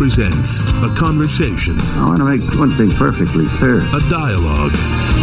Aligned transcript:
presents 0.00 0.62
a 0.80 0.88
conversation, 0.96 1.76
I 2.00 2.08
want 2.08 2.20
to 2.20 2.24
make 2.24 2.40
one 2.58 2.70
thing 2.70 2.90
perfectly 2.92 3.44
clear. 3.60 3.80
a 3.82 4.00
dialogue, 4.08 4.72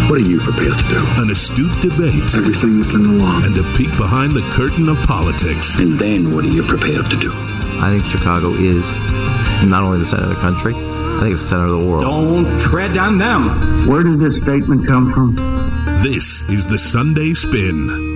What 0.08 0.22
are 0.22 0.30
you 0.30 0.40
prepared 0.40 0.78
to 0.78 0.88
do? 0.88 1.02
an 1.18 1.32
astute 1.32 1.74
debate, 1.82 2.30
Everything 2.38 2.78
within 2.78 3.18
the 3.18 3.24
law. 3.26 3.42
and 3.42 3.58
a 3.58 3.64
peek 3.76 3.90
behind 3.98 4.34
the 4.34 4.46
curtain 4.54 4.88
of 4.88 4.98
politics. 5.08 5.80
And 5.80 5.98
then 5.98 6.32
what 6.36 6.46
are 6.46 6.50
you 6.54 6.62
prepared 6.62 7.10
to 7.10 7.18
do? 7.18 7.32
I 7.82 7.90
think 7.90 8.06
Chicago 8.06 8.50
is 8.54 8.86
not 9.66 9.82
only 9.82 9.98
the 9.98 10.06
center 10.06 10.26
of 10.26 10.30
the 10.30 10.36
country, 10.46 10.74
I 10.76 11.20
think 11.22 11.32
it's 11.34 11.42
the 11.42 11.48
center 11.48 11.66
of 11.66 11.82
the 11.82 11.88
world. 11.90 12.04
Don't 12.04 12.62
tread 12.62 12.96
on 12.98 13.18
them. 13.18 13.88
Where 13.88 14.04
did 14.04 14.20
this 14.20 14.38
statement 14.44 14.86
come 14.86 15.12
from? 15.12 15.36
This 16.04 16.44
is 16.50 16.68
the 16.68 16.78
Sunday 16.78 17.34
Spin. 17.34 18.07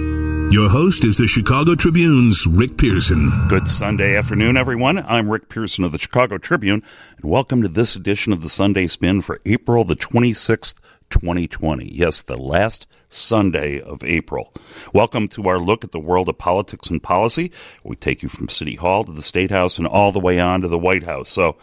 Your 0.51 0.67
host 0.67 1.05
is 1.05 1.17
the 1.17 1.27
Chicago 1.27 1.75
Tribune's 1.75 2.45
Rick 2.45 2.77
Pearson. 2.77 3.47
Good 3.47 3.69
Sunday 3.69 4.17
afternoon, 4.17 4.57
everyone. 4.57 4.97
I'm 4.97 5.29
Rick 5.29 5.47
Pearson 5.47 5.85
of 5.85 5.93
the 5.93 5.97
Chicago 5.97 6.37
Tribune, 6.37 6.83
and 7.21 7.31
welcome 7.31 7.61
to 7.61 7.69
this 7.69 7.95
edition 7.95 8.33
of 8.33 8.41
the 8.41 8.49
Sunday 8.49 8.87
Spin 8.87 9.21
for 9.21 9.39
April 9.45 9.85
the 9.85 9.95
26th, 9.95 10.73
2020. 11.09 11.85
Yes, 11.85 12.21
the 12.21 12.37
last 12.37 12.85
Sunday 13.07 13.79
of 13.79 14.03
April. 14.03 14.53
Welcome 14.93 15.29
to 15.29 15.47
our 15.47 15.57
look 15.57 15.85
at 15.85 15.93
the 15.93 16.01
world 16.01 16.27
of 16.27 16.37
politics 16.37 16.89
and 16.89 17.01
policy. 17.01 17.53
We 17.85 17.95
take 17.95 18.21
you 18.21 18.27
from 18.27 18.49
City 18.49 18.75
Hall 18.75 19.05
to 19.05 19.13
the 19.13 19.21
State 19.21 19.51
House 19.51 19.77
and 19.77 19.87
all 19.87 20.11
the 20.11 20.19
way 20.19 20.37
on 20.37 20.59
to 20.61 20.67
the 20.67 20.77
White 20.77 21.03
House. 21.03 21.31
So, 21.31 21.55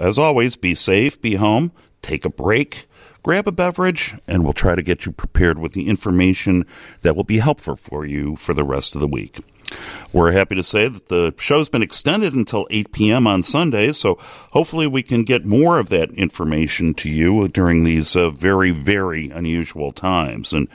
as 0.00 0.18
always, 0.18 0.56
be 0.56 0.74
safe, 0.74 1.20
be 1.20 1.34
home, 1.34 1.72
take 2.00 2.24
a 2.24 2.30
break, 2.30 2.86
grab 3.24 3.48
a 3.48 3.52
beverage, 3.52 4.14
and 4.28 4.44
we'll 4.44 4.52
try 4.52 4.76
to 4.76 4.82
get 4.82 5.06
you 5.06 5.10
prepared 5.10 5.58
with 5.58 5.72
the 5.72 5.88
information 5.88 6.64
that 7.00 7.16
will 7.16 7.24
be 7.24 7.38
helpful 7.38 7.74
for 7.74 8.04
you 8.04 8.36
for 8.36 8.54
the 8.54 8.62
rest 8.62 8.94
of 8.94 9.00
the 9.00 9.08
week. 9.08 9.40
We're 10.12 10.30
happy 10.32 10.54
to 10.54 10.62
say 10.62 10.86
that 10.88 11.08
the 11.08 11.34
show's 11.38 11.68
been 11.68 11.82
extended 11.82 12.34
until 12.34 12.66
8 12.70 12.92
p.m. 12.92 13.26
on 13.26 13.42
Sundays, 13.42 13.96
so 13.96 14.14
hopefully 14.52 14.86
we 14.86 15.02
can 15.02 15.24
get 15.24 15.44
more 15.44 15.78
of 15.80 15.88
that 15.88 16.12
information 16.12 16.94
to 16.94 17.08
you 17.10 17.48
during 17.48 17.82
these 17.84 18.14
uh, 18.14 18.30
very, 18.30 18.70
very 18.70 19.30
unusual 19.30 19.90
times. 19.90 20.52
And 20.52 20.68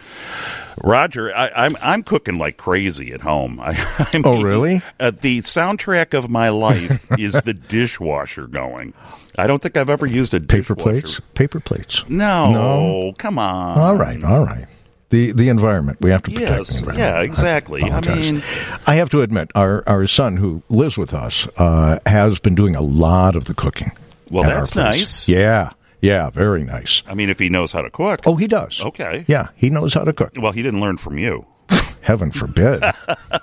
Roger, 0.84 1.34
I, 1.36 1.50
I'm 1.56 1.78
I'm 1.82 2.04
cooking 2.04 2.38
like 2.38 2.58
crazy 2.58 3.12
at 3.14 3.22
home. 3.22 3.60
I, 3.64 3.72
I 3.98 4.22
Oh, 4.26 4.42
really? 4.42 4.82
Uh, 5.00 5.12
the 5.12 5.40
soundtrack 5.42 6.14
of 6.18 6.30
my 6.30 6.50
life 6.50 7.06
is 7.20 7.34
the 7.42 7.54
dishwasher 7.54 8.48
going. 8.48 8.94
I 9.38 9.48
don't 9.48 9.62
think 9.62 9.78
I've 9.78 9.90
ever 9.90 10.06
used 10.06 10.34
a 10.34 10.40
Paper 10.42 10.76
dishwasher. 10.76 10.82
plates? 11.02 11.22
Paper 11.34 11.60
plates. 11.62 12.04
No, 12.10 12.52
No. 12.52 13.14
come 13.18 13.40
on. 13.40 13.78
All 13.78 13.96
right, 13.96 14.22
all 14.24 14.44
right. 14.46 14.66
The 15.10 15.32
the 15.32 15.50
environment. 15.50 15.98
We 16.02 16.12
have 16.12 16.22
to 16.24 16.32
protect 16.32 16.58
Yes, 16.58 16.84
yeah, 16.96 17.22
exactly. 17.22 17.82
I 17.82 17.88
apologize. 17.88 18.32
mean- 18.32 18.44
I 18.86 18.96
have 18.96 19.10
to 19.10 19.22
admit, 19.22 19.52
our 19.56 19.84
our 19.88 20.06
son 20.08 20.38
who 20.38 20.62
lives 20.70 20.98
with 20.98 21.14
us 21.14 21.48
uh, 21.58 21.98
has 22.06 22.40
been 22.40 22.54
doing 22.56 22.76
a 22.76 22.82
lot 22.82 23.36
of 23.36 23.46
the 23.46 23.54
cooking. 23.56 23.92
Well, 24.30 24.44
that's 24.44 24.76
nice. 24.76 25.28
Yeah, 25.28 25.72
yeah, 26.02 26.30
very 26.30 26.64
nice. 26.64 27.02
I 27.08 27.16
mean, 27.16 27.30
if 27.32 27.40
he 27.40 27.50
knows 27.50 27.72
how 27.72 27.82
to 27.82 27.90
cook. 27.90 28.20
Oh, 28.28 28.36
he 28.36 28.46
does. 28.48 28.82
Okay. 28.82 29.26
Yeah, 29.28 29.48
he 29.56 29.72
knows 29.72 29.96
how 29.96 30.04
to 30.04 30.14
cook. 30.14 30.32
Well, 30.38 30.52
he 30.52 30.62
didn't 30.62 30.82
learn 30.82 30.98
from 30.98 31.18
you. 31.18 31.44
Heaven 32.02 32.32
forbid. 32.32 32.84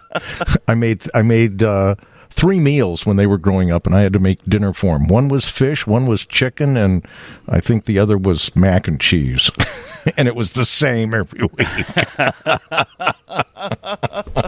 I 0.69 0.75
made 0.75 1.03
I 1.15 1.23
made 1.23 1.63
uh, 1.65 1.97
three 2.37 2.61
meals 2.61 3.05
when 3.07 3.17
they 3.17 3.27
were 3.27 3.39
growing 3.39 3.73
up, 3.73 3.87
and 3.87 3.97
I 3.97 4.03
had 4.03 4.13
to 4.13 4.19
make 4.19 4.45
dinner 4.45 4.73
for 4.73 4.99
them. 4.99 5.09
One 5.09 5.29
was 5.29 5.49
fish, 5.49 5.87
one 5.87 6.07
was 6.07 6.25
chicken, 6.25 6.77
and 6.77 7.05
I 7.49 7.61
think 7.61 7.87
the 7.87 7.99
other 7.99 8.17
was 8.19 8.55
mac 8.55 8.87
and 8.87 9.01
cheese. 9.01 9.51
and 10.17 10.29
it 10.29 10.37
was 10.37 10.53
the 10.53 10.65
same 10.65 11.15
every 11.15 11.41
week. 11.41 11.67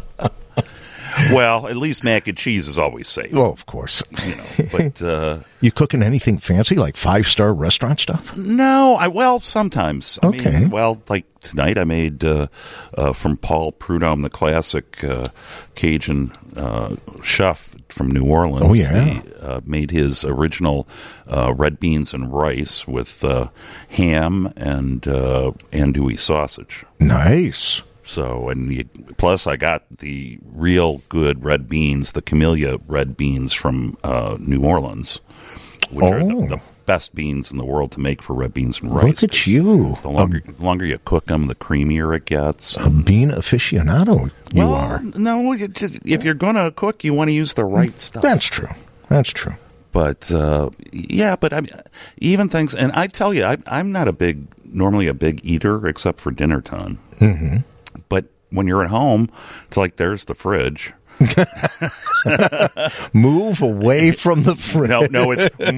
Well, 1.32 1.66
at 1.66 1.76
least 1.76 2.04
mac 2.04 2.28
and 2.28 2.36
cheese 2.38 2.68
is 2.68 2.78
always 2.78 3.08
safe. 3.08 3.30
Oh, 3.34 3.50
of 3.52 3.66
course. 3.66 4.02
You 4.24 4.36
know, 4.36 4.44
but 4.72 5.02
uh, 5.02 5.38
You 5.60 5.72
cooking 5.72 6.02
anything 6.04 6.38
fancy 6.38 6.76
like 6.76 6.96
five 6.96 7.26
star 7.26 7.52
restaurant 7.52 7.98
stuff? 8.00 8.36
no, 8.36 8.96
I 8.98 9.08
well 9.08 9.40
sometimes. 9.40 10.18
I 10.22 10.28
Okay. 10.28 10.50
mean, 10.60 10.70
well, 10.70 11.02
like 11.08 11.26
tonight, 11.40 11.76
I 11.78 11.84
made 11.84 12.24
uh, 12.24 12.46
uh, 12.96 13.12
from 13.12 13.36
Paul 13.36 13.72
Prudhomme, 13.72 14.22
the 14.22 14.30
classic 14.30 15.02
uh, 15.02 15.24
Cajun 15.74 16.30
uh, 16.56 16.94
chef 17.24 17.74
from 17.88 18.10
New 18.12 18.24
Orleans. 18.24 18.66
Oh, 18.68 18.74
yeah. 18.74 19.04
He, 19.04 19.22
uh, 19.40 19.60
made 19.64 19.90
his 19.90 20.24
original 20.24 20.86
uh, 21.26 21.52
red 21.54 21.80
beans 21.80 22.14
and 22.14 22.32
rice 22.32 22.86
with 22.86 23.24
uh, 23.24 23.48
ham 23.90 24.52
and 24.56 25.06
uh, 25.08 25.50
andouille 25.72 26.18
sausage. 26.20 26.84
Nice. 27.00 27.82
So, 28.08 28.48
and 28.48 28.72
you, 28.72 28.84
plus, 29.18 29.46
I 29.46 29.56
got 29.56 29.84
the 29.98 30.38
real 30.42 31.02
good 31.10 31.44
red 31.44 31.68
beans, 31.68 32.12
the 32.12 32.22
Camellia 32.22 32.78
red 32.88 33.18
beans 33.18 33.52
from 33.52 33.98
uh, 34.02 34.38
New 34.40 34.62
Orleans, 34.62 35.20
which 35.90 36.10
are 36.10 36.24
the, 36.24 36.34
Oh. 36.34 36.46
the 36.46 36.60
best 36.86 37.14
beans 37.14 37.50
in 37.50 37.58
the 37.58 37.66
world 37.66 37.92
to 37.92 38.00
make 38.00 38.22
for 38.22 38.32
red 38.32 38.54
beans 38.54 38.80
and 38.80 38.90
rice. 38.90 39.04
Look 39.04 39.22
at 39.24 39.46
you. 39.46 39.96
The 40.00 40.08
longer, 40.08 40.40
the 40.40 40.64
longer 40.64 40.86
you 40.86 40.98
cook 41.04 41.26
them, 41.26 41.48
the 41.48 41.54
creamier 41.54 42.16
it 42.16 42.24
gets. 42.24 42.78
A 42.78 42.88
bean 42.88 43.28
aficionado 43.30 44.30
you 44.54 44.60
well, 44.62 44.72
are. 44.72 45.02
no, 45.02 45.52
if 45.52 46.24
you're 46.24 46.32
going 46.32 46.54
to 46.56 46.72
cook, 46.74 47.04
you 47.04 47.12
want 47.12 47.28
to 47.28 47.34
use 47.34 47.52
the 47.52 47.66
right 47.66 48.00
stuff. 48.00 48.22
That's 48.22 48.46
true. 48.46 48.70
That's 49.10 49.28
true. 49.28 49.56
but 49.92 50.32
uh, 50.32 50.70
yeah, 50.92 51.36
but 51.36 51.52
I 51.52 51.60
mean, 51.60 51.72
even 52.16 52.48
things, 52.48 52.74
and 52.74 52.90
I 52.92 53.06
tell 53.06 53.34
you, 53.34 53.44
I, 53.44 53.58
I'm 53.66 53.92
not 53.92 54.08
a 54.08 54.12
big, 54.14 54.46
normally 54.66 55.08
a 55.08 55.14
big 55.14 55.44
eater 55.44 55.86
except 55.86 56.20
for 56.20 56.30
dinner 56.30 56.62
time. 56.62 57.00
Mm-hmm. 57.20 57.56
But 58.08 58.26
when 58.50 58.66
you're 58.66 58.84
at 58.84 58.90
home, 58.90 59.30
it's 59.66 59.76
like 59.76 59.96
there's 59.96 60.24
the 60.26 60.34
fridge. 60.34 60.92
Move 63.12 63.60
away 63.60 64.12
from 64.12 64.44
the 64.44 64.54
fridge. 64.54 64.88
No, 64.90 65.06
no, 65.10 65.32
it's 65.32 65.48
move. 65.58 65.68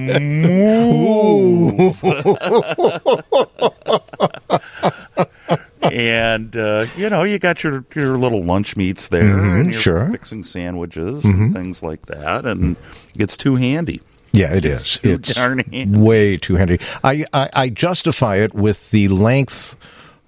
and 5.91 6.55
uh, 6.55 6.85
you 6.95 7.09
know, 7.09 7.23
you 7.23 7.39
got 7.39 7.63
your 7.63 7.85
your 7.95 8.17
little 8.17 8.43
lunch 8.43 8.75
meats 8.77 9.09
there, 9.09 9.37
and 9.39 9.71
you're 9.71 9.81
sure. 9.81 10.11
fixing 10.11 10.43
sandwiches 10.43 11.25
and 11.25 11.53
things 11.53 11.81
like 11.81 12.05
that, 12.07 12.45
and 12.45 12.75
it's 13.17 13.37
too 13.37 13.55
handy. 13.55 14.01
Yeah, 14.33 14.53
it 14.55 14.65
It's 14.65 14.85
is. 14.85 14.99
too 14.99 15.11
It's 15.13 15.33
darn 15.33 15.59
handy. 15.59 15.99
way 15.99 16.37
too 16.37 16.55
handy. 16.55 16.79
I, 17.03 17.25
I, 17.33 17.49
I 17.53 17.69
justify 17.69 18.37
it 18.37 18.53
with 18.53 18.89
the 18.91 19.09
length 19.09 19.75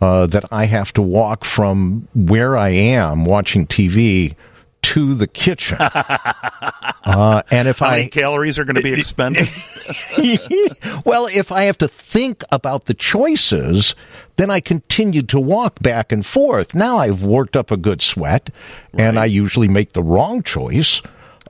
uh, 0.04 0.28
that 0.28 0.44
I 0.52 0.66
have 0.66 0.92
to 0.94 1.02
walk 1.02 1.46
from 1.46 2.10
where 2.14 2.58
I 2.58 2.70
am 2.70 3.24
watching 3.24 3.66
TV 3.66 4.36
to 4.82 5.14
the 5.14 5.28
kitchen. 5.28 5.78
uh, 5.82 7.42
and 7.50 7.70
if 7.70 7.80
How 7.80 7.88
I 7.88 7.98
many 7.98 8.10
calories 8.10 8.60
are 8.60 8.66
going 8.66 8.76
to 8.76 8.82
be 8.82 8.92
expended? 8.92 9.48
well, 11.06 11.28
if 11.28 11.54
I 11.54 11.64
have 11.64 11.78
to 11.78 11.88
think 11.88 12.44
about 12.52 12.86
the 12.86 12.94
choices, 12.94 13.96
then 14.36 14.52
I 14.52 14.60
continue 14.60 15.22
to 15.24 15.40
walk 15.40 15.80
back 15.80 16.12
and 16.12 16.26
forth. 16.26 16.76
Now 16.76 16.98
I've 16.98 17.24
worked 17.24 17.56
up 17.56 17.72
a 17.72 17.78
good 17.78 18.02
sweat, 18.02 18.50
and 18.94 19.18
I 19.18 19.26
usually 19.26 19.70
make 19.70 19.94
the 19.94 20.04
wrong 20.04 20.44
choice 20.44 21.02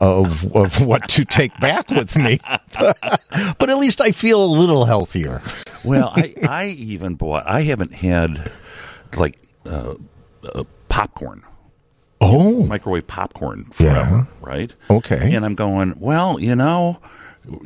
of 0.01 0.55
of 0.55 0.81
what 0.81 1.07
to 1.09 1.25
take 1.25 1.57
back 1.59 1.89
with 1.89 2.15
me. 2.17 2.39
but 2.79 3.69
at 3.69 3.77
least 3.77 4.01
I 4.01 4.11
feel 4.11 4.43
a 4.43 4.47
little 4.47 4.85
healthier. 4.85 5.41
well, 5.83 6.11
I 6.15 6.33
I 6.43 6.65
even 6.67 7.15
bought. 7.15 7.47
I 7.47 7.61
haven't 7.61 7.93
had 7.93 8.51
like 9.17 9.37
uh, 9.65 9.95
uh, 10.53 10.63
popcorn. 10.89 11.43
Oh, 12.21 12.63
microwave 12.63 13.05
popcorn 13.07 13.65
forever, 13.65 14.27
right? 14.39 14.73
Okay. 14.89 15.35
And 15.35 15.43
I'm 15.45 15.55
going, 15.55 15.95
well, 15.99 16.39
you 16.39 16.55
know, 16.55 16.99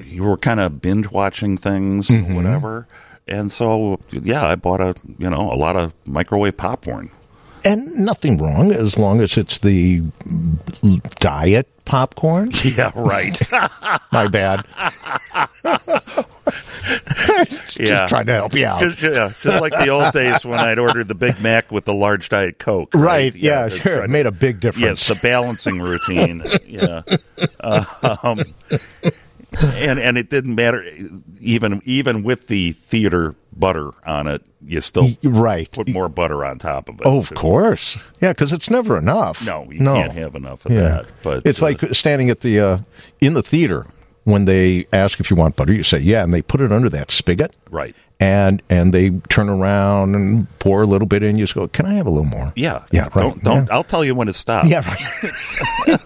you 0.04 0.24
were 0.24 0.36
kind 0.38 0.60
of 0.60 0.82
binge 0.82 1.12
watching 1.12 1.58
things, 1.58 2.08
Mm-hmm. 2.10 2.34
whatever. 2.34 2.88
And 3.28 3.52
so, 3.52 4.00
yeah, 4.10 4.48
I 4.48 4.56
bought 4.56 4.82
a, 4.82 4.96
you 5.20 5.30
know, 5.30 5.52
a 5.52 5.56
lot 5.56 5.76
of 5.76 5.94
microwave 6.08 6.58
popcorn. 6.58 7.12
And 7.68 7.94
nothing 7.96 8.38
wrong 8.38 8.72
as 8.72 8.98
long 8.98 9.22
as 9.22 9.38
it's 9.38 9.60
the 9.60 10.02
diet 11.20 11.68
popcorn. 11.86 12.52
Yeah, 12.64 12.92
right. 12.96 13.40
My 14.12 14.28
bad. 14.28 14.66
Just 17.48 17.80
yeah. 17.80 18.08
trying 18.08 18.28
to 18.28 18.34
help 18.34 18.54
you 18.54 18.66
out. 18.66 18.82
Just, 18.82 19.02
yeah, 19.02 19.32
just 19.42 19.62
like 19.62 19.74
the 19.74 19.90
old 19.90 20.14
days 20.14 20.46
when 20.46 20.60
I'd 20.60 20.80
ordered 20.80 21.08
the 21.08 21.16
Big 21.16 21.42
Mac 21.42 21.72
with 21.72 21.86
the 21.86 21.94
large 21.94 22.30
Diet 22.30 22.60
Coke. 22.60 22.94
right. 22.94 23.36
Yeah, 23.36 23.68
to 23.68 23.78
sure. 23.78 24.04
It 24.04 24.10
made 24.10 24.26
a 24.26 24.32
big 24.32 24.60
difference. 24.60 24.84
Yes, 24.84 25.08
the 25.08 25.16
balancing 25.16 25.82
routine. 25.82 26.44
yeah, 26.66 27.02
um, 27.62 28.40
and 29.62 30.00
and 30.00 30.18
it 30.18 30.30
didn't 30.30 30.56
matter 30.56 30.86
even 31.40 31.82
even 31.84 32.24
with 32.24 32.48
the 32.48 32.72
theater 32.74 33.36
butter 33.60 33.92
on 34.06 34.28
it. 34.28 34.44
You 34.66 34.82
still 34.82 35.10
right. 35.24 35.70
put 35.72 35.88
more 35.90 36.10
butter 36.10 36.44
on 36.46 36.58
top 36.60 36.90
of 36.90 36.96
it. 36.96 37.02
Oh, 37.06 37.20
of 37.20 37.34
course. 37.34 37.98
Yeah, 38.22 38.32
because 38.34 38.54
it's 38.54 38.70
never 38.70 38.98
enough. 38.98 39.46
No, 39.46 39.70
you 39.72 39.80
no. 39.80 39.94
can't 39.94 40.14
have 40.14 40.36
enough 40.36 40.66
of 40.66 40.72
Yeah. 40.72 40.82
that. 40.82 41.06
But 41.24 41.46
it's 41.46 41.62
uh, 41.62 41.66
like 41.66 41.82
standing 41.94 42.30
at 42.30 42.42
the 42.42 42.60
uh, 42.60 42.78
in 43.22 43.34
the 43.34 43.44
theater 43.44 43.86
when 44.28 44.44
they 44.44 44.86
ask 44.92 45.22
if 45.22 45.32
you 45.32 45.38
want 45.38 45.56
butter, 45.56 45.74
you 45.74 45.84
say 45.84 46.00
yeah, 46.00 46.22
and 46.22 46.34
they 46.34 46.42
put 46.42 46.60
it 46.60 46.72
under 46.72 46.90
that 46.90 47.12
spigot, 47.12 47.56
Right. 47.72 47.96
and 48.20 48.62
and 48.70 48.94
they 48.94 49.12
turn 49.30 49.48
around 49.48 50.16
and 50.16 50.48
pour 50.60 50.82
a 50.82 50.86
little 50.86 51.08
bit 51.08 51.24
in. 51.24 51.38
You 51.38 51.44
just 51.46 51.56
go, 51.56 51.68
can 51.70 51.86
I 51.86 51.94
have 51.94 52.08
a 52.08 52.10
little 52.10 52.26
more? 52.26 52.52
Yeah. 52.56 52.84
Yeah, 52.92 53.04
right. 53.04 53.14
Don't 53.16 53.44
don't. 53.44 53.66
Yeah. 53.68 53.74
I'll 53.74 53.86
tell 53.86 54.04
you 54.04 54.14
when 54.16 54.28
to 54.28 54.34
stop. 54.34 54.66
Yeah, 54.66 54.82
right. 54.86 55.98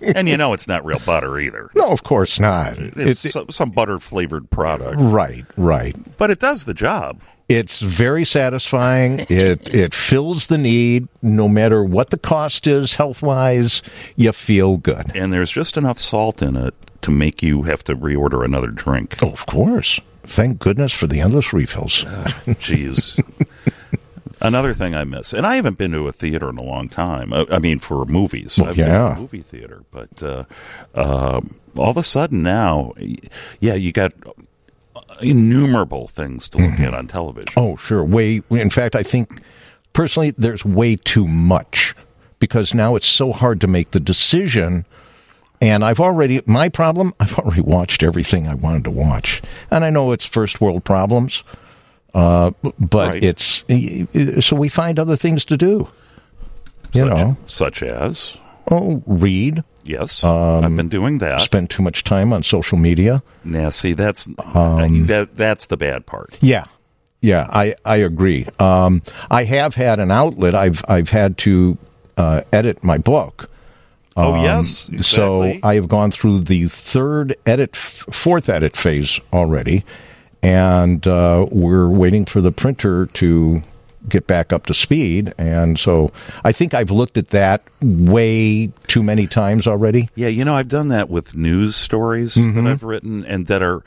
And 0.16 0.28
you 0.28 0.36
know 0.36 0.52
it's 0.54 0.66
not 0.66 0.84
real 0.84 0.98
butter 1.06 1.38
either. 1.38 1.70
no, 1.76 1.90
of 1.92 2.02
course 2.02 2.40
not. 2.40 2.78
It's, 2.78 3.24
It's, 3.24 3.32
some, 3.32 3.48
some 3.50 3.70
butter 3.70 3.98
flavored 3.98 4.50
product, 4.50 4.96
right, 4.98 5.44
right. 5.56 5.94
but 6.18 6.30
it 6.30 6.40
does 6.40 6.64
the 6.64 6.74
job. 6.74 7.20
It's 7.48 7.80
very 7.80 8.24
satisfying. 8.24 9.20
It 9.28 9.72
it 9.74 9.92
fills 9.94 10.46
the 10.48 10.58
need, 10.58 11.08
no 11.22 11.48
matter 11.48 11.82
what 11.82 12.10
the 12.10 12.18
cost 12.18 12.66
is, 12.68 12.94
health 12.94 13.22
wise. 13.22 13.82
You 14.16 14.32
feel 14.32 14.76
good. 14.76 15.10
And 15.16 15.32
there's 15.32 15.50
just 15.50 15.76
enough 15.76 15.98
salt 15.98 16.42
in 16.42 16.56
it 16.56 16.74
to 17.02 17.10
make 17.10 17.42
you 17.42 17.62
have 17.62 17.82
to 17.84 17.96
reorder 17.96 18.44
another 18.44 18.68
drink. 18.68 19.16
Oh, 19.22 19.30
of 19.30 19.46
course. 19.46 20.00
Thank 20.24 20.58
goodness 20.58 20.92
for 20.92 21.06
the 21.06 21.20
endless 21.20 21.52
refills. 21.52 22.04
Jeez. 22.60 23.22
Another 24.42 24.72
thing 24.72 24.94
I 24.94 25.04
miss, 25.04 25.34
and 25.34 25.46
I 25.46 25.56
haven't 25.56 25.76
been 25.76 25.90
to 25.92 26.06
a 26.08 26.12
theater 26.12 26.48
in 26.48 26.56
a 26.56 26.62
long 26.62 26.88
time. 26.88 27.32
I, 27.32 27.46
I 27.50 27.58
mean, 27.58 27.78
for 27.78 28.04
movies, 28.06 28.58
Well, 28.58 28.70
I've 28.70 28.76
been 28.76 28.86
to 28.86 28.90
yeah. 28.92 29.16
a 29.16 29.20
movie 29.20 29.42
theater, 29.42 29.82
but 29.90 30.22
uh, 30.22 30.44
um 30.94 31.56
all 31.76 31.90
of 31.90 31.96
a 31.96 32.02
sudden 32.02 32.42
now, 32.42 32.92
yeah, 33.60 33.74
you 33.74 33.92
got 33.92 34.12
innumerable 35.20 36.08
things 36.08 36.48
to 36.50 36.58
look 36.58 36.80
at 36.80 36.94
on 36.94 37.06
television. 37.06 37.52
Oh, 37.56 37.76
sure. 37.76 38.02
Way. 38.04 38.42
In 38.50 38.70
fact, 38.70 38.96
I 38.96 39.02
think 39.02 39.42
personally, 39.92 40.30
there's 40.36 40.64
way 40.64 40.96
too 40.96 41.26
much 41.28 41.94
because 42.38 42.72
now 42.72 42.96
it's 42.96 43.06
so 43.06 43.32
hard 43.32 43.60
to 43.60 43.66
make 43.66 43.90
the 43.90 44.00
decision. 44.00 44.86
And 45.60 45.84
I've 45.84 46.00
already 46.00 46.40
my 46.46 46.68
problem. 46.70 47.12
I've 47.20 47.38
already 47.38 47.60
watched 47.62 48.02
everything 48.02 48.48
I 48.48 48.54
wanted 48.54 48.84
to 48.84 48.90
watch, 48.90 49.42
and 49.70 49.84
I 49.84 49.90
know 49.90 50.12
it's 50.12 50.24
first 50.24 50.60
world 50.60 50.84
problems, 50.84 51.44
uh, 52.14 52.52
but 52.78 53.08
Right. 53.14 53.24
it's 53.24 53.64
so 54.46 54.56
we 54.56 54.68
find 54.68 54.98
other 54.98 55.16
things 55.16 55.44
to 55.46 55.56
do. 55.56 55.88
You 56.92 57.00
such, 57.02 57.08
know, 57.22 57.36
such 57.46 57.82
as 57.84 58.36
oh, 58.70 59.02
read, 59.06 59.62
yes, 59.84 60.24
Um, 60.24 60.64
I've 60.64 60.76
been 60.76 60.88
doing 60.88 61.18
that. 61.18 61.40
spend 61.40 61.70
too 61.70 61.82
much 61.82 62.02
time 62.04 62.32
on 62.32 62.42
social 62.42 62.78
media. 62.78 63.22
Now, 63.44 63.68
see, 63.70 63.92
that's 63.92 64.28
Um, 64.54 65.06
that 65.06 65.36
that's 65.36 65.66
the 65.66 65.76
bad 65.76 66.06
part. 66.06 66.36
Yeah, 66.40 66.64
yeah, 67.20 67.46
I 67.50 67.74
I 67.84 67.96
agree. 67.96 68.46
Um, 68.58 69.02
I 69.30 69.44
have 69.44 69.74
had 69.76 70.00
an 70.00 70.10
outlet. 70.10 70.54
I've 70.54 70.82
I've 70.88 71.10
had 71.10 71.36
to 71.38 71.76
uh, 72.16 72.40
edit 72.52 72.82
my 72.82 72.98
book. 72.98 73.48
Oh 74.16 74.42
yes, 74.42 74.88
Um, 74.90 74.98
So. 74.98 75.52
I 75.62 75.74
have 75.74 75.88
gone 75.88 76.10
through 76.10 76.40
the 76.40 76.68
third 76.68 77.36
edit, 77.46 77.76
fourth 77.76 78.48
edit 78.48 78.76
phase 78.76 79.20
already, 79.32 79.84
and 80.42 81.06
uh, 81.06 81.46
we're 81.50 81.88
waiting 81.88 82.24
for 82.24 82.40
the 82.40 82.52
printer 82.52 83.06
to 83.06 83.62
get 84.08 84.26
back 84.26 84.50
up 84.52 84.64
to 84.66 84.72
speed. 84.74 85.32
And 85.36 85.78
so 85.78 86.10
I 86.42 86.52
think 86.52 86.72
I've 86.72 86.90
looked 86.90 87.18
at 87.18 87.28
that 87.28 87.62
way 87.82 88.72
too 88.86 89.02
many 89.02 89.26
times 89.26 89.66
already. 89.66 90.08
Yeah, 90.14 90.28
you 90.28 90.44
know, 90.44 90.54
I've 90.54 90.68
done 90.68 90.88
that 90.88 91.10
with 91.10 91.36
news 91.36 91.76
stories 91.76 92.34
Mm-hmm. 92.34 92.64
that 92.64 92.70
I've 92.70 92.82
written 92.82 93.24
and 93.26 93.46
that 93.48 93.62
are 93.62 93.82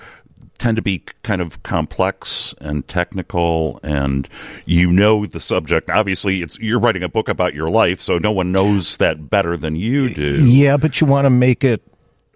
tend 0.64 0.78
to 0.78 0.82
be 0.82 1.04
kind 1.24 1.42
of 1.42 1.62
complex 1.64 2.56
and 2.62 2.88
technical 2.88 3.80
and 3.84 4.30
you 4.66 4.88
know 4.90 5.26
the 5.26 5.40
subject. 5.42 5.90
Obviously, 5.90 6.42
it's 6.42 6.58
you're 6.60 6.80
writing 6.80 7.04
a 7.04 7.10
book 7.10 7.28
about 7.28 7.54
your 7.54 7.70
life, 7.70 8.00
so 8.00 8.18
no 8.18 8.32
one 8.32 8.52
knows 8.54 8.96
that 8.98 9.30
better 9.30 9.58
than 9.58 9.76
you 9.76 10.08
do. 10.08 10.38
Yeah, 10.50 10.78
but 10.78 11.02
you 11.02 11.08
want 11.08 11.26
to 11.26 11.30
make 11.30 11.64
it 11.66 11.82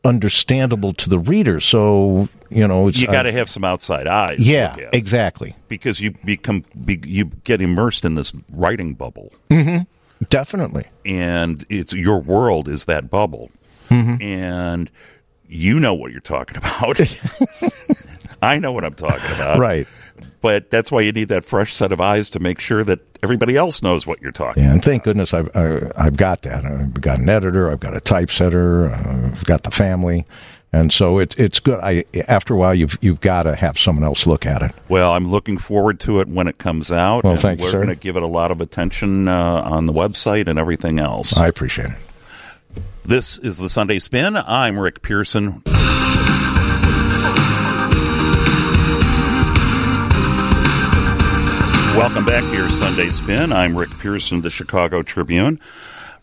understandable 0.03 0.93
to 0.93 1.09
the 1.09 1.19
reader. 1.19 1.59
So 1.59 2.27
you 2.49 2.67
know, 2.67 2.87
it's 2.89 2.99
You 2.99 3.07
got 3.07 3.23
to 3.23 3.31
have 3.31 3.47
some 3.49 3.63
outside 3.63 4.07
eyes. 4.07 4.39
yeah, 4.39 4.69
look 4.71 4.77
at 4.87 4.93
it, 4.93 4.97
exactly, 4.97 5.55
because 5.69 5.99
you 6.01 6.11
become 6.25 6.63
be, 6.85 6.99
you 7.05 7.25
get 7.45 7.61
immersed 7.61 8.03
in 8.05 8.15
this 8.15 8.33
writing 8.51 8.93
bubble. 8.93 9.31
definitely. 10.29 10.85
and 11.05 11.65
it's 11.69 11.93
your 11.93 12.19
world 12.21 12.67
is 12.67 12.85
that 12.85 13.09
bubble 13.09 13.51
Mm-hmm. 13.89 14.21
and 14.21 14.91
you 15.47 15.79
know 15.79 15.93
what 15.93 16.11
you're 16.11 16.19
talking 16.19 16.57
about 16.57 16.99
i 18.41 18.59
know 18.59 18.71
what 18.71 18.83
i'm 18.83 18.93
talking 18.93 19.31
about 19.35 19.59
Right. 19.59 19.87
but 20.41 20.69
that's 20.69 20.91
why 20.91 21.01
you 21.01 21.11
need 21.11 21.29
that 21.29 21.43
fresh 21.43 21.73
set 21.73 21.91
of 21.91 21.99
eyes 22.01 22.29
to 22.31 22.39
make 22.39 22.59
sure 22.59 22.83
that 22.83 22.99
everybody 23.23 23.55
else 23.55 23.81
knows 23.81 24.05
what 24.05 24.21
you're 24.21 24.31
talking 24.31 24.63
Yeah, 24.63 24.73
and 24.73 24.83
thank 24.83 25.03
goodness 25.03 25.33
I've 25.33 25.49
I, 25.55 25.91
I've 25.97 26.17
got 26.17 26.43
that. 26.43 26.63
I've 26.65 27.01
got 27.01 27.19
an 27.19 27.29
editor. 27.29 27.71
I've 27.71 27.79
got 27.79 27.95
a 27.95 27.99
typesetter. 28.01 28.91
I've 28.93 29.43
got 29.45 29.63
the 29.63 29.71
family, 29.71 30.25
and 30.71 30.93
so 30.93 31.17
it, 31.17 31.33
it's 31.39 31.59
good. 31.59 31.79
I 31.81 32.05
after 32.27 32.53
a 32.53 32.57
while 32.57 32.75
you've 32.75 32.95
you've 33.01 33.19
got 33.21 33.43
to 33.43 33.55
have 33.55 33.79
someone 33.79 34.03
else 34.03 34.27
look 34.27 34.45
at 34.45 34.61
it. 34.61 34.71
well 34.87 35.13
i'm 35.13 35.27
looking 35.27 35.57
forward 35.57 35.99
to 36.01 36.19
it 36.19 36.27
when 36.27 36.47
it 36.47 36.59
comes 36.59 36.91
out 36.91 37.23
Well, 37.23 37.33
and 37.33 37.41
thank 37.41 37.59
you, 37.59 37.65
we're 37.65 37.71
going 37.71 37.87
to 37.87 37.95
give 37.95 38.17
it 38.17 38.23
a 38.23 38.27
lot 38.27 38.51
of 38.51 38.61
attention 38.61 39.27
uh, 39.27 39.61
on 39.65 39.87
the 39.87 39.93
website 39.93 40.47
and 40.47 40.59
everything 40.59 40.99
else 40.99 41.35
I 41.35 41.47
appreciate 41.47 41.89
it. 41.89 42.83
this 43.03 43.39
is 43.39 43.57
the 43.57 43.69
sunday 43.69 43.97
spin 43.99 44.35
i'm 44.35 44.77
rick 44.77 45.01
pearson 45.01 45.63
Welcome 51.97 52.25
back 52.25 52.43
to 52.43 52.55
your 52.55 52.69
Sunday 52.69 53.09
Spin. 53.09 53.51
I'm 53.51 53.75
Rick 53.75 53.89
Pearson 53.97 54.37
of 54.37 54.43
the 54.43 54.51
Chicago 54.51 55.01
Tribune. 55.01 55.59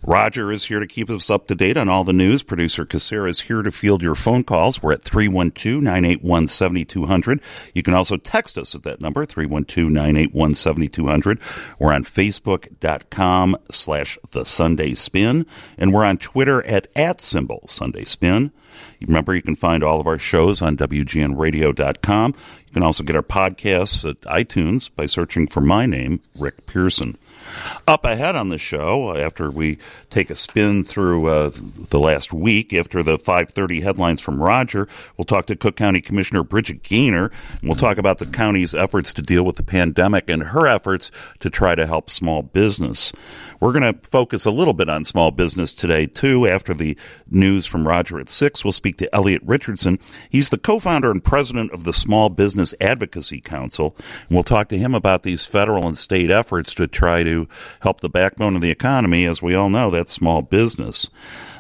Roger 0.07 0.53
is 0.53 0.67
here 0.67 0.79
to 0.79 0.87
keep 0.87 1.11
us 1.11 1.31
up 1.31 1.49
to 1.49 1.57
date 1.57 1.77
on 1.77 1.89
all 1.89 2.05
the 2.05 2.13
news. 2.13 2.45
Producer 2.45 2.87
Casera 2.87 3.29
is 3.29 3.41
here 3.41 3.61
to 3.61 3.73
field 3.73 4.01
your 4.01 4.15
phone 4.15 4.45
calls. 4.45 4.81
We're 4.81 4.93
at 4.93 5.01
312-981-7200. 5.01 7.43
You 7.75 7.83
can 7.83 7.93
also 7.93 8.17
text 8.17 8.57
us 8.57 8.77
at 8.77 8.85
that 8.85 9.03
number, 9.03 9.27
312-981-7200. 9.27 11.81
We're 11.81 11.93
on 11.93 12.05
Facebook.com 12.05 13.57
slash 13.69 14.17
The 14.31 14.45
Sunday 14.45 14.95
Spin. 14.95 15.45
And 15.77 15.93
we're 15.93 16.05
on 16.05 16.19
Twitter 16.19 16.65
at 16.67 16.87
at 16.95 17.21
symbol 17.21 17.65
Sunday 17.67 18.05
Spin. 18.05 18.53
Remember, 19.01 19.35
you 19.35 19.43
can 19.43 19.57
find 19.57 19.83
all 19.83 20.01
of 20.01 20.07
our 20.07 20.19
shows 20.19 20.63
on 20.63 20.77
WGNradio.com. 20.77 22.35
You 22.67 22.73
can 22.73 22.83
also 22.83 23.05
get 23.05 23.17
our 23.17 23.23
podcasts 23.23 24.09
at 24.09 24.21
iTunes 24.23 24.91
by 24.95 25.07
searching 25.07 25.47
for 25.47 25.61
my 25.61 25.87
name, 25.87 26.21
Rick 26.39 26.67
Pearson. 26.67 27.17
Up 27.87 28.05
ahead 28.05 28.37
on 28.37 28.49
the 28.49 28.59
show, 28.59 29.17
after 29.17 29.51
we 29.51 29.79
take 30.11 30.31
a 30.31 30.35
spin 30.35 30.83
through 30.83 31.29
uh, 31.29 31.51
the 31.91 32.01
last 32.01 32.33
week, 32.33 32.73
after 32.73 33.03
the 33.03 33.17
5:30 33.17 33.83
headlines 33.83 34.21
from 34.21 34.43
Roger, 34.43 34.89
we'll 35.17 35.25
talk 35.25 35.47
to 35.47 35.57
Cook 35.57 35.77
County 35.77 36.01
Commissioner 36.01 36.43
Bridget 36.43 36.83
Gainer, 36.83 37.31
and 37.61 37.63
we'll 37.63 37.79
talk 37.79 37.99
about 37.99 38.19
the 38.19 38.27
county's 38.27 38.75
efforts 38.75 39.13
to 39.15 39.23
deal 39.23 39.45
with 39.45 39.57
the 39.57 39.63
pandemic 39.63 40.31
and 40.31 40.43
her 40.43 40.67
efforts 40.67 41.11
to 41.41 41.51
try 41.51 41.75
to 41.75 41.87
help 41.87 42.11
small 42.11 42.43
business. 42.43 43.13
We're 43.61 43.73
going 43.73 43.95
to 43.95 44.09
focus 44.09 44.47
a 44.47 44.51
little 44.51 44.75
bit 44.75 44.89
on 44.89 45.05
small 45.05 45.31
business 45.31 45.73
today 45.75 46.07
too. 46.07 46.47
After 46.49 46.75
the 46.75 46.97
news 47.31 47.67
from 47.67 47.87
Roger 47.87 48.19
at 48.19 48.31
six, 48.31 48.64
we'll 48.65 48.73
speak 48.73 48.97
to 48.99 49.15
Elliot 49.15 49.43
Richardson. 49.45 49.99
He's 50.31 50.51
the 50.51 50.59
co-founder 50.59 51.11
and 51.11 51.23
president 51.23 51.73
of 51.73 51.85
the 51.85 51.93
Small 51.93 52.29
Business 52.29 52.75
Advocacy 52.81 53.41
Council, 53.41 53.95
and 53.99 54.31
we'll 54.31 54.43
talk 54.43 54.69
to 54.69 54.79
him 54.79 54.95
about 54.95 55.23
these 55.23 55.47
federal 55.47 55.87
and 55.87 55.97
state 55.97 56.31
efforts 56.31 56.75
to 56.75 56.87
try 56.87 57.23
to 57.23 57.47
help 57.81 58.01
the 58.01 58.09
backbone 58.09 58.57
of 58.57 58.63
the 58.63 58.71
economy. 58.71 59.27
As 59.27 59.43
we 59.43 59.55
all 59.55 59.69
know, 59.69 59.91
that's 59.91 60.13
small 60.13 60.43
business. 60.43 61.11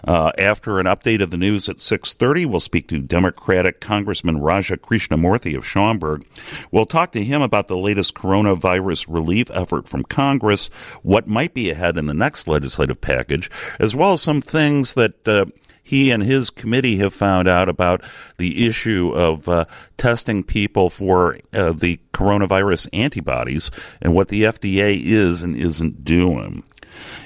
Uh, 0.07 0.33
after 0.39 0.79
an 0.79 0.87
update 0.87 1.23
of 1.23 1.31
the 1.31 1.37
news 1.37 1.69
at 1.69 1.77
6.30, 1.77 2.47
we'll 2.47 2.61
speak 2.61 2.89
to 2.89 3.01
Democratic 3.01 3.81
Congressman 3.81 4.39
Raja 4.39 4.77
Krishnamoorthi 4.77 5.57
of 5.57 5.67
Schaumburg. 5.67 6.27
We'll 6.71 6.87
talk 6.87 7.13
to 7.13 7.25
him 7.25 7.41
about 7.41 7.69
the 7.69 7.79
latest 7.79 8.15
coronavirus 8.15 9.07
relief 9.09 9.51
effort 9.53 9.89
from 9.89 10.05
Congress, 10.05 10.67
what 11.03 11.27
might 11.27 11.55
be 11.55 11.71
ahead 11.71 11.97
in 11.97 12.07
the 12.07 12.15
next 12.15 12.47
legislative 12.47 13.01
package, 13.01 13.51
as 13.81 13.97
well 13.97 14.13
as 14.13 14.23
some 14.23 14.43
things 14.43 14.95
that 14.95 15.27
uh, 15.27 15.47
he 15.85 16.11
and 16.11 16.23
his 16.23 16.51
committee 16.51 16.97
have 16.97 17.15
found 17.15 17.47
out 17.47 17.69
about 17.69 18.03
the 18.39 18.67
issue 18.67 19.13
of 19.15 19.49
uh, 19.49 19.67
testing 19.99 20.43
people 20.43 20.91
for 20.91 21.39
uh, 21.53 21.73
the 21.73 22.01
coronavirus 22.13 22.89
antibodies 22.93 23.71
and 24.01 24.15
what 24.15 24.29
the 24.29 24.43
FDA 24.43 25.01
is 25.01 25.43
and 25.43 25.55
isn't 25.55 26.05
doing. 26.05 26.65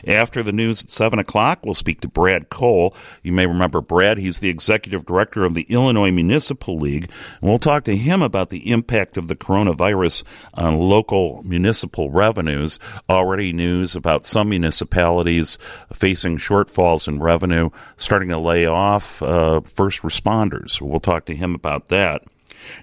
After 0.06 0.42
the 0.42 0.52
news 0.52 0.82
at 0.82 0.90
7 0.90 1.18
o'clock, 1.18 1.60
we'll 1.64 1.74
speak 1.74 2.00
to 2.02 2.08
Brad 2.08 2.48
Cole. 2.48 2.94
You 3.22 3.32
may 3.32 3.46
remember 3.46 3.80
Brad. 3.80 4.18
He's 4.18 4.40
the 4.40 4.48
executive 4.48 5.06
director 5.06 5.44
of 5.44 5.54
the 5.54 5.66
Illinois 5.68 6.10
Municipal 6.10 6.76
League. 6.76 7.10
And 7.40 7.48
we'll 7.48 7.58
talk 7.58 7.84
to 7.84 7.96
him 7.96 8.22
about 8.22 8.50
the 8.50 8.70
impact 8.70 9.16
of 9.16 9.28
the 9.28 9.36
coronavirus 9.36 10.24
on 10.54 10.78
local 10.78 11.42
municipal 11.44 12.10
revenues. 12.10 12.78
Already 13.08 13.52
news 13.52 13.94
about 13.94 14.24
some 14.24 14.48
municipalities 14.48 15.58
facing 15.92 16.38
shortfalls 16.38 17.08
in 17.08 17.20
revenue, 17.20 17.70
starting 17.96 18.28
to 18.30 18.38
lay 18.38 18.66
off 18.66 19.22
uh, 19.22 19.60
first 19.62 20.02
responders. 20.02 20.80
We'll 20.80 21.00
talk 21.00 21.24
to 21.26 21.36
him 21.36 21.54
about 21.54 21.88
that. 21.88 22.22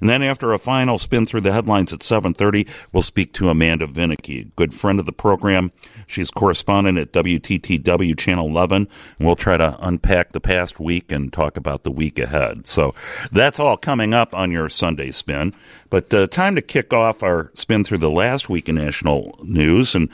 And 0.01 0.09
then 0.09 0.23
after 0.23 0.53
a 0.53 0.57
final 0.57 0.97
spin 0.97 1.25
through 1.25 1.41
the 1.41 1.53
headlines 1.53 1.93
at 1.93 1.99
7:30, 1.99 2.67
we'll 2.91 3.01
speak 3.01 3.33
to 3.33 3.49
Amanda 3.49 3.87
Vinicky, 3.87 4.51
good 4.55 4.73
friend 4.73 4.99
of 4.99 5.05
the 5.05 5.13
program. 5.13 5.71
She's 6.07 6.31
correspondent 6.31 6.97
at 6.97 7.11
WTTW 7.11 8.17
Channel 8.17 8.47
11, 8.47 8.87
and 9.19 9.25
we'll 9.25 9.35
try 9.35 9.57
to 9.57 9.77
unpack 9.79 10.31
the 10.31 10.39
past 10.39 10.79
week 10.79 11.11
and 11.11 11.31
talk 11.31 11.57
about 11.57 11.83
the 11.83 11.91
week 11.91 12.19
ahead. 12.19 12.67
So 12.67 12.93
that's 13.31 13.59
all 13.59 13.77
coming 13.77 14.13
up 14.13 14.35
on 14.35 14.51
your 14.51 14.69
Sunday 14.69 15.11
spin. 15.11 15.53
But 15.89 16.13
uh, 16.13 16.27
time 16.27 16.55
to 16.55 16.61
kick 16.61 16.93
off 16.93 17.23
our 17.23 17.51
spin 17.53 17.83
through 17.83 17.99
the 17.99 18.09
last 18.09 18.49
week 18.49 18.69
in 18.69 18.75
national 18.75 19.37
news, 19.43 19.95
and 19.95 20.11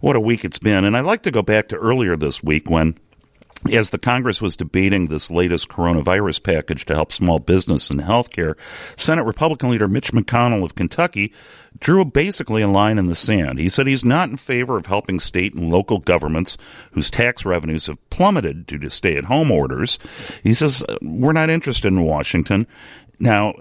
what 0.00 0.16
a 0.16 0.20
week 0.20 0.44
it's 0.44 0.58
been. 0.58 0.84
And 0.84 0.96
I'd 0.96 1.04
like 1.04 1.22
to 1.22 1.30
go 1.30 1.42
back 1.42 1.68
to 1.68 1.76
earlier 1.76 2.16
this 2.16 2.42
week 2.42 2.70
when 2.70 2.96
as 3.72 3.90
the 3.90 3.98
Congress 3.98 4.42
was 4.42 4.56
debating 4.56 5.06
this 5.06 5.30
latest 5.30 5.68
coronavirus 5.68 6.42
package 6.42 6.84
to 6.86 6.94
help 6.94 7.12
small 7.12 7.38
business 7.38 7.90
and 7.90 8.00
healthcare, 8.00 8.56
Senate 8.96 9.24
Republican 9.24 9.70
leader 9.70 9.88
Mitch 9.88 10.12
McConnell 10.12 10.62
of 10.62 10.74
Kentucky 10.74 11.32
drew 11.78 12.04
basically 12.04 12.62
a 12.62 12.68
line 12.68 12.98
in 12.98 13.06
the 13.06 13.14
sand. 13.14 13.58
He 13.58 13.68
said 13.68 13.86
he's 13.86 14.04
not 14.04 14.28
in 14.28 14.36
favor 14.36 14.76
of 14.76 14.86
helping 14.86 15.18
state 15.18 15.54
and 15.54 15.72
local 15.72 15.98
governments 15.98 16.56
whose 16.92 17.10
tax 17.10 17.44
revenues 17.44 17.86
have 17.86 18.10
plummeted 18.10 18.66
due 18.66 18.78
to 18.78 18.90
stay 18.90 19.16
at 19.16 19.24
home 19.24 19.50
orders. 19.50 19.98
He 20.42 20.52
says, 20.52 20.84
uh, 20.88 20.96
We're 21.02 21.32
not 21.32 21.50
interested 21.50 21.88
in 21.88 22.04
Washington. 22.04 22.66
Now, 23.18 23.54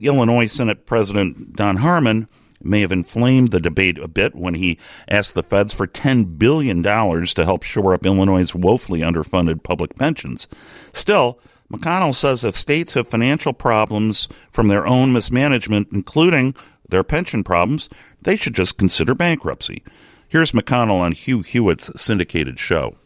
Illinois 0.00 0.46
Senate 0.46 0.86
President 0.86 1.54
Don 1.54 1.76
Harmon 1.76 2.28
may 2.62 2.80
have 2.80 2.92
inflamed 2.92 3.50
the 3.50 3.60
debate 3.60 3.98
a 3.98 4.08
bit 4.08 4.34
when 4.34 4.54
he 4.54 4.78
asked 5.08 5.34
the 5.34 5.42
feds 5.42 5.72
for 5.72 5.86
$10 5.86 6.38
billion 6.38 6.82
to 6.82 7.44
help 7.44 7.62
shore 7.62 7.94
up 7.94 8.04
Illinois' 8.04 8.54
woefully 8.54 9.00
underfunded 9.00 9.62
public 9.62 9.96
pensions. 9.96 10.48
Still, 10.92 11.38
McConnell 11.72 12.14
says 12.14 12.44
if 12.44 12.56
states 12.56 12.94
have 12.94 13.06
financial 13.06 13.52
problems 13.52 14.28
from 14.50 14.68
their 14.68 14.86
own 14.86 15.12
mismanagement, 15.12 15.88
including 15.92 16.54
their 16.88 17.04
pension 17.04 17.44
problems, 17.44 17.88
they 18.22 18.36
should 18.36 18.54
just 18.54 18.78
consider 18.78 19.14
bankruptcy. 19.14 19.82
Here's 20.28 20.52
McConnell 20.52 21.00
on 21.00 21.12
Hugh 21.12 21.42
Hewitt's 21.42 21.90
syndicated 22.00 22.58
show. 22.58 22.96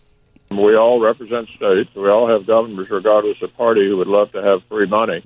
We 0.50 0.76
all 0.76 1.00
represent 1.00 1.48
states. 1.48 1.90
We 1.94 2.08
all 2.08 2.28
have 2.28 2.46
governors, 2.46 2.90
regardless 2.90 3.40
of 3.42 3.56
party, 3.56 3.88
who 3.88 3.96
would 3.96 4.06
love 4.08 4.32
to 4.32 4.42
have 4.42 4.62
free 4.64 4.86
money. 4.86 5.24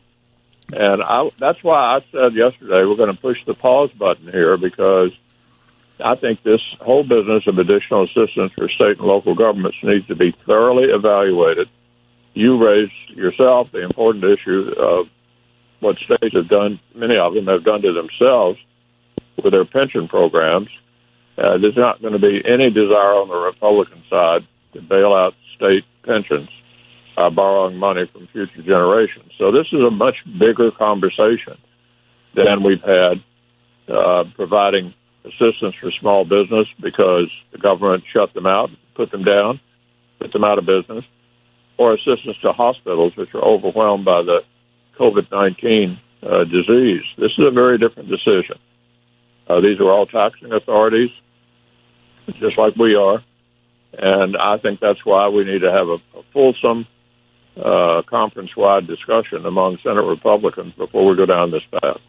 And 0.72 1.02
I, 1.02 1.30
that's 1.38 1.62
why 1.62 1.96
I 1.96 2.00
said 2.10 2.34
yesterday 2.34 2.84
we're 2.84 2.96
going 2.96 3.14
to 3.14 3.20
push 3.20 3.38
the 3.46 3.54
pause 3.54 3.90
button 3.92 4.30
here 4.30 4.56
because 4.56 5.12
I 6.00 6.16
think 6.16 6.42
this 6.42 6.60
whole 6.80 7.04
business 7.04 7.46
of 7.46 7.58
additional 7.58 8.04
assistance 8.04 8.52
for 8.54 8.68
state 8.68 8.98
and 8.98 9.06
local 9.06 9.34
governments 9.34 9.78
needs 9.82 10.06
to 10.08 10.16
be 10.16 10.34
thoroughly 10.46 10.88
evaluated. 10.90 11.68
You 12.34 12.62
raised 12.62 12.92
yourself 13.10 13.70
the 13.72 13.82
important 13.82 14.24
issue 14.24 14.74
of 14.76 15.08
what 15.80 15.96
states 15.98 16.34
have 16.34 16.48
done, 16.48 16.80
many 16.94 17.16
of 17.16 17.34
them 17.34 17.46
have 17.46 17.64
done 17.64 17.82
to 17.82 17.92
themselves 17.92 18.58
with 19.42 19.52
their 19.52 19.64
pension 19.64 20.08
programs. 20.08 20.68
Uh, 21.38 21.58
there's 21.58 21.76
not 21.76 22.00
going 22.00 22.14
to 22.14 22.18
be 22.18 22.42
any 22.44 22.70
desire 22.70 23.14
on 23.14 23.28
the 23.28 23.36
Republican 23.36 24.02
side 24.10 24.46
to 24.72 24.80
bail 24.80 25.14
out 25.14 25.34
state 25.54 25.84
pensions 26.02 26.48
uh, 27.16 27.30
borrowing 27.30 27.76
money 27.76 28.08
from 28.12 28.28
future 28.28 28.62
generations. 28.62 29.32
So 29.38 29.50
this 29.50 29.66
is 29.72 29.80
a 29.80 29.90
much 29.90 30.16
bigger 30.38 30.70
conversation 30.70 31.58
than 32.34 32.62
we've 32.62 32.82
had 32.82 33.22
uh, 33.88 34.24
providing 34.34 34.94
assistance 35.24 35.74
for 35.80 35.90
small 36.00 36.24
business 36.24 36.66
because 36.80 37.30
the 37.52 37.58
government 37.58 38.04
shut 38.12 38.32
them 38.34 38.46
out, 38.46 38.70
put 38.94 39.10
them 39.10 39.24
down, 39.24 39.60
put 40.20 40.32
them 40.32 40.44
out 40.44 40.58
of 40.58 40.66
business, 40.66 41.04
or 41.78 41.94
assistance 41.94 42.36
to 42.44 42.52
hospitals 42.52 43.16
which 43.16 43.34
are 43.34 43.44
overwhelmed 43.44 44.04
by 44.04 44.22
the 44.22 44.40
COVID 44.98 45.30
19 45.30 45.98
uh, 46.22 46.44
disease. 46.44 47.02
This 47.18 47.32
is 47.38 47.44
a 47.44 47.50
very 47.50 47.78
different 47.78 48.08
decision. 48.08 48.58
Uh, 49.48 49.60
these 49.60 49.78
are 49.80 49.90
all 49.90 50.06
taxing 50.06 50.52
authorities, 50.52 51.10
just 52.38 52.58
like 52.58 52.74
we 52.76 52.94
are. 52.94 53.22
And 53.98 54.36
I 54.36 54.58
think 54.58 54.80
that's 54.80 55.04
why 55.04 55.28
we 55.28 55.44
need 55.44 55.60
to 55.60 55.70
have 55.70 55.88
a, 55.88 55.98
a 56.18 56.22
fulsome 56.32 56.86
uh, 57.56 58.02
conference 58.02 58.56
wide 58.56 58.86
discussion 58.86 59.46
among 59.46 59.78
Senate 59.82 60.04
Republicans 60.04 60.74
before 60.74 61.08
we 61.08 61.16
go 61.16 61.26
down 61.26 61.50
this 61.50 61.64
path. 61.70 62.00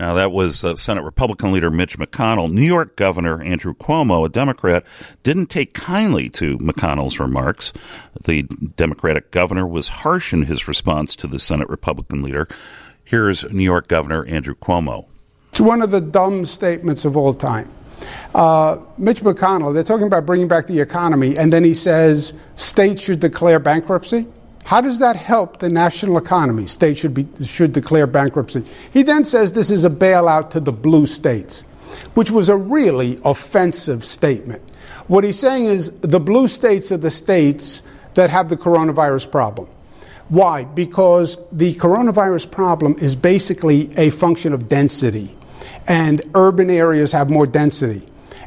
Now, 0.00 0.14
that 0.14 0.32
was 0.32 0.64
uh, 0.64 0.74
Senate 0.74 1.04
Republican 1.04 1.52
leader 1.52 1.70
Mitch 1.70 1.98
McConnell. 1.98 2.50
New 2.50 2.62
York 2.62 2.96
Governor 2.96 3.40
Andrew 3.40 3.74
Cuomo, 3.74 4.26
a 4.26 4.28
Democrat, 4.28 4.84
didn't 5.22 5.46
take 5.46 5.72
kindly 5.72 6.28
to 6.30 6.58
McConnell's 6.58 7.20
remarks. 7.20 7.72
The 8.24 8.42
Democratic 8.42 9.30
governor 9.30 9.66
was 9.66 9.88
harsh 9.88 10.32
in 10.32 10.42
his 10.42 10.66
response 10.66 11.14
to 11.16 11.28
the 11.28 11.38
Senate 11.38 11.68
Republican 11.68 12.22
leader. 12.22 12.48
Here's 13.04 13.44
New 13.52 13.62
York 13.62 13.86
Governor 13.86 14.24
Andrew 14.26 14.56
Cuomo. 14.56 15.06
It's 15.52 15.60
one 15.60 15.80
of 15.80 15.92
the 15.92 16.00
dumb 16.00 16.44
statements 16.44 17.04
of 17.04 17.16
all 17.16 17.32
time. 17.32 17.70
Uh, 18.34 18.78
Mitch 18.98 19.20
McConnell, 19.20 19.72
they're 19.72 19.84
talking 19.84 20.08
about 20.08 20.26
bringing 20.26 20.48
back 20.48 20.66
the 20.66 20.80
economy, 20.80 21.38
and 21.38 21.52
then 21.52 21.62
he 21.62 21.72
says 21.72 22.34
states 22.56 23.00
should 23.00 23.20
declare 23.20 23.60
bankruptcy. 23.60 24.26
How 24.64 24.80
does 24.80 24.98
that 24.98 25.16
help 25.16 25.58
the 25.58 25.68
national 25.68 26.16
economy? 26.16 26.66
States 26.66 26.98
should, 26.98 27.14
be, 27.14 27.28
should 27.44 27.74
declare 27.74 28.06
bankruptcy. 28.06 28.64
He 28.92 29.02
then 29.02 29.24
says 29.24 29.52
this 29.52 29.70
is 29.70 29.84
a 29.84 29.90
bailout 29.90 30.50
to 30.50 30.60
the 30.60 30.72
blue 30.72 31.06
states, 31.06 31.60
which 32.14 32.30
was 32.30 32.48
a 32.48 32.56
really 32.56 33.20
offensive 33.24 34.04
statement. 34.04 34.62
What 35.06 35.22
he's 35.22 35.38
saying 35.38 35.66
is 35.66 35.90
the 36.00 36.18
blue 36.18 36.48
states 36.48 36.90
are 36.90 36.96
the 36.96 37.10
states 37.10 37.82
that 38.14 38.30
have 38.30 38.48
the 38.48 38.56
coronavirus 38.56 39.30
problem. 39.30 39.68
Why? 40.30 40.64
Because 40.64 41.36
the 41.52 41.74
coronavirus 41.74 42.50
problem 42.50 42.96
is 42.98 43.14
basically 43.14 43.94
a 43.98 44.08
function 44.08 44.54
of 44.54 44.70
density, 44.70 45.30
and 45.86 46.22
urban 46.34 46.70
areas 46.70 47.12
have 47.12 47.28
more 47.28 47.46
density. 47.46 48.02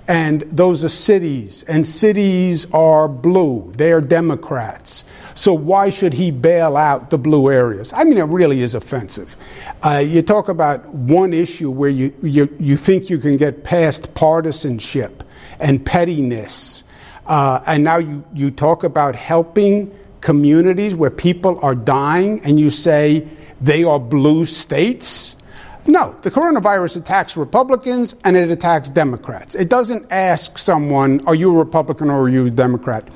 And 0.07 0.43
those 0.43 0.85
are 0.85 0.89
cities, 0.89 1.63
and 1.63 1.85
cities 1.85 2.65
are 2.71 3.09
blue. 3.09 3.73
They 3.75 3.91
are 3.91 3.99
Democrats. 3.99 5.03
So 5.35 5.53
why 5.53 5.89
should 5.89 6.13
he 6.13 6.31
bail 6.31 6.77
out 6.77 7.09
the 7.09 7.17
blue 7.17 7.51
areas? 7.51 7.91
I 7.91 8.05
mean, 8.05 8.17
it 8.17 8.23
really 8.23 8.61
is 8.61 8.73
offensive. 8.73 9.35
Uh, 9.83 9.97
you 9.97 10.21
talk 10.21 10.47
about 10.47 10.87
one 10.87 11.33
issue 11.33 11.69
where 11.69 11.89
you, 11.89 12.13
you, 12.23 12.47
you 12.57 12.77
think 12.77 13.09
you 13.09 13.17
can 13.17 13.35
get 13.35 13.65
past 13.65 14.13
partisanship 14.13 15.23
and 15.59 15.85
pettiness, 15.85 16.83
uh, 17.25 17.61
and 17.65 17.83
now 17.83 17.97
you, 17.97 18.23
you 18.33 18.49
talk 18.49 18.83
about 18.83 19.13
helping 19.15 19.93
communities 20.21 20.95
where 20.95 21.11
people 21.11 21.59
are 21.61 21.75
dying, 21.75 22.39
and 22.45 22.59
you 22.59 22.69
say 22.69 23.27
they 23.59 23.83
are 23.83 23.99
blue 23.99 24.45
states. 24.45 25.35
No, 25.88 26.13
the 26.22 26.29
coronavirus 26.29 26.98
attacks 26.98 27.38
Republicans 27.38 28.13
and 28.25 28.36
it 28.36 28.51
attacks 28.51 28.89
Democrats. 28.89 29.56
It 29.56 29.70
doesn't 29.70 30.06
ask 30.12 30.58
someone, 30.58 31.25
are 31.25 31.36
you 31.36 31.50
a 31.56 31.58
Republican 31.58 32.10
or 32.10 32.24
are 32.24 32.29
you 32.29 32.48
a 32.48 32.50
Democrat? 32.50 33.10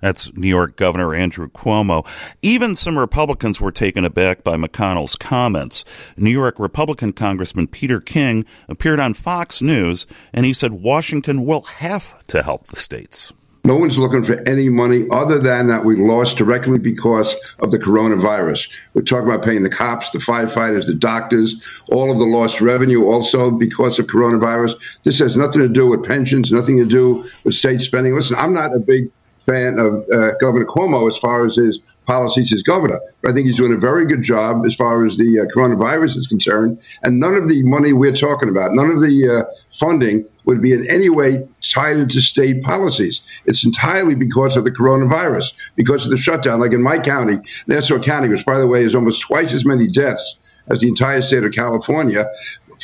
That's 0.00 0.32
New 0.36 0.48
York 0.48 0.76
Governor 0.76 1.14
Andrew 1.14 1.48
Cuomo. 1.48 2.06
Even 2.40 2.76
some 2.76 2.96
Republicans 2.96 3.60
were 3.60 3.72
taken 3.72 4.04
aback 4.04 4.44
by 4.44 4.56
McConnell's 4.56 5.16
comments. 5.16 5.84
New 6.16 6.30
York 6.30 6.60
Republican 6.60 7.12
Congressman 7.12 7.66
Peter 7.66 8.00
King 8.00 8.44
appeared 8.68 9.00
on 9.00 9.14
Fox 9.14 9.60
News 9.60 10.06
and 10.32 10.46
he 10.46 10.52
said 10.52 10.72
Washington 10.72 11.44
will 11.44 11.62
have 11.62 12.24
to 12.28 12.42
help 12.42 12.66
the 12.66 12.76
states. 12.76 13.32
No 13.64 13.76
one's 13.76 13.96
looking 13.96 14.24
for 14.24 14.42
any 14.48 14.68
money 14.68 15.06
other 15.12 15.38
than 15.38 15.68
that 15.68 15.84
we 15.84 15.94
lost 15.94 16.36
directly 16.36 16.78
because 16.78 17.36
of 17.60 17.70
the 17.70 17.78
coronavirus. 17.78 18.68
We're 18.92 19.02
talking 19.02 19.28
about 19.28 19.44
paying 19.44 19.62
the 19.62 19.70
cops, 19.70 20.10
the 20.10 20.18
firefighters, 20.18 20.86
the 20.86 20.94
doctors, 20.94 21.54
all 21.88 22.10
of 22.10 22.18
the 22.18 22.24
lost 22.24 22.60
revenue 22.60 23.04
also 23.06 23.52
because 23.52 24.00
of 24.00 24.08
coronavirus. 24.08 24.74
This 25.04 25.20
has 25.20 25.36
nothing 25.36 25.60
to 25.60 25.68
do 25.68 25.86
with 25.86 26.02
pensions, 26.02 26.50
nothing 26.50 26.76
to 26.78 26.86
do 26.86 27.24
with 27.44 27.54
state 27.54 27.80
spending. 27.80 28.14
Listen, 28.14 28.36
I'm 28.36 28.52
not 28.52 28.74
a 28.74 28.80
big 28.80 29.08
fan 29.38 29.78
of 29.78 30.08
uh, 30.10 30.32
Governor 30.40 30.64
Cuomo 30.64 31.08
as 31.08 31.16
far 31.16 31.46
as 31.46 31.54
his 31.54 31.78
policies 32.06 32.52
as 32.52 32.62
governor. 32.62 33.00
But 33.20 33.30
I 33.30 33.34
think 33.34 33.46
he's 33.46 33.56
doing 33.56 33.72
a 33.72 33.76
very 33.76 34.06
good 34.06 34.22
job 34.22 34.64
as 34.66 34.74
far 34.74 35.04
as 35.06 35.16
the 35.16 35.40
uh, 35.40 35.56
coronavirus 35.56 36.16
is 36.16 36.26
concerned. 36.26 36.78
And 37.02 37.20
none 37.20 37.34
of 37.34 37.48
the 37.48 37.62
money 37.62 37.92
we're 37.92 38.12
talking 38.12 38.48
about, 38.48 38.72
none 38.72 38.90
of 38.90 39.00
the 39.00 39.28
uh, 39.28 39.54
funding 39.72 40.24
would 40.44 40.60
be 40.60 40.72
in 40.72 40.88
any 40.90 41.08
way 41.08 41.46
tied 41.60 41.96
into 41.96 42.20
state 42.20 42.62
policies. 42.62 43.22
It's 43.46 43.64
entirely 43.64 44.14
because 44.14 44.56
of 44.56 44.64
the 44.64 44.72
coronavirus, 44.72 45.52
because 45.76 46.04
of 46.04 46.10
the 46.10 46.16
shutdown. 46.16 46.60
Like 46.60 46.72
in 46.72 46.82
my 46.82 46.98
county, 46.98 47.38
Nassau 47.66 48.00
County, 48.00 48.28
which, 48.28 48.44
by 48.44 48.58
the 48.58 48.66
way, 48.66 48.82
is 48.82 48.94
almost 48.94 49.22
twice 49.22 49.52
as 49.52 49.64
many 49.64 49.86
deaths 49.86 50.36
as 50.68 50.80
the 50.80 50.88
entire 50.88 51.22
state 51.22 51.44
of 51.44 51.52
California, 51.52 52.24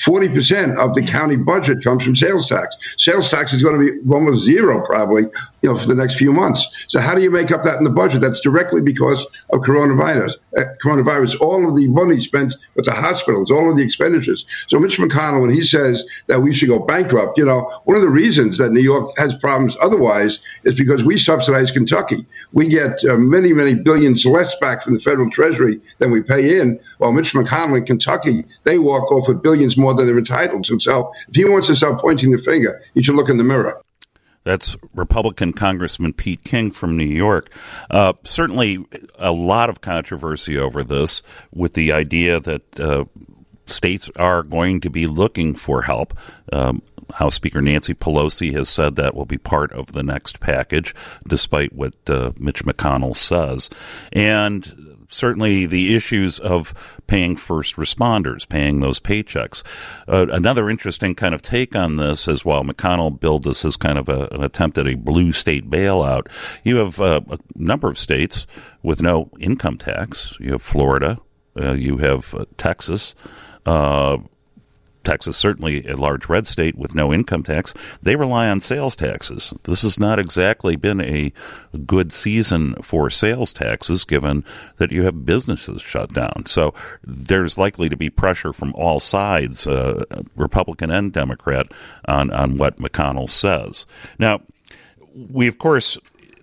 40% 0.04 0.78
of 0.78 0.94
the 0.94 1.02
county 1.02 1.36
budget 1.36 1.82
comes 1.82 2.04
from 2.04 2.14
sales 2.14 2.48
tax. 2.48 2.76
Sales 2.96 3.30
tax 3.30 3.52
is 3.52 3.62
going 3.62 3.80
to 3.80 4.02
be 4.02 4.12
almost 4.12 4.44
zero 4.44 4.80
probably, 4.84 5.22
you 5.62 5.68
know, 5.68 5.76
for 5.76 5.86
the 5.86 5.94
next 5.94 6.14
few 6.14 6.32
months. 6.32 6.66
So 6.86 7.00
how 7.00 7.14
do 7.14 7.22
you 7.22 7.30
make 7.30 7.50
up 7.50 7.64
that 7.64 7.78
in 7.78 7.84
the 7.84 7.90
budget? 7.90 8.20
That's 8.20 8.40
directly 8.40 8.80
because 8.80 9.26
of 9.50 9.60
coronavirus. 9.60 10.34
Uh, 10.56 10.64
coronavirus, 10.84 11.40
all 11.40 11.68
of 11.68 11.76
the 11.76 11.88
money 11.88 12.20
spent 12.20 12.54
with 12.76 12.84
the 12.84 12.92
hospitals, 12.92 13.50
all 13.50 13.70
of 13.70 13.76
the 13.76 13.82
expenditures. 13.82 14.46
So 14.68 14.78
Mitch 14.78 14.98
McConnell, 14.98 15.40
when 15.40 15.50
he 15.50 15.62
says 15.62 16.04
that 16.28 16.42
we 16.42 16.54
should 16.54 16.68
go 16.68 16.78
bankrupt, 16.78 17.36
you 17.36 17.44
know, 17.44 17.70
one 17.84 17.96
of 17.96 18.02
the 18.02 18.08
reasons 18.08 18.58
that 18.58 18.70
New 18.70 18.80
York 18.80 19.10
has 19.18 19.34
problems 19.34 19.76
otherwise 19.82 20.38
is 20.64 20.76
because 20.76 21.02
we 21.02 21.18
subsidize 21.18 21.70
Kentucky. 21.70 22.24
We 22.52 22.68
get 22.68 23.04
uh, 23.04 23.16
many, 23.16 23.52
many 23.52 23.74
billions 23.74 24.24
less 24.24 24.54
back 24.56 24.82
from 24.82 24.94
the 24.94 25.00
federal 25.00 25.28
treasury 25.30 25.80
than 25.98 26.10
we 26.10 26.22
pay 26.22 26.60
in. 26.60 26.78
While 26.98 27.12
Mitch 27.12 27.32
McConnell 27.32 27.78
in 27.78 27.84
Kentucky, 27.84 28.44
they 28.64 28.78
walk 28.78 29.10
off 29.10 29.28
with 29.28 29.42
billions 29.42 29.76
more 29.76 29.87
than 29.94 30.06
they're 30.06 30.18
entitled 30.18 30.64
to. 30.66 30.78
So 30.80 31.12
if 31.28 31.36
he 31.36 31.44
wants 31.44 31.66
to 31.68 31.76
start 31.76 32.00
pointing 32.00 32.30
the 32.30 32.38
finger, 32.38 32.82
he 32.94 33.02
should 33.02 33.14
look 33.14 33.28
in 33.28 33.36
the 33.36 33.44
mirror. 33.44 33.82
That's 34.44 34.76
Republican 34.94 35.52
Congressman 35.52 36.14
Pete 36.14 36.42
King 36.42 36.70
from 36.70 36.96
New 36.96 37.04
York. 37.04 37.50
Uh, 37.90 38.14
certainly, 38.24 38.86
a 39.18 39.30
lot 39.32 39.68
of 39.68 39.80
controversy 39.80 40.56
over 40.56 40.82
this, 40.82 41.22
with 41.52 41.74
the 41.74 41.92
idea 41.92 42.40
that 42.40 42.80
uh, 42.80 43.04
states 43.66 44.10
are 44.16 44.42
going 44.42 44.80
to 44.80 44.90
be 44.90 45.06
looking 45.06 45.54
for 45.54 45.82
help. 45.82 46.18
Um, 46.50 46.82
House 47.14 47.34
Speaker 47.34 47.60
Nancy 47.60 47.94
Pelosi 47.94 48.52
has 48.52 48.68
said 48.68 48.96
that 48.96 49.14
will 49.14 49.26
be 49.26 49.38
part 49.38 49.72
of 49.72 49.92
the 49.92 50.02
next 50.02 50.40
package, 50.40 50.94
despite 51.26 51.72
what 51.72 51.94
uh, 52.08 52.32
Mitch 52.38 52.64
McConnell 52.64 53.16
says. 53.16 53.68
And 54.12 54.87
certainly 55.08 55.66
the 55.66 55.94
issues 55.94 56.38
of 56.38 57.00
paying 57.06 57.36
first 57.36 57.76
responders, 57.76 58.48
paying 58.48 58.80
those 58.80 59.00
paychecks. 59.00 59.62
Uh, 60.06 60.26
another 60.30 60.68
interesting 60.68 61.14
kind 61.14 61.34
of 61.34 61.42
take 61.42 61.74
on 61.74 61.96
this 61.96 62.28
is 62.28 62.44
while 62.44 62.62
McConnell 62.62 63.18
billed 63.18 63.44
this 63.44 63.64
as 63.64 63.76
kind 63.76 63.98
of 63.98 64.08
a, 64.08 64.28
an 64.32 64.42
attempt 64.42 64.78
at 64.78 64.86
a 64.86 64.94
blue 64.94 65.32
state 65.32 65.68
bailout, 65.70 66.26
you 66.64 66.76
have 66.76 67.00
uh, 67.00 67.20
a 67.30 67.38
number 67.56 67.88
of 67.88 67.98
states 67.98 68.46
with 68.82 69.02
no 69.02 69.30
income 69.40 69.78
tax. 69.78 70.36
You 70.40 70.52
have 70.52 70.62
Florida, 70.62 71.18
uh, 71.60 71.72
you 71.72 71.98
have 71.98 72.34
uh, 72.34 72.44
Texas. 72.56 73.14
Texas, 75.08 75.38
certainly 75.38 75.86
a 75.86 75.96
large 75.96 76.28
red 76.28 76.46
state 76.46 76.76
with 76.76 76.94
no 76.94 77.14
income 77.14 77.42
tax, 77.42 77.72
they 78.02 78.14
rely 78.14 78.46
on 78.46 78.60
sales 78.60 78.94
taxes. 78.94 79.54
This 79.64 79.80
has 79.80 79.98
not 79.98 80.18
exactly 80.18 80.76
been 80.76 81.00
a 81.00 81.32
good 81.86 82.12
season 82.12 82.74
for 82.82 83.08
sales 83.08 83.54
taxes, 83.54 84.04
given 84.04 84.44
that 84.76 84.92
you 84.92 85.04
have 85.04 85.24
businesses 85.24 85.80
shut 85.80 86.10
down. 86.10 86.44
So 86.44 86.74
there's 87.02 87.56
likely 87.56 87.88
to 87.88 87.96
be 87.96 88.10
pressure 88.10 88.52
from 88.52 88.74
all 88.74 89.00
sides, 89.00 89.66
uh, 89.66 90.04
Republican 90.36 90.90
and 90.90 91.10
Democrat, 91.10 91.72
on, 92.06 92.30
on 92.30 92.58
what 92.58 92.76
McConnell 92.76 93.30
says. 93.30 93.86
Now, 94.18 94.42
we, 95.14 95.48
of 95.48 95.58
course, 95.58 95.96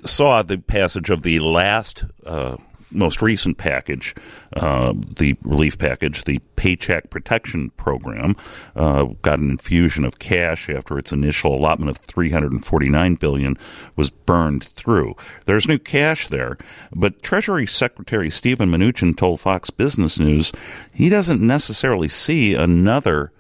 saw 0.03 0.41
the 0.41 0.57
passage 0.57 1.11
of 1.11 1.21
the 1.21 1.37
last 1.39 2.05
uh, 2.25 2.57
most 2.95 3.21
recent 3.21 3.57
package, 3.57 4.15
uh, 4.55 4.93
the 5.17 5.35
relief 5.43 5.77
package, 5.77 6.23
the 6.23 6.39
Paycheck 6.55 7.09
Protection 7.09 7.69
Program, 7.71 8.35
uh, 8.75 9.05
got 9.21 9.39
an 9.39 9.49
infusion 9.49 10.05
of 10.05 10.19
cash 10.19 10.69
after 10.69 10.97
its 10.97 11.11
initial 11.11 11.55
allotment 11.55 11.89
of 11.89 11.97
349 11.97 13.15
billion 13.15 13.57
was 13.95 14.09
burned 14.09 14.63
through. 14.63 15.15
There's 15.45 15.67
new 15.67 15.79
cash 15.79 16.27
there, 16.27 16.57
but 16.93 17.21
Treasury 17.21 17.65
Secretary 17.65 18.29
Steven 18.29 18.69
Mnuchin 18.69 19.15
told 19.15 19.39
Fox 19.39 19.69
Business 19.69 20.19
News 20.19 20.51
he 20.91 21.09
doesn't 21.09 21.41
necessarily 21.41 22.07
see 22.07 22.53
another 22.53 23.31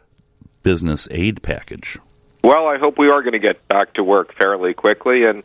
business 0.63 1.07
aid 1.11 1.41
package. 1.43 1.97
Well, 2.43 2.67
I 2.67 2.77
hope 2.77 2.99
we 2.99 3.09
are 3.09 3.21
going 3.21 3.33
to 3.33 3.39
get 3.39 3.67
back 3.67 3.93
to 3.93 4.03
work 4.03 4.33
fairly 4.35 4.73
quickly 4.73 5.23
and 5.23 5.41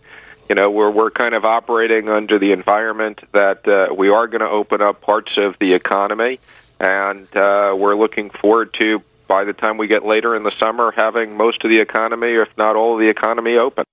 you 0.50 0.56
know 0.56 0.68
we're 0.68 0.90
we're 0.90 1.12
kind 1.12 1.32
of 1.32 1.44
operating 1.44 2.08
under 2.08 2.36
the 2.36 2.50
environment 2.50 3.20
that 3.30 3.66
uh, 3.68 3.94
we 3.94 4.10
are 4.10 4.26
going 4.26 4.40
to 4.40 4.48
open 4.48 4.82
up 4.82 5.00
parts 5.00 5.30
of 5.36 5.54
the 5.60 5.74
economy, 5.74 6.40
and 6.80 7.28
uh, 7.36 7.72
we're 7.78 7.94
looking 7.94 8.30
forward 8.30 8.74
to 8.80 9.00
by 9.28 9.44
the 9.44 9.52
time 9.52 9.78
we 9.78 9.86
get 9.86 10.04
later 10.04 10.34
in 10.34 10.42
the 10.42 10.50
summer 10.58 10.92
having 10.96 11.36
most 11.36 11.62
of 11.62 11.70
the 11.70 11.78
economy, 11.78 12.32
if 12.32 12.48
not 12.58 12.74
all 12.74 12.94
of 12.94 13.00
the 13.00 13.08
economy, 13.08 13.58
open. 13.58 13.84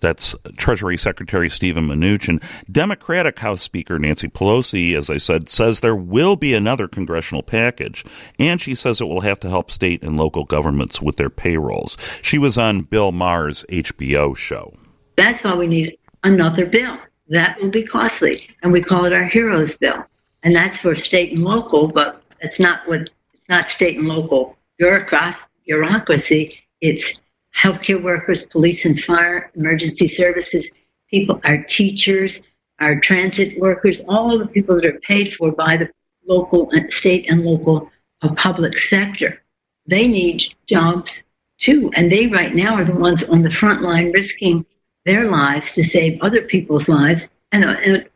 That's 0.00 0.36
Treasury 0.56 0.96
Secretary 0.96 1.48
Steven 1.48 1.88
Mnuchin. 1.88 2.42
Democratic 2.70 3.38
House 3.38 3.62
Speaker 3.62 3.98
Nancy 3.98 4.28
Pelosi, 4.28 4.94
as 4.96 5.10
I 5.10 5.16
said, 5.16 5.48
says 5.48 5.80
there 5.80 5.96
will 5.96 6.36
be 6.36 6.54
another 6.54 6.88
congressional 6.88 7.42
package, 7.42 8.04
and 8.38 8.60
she 8.60 8.74
says 8.74 9.00
it 9.00 9.06
will 9.06 9.22
have 9.22 9.40
to 9.40 9.48
help 9.48 9.70
state 9.70 10.02
and 10.02 10.18
local 10.18 10.44
governments 10.44 11.00
with 11.00 11.16
their 11.16 11.30
payrolls. 11.30 11.96
She 12.22 12.38
was 12.38 12.58
on 12.58 12.82
Bill 12.82 13.12
Maher's 13.12 13.64
HBO 13.68 14.36
show. 14.36 14.72
That's 15.16 15.42
why 15.42 15.54
we 15.54 15.66
need 15.66 15.98
another 16.24 16.66
bill. 16.66 16.98
That 17.28 17.60
will 17.60 17.70
be 17.70 17.82
costly, 17.82 18.48
and 18.62 18.72
we 18.72 18.82
call 18.82 19.04
it 19.04 19.12
our 19.12 19.24
Heroes 19.24 19.76
Bill, 19.76 20.04
and 20.42 20.54
that's 20.54 20.78
for 20.78 20.94
state 20.94 21.32
and 21.32 21.42
local. 21.42 21.88
But 21.88 22.22
it's 22.40 22.60
not 22.60 22.86
what 22.86 23.10
it's 23.34 23.48
not 23.48 23.68
state 23.68 23.96
and 23.96 24.06
local 24.06 24.56
bureaucracy. 24.78 26.60
It's 26.80 27.20
healthcare 27.56 28.02
workers, 28.02 28.46
police 28.46 28.84
and 28.84 29.00
fire, 29.00 29.50
emergency 29.54 30.06
services 30.06 30.70
people, 31.10 31.40
our 31.44 31.62
teachers, 31.64 32.42
our 32.80 32.98
transit 33.00 33.58
workers, 33.58 34.00
all 34.08 34.38
the 34.38 34.46
people 34.46 34.74
that 34.74 34.86
are 34.86 35.00
paid 35.00 35.32
for 35.34 35.52
by 35.52 35.76
the 35.76 35.90
local 36.26 36.70
and 36.72 36.92
state 36.92 37.30
and 37.30 37.42
local 37.42 37.90
uh, 38.22 38.32
public 38.34 38.78
sector. 38.78 39.42
They 39.86 40.06
need 40.06 40.44
jobs 40.66 41.24
too, 41.58 41.90
and 41.94 42.10
they 42.10 42.26
right 42.26 42.54
now 42.54 42.74
are 42.74 42.84
the 42.84 42.94
ones 42.94 43.22
on 43.24 43.42
the 43.42 43.50
front 43.50 43.82
line 43.82 44.12
risking 44.12 44.66
their 45.04 45.24
lives 45.24 45.72
to 45.72 45.82
save 45.82 46.20
other 46.20 46.42
people's 46.42 46.88
lives, 46.88 47.30
and 47.52 47.64
uh, 47.64 47.76
and, 47.84 48.08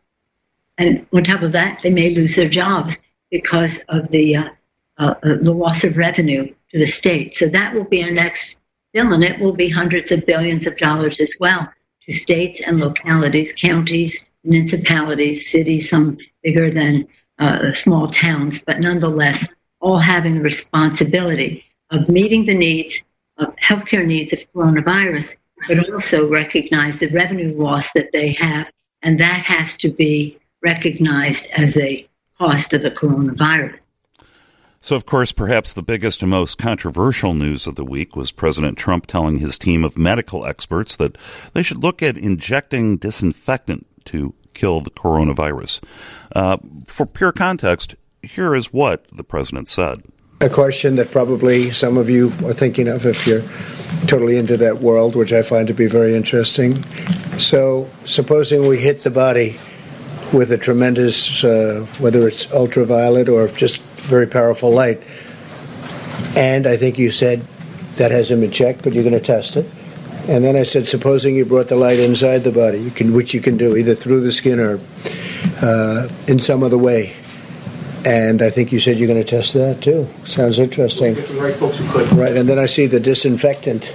and 0.78 1.06
on 1.12 1.22
top 1.22 1.42
of 1.42 1.52
that, 1.52 1.80
they 1.82 1.90
may 1.90 2.10
lose 2.10 2.34
their 2.34 2.48
jobs 2.48 3.00
because 3.30 3.78
of 3.88 4.10
the 4.10 4.36
uh, 4.36 4.48
uh, 4.98 5.14
uh 5.22 5.36
the 5.40 5.52
loss 5.52 5.84
of 5.84 5.96
revenue 5.96 6.52
to 6.72 6.78
the 6.78 6.86
state. 6.86 7.34
So 7.34 7.46
that 7.46 7.72
will 7.72 7.84
be 7.84 8.02
our 8.02 8.10
next 8.10 8.59
bill, 8.92 9.12
and 9.12 9.24
it 9.24 9.40
will 9.40 9.52
be 9.52 9.68
hundreds 9.68 10.10
of 10.12 10.26
billions 10.26 10.66
of 10.66 10.76
dollars 10.78 11.20
as 11.20 11.34
well 11.40 11.70
to 12.02 12.12
states 12.12 12.60
and 12.66 12.80
localities, 12.80 13.52
counties, 13.52 14.26
municipalities, 14.44 15.50
cities, 15.50 15.88
some 15.88 16.16
bigger 16.42 16.70
than 16.70 17.06
uh, 17.38 17.72
small 17.72 18.06
towns, 18.06 18.58
but 18.58 18.80
nonetheless, 18.80 19.52
all 19.80 19.98
having 19.98 20.34
the 20.34 20.42
responsibility 20.42 21.64
of 21.90 22.08
meeting 22.08 22.44
the 22.44 22.54
needs 22.54 23.02
of 23.38 23.54
healthcare 23.56 24.06
needs 24.06 24.32
of 24.32 24.40
coronavirus, 24.52 25.36
but 25.66 25.90
also 25.90 26.28
recognize 26.30 26.98
the 26.98 27.08
revenue 27.08 27.54
loss 27.56 27.92
that 27.92 28.12
they 28.12 28.32
have, 28.32 28.70
and 29.02 29.18
that 29.18 29.40
has 29.40 29.76
to 29.76 29.90
be 29.90 30.38
recognized 30.62 31.48
as 31.52 31.76
a 31.78 32.06
cost 32.38 32.72
of 32.72 32.82
the 32.82 32.90
coronavirus. 32.90 33.86
So, 34.82 34.96
of 34.96 35.04
course, 35.04 35.30
perhaps 35.30 35.74
the 35.74 35.82
biggest 35.82 36.22
and 36.22 36.30
most 36.30 36.56
controversial 36.56 37.34
news 37.34 37.66
of 37.66 37.74
the 37.74 37.84
week 37.84 38.16
was 38.16 38.32
President 38.32 38.78
Trump 38.78 39.06
telling 39.06 39.36
his 39.36 39.58
team 39.58 39.84
of 39.84 39.98
medical 39.98 40.46
experts 40.46 40.96
that 40.96 41.18
they 41.52 41.62
should 41.62 41.82
look 41.82 42.02
at 42.02 42.16
injecting 42.16 42.96
disinfectant 42.96 43.86
to 44.06 44.32
kill 44.54 44.80
the 44.80 44.90
coronavirus. 44.90 45.82
Uh, 46.34 46.56
for 46.86 47.04
pure 47.04 47.30
context, 47.30 47.94
here 48.22 48.54
is 48.54 48.72
what 48.72 49.04
the 49.12 49.22
president 49.22 49.68
said. 49.68 50.02
A 50.40 50.48
question 50.48 50.96
that 50.96 51.10
probably 51.10 51.70
some 51.72 51.98
of 51.98 52.08
you 52.08 52.28
are 52.46 52.54
thinking 52.54 52.88
of 52.88 53.04
if 53.04 53.26
you're 53.26 53.42
totally 54.06 54.38
into 54.38 54.56
that 54.56 54.78
world, 54.78 55.14
which 55.14 55.34
I 55.34 55.42
find 55.42 55.68
to 55.68 55.74
be 55.74 55.88
very 55.88 56.16
interesting. 56.16 56.82
So, 57.38 57.90
supposing 58.04 58.66
we 58.66 58.78
hit 58.78 59.00
the 59.00 59.10
body 59.10 59.58
with 60.32 60.52
a 60.52 60.58
tremendous, 60.58 61.44
uh, 61.44 61.86
whether 61.98 62.26
it's 62.26 62.50
ultraviolet 62.52 63.28
or 63.28 63.48
just 63.48 63.82
very 64.02 64.26
powerful 64.26 64.72
light. 64.72 65.02
And 66.36 66.66
I 66.66 66.76
think 66.76 66.98
you 66.98 67.10
said 67.10 67.46
that 67.96 68.10
hasn't 68.10 68.40
been 68.40 68.50
checked, 68.50 68.82
but 68.82 68.92
you're 68.92 69.04
going 69.04 69.14
to 69.14 69.20
test 69.20 69.56
it. 69.56 69.70
And 70.28 70.44
then 70.44 70.54
I 70.54 70.62
said, 70.62 70.86
supposing 70.86 71.34
you 71.34 71.44
brought 71.44 71.68
the 71.68 71.76
light 71.76 71.98
inside 71.98 72.38
the 72.38 72.52
body, 72.52 72.78
you 72.78 72.90
can, 72.90 73.12
which 73.12 73.34
you 73.34 73.40
can 73.40 73.56
do 73.56 73.76
either 73.76 73.94
through 73.94 74.20
the 74.20 74.32
skin 74.32 74.60
or 74.60 74.78
uh, 75.62 76.08
in 76.28 76.38
some 76.38 76.62
other 76.62 76.78
way. 76.78 77.14
And 78.06 78.40
I 78.40 78.50
think 78.50 78.72
you 78.72 78.80
said 78.80 78.98
you're 78.98 79.08
going 79.08 79.22
to 79.22 79.28
test 79.28 79.54
that 79.54 79.82
too. 79.82 80.08
Sounds 80.24 80.58
interesting. 80.58 81.14
right 81.38 81.54
folks 81.56 81.78
who 81.78 81.90
could. 81.90 82.12
Right, 82.12 82.34
and 82.36 82.48
then 82.48 82.58
I 82.58 82.66
see 82.66 82.86
the 82.86 83.00
disinfectant 83.00 83.86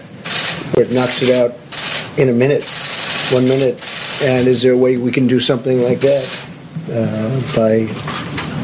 where 0.73 0.85
it 0.85 0.91
knocks 0.91 1.21
it 1.21 1.33
out 1.33 1.55
in 2.19 2.29
a 2.29 2.33
minute, 2.33 2.65
one 3.31 3.45
minute. 3.45 3.79
And 4.23 4.47
is 4.47 4.61
there 4.61 4.73
a 4.73 4.77
way 4.77 4.97
we 4.97 5.11
can 5.11 5.27
do 5.27 5.39
something 5.39 5.81
like 5.81 5.99
that 6.01 6.49
uh, 6.91 7.55
by 7.55 7.87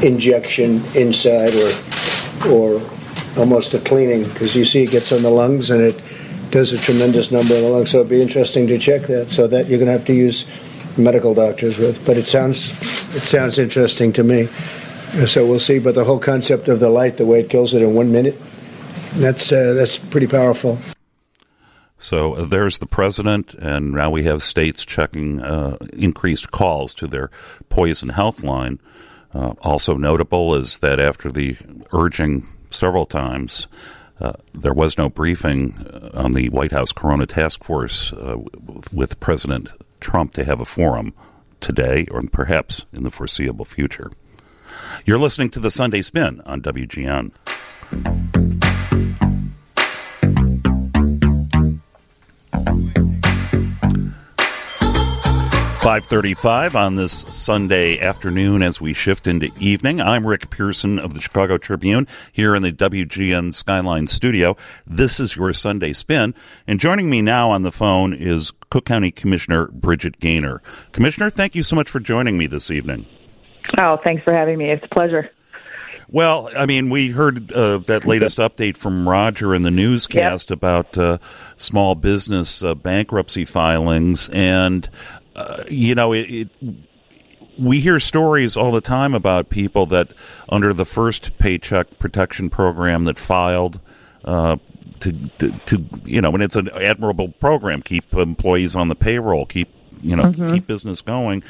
injection 0.04 0.84
inside 0.96 1.54
or 1.56 1.72
or 2.50 2.82
almost 3.38 3.74
a 3.74 3.80
cleaning 3.80 4.24
because 4.24 4.56
you 4.56 4.66
see 4.66 4.84
it 4.84 4.92
gets 4.92 5.12
on 5.12 5.22
the 5.22 5.30
lungs 5.30 5.70
and 5.70 5.82
it 5.82 6.02
does 6.50 6.74
a 6.74 6.78
tremendous 6.78 7.32
number 7.32 7.54
in 7.56 7.62
the 7.62 7.70
lungs. 7.70 7.92
So 7.92 8.00
it'd 8.00 8.10
be 8.10 8.22
interesting 8.22 8.68
to 8.68 8.78
check 8.78 9.04
that. 9.04 9.30
So 9.30 9.48
that 9.48 9.68
you're 9.68 9.80
going 9.80 9.88
to 9.88 9.94
have 9.94 10.06
to 10.06 10.14
use 10.14 10.48
medical 10.98 11.34
doctors 11.34 11.78
with. 11.78 12.06
But 12.06 12.18
it 12.18 12.28
sounds 12.28 12.72
it 13.16 13.24
sounds 13.24 13.58
interesting 13.58 14.14
to 14.14 14.24
me. 14.24 14.46
So 15.26 15.46
we'll 15.46 15.60
see. 15.60 15.80
But 15.80 15.96
the 15.96 16.04
whole 16.04 16.20
concept 16.20 16.68
of 16.68 16.80
the 16.80 16.90
light, 16.90 17.18
the 17.18 17.26
way 17.26 17.42
it 17.42 17.50
kills 17.50 17.74
it 17.74 17.82
in 17.82 17.94
one 17.94 18.12
minute, 18.12 18.40
that's 19.16 19.52
uh, 19.52 19.74
that's 19.74 19.98
pretty 19.98 20.28
powerful. 20.28 20.78
So 21.98 22.34
uh, 22.34 22.46
there's 22.46 22.80
the 22.80 22.88
president, 22.88 23.54
and 23.54 23.92
now 23.92 24.10
we 24.10 24.24
have 24.24 24.42
states 24.42 24.86
checking 24.86 25.40
uh, 25.40 25.78
increased 25.94 26.52
calls 26.52 26.94
to 26.96 27.08
their 27.08 27.30
poison 27.70 28.10
health 28.10 28.44
line. 28.44 28.80
Uh, 29.34 29.54
also 29.62 29.96
notable 29.96 30.56
is 30.56 30.80
that 30.80 31.00
after 31.00 31.32
the 31.32 31.56
urging 31.94 32.46
several 32.70 33.06
times, 33.06 33.68
uh, 34.20 34.34
there 34.54 34.74
was 34.74 34.98
no 34.98 35.10
briefing 35.10 35.74
uh, 35.80 36.12
on 36.16 36.34
the 36.34 36.50
White 36.50 36.72
House 36.72 36.92
Corona 36.92 37.26
Task 37.26 37.64
Force 37.64 38.14
uh, 38.14 38.38
with 38.92 39.20
President 39.20 39.70
Trump 40.00 40.34
to 40.34 40.44
have 40.44 40.62
a 40.62 40.66
forum 40.66 41.14
today 41.60 42.06
or 42.12 42.22
perhaps 42.32 42.86
in 42.92 43.04
the 43.04 43.10
foreseeable 43.10 43.66
future. 43.66 44.12
You're 45.06 45.20
listening 45.20 45.50
to 45.52 45.60
the 45.60 45.72
Sunday 45.72 46.02
Spin 46.02 46.42
on 46.46 46.62
WGN. 46.62 47.32
535 55.82 56.76
on 56.76 56.94
this 56.94 57.12
Sunday 57.12 58.00
afternoon 58.00 58.62
as 58.62 58.80
we 58.80 58.94
shift 58.94 59.26
into 59.26 59.50
evening. 59.60 60.00
I'm 60.00 60.28
Rick 60.28 60.52
Pearson 60.52 61.00
of 61.00 61.16
the 61.16 61.20
Chicago 61.20 61.58
Tribune 61.58 62.06
here 62.32 62.54
in 62.54 62.62
the 62.62 62.72
WGN 62.72 63.52
Skyline 63.52 64.06
studio. 64.06 64.56
This 64.86 65.20
is 65.20 65.36
your 65.36 65.52
Sunday 65.54 65.94
spin. 65.94 66.36
And 66.68 66.80
joining 66.80 67.10
me 67.10 67.24
now 67.24 67.50
on 67.50 67.64
the 67.64 67.72
phone 67.72 68.14
is 68.14 68.52
Cook 68.70 68.86
County 68.86 69.10
Commissioner 69.10 69.70
Bridget 69.70 70.20
Gainer. 70.20 70.62
Commissioner, 70.92 71.32
thank 71.32 71.56
you 71.56 71.64
so 71.64 71.76
much 71.76 71.90
for 71.90 72.00
joining 72.00 72.38
me 72.38 72.46
this 72.46 72.70
evening. 72.70 73.08
Oh, 73.80 73.98
thanks 74.04 74.24
for 74.24 74.34
having 74.34 74.60
me. 74.60 74.70
It's 74.70 74.86
a 74.86 74.94
pleasure. 74.94 75.32
Well, 76.12 76.50
I 76.58 76.66
mean, 76.66 76.90
we 76.90 77.10
heard 77.12 77.52
uh, 77.54 77.80
that 77.80 78.06
latest 78.06 78.38
update 78.38 78.76
from 78.76 79.08
Roger 79.08 79.56
in 79.56 79.62
the 79.62 79.72
newscast 79.72 80.50
yep. 80.50 80.58
about 80.58 80.98
uh, 80.98 81.18
small 81.56 81.96
business 81.96 82.64
uh, 82.64 82.76
bankruptcy 82.76 83.46
filings, 83.46 84.28
and 84.30 84.90
uh, 85.36 85.64
you 85.70 85.96
know, 85.96 86.14
it, 86.14 86.30
it, 86.30 86.50
we 87.58 87.80
hear 87.80 88.00
stories 88.00 88.58
all 88.58 88.72
the 88.72 88.82
time 88.82 89.14
about 89.14 89.50
people 89.50 89.86
that 89.88 90.10
under 90.50 90.74
the 90.74 90.86
first 90.86 91.38
paycheck 91.38 92.00
protection 92.00 92.50
program 92.50 93.04
that 93.04 93.20
filed 93.20 93.80
uh, 94.26 94.58
to, 95.00 95.30
to, 95.40 95.52
to, 95.66 95.86
you 96.06 96.22
know, 96.22 96.32
and 96.32 96.44
it's 96.44 96.56
an 96.56 96.70
admirable 96.70 97.30
program, 97.30 97.82
keep 97.82 98.14
employees 98.14 98.76
on 98.76 98.88
the 98.88 98.96
payroll, 98.96 99.46
keep, 99.46 99.70
you 100.02 100.16
know, 100.16 100.26
mm-hmm. 100.26 100.54
keep 100.54 100.68
business 100.68 101.02
going. 101.02 101.44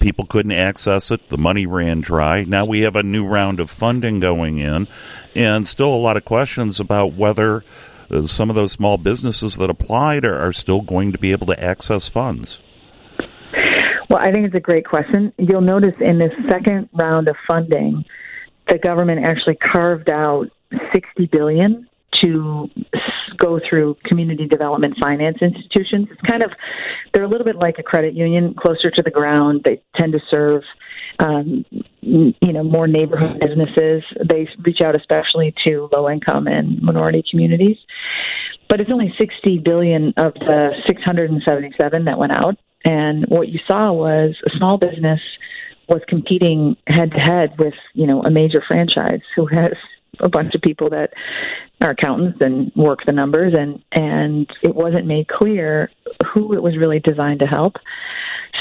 People 0.00 0.26
couldn't 0.26 0.52
access 0.52 1.10
it. 1.10 1.28
The 1.28 1.38
money 1.38 1.66
ran 1.66 2.00
dry. 2.00 2.44
Now 2.44 2.64
we 2.64 2.80
have 2.80 2.94
a 2.94 3.02
new 3.02 3.26
round 3.26 3.58
of 3.58 3.68
funding 3.68 4.20
going 4.20 4.58
in, 4.58 4.86
and 5.34 5.66
still 5.66 5.92
a 5.92 5.96
lot 5.96 6.16
of 6.16 6.24
questions 6.24 6.78
about 6.78 7.14
whether 7.14 7.64
uh, 8.10 8.22
some 8.22 8.48
of 8.48 8.54
those 8.54 8.72
small 8.72 8.96
businesses 8.96 9.56
that 9.56 9.70
applied 9.70 10.24
are, 10.24 10.38
are 10.38 10.52
still 10.52 10.82
going 10.82 11.10
to 11.12 11.18
be 11.18 11.32
able 11.32 11.46
to 11.48 11.62
access 11.62 12.08
funds. 12.08 12.60
Well, 14.08 14.18
I 14.18 14.32
think 14.32 14.46
it's 14.46 14.54
a 14.54 14.60
great 14.60 14.86
question. 14.86 15.32
You'll 15.38 15.60
notice 15.60 15.96
in 16.00 16.18
this 16.18 16.32
second 16.48 16.88
round 16.94 17.28
of 17.28 17.36
funding, 17.46 18.04
the 18.66 18.78
government 18.78 19.24
actually 19.24 19.56
carved 19.56 20.10
out 20.10 20.46
60 20.92 21.26
billion 21.26 21.88
to 22.22 22.68
go 23.36 23.60
through 23.68 23.96
community 24.04 24.46
development 24.46 24.94
finance 25.00 25.38
institutions. 25.40 26.08
It's 26.10 26.20
kind 26.22 26.42
of 26.42 26.50
they're 27.12 27.24
a 27.24 27.28
little 27.28 27.44
bit 27.44 27.56
like 27.56 27.78
a 27.78 27.82
credit 27.82 28.14
union, 28.14 28.54
closer 28.54 28.90
to 28.90 29.02
the 29.02 29.10
ground. 29.10 29.62
They 29.64 29.82
tend 29.96 30.12
to 30.14 30.20
serve 30.30 30.62
um, 31.18 31.64
you 32.00 32.52
know 32.52 32.64
more 32.64 32.86
neighborhood 32.86 33.40
businesses. 33.40 34.02
They 34.28 34.48
reach 34.64 34.80
out 34.80 34.96
especially 34.96 35.54
to 35.66 35.88
low 35.92 36.10
income 36.10 36.46
and 36.46 36.80
minority 36.82 37.22
communities. 37.30 37.76
But 38.68 38.80
it's 38.80 38.90
only 38.90 39.14
60 39.18 39.58
billion 39.64 40.12
of 40.16 40.34
the 40.34 40.70
677 40.86 42.04
that 42.04 42.18
went 42.18 42.32
out. 42.32 42.58
And 42.88 43.26
what 43.28 43.48
you 43.48 43.60
saw 43.66 43.92
was 43.92 44.34
a 44.46 44.56
small 44.56 44.78
business 44.78 45.20
was 45.90 46.00
competing 46.08 46.74
head 46.86 47.10
to 47.10 47.18
head 47.18 47.58
with, 47.58 47.74
you 47.92 48.06
know, 48.06 48.22
a 48.22 48.30
major 48.30 48.62
franchise 48.66 49.20
who 49.36 49.46
has 49.46 49.72
a 50.20 50.28
bunch 50.28 50.54
of 50.54 50.62
people 50.62 50.88
that 50.90 51.12
are 51.82 51.90
accountants 51.90 52.38
and 52.40 52.72
work 52.74 53.00
the 53.06 53.12
numbers 53.12 53.54
and 53.56 53.82
and 53.92 54.50
it 54.62 54.74
wasn't 54.74 55.06
made 55.06 55.28
clear 55.28 55.90
who 56.32 56.54
it 56.54 56.62
was 56.62 56.78
really 56.78 56.98
designed 56.98 57.40
to 57.40 57.46
help. 57.46 57.76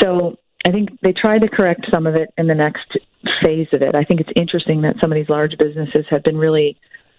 So 0.01 0.37
I 0.67 0.71
think 0.71 0.99
they 1.01 1.13
tried 1.13 1.41
to 1.43 1.47
correct 1.47 1.87
some 1.93 2.05
of 2.05 2.15
it 2.15 2.33
in 2.37 2.47
the 2.47 2.53
next 2.53 2.97
phase 3.41 3.69
of 3.71 3.81
it. 3.81 3.95
I 3.95 4.03
think 4.03 4.19
it's 4.19 4.29
interesting 4.35 4.81
that 4.81 4.97
some 4.99 5.09
of 5.09 5.15
these 5.15 5.29
large 5.29 5.57
businesses 5.57 6.05
have 6.09 6.23
been 6.23 6.37
really 6.37 6.75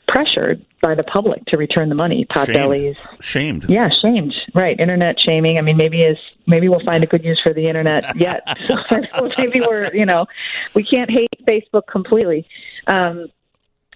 pressured 0.08 0.64
by 0.80 0.94
the 0.94 1.02
public 1.04 1.44
to 1.46 1.56
return 1.56 1.88
the 1.88 1.94
money. 1.94 2.26
Potbellies, 2.26 2.96
shamed. 3.20 3.66
Yeah, 3.68 3.88
shamed. 4.02 4.34
Right, 4.54 4.78
internet 4.80 5.20
shaming. 5.20 5.58
I 5.58 5.60
mean, 5.60 5.76
maybe 5.76 6.02
is 6.02 6.18
maybe 6.46 6.68
we'll 6.68 6.84
find 6.84 7.04
a 7.04 7.06
good 7.06 7.24
use 7.24 7.40
for 7.42 7.52
the 7.52 7.68
internet 7.68 8.16
yet. 8.16 8.48
so 8.88 9.30
maybe 9.36 9.60
we're 9.60 9.94
you 9.94 10.06
know 10.06 10.26
we 10.74 10.82
can't 10.82 11.10
hate 11.10 11.28
Facebook 11.46 11.86
completely. 11.86 12.46
Um, 12.86 13.28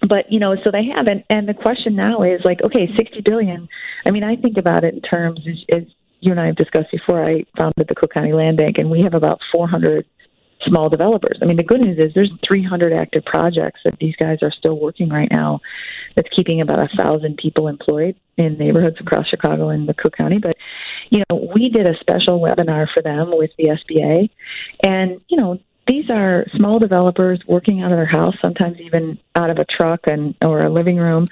but 0.07 0.31
you 0.31 0.39
know, 0.39 0.55
so 0.63 0.71
they 0.71 0.85
haven't. 0.85 1.25
And 1.29 1.47
the 1.47 1.53
question 1.53 1.95
now 1.95 2.23
is 2.23 2.41
like, 2.45 2.61
okay, 2.61 2.89
sixty 2.95 3.21
billion. 3.21 3.67
I 4.05 4.11
mean, 4.11 4.23
I 4.23 4.35
think 4.35 4.57
about 4.57 4.83
it 4.83 4.93
in 4.93 5.01
terms 5.01 5.41
as, 5.47 5.81
as 5.81 5.83
you 6.19 6.31
and 6.31 6.39
I 6.39 6.45
have 6.47 6.55
discussed 6.55 6.91
before. 6.91 7.23
I 7.23 7.45
founded 7.57 7.87
the 7.87 7.95
Cook 7.95 8.13
County 8.13 8.33
Land 8.33 8.57
Bank, 8.57 8.77
and 8.77 8.89
we 8.89 9.01
have 9.01 9.13
about 9.13 9.39
four 9.51 9.67
hundred 9.67 10.05
small 10.65 10.89
developers. 10.89 11.37
I 11.41 11.45
mean, 11.45 11.57
the 11.57 11.63
good 11.63 11.81
news 11.81 11.97
is 11.99 12.13
there's 12.13 12.33
300 12.47 12.93
active 12.93 13.25
projects 13.25 13.81
that 13.85 13.97
these 13.99 14.15
guys 14.15 14.39
are 14.41 14.51
still 14.51 14.79
working 14.79 15.09
right 15.09 15.29
now. 15.31 15.59
That's 16.15 16.29
keeping 16.35 16.61
about 16.61 16.83
a 16.83 16.89
thousand 16.97 17.37
people 17.37 17.67
employed 17.67 18.15
in 18.37 18.57
neighborhoods 18.57 18.97
across 18.99 19.27
Chicago 19.27 19.69
and 19.69 19.87
the 19.87 19.93
Cook 19.93 20.15
County. 20.15 20.39
But 20.39 20.57
you 21.09 21.23
know, 21.29 21.49
we 21.55 21.69
did 21.69 21.87
a 21.87 21.97
special 21.99 22.39
webinar 22.39 22.87
for 22.93 23.01
them 23.01 23.31
with 23.33 23.51
the 23.57 23.65
SBA, 23.65 24.29
and 24.85 25.21
you 25.27 25.37
know, 25.37 25.59
these 25.87 26.09
are 26.09 26.45
small 26.55 26.79
developers 26.79 27.41
working 27.47 27.81
out 27.81 27.91
of 27.91 27.97
their 27.97 28.05
house, 28.05 28.35
sometimes 28.41 28.77
even 28.79 29.17
out 29.35 29.49
of 29.49 29.57
a 29.57 29.65
truck 29.65 30.01
and 30.07 30.35
or 30.41 30.59
a 30.59 30.69
living 30.69 30.97
room, 30.97 31.25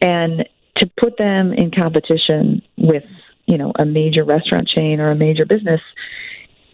and 0.00 0.48
to 0.76 0.90
put 1.00 1.16
them 1.16 1.52
in 1.52 1.70
competition 1.70 2.62
with 2.76 3.04
you 3.46 3.58
know 3.58 3.72
a 3.78 3.84
major 3.84 4.24
restaurant 4.24 4.68
chain 4.68 5.00
or 5.00 5.10
a 5.10 5.16
major 5.16 5.46
business 5.46 5.80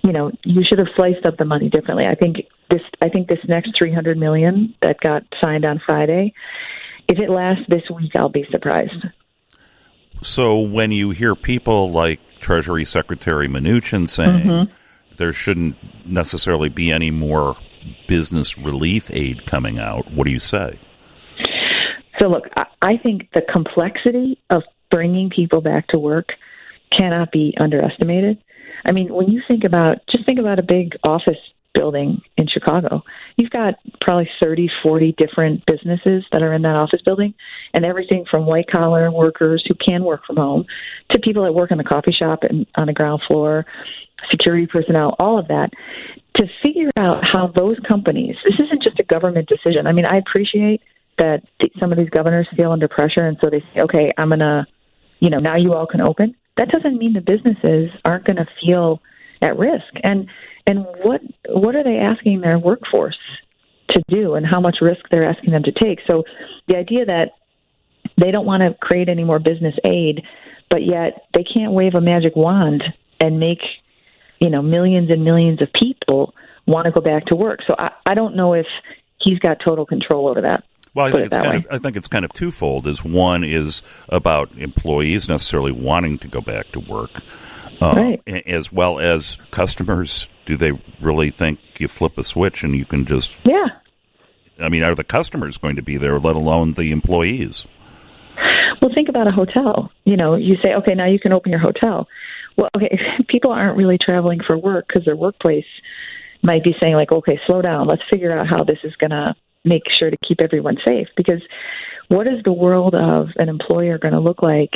you 0.05 0.13
know, 0.13 0.33
you 0.45 0.63
should 0.69 0.79
have 0.79 0.89
sliced 0.97 1.25
up 1.25 1.37
the 1.37 1.45
money 1.45 1.69
differently. 1.69 2.07
I 2.07 2.15
think 2.15 2.39
this 2.71 2.81
I 3.01 3.09
think 3.09 3.29
this 3.29 3.39
next 3.49 3.73
300 3.79 4.19
million 4.19 4.75
that 4.83 5.01
got 5.01 5.23
signed 5.43 5.65
on 5.65 5.81
Friday, 5.87 6.35
if 7.09 7.19
it 7.19 7.31
lasts 7.31 7.65
this 7.69 7.83
week, 7.95 8.13
I'll 8.17 8.29
be 8.29 8.47
surprised. 8.51 9.07
So 10.23 10.61
when 10.61 10.93
you 10.93 11.11
hear 11.11 11.35
people 11.35 11.91
like 11.91 12.21
Treasury 12.39 12.85
Secretary 12.85 13.49
Mnuchin 13.49 14.09
saying 14.09 14.47
mm-hmm. 14.47 14.73
there 15.17 15.33
shouldn't 15.33 15.77
necessarily 16.07 16.69
be 16.69 16.93
any 16.93 17.11
more 17.11 17.57
business 18.07 18.57
relief 18.57 19.11
aid 19.13 19.47
coming 19.47 19.79
out, 19.79 20.11
what 20.13 20.25
do 20.25 20.31
you 20.31 20.39
say? 20.39 20.79
So 22.21 22.29
look, 22.29 22.45
I 22.83 22.99
think 22.99 23.29
the 23.35 23.43
complexity 23.43 24.39
of 24.51 24.63
bringing 24.91 25.31
people 25.31 25.61
back 25.61 25.89
to 25.89 25.99
work 25.99 26.29
cannot 26.97 27.33
be 27.33 27.55
underestimated. 27.59 28.39
I 28.85 28.93
mean, 28.93 29.13
when 29.13 29.29
you 29.29 29.43
think 29.49 29.65
about, 29.65 29.99
just 30.11 30.25
think 30.27 30.39
about 30.39 30.59
a 30.59 30.63
big 30.63 30.97
office 31.05 31.39
building 31.75 32.23
in 32.37 32.47
Chicago. 32.47 33.03
You've 33.37 33.51
got 33.51 33.75
probably 34.01 34.29
30, 34.41 34.71
40 34.83 35.15
different 35.19 35.65
businesses 35.67 36.25
that 36.33 36.43
are 36.43 36.53
in 36.53 36.63
that 36.63 36.77
office 36.77 37.01
building, 37.05 37.35
and 37.75 37.85
everything 37.85 38.25
from 38.31 38.47
white 38.47 38.71
collar 38.71 39.11
workers 39.11 39.65
who 39.67 39.75
can 39.75 40.05
work 40.05 40.25
from 40.27 40.37
home 40.37 40.67
to 41.13 41.21
people 41.21 41.45
that 41.45 41.53
work 41.53 41.71
in 41.71 41.79
the 41.79 41.85
coffee 41.85 42.13
shop 42.13 42.45
and 42.45 42.67
on 42.77 42.87
the 42.87 42.93
ground 42.93 43.23
floor, 43.27 43.67
security 44.31 44.67
personnel, 44.67 45.17
all 45.19 45.39
of 45.39 45.49
that. 45.49 45.71
To 46.39 46.47
figure 46.63 46.91
out 46.99 47.23
how 47.23 47.49
those 47.49 47.77
companies, 47.87 48.37
this 48.45 48.55
isn't 48.59 48.83
just 48.83 48.99
a 48.99 49.05
government 49.05 49.49
decision. 49.49 49.87
I 49.87 49.93
mean, 49.93 50.07
I 50.07 50.17
appreciate 50.17 50.81
that 51.19 51.43
some 51.79 51.93
of 51.93 51.99
these 51.99 52.09
governors 52.09 52.49
feel 52.57 52.73
under 52.73 52.89
pressure, 52.89 53.27
and 53.27 53.37
so 53.43 53.51
they 53.51 53.61
say, 53.61 53.83
okay, 53.83 54.13
I'm 54.17 54.31
going 54.31 54.39
to, 54.39 54.67
you 55.21 55.29
know, 55.29 55.41
now 55.41 55.57
you 55.57 55.75
all 55.75 55.87
can 55.87 56.01
open 56.01 56.35
that 56.57 56.69
doesn't 56.69 56.99
mean 56.99 57.13
the 57.13 57.21
businesses 57.21 57.91
aren't 58.05 58.25
going 58.25 58.37
to 58.37 58.47
feel 58.61 59.01
at 59.41 59.59
risk. 59.59 59.87
And 60.03 60.29
and 60.67 60.87
what 61.03 61.21
what 61.49 61.77
are 61.77 61.85
they 61.85 61.99
asking 61.99 62.41
their 62.41 62.59
workforce 62.59 63.19
to 63.91 64.03
do, 64.09 64.35
and 64.35 64.47
how 64.47 64.61
much 64.61 64.79
risk 64.81 65.01
they're 65.11 65.29
asking 65.29 65.53
them 65.53 65.63
to 65.65 65.73
take? 65.73 66.01
So 66.07 66.25
the 66.69 66.77
idea 66.77 67.05
that 67.07 67.33
they 68.21 68.31
don't 68.31 68.47
want 68.47 68.63
to 68.63 68.75
create 68.81 69.09
any 69.09 69.25
more 69.25 69.39
business 69.39 69.75
aid, 69.87 70.23
but 70.71 70.85
yet 70.85 71.27
they 71.35 71.45
can't 71.45 71.73
wave 71.73 71.95
a 71.95 72.01
magic 72.01 72.37
wand 72.37 72.83
and 73.21 73.39
make 73.39 73.61
you 74.41 74.51
know 74.51 74.63
millions 74.63 75.11
and 75.11 75.25
millions 75.25 75.61
of 75.63 75.69
people 75.73 76.35
want 76.67 76.87
to 76.87 76.93
go 76.93 77.01
back 77.01 77.27
to 77.27 77.37
work. 77.37 77.61
So 77.67 77.75
I, 77.79 77.91
I 78.07 78.15
don't 78.15 78.37
know 78.37 78.55
if 78.55 78.67
he's 79.21 79.39
got 79.39 79.59
total 79.65 79.87
control 79.87 80.29
over 80.29 80.43
that. 80.43 80.65
Well, 80.95 81.07
I 81.07 81.11
think 81.11 81.27
it's 81.27 81.37
kind 81.37 81.51
way. 81.51 81.57
of 81.57 81.67
I 81.71 81.79
think 81.79 81.97
it's 81.97 82.09
kind 82.09 82.25
of 82.25 82.33
twofold. 82.33 82.87
Is 82.87 83.05
one 83.05 83.45
is 83.45 83.83
about 84.09 84.53
employees 84.59 85.29
necessarily 85.29 85.73
wanting 85.73 86.19
to 86.19 86.29
go 86.29 86.41
back 86.41 86.71
to 86.73 86.81
work, 86.81 87.23
uh, 87.83 87.95
right. 87.95 88.47
as 88.47 88.73
well 88.73 88.99
as 88.99 89.39
customers. 89.51 90.29
Do 90.45 90.57
they 90.57 90.73
really 91.01 91.31
think 91.31 91.61
you 91.79 91.87
flip 91.87 92.19
a 92.19 92.25
switch 92.25 92.65
and 92.65 92.75
you 92.75 92.85
can 92.85 93.05
just 93.05 93.41
yeah 93.45 93.69
I 94.63 94.69
mean, 94.69 94.83
are 94.83 94.95
the 94.95 95.05
customers 95.05 95.59
going 95.59 95.77
to 95.77 95.83
be 95.83 95.97
there, 95.97 96.19
let 96.19 96.37
alone 96.37 96.73
the 96.73 96.93
employees? 96.93 97.67
Well, 98.81 98.91
think 98.95 99.09
about 99.09 99.27
a 99.27 99.31
hotel. 99.31 99.91
You 100.05 100.17
know, 100.17 100.35
you 100.35 100.57
say, 100.63 100.75
okay, 100.75 100.95
now 100.95 101.07
you 101.07 101.19
can 101.19 101.33
open 101.33 101.51
your 101.51 101.61
hotel. 101.61 102.09
Well, 102.57 102.69
okay, 102.77 102.99
people 103.29 103.53
aren't 103.53 103.77
really 103.77 103.99
traveling 103.99 104.41
for 104.47 104.57
work 104.57 104.87
because 104.89 105.05
their 105.05 105.17
workplace 105.17 105.67
might 106.43 106.65
be 106.65 106.75
saying, 106.81 106.95
like, 106.95 107.13
okay, 107.13 107.39
slow 107.47 107.63
down. 107.63 107.87
Let's 107.87 108.03
figure 108.11 108.37
out 108.37 108.49
how 108.49 108.65
this 108.65 108.79
is 108.85 108.95
going 108.97 109.11
to 109.11 109.35
make 109.65 109.83
sure 109.91 110.11
to 110.11 110.17
keep 110.27 110.41
everyone 110.43 110.77
safe. 110.87 111.09
Because 111.17 111.43
what 112.09 112.27
is 112.27 112.43
the 112.45 112.53
world 112.53 112.95
of 112.95 113.29
an 113.37 113.49
employer 113.49 113.99
going 113.99 114.15
to 114.15 114.21
look 114.21 114.43
like 114.43 114.73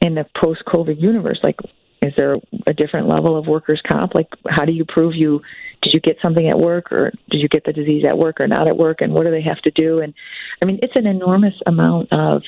in 0.00 0.14
the 0.14 0.26
post 0.40 0.62
COVID 0.66 1.00
universe? 1.00 1.40
Like, 1.42 1.56
is 2.04 2.12
there 2.16 2.36
a 2.66 2.72
different 2.72 3.08
level 3.08 3.36
of 3.36 3.46
workers' 3.46 3.82
comp? 3.86 4.14
Like, 4.14 4.28
how 4.48 4.64
do 4.64 4.72
you 4.72 4.84
prove 4.84 5.14
you 5.14 5.42
did 5.82 5.92
you 5.92 6.00
get 6.00 6.16
something 6.22 6.48
at 6.48 6.58
work 6.58 6.90
or 6.92 7.12
did 7.30 7.42
you 7.42 7.48
get 7.48 7.64
the 7.64 7.72
disease 7.72 8.04
at 8.08 8.16
work 8.16 8.40
or 8.40 8.48
not 8.48 8.68
at 8.68 8.76
work? 8.76 9.00
And 9.00 9.12
what 9.12 9.24
do 9.24 9.30
they 9.30 9.42
have 9.42 9.60
to 9.62 9.70
do? 9.70 10.00
And 10.00 10.14
I 10.62 10.66
mean, 10.66 10.78
it's 10.82 10.96
an 10.96 11.06
enormous 11.06 11.54
amount 11.66 12.12
of 12.12 12.42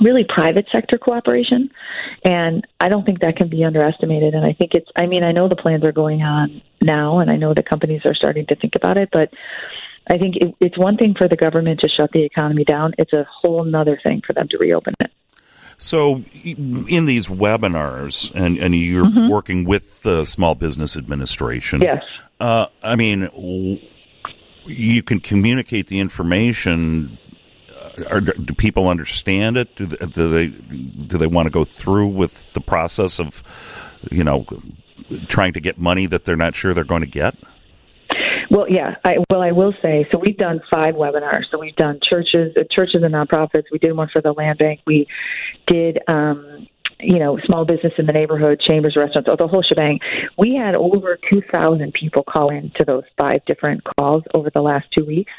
really 0.00 0.24
private 0.28 0.66
sector 0.72 0.98
cooperation. 0.98 1.70
And 2.24 2.66
I 2.80 2.88
don't 2.88 3.04
think 3.04 3.20
that 3.20 3.36
can 3.36 3.48
be 3.48 3.64
underestimated. 3.64 4.34
And 4.34 4.44
I 4.44 4.52
think 4.52 4.74
it's, 4.74 4.88
I 4.96 5.06
mean, 5.06 5.22
I 5.22 5.32
know 5.32 5.48
the 5.48 5.56
plans 5.56 5.84
are 5.84 5.92
going 5.92 6.22
on 6.22 6.62
now, 6.80 7.18
and 7.18 7.30
I 7.30 7.36
know 7.36 7.54
the 7.54 7.62
companies 7.62 8.02
are 8.04 8.14
starting 8.14 8.46
to 8.46 8.56
think 8.56 8.74
about 8.74 8.96
it, 8.96 9.10
but 9.12 9.30
I 10.10 10.18
think 10.18 10.36
it, 10.36 10.54
it's 10.60 10.78
one 10.78 10.96
thing 10.96 11.14
for 11.16 11.28
the 11.28 11.36
government 11.36 11.80
to 11.80 11.88
shut 11.88 12.10
the 12.12 12.24
economy 12.24 12.64
down, 12.64 12.94
it's 12.98 13.12
a 13.12 13.26
whole 13.30 13.64
other 13.76 14.00
thing 14.02 14.22
for 14.26 14.32
them 14.32 14.48
to 14.48 14.58
reopen 14.58 14.94
it. 15.00 15.12
So, 15.82 16.22
in 16.44 17.06
these 17.06 17.26
webinars, 17.26 18.30
and, 18.34 18.58
and 18.58 18.74
you're 18.74 19.06
Mm-hmm. 19.06 19.28
working 19.28 19.64
with 19.64 20.02
the 20.02 20.26
Small 20.26 20.54
Business 20.54 20.94
Administration. 20.96 21.80
Yes. 21.80 22.04
Uh, 22.38 22.66
I 22.82 22.96
mean, 22.96 23.28
you 24.66 25.02
can 25.02 25.20
communicate 25.20 25.86
the 25.86 25.98
information. 25.98 27.18
Uh, 27.74 28.04
Are, 28.10 28.20
do 28.20 28.54
people 28.54 28.88
understand 28.88 29.56
it? 29.56 29.74
Do 29.74 29.86
they, 29.86 30.06
do 30.06 30.28
they 30.28 30.48
do 30.48 31.18
they 31.18 31.26
want 31.26 31.46
to 31.46 31.50
go 31.50 31.64
through 31.64 32.08
with 32.08 32.52
the 32.52 32.60
process 32.60 33.18
of, 33.18 33.42
you 34.10 34.22
know, 34.22 34.44
trying 35.28 35.54
to 35.54 35.60
get 35.60 35.78
money 35.78 36.06
that 36.06 36.24
they're 36.26 36.36
not 36.36 36.54
sure 36.54 36.74
they're 36.74 36.84
going 36.84 37.00
to 37.00 37.06
get? 37.06 37.34
Well, 38.50 38.66
yeah. 38.68 38.96
I, 39.04 39.16
well, 39.30 39.42
I 39.42 39.52
will 39.52 39.72
say. 39.82 40.06
So 40.12 40.18
we've 40.18 40.36
done 40.36 40.60
five 40.72 40.94
webinars. 40.94 41.44
So 41.50 41.58
we've 41.58 41.76
done 41.76 42.00
churches, 42.02 42.52
uh, 42.58 42.64
churches 42.70 43.02
and 43.02 43.14
nonprofits. 43.14 43.64
We 43.70 43.78
did 43.78 43.92
one 43.92 44.08
for 44.12 44.20
the 44.20 44.32
land 44.32 44.58
bank. 44.58 44.80
We 44.86 45.06
did, 45.66 46.00
um, 46.08 46.66
you 46.98 47.18
know, 47.18 47.38
small 47.46 47.64
business 47.64 47.92
in 47.96 48.06
the 48.06 48.12
neighborhood, 48.12 48.60
chambers, 48.68 48.96
restaurants, 48.96 49.30
the 49.38 49.46
whole 49.46 49.62
shebang. 49.62 50.00
We 50.36 50.54
had 50.56 50.74
over 50.74 51.16
two 51.30 51.42
thousand 51.50 51.94
people 51.94 52.24
call 52.24 52.50
in 52.50 52.72
to 52.78 52.84
those 52.84 53.04
five 53.18 53.44
different 53.46 53.82
calls 53.96 54.24
over 54.34 54.50
the 54.52 54.60
last 54.60 54.86
two 54.98 55.06
weeks, 55.06 55.32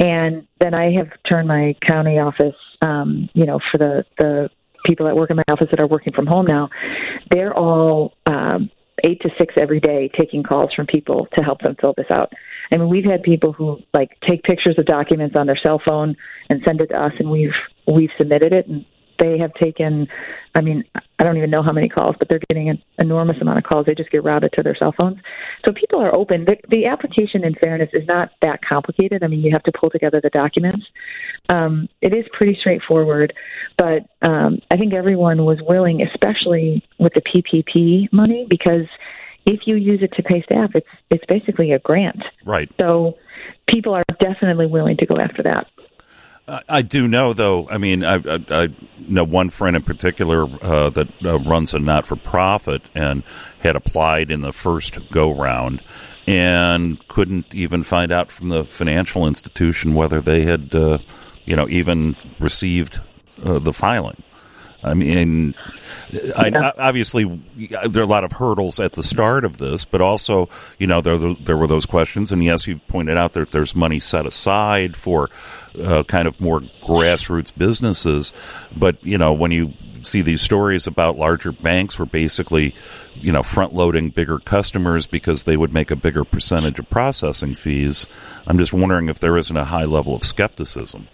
and 0.00 0.48
then 0.58 0.74
I 0.74 0.92
have 0.94 1.08
turned 1.30 1.46
my 1.46 1.76
county 1.86 2.18
office, 2.18 2.56
um, 2.82 3.28
you 3.34 3.46
know, 3.46 3.60
for 3.70 3.78
the 3.78 4.04
the 4.18 4.48
people 4.84 5.06
that 5.06 5.14
work 5.14 5.30
in 5.30 5.36
my 5.36 5.44
office 5.48 5.68
that 5.70 5.78
are 5.78 5.86
working 5.86 6.12
from 6.12 6.26
home 6.26 6.46
now. 6.46 6.70
They're 7.30 7.54
all. 7.54 8.14
Um, 8.26 8.70
eight 9.04 9.20
to 9.20 9.28
six 9.38 9.54
every 9.60 9.78
day 9.78 10.10
taking 10.18 10.42
calls 10.42 10.72
from 10.74 10.86
people 10.86 11.28
to 11.36 11.44
help 11.44 11.60
them 11.60 11.76
fill 11.78 11.92
this 11.98 12.06
out. 12.10 12.32
I 12.72 12.76
mean, 12.76 12.88
we've 12.88 13.04
had 13.04 13.22
people 13.22 13.52
who 13.52 13.78
like 13.94 14.18
take 14.26 14.42
pictures 14.42 14.76
of 14.78 14.86
documents 14.86 15.36
on 15.36 15.46
their 15.46 15.58
cell 15.62 15.80
phone 15.84 16.16
and 16.50 16.62
send 16.64 16.80
it 16.80 16.88
to 16.88 17.00
us, 17.00 17.12
and 17.18 17.30
we've 17.30 17.54
we've 17.86 18.10
submitted 18.18 18.52
it, 18.52 18.66
and 18.66 18.84
they 19.18 19.38
have 19.38 19.52
taken. 19.54 20.08
I 20.54 20.60
mean, 20.60 20.84
I 21.18 21.24
don't 21.24 21.36
even 21.36 21.50
know 21.50 21.62
how 21.62 21.72
many 21.72 21.88
calls, 21.88 22.16
but 22.18 22.28
they're 22.28 22.40
getting 22.48 22.68
an 22.68 22.82
enormous 22.98 23.36
amount 23.40 23.58
of 23.58 23.64
calls. 23.64 23.86
They 23.86 23.94
just 23.94 24.10
get 24.10 24.24
routed 24.24 24.52
to 24.56 24.62
their 24.62 24.76
cell 24.76 24.94
phones. 24.98 25.18
So 25.66 25.72
people 25.72 26.00
are 26.00 26.14
open. 26.14 26.44
The, 26.44 26.56
the 26.68 26.86
application, 26.86 27.44
in 27.44 27.54
fairness, 27.54 27.90
is 27.92 28.06
not 28.08 28.30
that 28.42 28.60
complicated. 28.64 29.22
I 29.22 29.28
mean, 29.28 29.42
you 29.42 29.50
have 29.52 29.62
to 29.64 29.72
pull 29.72 29.90
together 29.90 30.20
the 30.22 30.30
documents. 30.30 30.84
Um, 31.50 31.88
it 32.00 32.14
is 32.14 32.24
pretty 32.32 32.56
straightforward, 32.60 33.32
but 33.76 34.06
um, 34.22 34.58
I 34.70 34.76
think 34.76 34.94
everyone 34.94 35.44
was 35.44 35.58
willing, 35.62 36.02
especially 36.02 36.82
with 36.98 37.12
the 37.14 37.22
PPP 37.22 38.12
money, 38.12 38.46
because 38.48 38.86
if 39.46 39.60
you 39.66 39.76
use 39.76 40.02
it 40.02 40.12
to 40.14 40.22
pay 40.22 40.42
staff, 40.42 40.70
it's 40.74 40.88
it's 41.10 41.24
basically 41.26 41.72
a 41.72 41.78
grant. 41.78 42.22
Right. 42.44 42.70
So 42.80 43.16
people 43.70 43.94
are 43.94 44.04
definitely 44.20 44.66
willing 44.66 44.96
to 44.98 45.06
go 45.06 45.16
after 45.18 45.42
that. 45.44 45.68
I- 46.48 46.62
I 46.68 46.82
do 46.82 47.08
know, 47.08 47.32
though. 47.32 47.68
I 47.70 47.78
mean, 47.78 48.04
I, 48.04 48.14
I, 48.16 48.38
I 48.50 48.68
know 49.08 49.24
one 49.24 49.50
friend 49.50 49.74
in 49.76 49.82
particular 49.82 50.46
uh, 50.62 50.90
that 50.90 51.08
uh, 51.24 51.38
runs 51.40 51.74
a 51.74 51.78
not 51.78 52.06
for 52.06 52.16
profit 52.16 52.82
and 52.94 53.22
had 53.60 53.74
applied 53.76 54.30
in 54.30 54.40
the 54.40 54.52
first 54.52 55.10
go 55.10 55.32
round 55.32 55.82
and 56.26 57.06
couldn't 57.08 57.54
even 57.54 57.82
find 57.82 58.12
out 58.12 58.30
from 58.32 58.48
the 58.48 58.64
financial 58.64 59.26
institution 59.26 59.94
whether 59.94 60.20
they 60.20 60.42
had, 60.42 60.74
uh, 60.74 60.98
you 61.44 61.54
know, 61.56 61.68
even 61.68 62.16
received 62.38 63.00
uh, 63.44 63.58
the 63.58 63.72
filing. 63.72 64.16
I 64.86 64.94
mean, 64.94 65.54
I, 66.36 66.50
I- 66.54 66.72
obviously 66.78 67.24
there 67.88 68.02
are 68.02 68.04
a 68.04 68.08
lot 68.08 68.24
of 68.24 68.32
hurdles 68.32 68.78
at 68.80 68.92
the 68.92 69.02
start 69.02 69.44
of 69.44 69.58
this, 69.58 69.84
but 69.84 70.00
also, 70.00 70.48
you 70.78 70.86
know, 70.86 71.00
there 71.00 71.18
there 71.34 71.56
were 71.56 71.66
those 71.66 71.86
questions, 71.86 72.30
and 72.32 72.42
yes, 72.42 72.66
you've 72.66 72.86
pointed 72.86 73.16
out 73.18 73.32
that 73.34 73.50
there's 73.50 73.74
money 73.74 73.98
set 73.98 74.26
aside 74.26 74.96
for 74.96 75.28
uh, 75.82 76.04
kind 76.04 76.28
of 76.28 76.40
more 76.40 76.60
grassroots 76.82 77.52
businesses, 77.56 78.32
but 78.76 79.04
you 79.04 79.18
know, 79.18 79.32
when 79.32 79.50
you 79.50 79.72
see 80.04 80.22
these 80.22 80.40
stories 80.40 80.86
about 80.86 81.18
larger 81.18 81.50
banks 81.50 81.98
were 81.98 82.06
basically, 82.06 82.72
you 83.16 83.32
know, 83.32 83.42
front 83.42 83.74
loading 83.74 84.08
bigger 84.10 84.38
customers 84.38 85.04
because 85.04 85.42
they 85.42 85.56
would 85.56 85.72
make 85.72 85.90
a 85.90 85.96
bigger 85.96 86.22
percentage 86.22 86.78
of 86.78 86.88
processing 86.90 87.54
fees. 87.54 88.06
I'm 88.46 88.56
just 88.56 88.72
wondering 88.72 89.08
if 89.08 89.18
there 89.18 89.36
isn't 89.36 89.56
a 89.56 89.64
high 89.64 89.84
level 89.84 90.14
of 90.14 90.22
skepticism. 90.22 91.08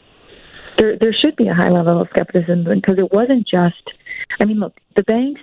There 0.76 0.96
there 0.98 1.12
should 1.12 1.36
be 1.36 1.48
a 1.48 1.54
high 1.54 1.70
level 1.70 2.00
of 2.00 2.08
skepticism 2.10 2.64
because 2.64 2.98
it 2.98 3.12
wasn't 3.12 3.46
just 3.46 3.90
I 4.40 4.44
mean 4.44 4.58
look 4.58 4.78
the 4.96 5.02
banks 5.02 5.40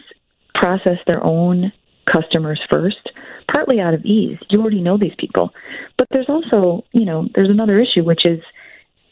process 0.56 0.98
their 1.08 1.24
own 1.24 1.72
customers 2.12 2.62
first 2.72 3.12
partly 3.52 3.80
out 3.80 3.94
of 3.94 4.06
ease. 4.06 4.38
You 4.50 4.62
already 4.62 4.82
know 4.82 4.98
these 4.98 5.16
people. 5.18 5.52
But 5.98 6.08
there's 6.12 6.30
also 6.30 6.86
you 6.92 7.06
know 7.06 7.28
there's 7.36 7.50
another 7.50 7.80
issue 7.80 8.04
which 8.04 8.26
is 8.26 8.40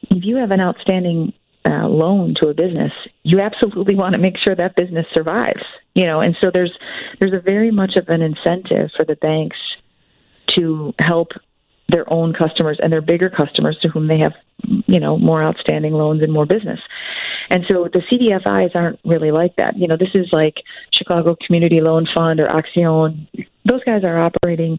if 0.10 0.24
you 0.24 0.38
have 0.38 0.52
an 0.52 0.62
outstanding 0.62 1.34
uh, 1.66 1.88
loan 1.88 2.30
to 2.42 2.48
a 2.48 2.54
business 2.54 2.94
you 3.24 3.42
absolutely 3.42 3.96
want 3.96 4.14
to 4.14 4.18
make 4.18 4.38
sure 4.38 4.56
that 4.56 4.74
business 4.76 5.06
survives 5.14 5.64
you 5.98 6.06
know? 6.06 6.22
And 6.22 6.38
so 6.42 6.52
there's 6.54 6.72
there's 7.20 7.34
a 7.34 7.42
very 7.42 7.72
much 7.72 7.96
of 7.98 8.08
an 8.08 8.22
incentive 8.22 8.92
for 8.96 9.04
the 9.04 9.16
banks 9.16 9.58
to 10.56 10.94
help 11.00 11.30
their 11.90 12.12
own 12.12 12.34
customers 12.34 12.78
and 12.82 12.92
their 12.92 13.02
bigger 13.02 13.30
customers 13.30 13.78
to 13.82 13.88
whom 13.90 14.08
they 14.08 14.20
have 14.20 14.34
you 14.88 15.00
know 15.00 15.18
more 15.18 15.44
outstanding 15.44 15.94
loans 15.94 16.22
and 16.22 16.32
more 16.32 16.46
business. 16.46 16.80
And 17.50 17.64
so 17.68 17.88
the 17.92 18.00
cdfis 18.00 18.76
aren't 18.76 19.00
really 19.06 19.32
like 19.32 19.56
that. 19.58 19.78
You 19.78 19.88
know 19.88 19.98
this 19.98 20.14
is 20.14 20.28
like 20.32 20.64
chicago 20.92 21.36
community 21.46 21.82
loan 21.82 22.08
fund 22.14 22.40
or 22.40 22.48
Accion. 22.48 23.28
Those 23.66 23.84
guys 23.84 24.04
are 24.04 24.18
operating 24.18 24.78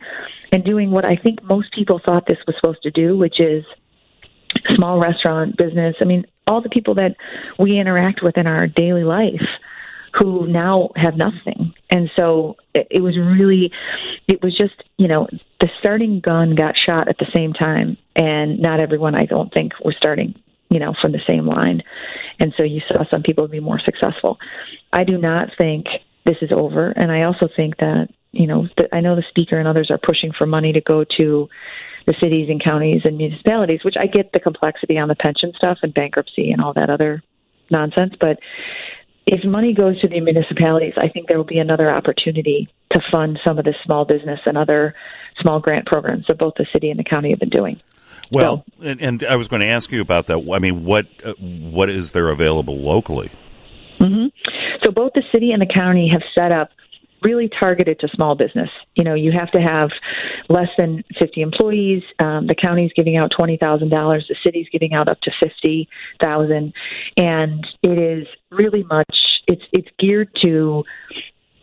and 0.52 0.64
doing 0.64 0.90
what 0.90 1.04
i 1.04 1.14
think 1.14 1.42
most 1.42 1.72
people 1.72 2.00
thought 2.04 2.26
this 2.26 2.38
was 2.46 2.56
supposed 2.56 2.82
to 2.82 2.90
do 2.90 3.16
which 3.16 3.38
is 3.40 3.64
small 4.74 4.98
restaurant 4.98 5.56
business. 5.56 5.94
I 6.00 6.04
mean 6.04 6.26
all 6.46 6.60
the 6.62 6.70
people 6.70 6.94
that 6.94 7.14
we 7.58 7.78
interact 7.78 8.22
with 8.22 8.36
in 8.36 8.46
our 8.46 8.66
daily 8.66 9.04
life 9.04 9.46
who 10.14 10.46
now 10.46 10.90
have 10.96 11.16
nothing. 11.16 11.74
And 11.90 12.10
so 12.16 12.56
it, 12.74 13.02
was 13.02 13.16
really, 13.16 13.72
it 14.26 14.42
was 14.42 14.56
just, 14.56 14.74
you 14.96 15.08
know, 15.08 15.26
the 15.60 15.68
starting 15.80 16.20
gun 16.20 16.54
got 16.54 16.74
shot 16.76 17.08
at 17.08 17.18
the 17.18 17.30
same 17.34 17.52
time. 17.52 17.96
And 18.16 18.60
not 18.60 18.80
everyone, 18.80 19.14
I 19.14 19.24
don't 19.24 19.52
think, 19.52 19.72
was 19.84 19.96
starting, 19.96 20.34
you 20.70 20.78
know, 20.78 20.94
from 21.00 21.12
the 21.12 21.20
same 21.26 21.46
line. 21.46 21.82
And 22.40 22.52
so 22.56 22.62
you 22.62 22.80
saw 22.90 23.04
some 23.10 23.22
people 23.22 23.48
be 23.48 23.60
more 23.60 23.80
successful. 23.80 24.38
I 24.92 25.04
do 25.04 25.18
not 25.18 25.50
think 25.58 25.86
this 26.24 26.36
is 26.42 26.50
over. 26.52 26.90
And 26.90 27.10
I 27.10 27.22
also 27.22 27.48
think 27.54 27.76
that, 27.78 28.08
you 28.32 28.46
know, 28.46 28.68
that 28.76 28.88
I 28.92 29.00
know 29.00 29.16
the 29.16 29.24
speaker 29.30 29.58
and 29.58 29.66
others 29.66 29.90
are 29.90 29.98
pushing 29.98 30.32
for 30.32 30.46
money 30.46 30.72
to 30.72 30.80
go 30.80 31.04
to 31.18 31.48
the 32.06 32.14
cities 32.20 32.48
and 32.48 32.62
counties 32.62 33.02
and 33.04 33.16
municipalities, 33.18 33.84
which 33.84 33.96
I 33.98 34.06
get 34.06 34.32
the 34.32 34.40
complexity 34.40 34.98
on 34.98 35.08
the 35.08 35.14
pension 35.14 35.52
stuff 35.56 35.78
and 35.82 35.92
bankruptcy 35.92 36.52
and 36.52 36.60
all 36.62 36.72
that 36.74 36.90
other 36.90 37.22
nonsense. 37.70 38.14
But 38.18 38.38
if 39.30 39.44
money 39.44 39.74
goes 39.74 40.00
to 40.00 40.08
the 40.08 40.20
municipalities, 40.20 40.94
I 40.96 41.08
think 41.08 41.28
there 41.28 41.36
will 41.36 41.44
be 41.44 41.58
another 41.58 41.90
opportunity 41.90 42.68
to 42.92 43.00
fund 43.12 43.38
some 43.46 43.58
of 43.58 43.64
the 43.64 43.74
small 43.84 44.06
business 44.06 44.40
and 44.46 44.56
other 44.56 44.94
small 45.40 45.60
grant 45.60 45.86
programs 45.86 46.24
that 46.28 46.38
both 46.38 46.54
the 46.56 46.66
city 46.72 46.90
and 46.90 46.98
the 46.98 47.04
county 47.04 47.30
have 47.30 47.38
been 47.38 47.50
doing. 47.50 47.80
Well, 48.30 48.64
and, 48.82 49.00
and 49.00 49.24
I 49.24 49.36
was 49.36 49.48
going 49.48 49.60
to 49.60 49.66
ask 49.66 49.92
you 49.92 50.00
about 50.00 50.26
that. 50.26 50.38
I 50.52 50.58
mean, 50.58 50.84
what 50.84 51.06
uh, 51.24 51.34
what 51.34 51.90
is 51.90 52.12
there 52.12 52.30
available 52.30 52.78
locally? 52.78 53.30
hmm 54.00 54.26
So 54.82 54.90
both 54.90 55.12
the 55.14 55.22
city 55.32 55.52
and 55.52 55.60
the 55.60 55.72
county 55.72 56.08
have 56.10 56.22
set 56.36 56.50
up 56.50 56.70
really 57.22 57.48
targeted 57.48 58.00
to 58.00 58.08
small 58.08 58.34
business. 58.34 58.70
You 58.94 59.04
know, 59.04 59.14
you 59.14 59.32
have 59.32 59.50
to 59.52 59.60
have 59.60 59.90
less 60.48 60.68
than 60.78 61.04
50 61.18 61.40
employees. 61.40 62.02
Um, 62.18 62.46
the 62.46 62.54
county's 62.54 62.92
giving 62.94 63.16
out 63.16 63.32
$20,000. 63.38 63.90
The 63.90 64.36
city's 64.44 64.66
giving 64.70 64.94
out 64.94 65.08
up 65.08 65.20
to 65.22 65.30
50,000. 65.42 66.72
And 67.16 67.66
it 67.82 67.98
is 67.98 68.26
really 68.50 68.84
much, 68.84 69.42
it's, 69.46 69.62
it's 69.72 69.88
geared 69.98 70.28
to 70.42 70.84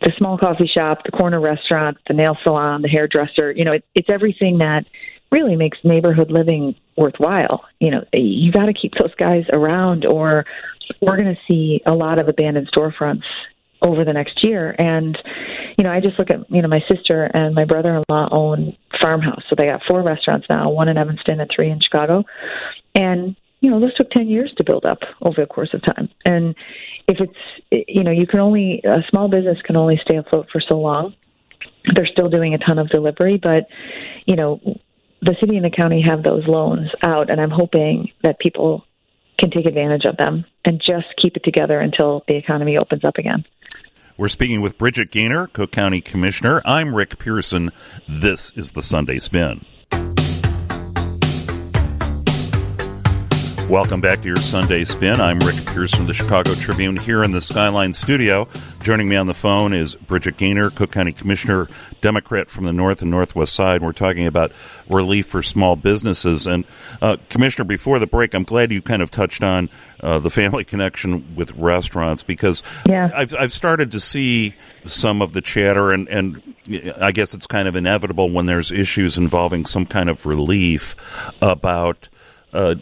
the 0.02 0.12
small 0.18 0.38
coffee 0.38 0.70
shop, 0.72 0.98
the 1.04 1.12
corner 1.12 1.40
restaurant, 1.40 1.98
the 2.06 2.14
nail 2.14 2.36
salon, 2.42 2.82
the 2.82 2.88
hairdresser. 2.88 3.52
You 3.52 3.64
know, 3.64 3.72
it, 3.72 3.84
it's 3.94 4.10
everything 4.10 4.58
that 4.58 4.84
really 5.32 5.56
makes 5.56 5.78
neighborhood 5.82 6.30
living 6.30 6.74
worthwhile. 6.96 7.64
You 7.80 7.90
know, 7.90 8.04
you 8.12 8.52
got 8.52 8.66
to 8.66 8.74
keep 8.74 8.92
those 8.94 9.14
guys 9.16 9.44
around, 9.52 10.04
or 10.04 10.44
we're 11.00 11.16
going 11.16 11.34
to 11.34 11.40
see 11.48 11.82
a 11.86 11.94
lot 11.94 12.18
of 12.18 12.28
abandoned 12.28 12.70
storefronts 12.70 13.24
over 13.82 14.04
the 14.04 14.12
next 14.12 14.44
year. 14.44 14.74
And 14.78 15.16
you 15.78 15.84
know, 15.84 15.90
I 15.90 16.00
just 16.00 16.18
look 16.18 16.30
at 16.30 16.50
you 16.50 16.62
know 16.62 16.68
my 16.68 16.80
sister 16.90 17.24
and 17.24 17.54
my 17.54 17.64
brother-in-law 17.64 18.28
own 18.30 18.76
farmhouse, 19.00 19.42
so 19.48 19.54
they 19.56 19.66
got 19.66 19.82
four 19.88 20.02
restaurants 20.02 20.46
now, 20.48 20.70
one 20.70 20.88
in 20.88 20.98
Evanston 20.98 21.40
and 21.40 21.50
three 21.54 21.70
in 21.70 21.80
Chicago, 21.80 22.24
and 22.94 23.36
you 23.60 23.70
know, 23.70 23.80
those 23.80 23.94
took 23.94 24.10
10 24.10 24.28
years 24.28 24.52
to 24.56 24.64
build 24.64 24.84
up 24.84 25.00
over 25.22 25.40
the 25.40 25.46
course 25.46 25.72
of 25.72 25.82
time. 25.82 26.08
And 26.24 26.54
if 27.08 27.18
it's, 27.20 27.88
you 27.88 28.04
know, 28.04 28.10
you 28.10 28.26
can 28.26 28.40
only, 28.40 28.82
a 28.84 29.02
small 29.08 29.28
business 29.28 29.58
can 29.64 29.76
only 29.76 29.98
stay 30.04 30.18
afloat 30.18 30.48
for 30.52 30.60
so 30.60 30.78
long. 30.78 31.14
They're 31.94 32.06
still 32.06 32.28
doing 32.28 32.54
a 32.54 32.58
ton 32.58 32.78
of 32.78 32.90
delivery, 32.90 33.38
but, 33.42 33.66
you 34.26 34.36
know, 34.36 34.60
the 35.22 35.34
city 35.40 35.56
and 35.56 35.64
the 35.64 35.70
county 35.70 36.04
have 36.06 36.22
those 36.22 36.46
loans 36.46 36.90
out, 37.04 37.30
and 37.30 37.40
I'm 37.40 37.50
hoping 37.50 38.10
that 38.22 38.38
people 38.38 38.84
can 39.38 39.50
take 39.50 39.66
advantage 39.66 40.04
of 40.04 40.16
them 40.16 40.44
and 40.64 40.80
just 40.80 41.06
keep 41.20 41.36
it 41.36 41.44
together 41.44 41.78
until 41.80 42.24
the 42.28 42.36
economy 42.36 42.78
opens 42.78 43.04
up 43.04 43.18
again. 43.18 43.44
We're 44.16 44.28
speaking 44.28 44.62
with 44.62 44.78
Bridget 44.78 45.10
Gainer, 45.10 45.46
Cook 45.46 45.72
County 45.72 46.00
Commissioner. 46.00 46.62
I'm 46.64 46.94
Rick 46.94 47.18
Pearson. 47.18 47.70
This 48.08 48.50
is 48.52 48.72
the 48.72 48.82
Sunday 48.82 49.18
Spin. 49.18 49.64
Welcome 53.68 54.00
back 54.00 54.20
to 54.20 54.28
your 54.28 54.36
Sunday 54.36 54.84
Spin. 54.84 55.20
I'm 55.20 55.40
Rick 55.40 55.56
Pierce 55.66 55.92
from 55.92 56.06
the 56.06 56.12
Chicago 56.12 56.54
Tribune 56.54 56.96
here 56.96 57.24
in 57.24 57.32
the 57.32 57.40
Skyline 57.40 57.92
studio. 57.94 58.46
Joining 58.80 59.08
me 59.08 59.16
on 59.16 59.26
the 59.26 59.34
phone 59.34 59.72
is 59.72 59.96
Bridget 59.96 60.36
Gainer, 60.36 60.70
Cook 60.70 60.92
County 60.92 61.12
Commissioner, 61.12 61.66
Democrat 62.00 62.48
from 62.48 62.66
the 62.66 62.72
North 62.72 63.02
and 63.02 63.10
Northwest 63.10 63.52
side. 63.52 63.82
We're 63.82 63.90
talking 63.90 64.24
about 64.24 64.52
relief 64.88 65.26
for 65.26 65.42
small 65.42 65.74
businesses. 65.74 66.46
And, 66.46 66.64
uh, 67.02 67.16
Commissioner, 67.28 67.64
before 67.64 67.98
the 67.98 68.06
break, 68.06 68.34
I'm 68.34 68.44
glad 68.44 68.70
you 68.70 68.80
kind 68.80 69.02
of 69.02 69.10
touched 69.10 69.42
on 69.42 69.68
uh, 69.98 70.20
the 70.20 70.30
family 70.30 70.62
connection 70.64 71.34
with 71.34 71.52
restaurants 71.56 72.22
because 72.22 72.62
yeah. 72.88 73.10
I've, 73.16 73.34
I've 73.34 73.52
started 73.52 73.90
to 73.90 73.98
see 73.98 74.54
some 74.84 75.20
of 75.20 75.32
the 75.32 75.40
chatter, 75.40 75.90
and, 75.90 76.08
and 76.08 76.40
I 77.00 77.10
guess 77.10 77.34
it's 77.34 77.48
kind 77.48 77.66
of 77.66 77.74
inevitable 77.74 78.30
when 78.30 78.46
there's 78.46 78.70
issues 78.70 79.18
involving 79.18 79.66
some 79.66 79.86
kind 79.86 80.08
of 80.08 80.24
relief 80.24 80.94
about. 81.42 82.08
Uh, 82.52 82.76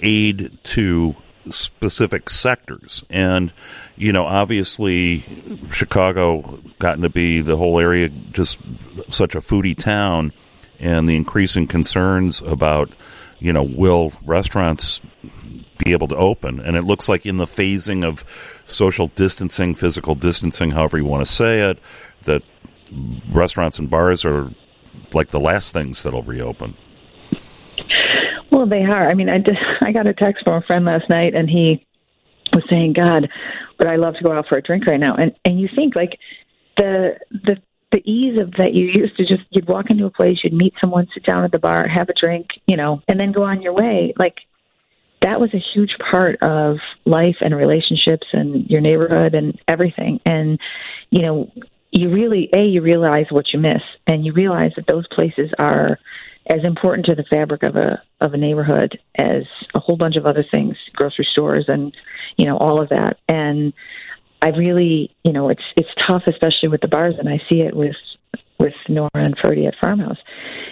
aid 0.00 0.58
to 0.64 1.14
specific 1.50 2.28
sectors. 2.28 3.04
And, 3.10 3.52
you 3.96 4.12
know, 4.12 4.26
obviously, 4.26 5.22
Chicago 5.70 6.60
gotten 6.78 7.02
to 7.02 7.08
be 7.08 7.40
the 7.40 7.56
whole 7.56 7.78
area 7.78 8.08
just 8.08 8.58
such 9.10 9.34
a 9.34 9.38
foodie 9.38 9.76
town, 9.76 10.32
and 10.78 11.08
the 11.08 11.16
increasing 11.16 11.66
concerns 11.66 12.40
about, 12.42 12.90
you 13.38 13.52
know, 13.52 13.62
will 13.62 14.12
restaurants 14.24 15.00
be 15.78 15.92
able 15.92 16.08
to 16.08 16.16
open? 16.16 16.60
And 16.60 16.76
it 16.76 16.84
looks 16.84 17.08
like 17.08 17.24
in 17.24 17.38
the 17.38 17.44
phasing 17.44 18.04
of 18.04 18.24
social 18.66 19.08
distancing, 19.08 19.74
physical 19.74 20.14
distancing, 20.14 20.72
however 20.72 20.98
you 20.98 21.04
want 21.04 21.24
to 21.24 21.32
say 21.32 21.70
it, 21.70 21.78
that 22.24 22.42
restaurants 23.30 23.78
and 23.78 23.88
bars 23.88 24.24
are 24.24 24.50
like 25.12 25.28
the 25.28 25.40
last 25.40 25.72
things 25.72 26.02
that'll 26.02 26.22
reopen. 26.22 26.76
Well, 28.58 28.66
they 28.66 28.82
are. 28.82 29.06
I 29.06 29.14
mean, 29.14 29.28
I 29.28 29.38
just 29.38 29.60
I 29.82 29.92
got 29.92 30.08
a 30.08 30.12
text 30.12 30.42
from 30.42 30.54
a 30.54 30.66
friend 30.66 30.84
last 30.84 31.08
night, 31.08 31.32
and 31.32 31.48
he 31.48 31.86
was 32.52 32.64
saying, 32.68 32.94
"God, 32.94 33.28
would 33.78 33.86
I 33.86 33.94
love 33.94 34.14
to 34.16 34.24
go 34.24 34.32
out 34.32 34.46
for 34.48 34.58
a 34.58 34.62
drink 34.62 34.84
right 34.84 34.98
now?" 34.98 35.14
And 35.14 35.32
and 35.44 35.60
you 35.60 35.68
think 35.76 35.94
like 35.94 36.18
the 36.76 37.20
the 37.30 37.58
the 37.92 38.02
ease 38.04 38.36
of 38.36 38.50
that 38.58 38.74
you 38.74 38.86
used 38.86 39.16
to 39.18 39.24
just 39.24 39.42
you'd 39.50 39.68
walk 39.68 39.90
into 39.90 40.06
a 40.06 40.10
place, 40.10 40.38
you'd 40.42 40.52
meet 40.52 40.74
someone, 40.80 41.06
sit 41.14 41.22
down 41.22 41.44
at 41.44 41.52
the 41.52 41.60
bar, 41.60 41.86
have 41.86 42.08
a 42.08 42.14
drink, 42.20 42.48
you 42.66 42.76
know, 42.76 43.00
and 43.06 43.20
then 43.20 43.30
go 43.30 43.44
on 43.44 43.62
your 43.62 43.74
way. 43.74 44.12
Like 44.18 44.34
that 45.22 45.40
was 45.40 45.54
a 45.54 45.64
huge 45.72 45.94
part 46.10 46.42
of 46.42 46.78
life 47.04 47.36
and 47.40 47.54
relationships 47.54 48.26
and 48.32 48.66
your 48.66 48.80
neighborhood 48.80 49.36
and 49.36 49.56
everything. 49.68 50.18
And 50.26 50.58
you 51.10 51.22
know, 51.22 51.52
you 51.92 52.10
really 52.10 52.50
a 52.52 52.64
you 52.64 52.82
realize 52.82 53.26
what 53.30 53.52
you 53.52 53.60
miss, 53.60 53.82
and 54.08 54.26
you 54.26 54.32
realize 54.32 54.72
that 54.74 54.88
those 54.88 55.06
places 55.06 55.52
are 55.60 56.00
as 56.48 56.64
important 56.64 57.06
to 57.06 57.14
the 57.14 57.24
fabric 57.24 57.62
of 57.62 57.76
a 57.76 58.02
of 58.20 58.34
a 58.34 58.36
neighborhood 58.36 58.98
as 59.16 59.44
a 59.74 59.80
whole 59.80 59.96
bunch 59.96 60.16
of 60.16 60.26
other 60.26 60.44
things, 60.50 60.76
grocery 60.94 61.26
stores 61.30 61.66
and 61.68 61.94
you 62.36 62.46
know 62.46 62.56
all 62.56 62.80
of 62.80 62.88
that. 62.88 63.18
And 63.28 63.72
I 64.40 64.48
really, 64.50 65.14
you 65.24 65.32
know, 65.32 65.48
it's 65.48 65.62
it's 65.76 65.88
tough, 66.06 66.22
especially 66.26 66.68
with 66.68 66.80
the 66.80 66.88
bars, 66.88 67.14
and 67.18 67.28
I 67.28 67.40
see 67.50 67.60
it 67.60 67.74
with 67.74 67.96
with 68.58 68.74
Nora 68.88 69.10
and 69.14 69.36
Ferdy 69.38 69.66
at 69.66 69.74
Farmhouse. 69.80 70.18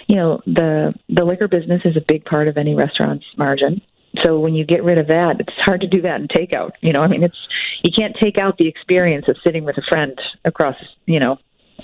You 0.07 0.15
know, 0.15 0.41
the 0.45 0.91
the 1.09 1.25
liquor 1.25 1.47
business 1.47 1.81
is 1.85 1.95
a 1.97 2.01
big 2.01 2.25
part 2.25 2.47
of 2.47 2.57
any 2.57 2.75
restaurant's 2.75 3.25
margin. 3.37 3.81
So 4.23 4.39
when 4.39 4.55
you 4.55 4.65
get 4.65 4.83
rid 4.83 4.97
of 4.97 5.07
that, 5.07 5.39
it's 5.39 5.53
hard 5.65 5.81
to 5.81 5.87
do 5.87 6.01
that 6.01 6.19
in 6.19 6.27
takeout. 6.27 6.71
You 6.81 6.93
know, 6.93 7.01
I 7.01 7.07
mean, 7.07 7.23
it's 7.23 7.47
you 7.83 7.91
can't 7.91 8.15
take 8.15 8.37
out 8.37 8.57
the 8.57 8.67
experience 8.67 9.27
of 9.27 9.37
sitting 9.43 9.63
with 9.63 9.77
a 9.77 9.83
friend 9.87 10.19
across, 10.45 10.75
you 11.05 11.19
know, 11.19 11.37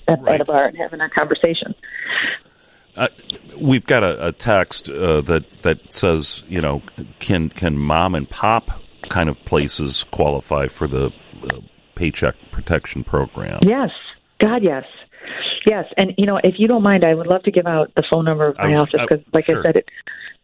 at, 0.07 0.21
right. 0.21 0.35
at 0.35 0.41
a 0.41 0.45
bar 0.45 0.65
and 0.65 0.77
having 0.77 1.01
a 1.01 1.09
conversation. 1.09 1.75
Uh, 2.95 3.07
we've 3.59 3.85
got 3.85 4.03
a, 4.03 4.27
a 4.27 4.31
text 4.31 4.89
uh, 4.89 5.21
that 5.21 5.49
that 5.61 5.91
says, 5.91 6.43
you 6.47 6.61
know, 6.61 6.81
can 7.19 7.49
can 7.49 7.77
mom 7.77 8.15
and 8.15 8.29
pop 8.29 8.71
kind 9.09 9.29
of 9.29 9.43
places 9.45 10.05
qualify 10.11 10.67
for 10.67 10.87
the 10.87 11.07
uh, 11.07 11.59
paycheck 11.95 12.35
protection 12.51 13.03
program? 13.03 13.59
Yes, 13.63 13.89
God, 14.39 14.63
yes, 14.63 14.85
yes. 15.65 15.85
And 15.97 16.13
you 16.17 16.25
know, 16.25 16.39
if 16.43 16.55
you 16.59 16.67
don't 16.67 16.83
mind, 16.83 17.03
I 17.03 17.15
would 17.15 17.27
love 17.27 17.43
to 17.43 17.51
give 17.51 17.65
out 17.65 17.91
the 17.95 18.03
phone 18.11 18.25
number 18.25 18.49
of 18.49 18.57
my 18.57 18.69
was, 18.69 18.79
office 18.79 19.01
because, 19.01 19.25
like 19.33 19.45
sure. 19.45 19.59
I 19.59 19.63
said, 19.63 19.75
it 19.77 19.89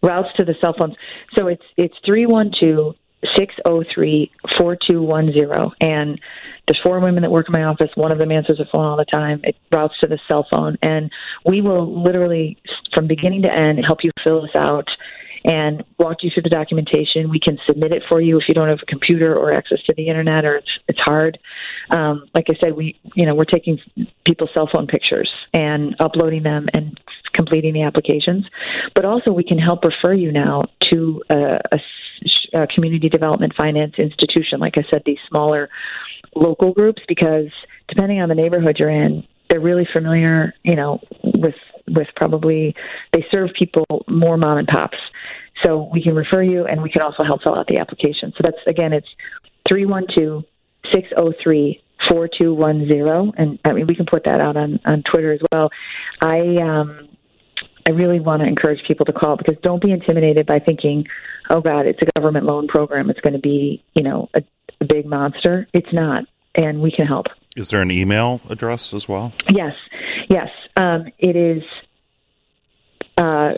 routes 0.01 0.29
to 0.38 0.45
the 0.45 0.55
cell 0.59 0.73
phones. 0.77 0.95
So 1.38 1.47
it's 1.47 1.63
it's 1.77 1.95
three 2.05 2.25
one 2.25 2.51
two 2.59 2.95
six 3.35 3.53
zero 3.65 3.83
three 3.93 4.31
four 4.57 4.75
two 4.75 5.01
one 5.03 5.31
zero 5.33 5.71
and 5.81 6.19
there's 6.69 6.79
four 6.84 6.99
women 6.99 7.23
that 7.23 7.32
work 7.32 7.45
in 7.49 7.53
my 7.53 7.63
office. 7.63 7.89
One 7.95 8.12
of 8.12 8.19
them 8.19 8.32
answers 8.32 8.60
the 8.60 8.65
phone 8.71 8.86
all 8.86 8.95
the 8.95 9.05
time. 9.05 9.41
It 9.43 9.55
routes 9.73 9.95
to 10.01 10.08
the 10.08 10.19
cell 10.27 10.45
phone, 10.51 10.77
and 10.84 11.12
we 11.43 11.62
will 11.62 12.03
literally, 12.03 12.58
from 12.93 13.08
beginning 13.08 13.41
to 13.41 13.53
end, 13.53 13.79
help 13.86 14.03
you 14.03 14.12
fill 14.23 14.43
this 14.43 14.55
out 14.55 14.88
and 15.45 15.84
walk 15.97 16.17
you 16.21 16.29
through 16.32 16.43
the 16.43 16.49
documentation. 16.49 17.29
We 17.29 17.39
can 17.39 17.58
submit 17.65 17.91
it 17.91 18.03
for 18.08 18.21
you 18.21 18.38
if 18.38 18.43
you 18.47 18.53
don't 18.53 18.69
have 18.69 18.79
a 18.84 18.86
computer 18.86 19.36
or 19.36 19.55
access 19.55 19.82
to 19.88 19.93
the 19.95 20.08
internet 20.08 20.45
or 20.45 20.58
it's 20.58 20.71
it's 20.88 20.99
hard. 20.99 21.39
Um, 21.89 22.25
like 22.36 22.45
I 22.49 22.53
said, 22.60 22.75
we 22.75 22.99
you 23.15 23.25
know 23.25 23.36
we're 23.36 23.45
taking 23.45 23.79
people's 24.25 24.51
cell 24.53 24.69
phone 24.71 24.88
pictures 24.88 25.29
and 25.53 25.95
uploading 25.99 26.43
them 26.43 26.67
and 26.73 26.99
completing 27.34 27.73
the 27.73 27.84
applications, 27.84 28.45
but 28.93 29.05
also 29.05 29.32
we 29.32 29.43
can 29.43 29.58
help 29.58 29.84
refer 29.84 30.13
you 30.13 30.32
now 30.32 30.63
to 30.91 31.23
a, 31.29 31.60
a, 31.71 32.60
a 32.62 32.67
community 32.67 33.08
development 33.08 33.53
finance 33.55 33.93
institution. 33.97 34.60
Like 34.60 34.73
I 34.77 34.84
said, 34.91 35.03
these 35.05 35.19
smaller 35.29 35.69
local 36.36 36.74
groups 36.74 37.02
because 37.08 37.48
depending 37.88 38.22
on 38.22 38.30
the 38.30 38.36
neighborhood 38.36 38.78
you're 38.80 38.89
in, 38.89 39.24
they're 39.50 39.60
really 39.60 39.88
familiar, 39.92 40.54
you 40.63 40.76
know, 40.76 41.00
with 41.24 41.56
with 41.88 42.08
probably 42.15 42.76
they 43.13 43.26
serve 43.32 43.50
people 43.58 43.86
more 44.08 44.38
mom 44.38 44.60
and 44.60 44.68
pops. 44.68 44.98
So 45.65 45.89
we 45.92 46.02
can 46.02 46.15
refer 46.15 46.44
you 46.44 46.65
and 46.65 46.82
we 46.82 46.89
can 46.89 47.02
also 47.02 47.24
help 47.24 47.42
fill 47.44 47.56
out 47.56 47.68
the 47.68 47.78
application. 47.78 48.32
So 48.38 48.42
that's 48.44 48.58
again 48.68 48.94
it's 48.94 49.08
three 49.68 49.86
one 49.86 50.06
two 50.15 50.44
six 50.94 51.10
oh 51.18 51.34
three 51.42 51.84
four 52.10 52.28
two 52.28 52.54
one 52.54 52.88
zero 52.88 53.32
and 53.36 53.60
I 53.65 53.74
mean 53.74 53.88
we 53.88 53.96
can 53.96 54.06
put 54.06 54.24
that 54.26 54.39
out 54.39 54.56
on, 54.56 54.80
on 54.86 55.04
Twitter 55.04 55.34
as 55.34 55.42
well. 55.52 55.70
I 56.22 56.39
um 56.62 57.10
I 57.88 57.92
really 57.92 58.20
want 58.20 58.42
to 58.42 58.48
encourage 58.48 58.86
people 58.88 59.06
to 59.08 59.13
call 59.13 59.36
because 59.36 59.56
don't 59.63 59.82
be 59.82 59.92
intimidated 59.92 60.46
by 60.46 60.60
thinking, 60.60 61.08
oh 61.50 61.60
God, 61.60 61.88
it's 61.88 62.00
a 62.02 62.20
government 62.20 62.46
loan 62.46 62.68
program. 62.68 63.10
It's 63.10 63.20
going 63.22 63.34
to 63.34 63.39
be, 63.39 63.84
you 63.96 64.04
know, 64.04 64.30
a 64.36 64.44
a 64.82 64.86
big 64.86 65.06
monster. 65.06 65.68
It's 65.74 65.92
not, 65.94 66.26
and 66.56 66.82
we 66.82 66.92
can 66.92 67.06
help. 67.08 67.28
Is 67.56 67.70
there 67.70 67.82
an 67.82 67.92
email 67.92 68.42
address 68.50 68.94
as 68.94 69.08
well? 69.10 69.34
Yes, 69.50 69.74
yes. 70.30 70.50
Um, 70.78 71.08
it 71.18 71.36
is. 71.36 71.63
Uh, 73.18 73.54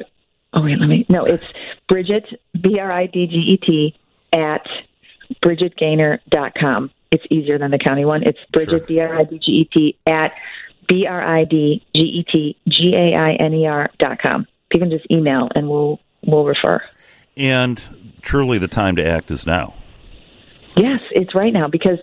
oh 0.53 0.63
wait, 0.63 0.79
let 0.79 0.87
me. 0.87 1.05
No, 1.09 1.25
it's 1.25 1.45
Bridget 1.87 2.27
B 2.59 2.79
R 2.79 2.91
I 2.91 3.05
D 3.07 3.27
G 3.27 3.35
E 3.35 3.57
T 3.57 3.95
at 4.33 4.65
bridgetgainer.com. 5.43 6.91
It's 7.11 7.23
easier 7.29 7.59
than 7.59 7.71
the 7.71 7.79
county 7.79 8.05
one. 8.05 8.23
It's 8.23 8.39
Bridget 8.51 8.87
B 8.87 8.99
R 8.99 9.15
I 9.15 9.23
D 9.23 9.39
G 9.39 9.51
E 9.51 9.69
T 9.71 9.97
at 10.07 10.31
B 10.87 11.05
R 11.05 11.21
I 11.21 11.43
D 11.43 11.85
G 11.95 12.01
E 12.01 12.23
T 12.23 12.57
G 12.67 12.93
A 12.95 13.19
I 13.19 13.33
N 13.33 13.53
E 13.53 13.67
R 13.67 13.87
dot 13.99 14.19
com. 14.21 14.47
You 14.73 14.79
can 14.79 14.89
just 14.89 15.05
email 15.11 15.49
and 15.53 15.69
we'll 15.69 15.99
we'll 16.25 16.45
refer. 16.45 16.81
And 17.37 18.17
truly, 18.21 18.57
the 18.57 18.67
time 18.67 18.95
to 18.95 19.05
act 19.05 19.31
is 19.31 19.45
now. 19.45 19.73
Yes, 20.75 20.99
it's 21.11 21.35
right 21.35 21.53
now 21.53 21.67
because 21.67 21.99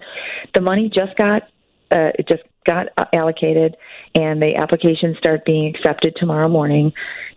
the 0.55 0.61
money 0.61 0.85
just 0.85 1.17
got 1.17 1.43
uh, 1.91 2.13
it 2.19 2.29
just 2.29 2.43
got 2.67 2.89
allocated, 3.15 3.77
and 4.15 4.43
the 4.43 4.57
applications 4.57 5.17
start 5.19 5.45
being 5.45 5.75
accepted 5.75 6.15
tomorrow 6.17 6.49
morning, 6.49 6.93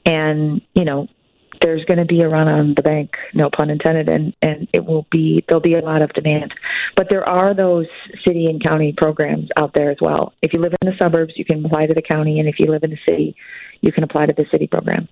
and 0.06 0.62
you 0.74 0.84
know 0.84 1.08
there's 1.62 1.86
going 1.86 2.00
to 2.00 2.06
be 2.06 2.22
a 2.22 2.28
run 2.28 2.48
on 2.48 2.74
the 2.76 2.82
bank, 2.82 3.12
no 3.34 3.50
pun 3.50 3.70
intended, 3.70 4.10
and 4.10 4.36
and 4.42 4.68
it 4.74 4.84
will 4.84 5.06
be 5.12 5.44
there'll 5.48 5.62
be 5.62 5.76
a 5.76 5.82
lot 5.82 6.02
of 6.02 6.12
demand. 6.14 6.54
But 6.96 7.08
there 7.10 7.28
are 7.28 7.54
those 7.54 7.88
city 8.26 8.48
and 8.48 8.62
county 8.62 8.94
programs 8.98 9.50
out 9.56 9.74
there 9.74 9.92
as 9.92 9.98
well. 10.02 10.34
If 10.42 10.54
you 10.54 10.60
live 10.60 10.74
in 10.82 10.90
the 10.90 10.98
suburbs, 10.98 11.34
you 11.38 11.46
can 11.46 11.64
apply 11.66 11.86
to 11.86 11.94
the 11.94 12.02
county, 12.02 12.40
and 12.40 12.50
if 12.50 12.56
you 12.60 12.66
live 12.66 12.84
in 12.84 12.90
the 12.90 13.00
city, 13.08 13.36
you 13.82 13.92
can 13.92 14.04
apply 14.04 14.26
to 14.26 14.34
the 14.34 14.46
city 14.52 14.68
program. 14.68 15.08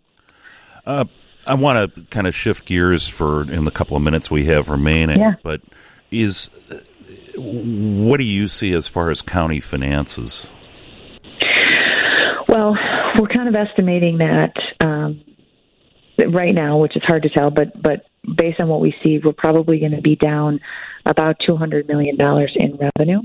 Uh, 0.85 1.05
I 1.47 1.53
want 1.53 1.95
to 1.95 2.01
kind 2.05 2.27
of 2.27 2.35
shift 2.35 2.65
gears 2.65 3.07
for 3.07 3.43
in 3.43 3.63
the 3.63 3.71
couple 3.71 3.95
of 3.95 4.03
minutes 4.03 4.29
we 4.29 4.45
have 4.45 4.69
remaining. 4.69 5.19
Yeah. 5.19 5.35
But 5.43 5.61
is 6.11 6.49
what 7.35 8.19
do 8.19 8.25
you 8.25 8.47
see 8.47 8.73
as 8.73 8.87
far 8.87 9.09
as 9.09 9.21
county 9.21 9.59
finances? 9.59 10.49
Well, 12.47 12.75
we're 13.19 13.27
kind 13.27 13.47
of 13.47 13.55
estimating 13.55 14.17
that 14.17 14.53
um, 14.81 15.23
right 16.31 16.53
now, 16.53 16.77
which 16.77 16.95
is 16.95 17.03
hard 17.05 17.23
to 17.23 17.29
tell, 17.29 17.49
but 17.51 17.69
but 17.81 18.05
based 18.35 18.59
on 18.59 18.67
what 18.67 18.81
we 18.81 18.93
see, 19.03 19.19
we're 19.23 19.33
probably 19.33 19.79
going 19.79 19.91
to 19.91 20.01
be 20.01 20.15
down 20.15 20.59
about 21.05 21.37
two 21.45 21.55
hundred 21.55 21.87
million 21.87 22.17
dollars 22.17 22.51
in 22.55 22.77
revenue. 22.77 23.21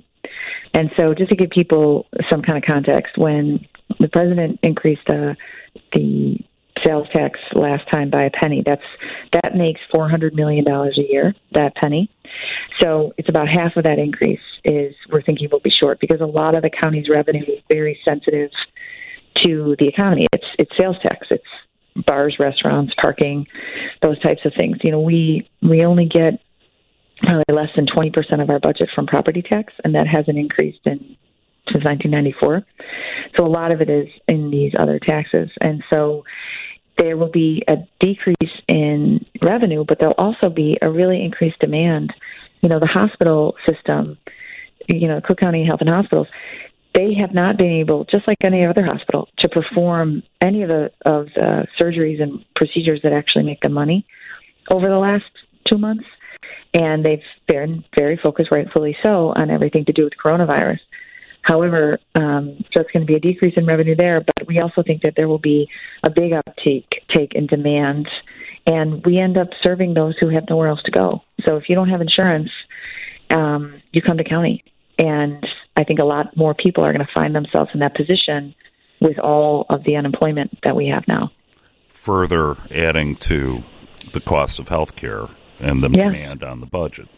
And 0.75 0.91
so, 0.97 1.15
just 1.15 1.31
to 1.31 1.37
give 1.37 1.51
people 1.51 2.07
some 2.31 2.43
kind 2.43 2.59
of 2.59 2.65
context, 2.65 3.17
when 3.17 3.67
the 4.01 4.09
president 4.09 4.61
increased 4.63 5.09
uh, 5.09 5.35
the 5.93 6.39
sales 6.85 7.09
tax 7.13 7.39
last 7.55 7.89
time 7.91 8.11
by 8.11 8.25
a 8.25 8.31
penny, 8.31 8.63
that's 8.65 8.83
that 9.33 9.55
makes 9.55 9.81
four 9.93 10.09
hundred 10.09 10.35
million 10.35 10.65
dollars 10.65 10.99
a 10.99 11.03
year. 11.03 11.35
That 11.53 11.75
penny. 11.75 12.11
So 12.81 13.13
it's 13.17 13.29
about 13.29 13.49
half 13.49 13.77
of 13.77 13.85
that 13.85 13.99
increase 13.99 14.41
is 14.65 14.95
we're 15.11 15.23
thinking 15.23 15.49
will 15.51 15.61
be 15.61 15.71
short 15.71 16.01
because 16.01 16.21
a 16.21 16.27
lot 16.27 16.57
of 16.57 16.63
the 16.63 16.71
county's 16.71 17.09
revenue 17.09 17.45
is 17.47 17.63
very 17.71 17.99
sensitive 18.07 18.51
to 19.45 19.77
the 19.79 19.89
economy. 19.89 20.27
It's 20.33 20.47
it's 20.59 20.77
sales 20.77 20.97
tax. 21.03 21.27
It's 21.31 22.07
bars, 22.07 22.37
restaurants, 22.39 22.93
parking, 23.01 23.47
those 24.03 24.19
types 24.21 24.41
of 24.45 24.53
things. 24.59 24.79
You 24.83 24.93
know, 24.93 25.01
we 25.01 25.49
we 25.63 25.85
only 25.85 26.07
get 26.07 26.41
probably 27.23 27.45
less 27.53 27.71
than 27.77 27.87
twenty 27.87 28.11
percent 28.11 28.43
of 28.43 28.51
our 28.51 28.61
budget 28.61 28.91
from 28.95 29.07
property 29.07 29.43
tax, 29.43 29.73
and 29.85 29.95
that 29.95 30.07
hasn't 30.07 30.39
increased 30.39 30.81
in 30.85 31.17
since 31.73 31.85
1994. 31.85 32.63
So 33.39 33.47
a 33.47 33.49
lot 33.49 33.73
of 33.73 33.81
it 33.81 33.89
is 33.89 34.09
in 34.29 34.51
these 34.51 34.73
other 34.79 34.99
taxes, 34.99 35.51
and 35.61 35.83
so 35.93 36.25
there 36.99 37.17
will 37.17 37.31
be 37.31 37.63
a 37.69 37.77
decrease 38.01 38.37
in 38.69 39.25
revenue, 39.43 39.85
but 39.87 39.99
there'll 39.99 40.15
also 40.19 40.49
be 40.49 40.77
a 40.81 40.91
really 40.91 41.25
increased 41.25 41.59
demand. 41.59 42.13
You 42.61 42.69
know, 42.69 42.81
the 42.81 42.87
hospital 42.87 43.57
system, 43.69 44.19
you 44.89 45.09
know, 45.09 45.21
Cook 45.21 45.39
County 45.39 45.65
Health 45.67 45.81
and 45.81 45.89
Hospitals, 45.89 46.29
they 46.95 47.15
have 47.15 47.35
not 47.35 47.59
been 47.59 47.73
able, 47.73 48.05
just 48.05 48.27
like 48.29 48.39
any 48.43 48.65
other 48.65 48.85
hospital, 48.85 49.29
to 49.39 49.49
perform 49.49 50.23
any 50.41 50.63
of 50.63 50.69
the 50.69 50.93
of 51.05 51.27
the 51.35 51.67
surgeries 51.81 52.23
and 52.23 52.45
procedures 52.55 53.01
that 53.03 53.13
actually 53.13 53.45
make 53.45 53.61
them 53.61 53.73
money 53.73 54.07
over 54.71 54.89
the 54.89 54.99
last 54.99 55.25
two 55.71 55.79
months. 55.79 56.05
And 56.73 57.05
they've 57.05 57.23
been 57.47 57.85
very 57.97 58.17
focused, 58.17 58.51
rightfully 58.51 58.97
so, 59.03 59.33
on 59.35 59.51
everything 59.51 59.85
to 59.87 59.93
do 59.93 60.05
with 60.05 60.13
coronavirus. 60.25 60.79
However, 61.45 61.99
um, 62.15 62.57
so 62.73 62.81
it's 62.81 62.91
going 62.91 63.03
to 63.03 63.07
be 63.07 63.17
a 63.17 63.21
decrease 63.21 63.53
in 63.59 63.67
revenue 63.67 63.95
there, 63.95 64.23
but 64.23 64.47
we 64.47 64.61
also 64.61 64.83
think 64.83 65.03
that 65.03 65.13
there 65.15 65.29
will 65.29 65.39
be 65.39 65.69
a 66.03 66.09
big 66.09 66.33
uptake 66.33 67.05
take 67.15 67.35
in 67.35 67.47
demand, 67.47 68.09
and 68.67 69.05
we 69.05 69.19
end 69.19 69.37
up 69.37 69.49
serving 69.63 69.93
those 69.93 70.15
who 70.19 70.31
have 70.31 70.45
nowhere 70.49 70.69
else 70.69 70.83
to 70.85 70.91
go. 70.91 71.23
So 71.47 71.57
if 71.57 71.69
you 71.69 71.75
don't 71.75 71.91
have 71.91 72.01
insurance, 72.01 72.49
um, 73.29 73.83
you 73.93 74.01
come 74.01 74.17
to 74.17 74.25
county, 74.25 74.65
and 74.99 75.47
I 75.77 75.85
think 75.85 75.99
a 75.99 76.05
lot 76.05 76.35
more 76.35 76.55
people 76.55 76.83
are 76.83 76.95
going 76.95 77.07
to 77.07 77.13
find 77.13 77.35
themselves 77.35 77.71
in 77.75 77.81
that 77.81 77.95
position 77.95 78.55
with 79.01 79.19
all 79.19 79.67
of 79.69 79.85
the 79.85 79.97
unemployment 79.97 80.59
that 80.63 80.75
we 80.75 80.87
have 80.89 81.07
now. 81.07 81.31
Further 81.89 82.57
adding 82.71 83.17
to 83.17 83.63
the 84.13 84.21
cost 84.21 84.59
of 84.59 84.69
health 84.69 84.97
care 84.97 85.27
and 85.61 85.83
the 85.83 85.91
Yeah. 85.91 86.05
demand 86.05 86.43
on 86.43 86.61
the 86.61 86.67
budget. 86.67 87.09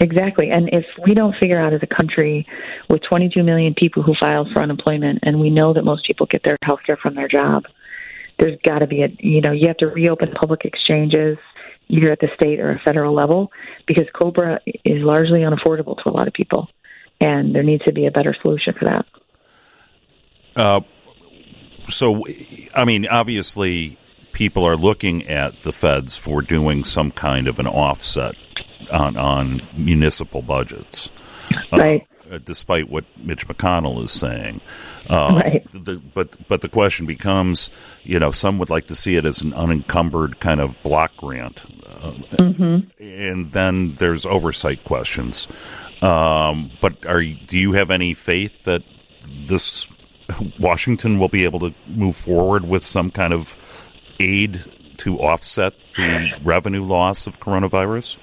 Exactly. 0.00 0.50
And 0.50 0.70
if 0.72 0.86
we 1.04 1.12
don't 1.12 1.34
figure 1.38 1.60
out 1.60 1.74
as 1.74 1.80
a 1.82 1.86
country 1.86 2.46
with 2.88 3.02
22 3.02 3.42
million 3.42 3.74
people 3.74 4.02
who 4.02 4.14
filed 4.18 4.48
for 4.52 4.62
unemployment, 4.62 5.20
and 5.22 5.38
we 5.38 5.50
know 5.50 5.74
that 5.74 5.84
most 5.84 6.06
people 6.06 6.26
get 6.26 6.42
their 6.42 6.56
health 6.64 6.80
care 6.86 6.96
from 6.96 7.14
their 7.14 7.28
job, 7.28 7.64
there's 8.38 8.58
got 8.64 8.78
to 8.78 8.86
be 8.86 9.02
a, 9.02 9.08
you 9.18 9.42
know, 9.42 9.52
you 9.52 9.68
have 9.68 9.76
to 9.78 9.86
reopen 9.86 10.32
public 10.32 10.64
exchanges 10.64 11.36
either 11.88 12.10
at 12.10 12.20
the 12.20 12.28
state 12.34 12.60
or 12.60 12.72
a 12.72 12.78
federal 12.78 13.14
level 13.14 13.52
because 13.86 14.06
COBRA 14.14 14.60
is 14.84 15.02
largely 15.02 15.40
unaffordable 15.40 16.02
to 16.02 16.10
a 16.10 16.12
lot 16.12 16.26
of 16.26 16.32
people. 16.32 16.68
And 17.20 17.54
there 17.54 17.62
needs 17.62 17.84
to 17.84 17.92
be 17.92 18.06
a 18.06 18.10
better 18.10 18.34
solution 18.40 18.72
for 18.78 18.86
that. 18.86 19.06
Uh, 20.56 20.80
so, 21.88 22.24
I 22.74 22.86
mean, 22.86 23.06
obviously, 23.06 23.98
people 24.32 24.64
are 24.64 24.76
looking 24.76 25.26
at 25.26 25.60
the 25.60 25.72
feds 25.72 26.16
for 26.16 26.40
doing 26.40 26.84
some 26.84 27.10
kind 27.10 27.48
of 27.48 27.58
an 27.58 27.66
offset 27.66 28.38
on 28.92 29.16
on 29.16 29.60
municipal 29.76 30.42
budgets, 30.42 31.10
Uh, 31.72 31.76
Right. 31.78 32.06
uh, 32.32 32.38
despite 32.44 32.88
what 32.90 33.04
Mitch 33.18 33.46
McConnell 33.46 34.02
is 34.04 34.10
saying. 34.12 34.60
Uh, 35.08 35.40
Right. 35.44 35.66
The, 35.72 36.00
but 36.14 36.36
but 36.48 36.60
the 36.60 36.68
question 36.68 37.06
becomes, 37.06 37.70
you 38.04 38.18
know, 38.18 38.30
some 38.30 38.58
would 38.58 38.70
like 38.70 38.86
to 38.88 38.94
see 38.94 39.16
it 39.16 39.24
as 39.24 39.42
an 39.42 39.52
unencumbered 39.54 40.38
kind 40.40 40.60
of 40.60 40.80
block 40.82 41.16
grant, 41.16 41.66
uh, 42.02 42.12
Mm-hmm. 42.38 43.02
and 43.02 43.46
then 43.52 43.92
there's 43.92 44.24
oversight 44.26 44.84
questions. 44.84 45.48
Um, 46.02 46.70
but 46.80 46.94
are 47.06 47.22
do 47.22 47.58
you 47.58 47.72
have 47.72 47.90
any 47.90 48.14
faith 48.14 48.64
that 48.64 48.82
this 49.26 49.88
Washington 50.60 51.18
will 51.18 51.28
be 51.28 51.44
able 51.44 51.58
to 51.60 51.74
move 51.88 52.14
forward 52.16 52.64
with 52.68 52.82
some 52.84 53.10
kind 53.10 53.32
of 53.32 53.56
aid 54.20 54.60
to 54.98 55.18
offset 55.18 55.74
the 55.96 56.30
revenue 56.44 56.84
loss 56.84 57.26
of 57.26 57.40
coronavirus? 57.40 58.16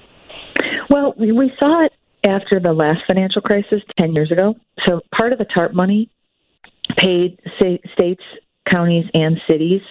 Well, 0.90 1.14
we, 1.18 1.52
saw 1.58 1.84
it 1.84 1.92
after 2.24 2.60
the 2.60 2.72
last 2.72 3.00
financial 3.06 3.42
crisis 3.42 3.82
10 3.98 4.14
years 4.14 4.32
ago. 4.32 4.56
So 4.86 5.00
part 5.14 5.32
of 5.32 5.38
the 5.38 5.44
TARP 5.44 5.74
money 5.74 6.10
paid 6.96 7.38
states, 7.58 8.22
counties, 8.70 9.04
and 9.14 9.40
cities 9.48 9.82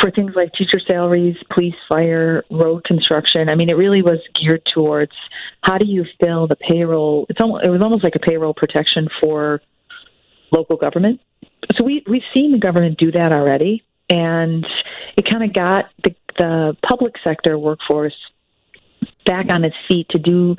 for 0.00 0.10
things 0.10 0.32
like 0.34 0.52
teacher 0.52 0.80
salaries, 0.86 1.36
police, 1.52 1.74
fire, 1.88 2.44
road 2.50 2.84
construction. 2.84 3.48
I 3.48 3.54
mean, 3.54 3.68
it 3.68 3.76
really 3.76 4.02
was 4.02 4.18
geared 4.40 4.62
towards 4.72 5.12
how 5.62 5.78
do 5.78 5.86
you 5.86 6.04
fill 6.20 6.46
the 6.46 6.56
payroll? 6.56 7.26
It's 7.28 7.40
almost, 7.40 7.64
it 7.64 7.70
was 7.70 7.82
almost 7.82 8.04
like 8.04 8.14
a 8.14 8.20
payroll 8.20 8.54
protection 8.54 9.08
for 9.20 9.60
local 10.52 10.76
government. 10.76 11.20
So 11.76 11.84
we 11.84 12.04
we've 12.08 12.22
seen 12.32 12.52
the 12.52 12.58
government 12.58 12.98
do 12.98 13.10
that 13.12 13.32
already, 13.32 13.82
and 14.08 14.66
it 15.16 15.28
kind 15.28 15.42
of 15.42 15.52
got 15.52 15.86
the 16.04 16.14
the 16.38 16.76
public 16.86 17.14
sector 17.24 17.58
workforce 17.58 18.14
back 19.26 19.46
on 19.50 19.64
its 19.64 19.76
feet 19.88 20.08
to 20.10 20.18
do 20.18 20.56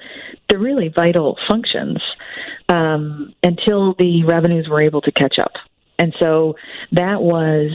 the 0.49 0.57
really 0.59 0.89
vital 0.89 1.37
functions 1.49 1.97
um, 2.69 3.33
until 3.43 3.95
the 3.95 4.23
revenues 4.25 4.67
were 4.69 4.81
able 4.81 5.01
to 5.01 5.11
catch 5.11 5.39
up. 5.39 5.53
And 5.97 6.13
so 6.19 6.55
that 6.91 7.21
was 7.21 7.71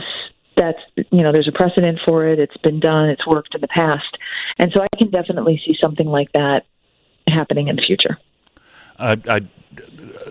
that's 0.56 0.78
you 1.10 1.22
know 1.22 1.32
there's 1.32 1.48
a 1.48 1.52
precedent 1.52 1.98
for 2.04 2.26
it. 2.26 2.38
It's 2.38 2.56
been 2.58 2.78
done. 2.78 3.08
It's 3.08 3.26
worked 3.26 3.54
in 3.54 3.60
the 3.60 3.68
past, 3.68 4.16
and 4.58 4.70
so 4.72 4.80
I 4.82 4.96
can 4.96 5.10
definitely 5.10 5.60
see 5.66 5.74
something 5.82 6.06
like 6.06 6.30
that 6.32 6.64
happening 7.28 7.68
in 7.68 7.76
the 7.76 7.82
future. 7.82 8.18
I, 8.98 9.12
I, 9.28 9.40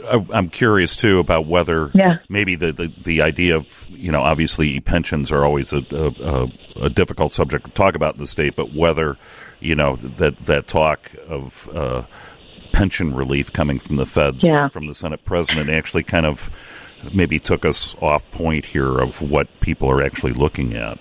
I, 0.09 0.25
I'm 0.31 0.49
curious 0.49 0.95
too 0.95 1.19
about 1.19 1.47
whether 1.47 1.89
Yeah. 1.93 2.17
maybe 2.29 2.55
the, 2.55 2.71
the, 2.71 2.93
the 3.03 3.21
idea 3.23 3.55
of 3.55 3.85
you 3.89 4.11
know 4.11 4.21
obviously 4.21 4.79
pensions 4.79 5.31
are 5.31 5.43
always 5.43 5.73
a, 5.73 5.83
a, 5.91 6.07
a, 6.23 6.51
a 6.85 6.89
difficult 6.89 7.33
subject 7.33 7.65
to 7.65 7.71
talk 7.71 7.95
about 7.95 8.15
in 8.15 8.21
the 8.21 8.27
state, 8.27 8.55
but 8.55 8.73
whether 8.73 9.17
you 9.61 9.75
know 9.75 9.95
that 9.95 10.37
that 10.37 10.67
talk 10.67 11.11
of 11.27 11.69
uh, 11.73 12.03
pension 12.73 13.13
relief 13.13 13.51
coming 13.53 13.79
from 13.79 13.95
the 13.95 14.05
feds 14.05 14.43
Yeah. 14.43 14.67
from 14.69 14.87
the 14.87 14.93
Senate 14.93 15.23
president 15.25 15.69
actually 15.69 16.03
kind 16.03 16.25
of 16.25 16.49
maybe 17.13 17.39
took 17.39 17.65
us 17.65 17.95
off 18.01 18.29
point 18.31 18.65
here 18.65 18.99
of 18.99 19.21
what 19.21 19.47
people 19.59 19.89
are 19.89 20.01
actually 20.03 20.33
looking 20.33 20.73
at. 20.75 20.99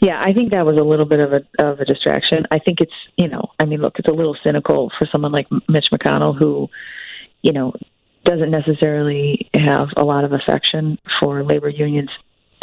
Yeah, 0.00 0.20
I 0.22 0.32
think 0.34 0.50
that 0.50 0.66
was 0.66 0.76
a 0.76 0.82
little 0.82 1.06
bit 1.06 1.20
of 1.20 1.32
a 1.32 1.42
of 1.64 1.80
a 1.80 1.84
distraction. 1.84 2.44
I 2.50 2.58
think 2.58 2.80
it's 2.80 2.92
you 3.16 3.28
know, 3.28 3.50
I 3.58 3.64
mean, 3.64 3.80
look, 3.80 3.94
it's 3.98 4.08
a 4.08 4.12
little 4.12 4.36
cynical 4.44 4.90
for 4.98 5.06
someone 5.10 5.32
like 5.32 5.46
Mitch 5.68 5.86
McConnell 5.92 6.36
who, 6.38 6.68
you 7.42 7.52
know, 7.52 7.72
doesn't 8.24 8.50
necessarily 8.50 9.48
have 9.54 9.88
a 9.96 10.04
lot 10.04 10.24
of 10.24 10.32
affection 10.32 10.98
for 11.20 11.42
labor 11.44 11.68
unions, 11.68 12.10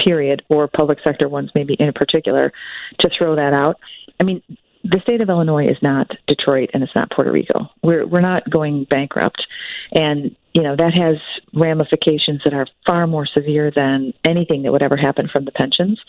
period, 0.03 0.43
or 0.49 0.68
public 0.68 0.99
sector 1.03 1.30
ones 1.30 1.49
maybe 1.55 1.76
in 1.80 1.93
particular, 1.93 2.51
to 2.99 3.09
throw 3.18 3.36
that 3.36 3.53
out. 3.53 3.80
I 4.22 4.24
mean, 4.24 4.43
the 4.84 4.99
state 5.01 5.19
of 5.22 5.30
Illinois 5.30 5.65
is 5.65 5.78
not 5.82 6.11
Detroit 6.28 6.69
and 6.74 6.84
it's 6.84 6.93
not 6.93 7.09
Puerto 7.09 7.32
Rico. 7.32 7.69
We're 7.82 8.05
we're 8.05 8.22
not 8.22 8.47
going 8.49 8.86
bankrupt, 8.86 9.45
and 9.91 10.36
you 10.53 10.61
know 10.61 10.76
that 10.76 10.93
has 10.93 11.17
ramifications 11.53 12.41
that 12.45 12.53
are 12.53 12.67
far 12.88 13.07
more 13.07 13.26
severe 13.26 13.72
than 13.76 14.13
anything 14.24 14.61
that 14.63 14.72
would 14.72 14.84
ever 14.84 14.97
happen 14.97 15.28
from 15.28 15.45
the 15.45 15.51
pensions, 15.51 15.99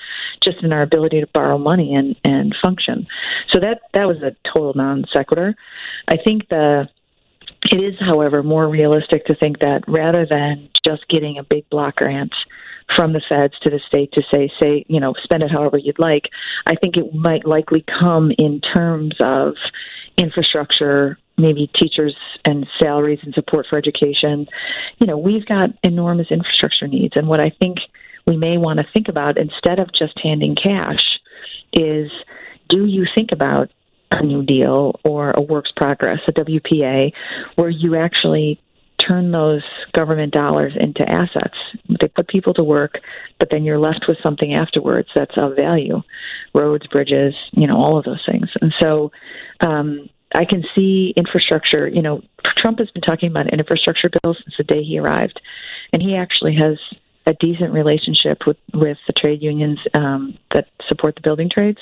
just 0.42 0.62
in 0.62 0.74
our 0.74 0.82
ability 0.82 1.20
to 1.20 1.26
borrow 1.28 1.56
money 1.56 1.94
and 1.94 2.16
and 2.24 2.54
function. 2.62 3.06
So 3.50 3.60
that 3.60 3.80
that 3.94 4.06
was 4.06 4.18
a 4.18 4.36
total 4.54 4.74
non 4.74 5.06
sequitur. 5.10 5.54
I 6.08 6.16
think 6.22 6.48
the 6.50 6.88
it 7.70 7.80
is, 7.80 7.94
however, 8.00 8.42
more 8.42 8.68
realistic 8.68 9.24
to 9.26 9.34
think 9.34 9.60
that 9.60 9.84
rather 9.86 10.26
than 10.26 10.68
just 10.84 11.08
getting 11.08 11.38
a 11.38 11.44
big 11.44 11.68
block 11.70 11.96
grant 11.96 12.34
from 12.96 13.12
the 13.12 13.22
feds 13.28 13.54
to 13.62 13.70
the 13.70 13.80
state 13.86 14.12
to 14.12 14.22
say, 14.32 14.50
say, 14.60 14.84
you 14.88 15.00
know, 15.00 15.14
spend 15.22 15.42
it 15.42 15.50
however 15.50 15.78
you'd 15.78 15.98
like, 15.98 16.28
I 16.66 16.74
think 16.76 16.96
it 16.96 17.14
might 17.14 17.46
likely 17.46 17.84
come 18.00 18.32
in 18.36 18.60
terms 18.60 19.14
of 19.20 19.54
infrastructure, 20.20 21.18
maybe 21.36 21.70
teachers 21.74 22.14
and 22.44 22.66
salaries 22.80 23.20
and 23.22 23.34
support 23.34 23.66
for 23.68 23.78
education. 23.78 24.46
You 24.98 25.06
know, 25.06 25.18
we've 25.18 25.46
got 25.46 25.70
enormous 25.82 26.28
infrastructure 26.30 26.86
needs. 26.86 27.14
And 27.16 27.28
what 27.28 27.40
I 27.40 27.50
think 27.50 27.78
we 28.26 28.36
may 28.36 28.58
want 28.58 28.78
to 28.78 28.86
think 28.92 29.08
about 29.08 29.38
instead 29.38 29.78
of 29.78 29.92
just 29.92 30.18
handing 30.22 30.54
cash 30.54 31.02
is 31.72 32.10
do 32.68 32.86
you 32.86 33.06
think 33.14 33.32
about 33.32 33.70
a 34.10 34.22
new 34.22 34.42
deal 34.42 35.00
or 35.04 35.30
a 35.30 35.40
works 35.40 35.72
progress, 35.74 36.20
a 36.28 36.32
WPA, 36.32 37.12
where 37.56 37.70
you 37.70 37.96
actually 37.96 38.60
turn 38.98 39.32
those 39.32 39.62
government 39.92 40.32
dollars 40.32 40.74
into 40.78 41.08
assets. 41.08 41.56
They 41.88 42.08
put 42.08 42.28
people 42.28 42.54
to 42.54 42.64
work, 42.64 43.00
but 43.38 43.48
then 43.50 43.64
you're 43.64 43.78
left 43.78 44.04
with 44.06 44.18
something 44.22 44.54
afterwards 44.54 45.08
that's 45.14 45.36
of 45.36 45.56
value 45.56 46.02
roads, 46.54 46.86
bridges, 46.86 47.34
you 47.52 47.66
know, 47.66 47.76
all 47.76 47.98
of 47.98 48.04
those 48.04 48.22
things. 48.26 48.48
And 48.60 48.72
so 48.80 49.10
um, 49.60 50.08
I 50.34 50.44
can 50.44 50.64
see 50.74 51.12
infrastructure. 51.16 51.88
You 51.88 52.02
know, 52.02 52.22
Trump 52.44 52.78
has 52.78 52.90
been 52.90 53.02
talking 53.02 53.30
about 53.30 53.52
an 53.52 53.58
infrastructure 53.58 54.10
bill 54.10 54.34
since 54.34 54.54
the 54.56 54.64
day 54.64 54.82
he 54.82 54.98
arrived, 54.98 55.40
and 55.92 56.02
he 56.02 56.16
actually 56.16 56.56
has 56.56 56.78
a 57.26 57.34
decent 57.34 57.72
relationship 57.72 58.46
with 58.46 58.56
with 58.74 58.98
the 59.06 59.12
trade 59.12 59.42
unions 59.42 59.78
um, 59.94 60.38
that 60.52 60.68
support 60.88 61.14
the 61.14 61.20
building 61.20 61.48
trades, 61.48 61.78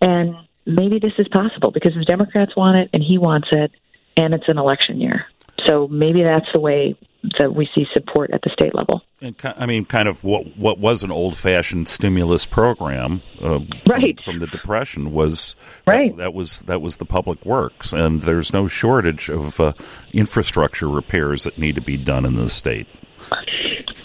and 0.00 0.34
maybe 0.66 0.98
this 0.98 1.12
is 1.18 1.28
possible 1.28 1.70
because 1.70 1.94
the 1.94 2.04
Democrats 2.04 2.56
want 2.56 2.76
it 2.76 2.90
and 2.92 3.02
he 3.02 3.18
wants 3.18 3.48
it, 3.52 3.70
and 4.16 4.34
it's 4.34 4.48
an 4.48 4.58
election 4.58 5.00
year. 5.00 5.26
So 5.66 5.88
maybe 5.88 6.22
that's 6.22 6.46
the 6.52 6.60
way 6.60 6.96
that 7.38 7.54
we 7.54 7.68
see 7.74 7.86
support 7.94 8.30
at 8.32 8.42
the 8.42 8.50
state 8.50 8.74
level. 8.74 9.02
And, 9.20 9.34
I 9.56 9.66
mean, 9.66 9.84
kind 9.84 10.08
of 10.08 10.22
what 10.24 10.56
what 10.56 10.78
was 10.78 11.02
an 11.02 11.10
old 11.10 11.36
fashioned 11.36 11.88
stimulus 11.88 12.46
program, 12.46 13.22
uh, 13.40 13.60
right. 13.86 14.20
from, 14.20 14.34
from, 14.34 14.38
the 14.40 14.46
depression 14.46 15.12
was 15.12 15.56
right. 15.86 16.10
That, 16.16 16.22
that, 16.22 16.34
was 16.34 16.60
that 16.62 16.82
was 16.82 16.98
the 16.98 17.06
public 17.06 17.44
works, 17.44 17.92
and 17.92 18.22
there's 18.22 18.52
no 18.52 18.68
shortage 18.68 19.30
of 19.30 19.60
uh, 19.60 19.72
infrastructure 20.12 20.88
repairs 20.88 21.44
that 21.44 21.58
need 21.58 21.74
to 21.76 21.80
be 21.80 21.96
done 21.96 22.26
in 22.26 22.34
the 22.34 22.48
state. 22.48 22.88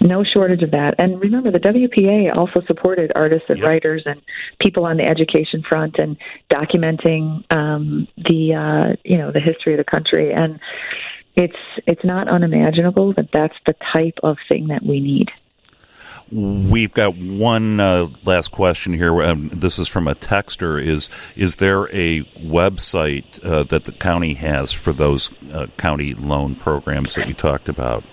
No 0.01 0.23
shortage 0.23 0.63
of 0.63 0.71
that. 0.71 0.95
And 0.97 1.19
remember, 1.19 1.51
the 1.51 1.59
WPA 1.59 2.33
also 2.37 2.61
supported 2.65 3.11
artists 3.15 3.47
and 3.49 3.59
yep. 3.59 3.67
writers 3.67 4.03
and 4.05 4.21
people 4.61 4.85
on 4.85 4.95
the 4.95 5.03
education 5.03 5.61
front 5.67 5.97
and 5.99 6.15
documenting 6.49 7.43
um, 7.53 8.07
the 8.15 8.53
uh, 8.55 8.95
you 9.03 9.17
know 9.17 9.33
the 9.33 9.41
history 9.41 9.73
of 9.73 9.77
the 9.77 9.83
country. 9.83 10.31
And 10.31 10.59
it's 11.39 11.55
it's 11.87 12.03
not 12.03 12.27
unimaginable 12.27 13.13
that 13.13 13.29
that's 13.31 13.55
the 13.65 13.73
type 13.93 14.19
of 14.23 14.35
thing 14.49 14.67
that 14.67 14.83
we 14.83 14.99
need. 14.99 15.29
We've 16.31 16.91
got 16.91 17.17
one 17.17 17.79
uh, 17.79 18.09
last 18.23 18.51
question 18.51 18.93
here. 18.93 19.23
Um, 19.23 19.47
this 19.47 19.79
is 19.79 19.87
from 19.87 20.07
a 20.07 20.13
texter. 20.13 20.79
Is 20.81 21.09
is 21.35 21.55
there 21.55 21.85
a 21.95 22.21
website 22.37 23.43
uh, 23.43 23.63
that 23.63 23.85
the 23.85 23.93
county 23.93 24.35
has 24.35 24.71
for 24.71 24.93
those 24.93 25.31
uh, 25.51 25.65
county 25.77 26.13
loan 26.13 26.53
programs 26.55 27.15
that 27.15 27.25
we 27.25 27.33
talked 27.33 27.67
about? 27.69 28.03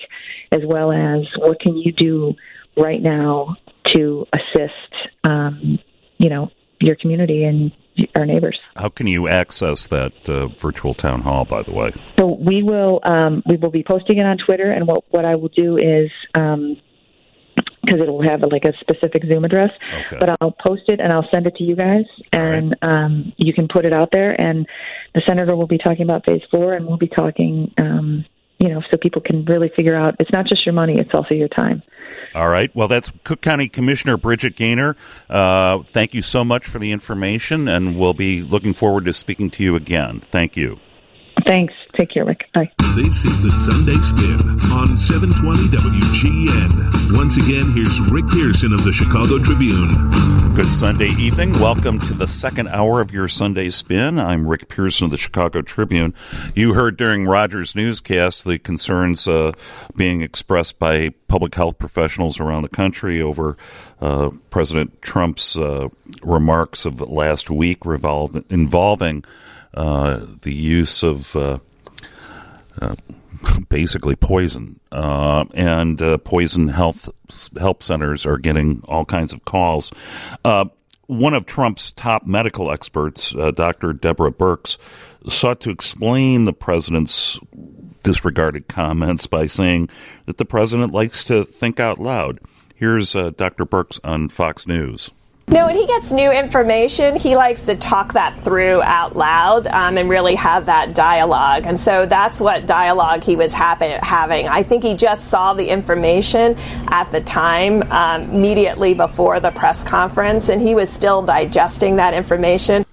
as 0.51 0.61
well 0.65 0.91
as 0.91 1.25
what 1.37 1.59
can 1.59 1.77
you 1.77 1.91
do 1.91 2.33
right 2.77 3.01
now 3.01 3.55
to 3.93 4.25
assist, 4.33 5.09
um, 5.23 5.79
you 6.17 6.29
know, 6.29 6.51
your 6.79 6.95
community 6.95 7.43
and 7.43 7.71
our 8.15 8.25
neighbors. 8.25 8.57
How 8.75 8.89
can 8.89 9.07
you 9.07 9.27
access 9.27 9.87
that 9.87 10.29
uh, 10.29 10.47
virtual 10.47 10.93
town 10.93 11.21
hall? 11.21 11.45
By 11.45 11.63
the 11.63 11.73
way, 11.73 11.91
so 12.17 12.27
we 12.27 12.63
will 12.63 13.01
um, 13.03 13.43
we 13.45 13.57
will 13.57 13.71
be 13.71 13.83
posting 13.83 14.17
it 14.17 14.25
on 14.25 14.37
Twitter, 14.37 14.71
and 14.71 14.87
what 14.87 15.03
what 15.09 15.25
I 15.25 15.35
will 15.35 15.49
do 15.49 15.77
is. 15.77 16.09
Um, 16.35 16.77
because 17.83 18.01
it'll 18.01 18.21
have 18.21 18.41
like 18.41 18.65
a 18.65 18.73
specific 18.79 19.23
Zoom 19.25 19.45
address. 19.45 19.71
Okay. 20.05 20.17
But 20.19 20.37
I'll 20.41 20.51
post 20.51 20.83
it 20.87 20.99
and 20.99 21.11
I'll 21.11 21.27
send 21.33 21.47
it 21.47 21.55
to 21.55 21.63
you 21.63 21.75
guys, 21.75 22.03
and 22.31 22.75
right. 22.81 23.05
um, 23.05 23.33
you 23.37 23.53
can 23.53 23.67
put 23.67 23.85
it 23.85 23.93
out 23.93 24.09
there. 24.11 24.39
And 24.39 24.67
the 25.13 25.21
senator 25.27 25.55
will 25.55 25.67
be 25.67 25.77
talking 25.77 26.03
about 26.03 26.25
phase 26.25 26.41
four, 26.51 26.73
and 26.73 26.85
we'll 26.85 26.97
be 26.97 27.07
talking, 27.07 27.73
um, 27.77 28.25
you 28.59 28.69
know, 28.69 28.81
so 28.91 28.97
people 28.97 29.21
can 29.21 29.45
really 29.45 29.71
figure 29.75 29.95
out 29.95 30.15
it's 30.19 30.31
not 30.31 30.45
just 30.47 30.65
your 30.65 30.73
money; 30.73 30.99
it's 30.99 31.11
also 31.13 31.33
your 31.33 31.49
time. 31.49 31.81
All 32.35 32.49
right. 32.49 32.73
Well, 32.75 32.87
that's 32.87 33.11
Cook 33.23 33.41
County 33.41 33.69
Commissioner 33.69 34.17
Bridget 34.17 34.55
Gainer. 34.55 34.95
Uh, 35.29 35.79
thank 35.79 36.13
you 36.13 36.21
so 36.21 36.43
much 36.43 36.67
for 36.67 36.79
the 36.79 36.91
information, 36.91 37.67
and 37.67 37.97
we'll 37.97 38.13
be 38.13 38.41
looking 38.41 38.73
forward 38.73 39.05
to 39.05 39.13
speaking 39.13 39.49
to 39.51 39.63
you 39.63 39.75
again. 39.75 40.19
Thank 40.19 40.57
you. 40.57 40.79
Thanks. 41.45 41.73
Take 41.93 42.11
care, 42.11 42.25
Rick. 42.25 42.49
Bye. 42.53 42.71
This 42.95 43.25
is 43.25 43.39
the 43.39 43.51
Sunday 43.51 43.95
Spin 44.01 44.39
on 44.71 44.97
720 44.97 45.67
WGN. 45.67 47.17
Once 47.17 47.37
again, 47.37 47.71
here's 47.73 47.99
Rick 48.11 48.27
Pearson 48.27 48.73
of 48.73 48.83
the 48.83 48.91
Chicago 48.91 49.37
Tribune. 49.39 50.53
Good 50.55 50.71
Sunday 50.73 51.09
evening. 51.19 51.53
Welcome 51.53 51.99
to 51.99 52.13
the 52.13 52.27
second 52.27 52.67
hour 52.69 52.99
of 53.01 53.11
your 53.13 53.27
Sunday 53.27 53.69
Spin. 53.69 54.19
I'm 54.19 54.47
Rick 54.47 54.69
Pearson 54.69 55.05
of 55.05 55.11
the 55.11 55.17
Chicago 55.17 55.61
Tribune. 55.61 56.13
You 56.55 56.73
heard 56.73 56.97
during 56.97 57.25
Rogers' 57.25 57.75
newscast 57.75 58.45
the 58.45 58.59
concerns 58.59 59.27
uh, 59.27 59.53
being 59.95 60.21
expressed 60.21 60.79
by 60.79 61.09
public 61.27 61.55
health 61.55 61.77
professionals 61.77 62.39
around 62.39 62.63
the 62.63 62.69
country 62.69 63.21
over 63.21 63.55
uh, 64.01 64.31
President 64.49 65.01
Trump's 65.01 65.57
uh, 65.57 65.89
remarks 66.23 66.85
of 66.85 67.01
last 67.01 67.49
week 67.49 67.85
revolve- 67.85 68.43
involving 68.49 69.23
the 69.73 70.51
use 70.51 71.03
of 71.03 71.35
uh, 71.35 71.57
uh, 72.81 72.95
basically 73.69 74.15
poison, 74.15 74.79
uh, 74.91 75.45
and 75.53 76.01
uh, 76.01 76.17
poison 76.19 76.67
health 76.67 77.09
help 77.57 77.83
centers 77.83 78.25
are 78.25 78.37
getting 78.37 78.81
all 78.87 79.05
kinds 79.05 79.33
of 79.33 79.45
calls. 79.45 79.91
one 81.07 81.33
of 81.33 81.45
Trump's 81.45 81.91
top 81.91 82.25
medical 82.27 82.71
experts, 82.71 83.33
Dr. 83.55 83.93
Deborah 83.93 84.31
Birx, 84.31 84.77
sought 85.27 85.59
to 85.61 85.71
explain 85.71 86.45
the 86.45 86.53
president's 86.53 87.39
disregarded 88.03 88.67
comments 88.67 89.27
by 89.27 89.45
saying 89.45 89.89
that 90.25 90.37
the 90.37 90.45
president 90.45 90.93
likes 90.93 91.23
to 91.25 91.43
think 91.43 91.79
out 91.79 91.99
loud. 91.99 92.39
Here's 92.75 93.13
Dr. 93.13 93.65
Birx 93.65 93.99
on 94.03 94.29
Fox 94.29 94.67
News. 94.67 95.11
No, 95.51 95.65
when 95.65 95.75
he 95.75 95.87
gets 95.87 96.11
new 96.11 96.31
information, 96.31 97.15
he 97.15 97.35
likes 97.35 97.65
to 97.65 97.75
talk 97.75 98.13
that 98.13 98.35
through 98.35 98.83
out 98.83 99.15
loud 99.15 99.65
um, 99.65 99.97
and 99.97 100.07
really 100.07 100.35
have 100.35 100.67
that 100.67 100.93
dialogue. 100.93 101.63
And 101.65 101.81
so 101.81 102.05
that's 102.05 102.39
what 102.39 102.67
dialogue 102.67 103.23
he 103.23 103.35
was 103.35 103.51
having. 103.51 103.97
I 104.47 104.61
think 104.61 104.83
he 104.83 104.93
just 104.93 105.27
saw 105.29 105.55
the 105.55 105.67
information 105.67 106.55
at 106.89 107.11
the 107.11 107.21
time, 107.21 107.81
um, 107.91 108.29
immediately 108.29 108.93
before 108.93 109.39
the 109.39 109.49
press 109.49 109.83
conference, 109.83 110.49
and 110.49 110.61
he 110.61 110.75
was 110.75 110.87
still 110.87 111.23
digesting 111.23 111.95
that 111.95 112.13
information. 112.13 112.85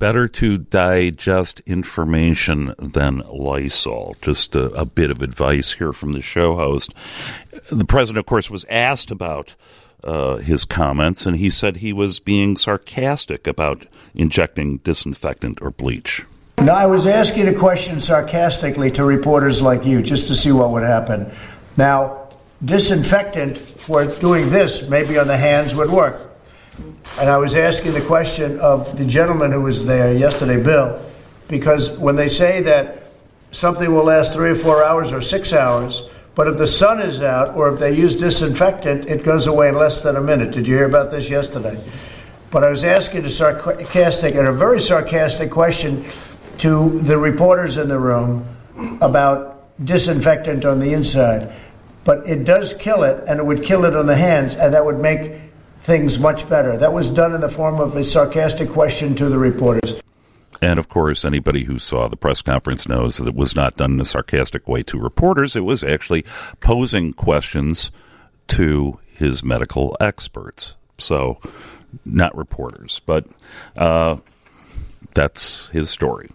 Better 0.00 0.26
to 0.26 0.58
digest 0.58 1.60
information 1.66 2.74
than 2.78 3.22
Lysol. 3.30 4.16
Just 4.20 4.56
a, 4.56 4.72
a 4.72 4.84
bit 4.84 5.12
of 5.12 5.22
advice 5.22 5.74
here 5.74 5.92
from 5.92 6.14
the 6.14 6.22
show 6.22 6.56
host. 6.56 6.92
The 7.70 7.84
president, 7.84 8.18
of 8.18 8.26
course, 8.26 8.50
was 8.50 8.66
asked 8.68 9.12
about 9.12 9.54
uh, 10.04 10.36
his 10.36 10.64
comments, 10.64 11.26
and 11.26 11.36
he 11.36 11.50
said 11.50 11.76
he 11.76 11.92
was 11.92 12.20
being 12.20 12.56
sarcastic 12.56 13.46
about 13.46 13.86
injecting 14.14 14.78
disinfectant 14.78 15.60
or 15.62 15.70
bleach. 15.70 16.22
No, 16.58 16.72
I 16.72 16.86
was 16.86 17.06
asking 17.06 17.48
a 17.48 17.54
question 17.54 18.00
sarcastically 18.00 18.90
to 18.92 19.04
reporters 19.04 19.62
like 19.62 19.84
you 19.84 20.02
just 20.02 20.26
to 20.28 20.34
see 20.34 20.52
what 20.52 20.70
would 20.70 20.84
happen. 20.84 21.32
Now, 21.76 22.28
disinfectant 22.64 23.58
for 23.58 24.06
doing 24.06 24.50
this, 24.50 24.88
maybe 24.88 25.18
on 25.18 25.26
the 25.26 25.36
hands, 25.36 25.74
would 25.74 25.90
work. 25.90 26.30
And 27.18 27.28
I 27.28 27.36
was 27.36 27.54
asking 27.54 27.94
the 27.94 28.00
question 28.00 28.58
of 28.60 28.96
the 28.96 29.04
gentleman 29.04 29.52
who 29.52 29.62
was 29.62 29.84
there 29.86 30.14
yesterday, 30.14 30.62
Bill, 30.62 31.00
because 31.48 31.90
when 31.98 32.16
they 32.16 32.28
say 32.28 32.62
that 32.62 33.10
something 33.50 33.92
will 33.92 34.04
last 34.04 34.32
three 34.32 34.50
or 34.50 34.54
four 34.54 34.84
hours 34.84 35.12
or 35.12 35.20
six 35.20 35.52
hours, 35.52 36.08
but 36.34 36.48
if 36.48 36.56
the 36.56 36.66
sun 36.66 37.00
is 37.00 37.22
out 37.22 37.54
or 37.54 37.72
if 37.72 37.78
they 37.78 37.94
use 37.94 38.16
disinfectant, 38.16 39.06
it 39.06 39.22
goes 39.22 39.46
away 39.46 39.68
in 39.68 39.74
less 39.74 40.02
than 40.02 40.16
a 40.16 40.20
minute. 40.20 40.52
Did 40.52 40.66
you 40.66 40.74
hear 40.76 40.86
about 40.86 41.10
this 41.10 41.28
yesterday? 41.28 41.78
But 42.50 42.64
I 42.64 42.70
was 42.70 42.84
asking 42.84 43.24
a 43.24 43.30
sarcastic 43.30 44.34
and 44.34 44.46
a 44.46 44.52
very 44.52 44.80
sarcastic 44.80 45.50
question 45.50 46.04
to 46.58 47.00
the 47.00 47.18
reporters 47.18 47.76
in 47.76 47.88
the 47.88 47.98
room 47.98 48.46
about 49.00 49.64
disinfectant 49.84 50.64
on 50.64 50.78
the 50.78 50.92
inside. 50.92 51.52
But 52.04 52.26
it 52.26 52.44
does 52.44 52.74
kill 52.74 53.04
it, 53.04 53.22
and 53.26 53.38
it 53.38 53.44
would 53.44 53.62
kill 53.62 53.84
it 53.84 53.94
on 53.94 54.06
the 54.06 54.16
hands, 54.16 54.54
and 54.54 54.74
that 54.74 54.84
would 54.84 54.98
make 54.98 55.40
things 55.82 56.18
much 56.18 56.48
better. 56.48 56.76
That 56.76 56.92
was 56.92 57.10
done 57.10 57.34
in 57.34 57.40
the 57.40 57.48
form 57.48 57.80
of 57.80 57.96
a 57.96 58.04
sarcastic 58.04 58.70
question 58.70 59.14
to 59.16 59.28
the 59.28 59.38
reporters. 59.38 60.01
And 60.62 60.78
of 60.78 60.88
course, 60.88 61.24
anybody 61.24 61.64
who 61.64 61.80
saw 61.80 62.06
the 62.06 62.16
press 62.16 62.40
conference 62.40 62.88
knows 62.88 63.16
that 63.16 63.26
it 63.26 63.34
was 63.34 63.56
not 63.56 63.76
done 63.76 63.94
in 63.94 64.00
a 64.00 64.04
sarcastic 64.04 64.68
way 64.68 64.84
to 64.84 64.98
reporters. 64.98 65.56
It 65.56 65.64
was 65.64 65.82
actually 65.82 66.24
posing 66.60 67.12
questions 67.12 67.90
to 68.46 68.98
his 69.06 69.44
medical 69.44 69.96
experts. 70.00 70.76
So, 70.98 71.40
not 72.04 72.36
reporters, 72.36 73.00
but 73.04 73.26
uh, 73.76 74.18
that's 75.14 75.68
his 75.70 75.90
story. 75.90 76.28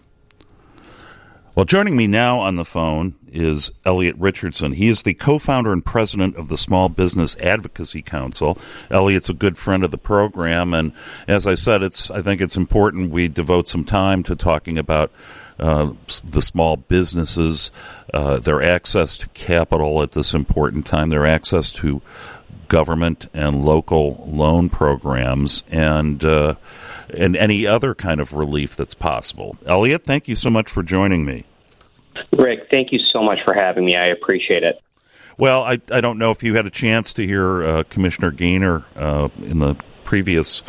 Well, 1.58 1.64
joining 1.64 1.96
me 1.96 2.06
now 2.06 2.38
on 2.38 2.54
the 2.54 2.64
phone 2.64 3.16
is 3.32 3.72
Elliot 3.84 4.14
Richardson. 4.16 4.74
He 4.74 4.86
is 4.86 5.02
the 5.02 5.12
co 5.12 5.38
founder 5.38 5.72
and 5.72 5.84
president 5.84 6.36
of 6.36 6.46
the 6.46 6.56
Small 6.56 6.88
Business 6.88 7.36
Advocacy 7.38 8.00
Council. 8.00 8.56
Elliot's 8.92 9.28
a 9.28 9.34
good 9.34 9.58
friend 9.58 9.82
of 9.82 9.90
the 9.90 9.98
program, 9.98 10.72
and 10.72 10.92
as 11.26 11.48
I 11.48 11.54
said, 11.54 11.82
it's 11.82 12.12
I 12.12 12.22
think 12.22 12.40
it's 12.40 12.56
important 12.56 13.10
we 13.10 13.26
devote 13.26 13.66
some 13.66 13.82
time 13.82 14.22
to 14.22 14.36
talking 14.36 14.78
about 14.78 15.10
uh, 15.58 15.94
the 16.22 16.42
small 16.42 16.76
businesses, 16.76 17.72
uh, 18.14 18.38
their 18.38 18.62
access 18.62 19.16
to 19.16 19.28
capital 19.30 20.00
at 20.04 20.12
this 20.12 20.34
important 20.34 20.86
time, 20.86 21.08
their 21.08 21.26
access 21.26 21.72
to 21.72 22.00
government 22.68 23.28
and 23.34 23.64
local 23.64 24.24
loan 24.28 24.68
programs, 24.68 25.64
and 25.72 26.24
uh, 26.24 26.54
and 27.12 27.34
any 27.36 27.66
other 27.66 27.96
kind 27.96 28.20
of 28.20 28.34
relief 28.34 28.76
that's 28.76 28.94
possible. 28.94 29.56
Elliot, 29.66 30.02
thank 30.02 30.28
you 30.28 30.36
so 30.36 30.50
much 30.50 30.70
for 30.70 30.84
joining 30.84 31.24
me. 31.24 31.44
Rick, 32.36 32.68
thank 32.70 32.92
you 32.92 32.98
so 33.12 33.22
much 33.22 33.38
for 33.44 33.54
having 33.54 33.84
me. 33.84 33.96
I 33.96 34.06
appreciate 34.06 34.62
it. 34.62 34.80
Well, 35.36 35.62
I, 35.62 35.80
I 35.92 36.00
don't 36.00 36.18
know 36.18 36.30
if 36.32 36.42
you 36.42 36.54
had 36.54 36.66
a 36.66 36.70
chance 36.70 37.12
to 37.14 37.26
hear 37.26 37.62
uh, 37.62 37.82
Commissioner 37.88 38.32
Gainer 38.32 38.84
uh, 38.96 39.28
in 39.40 39.60
the 39.60 39.76
previous 40.02 40.62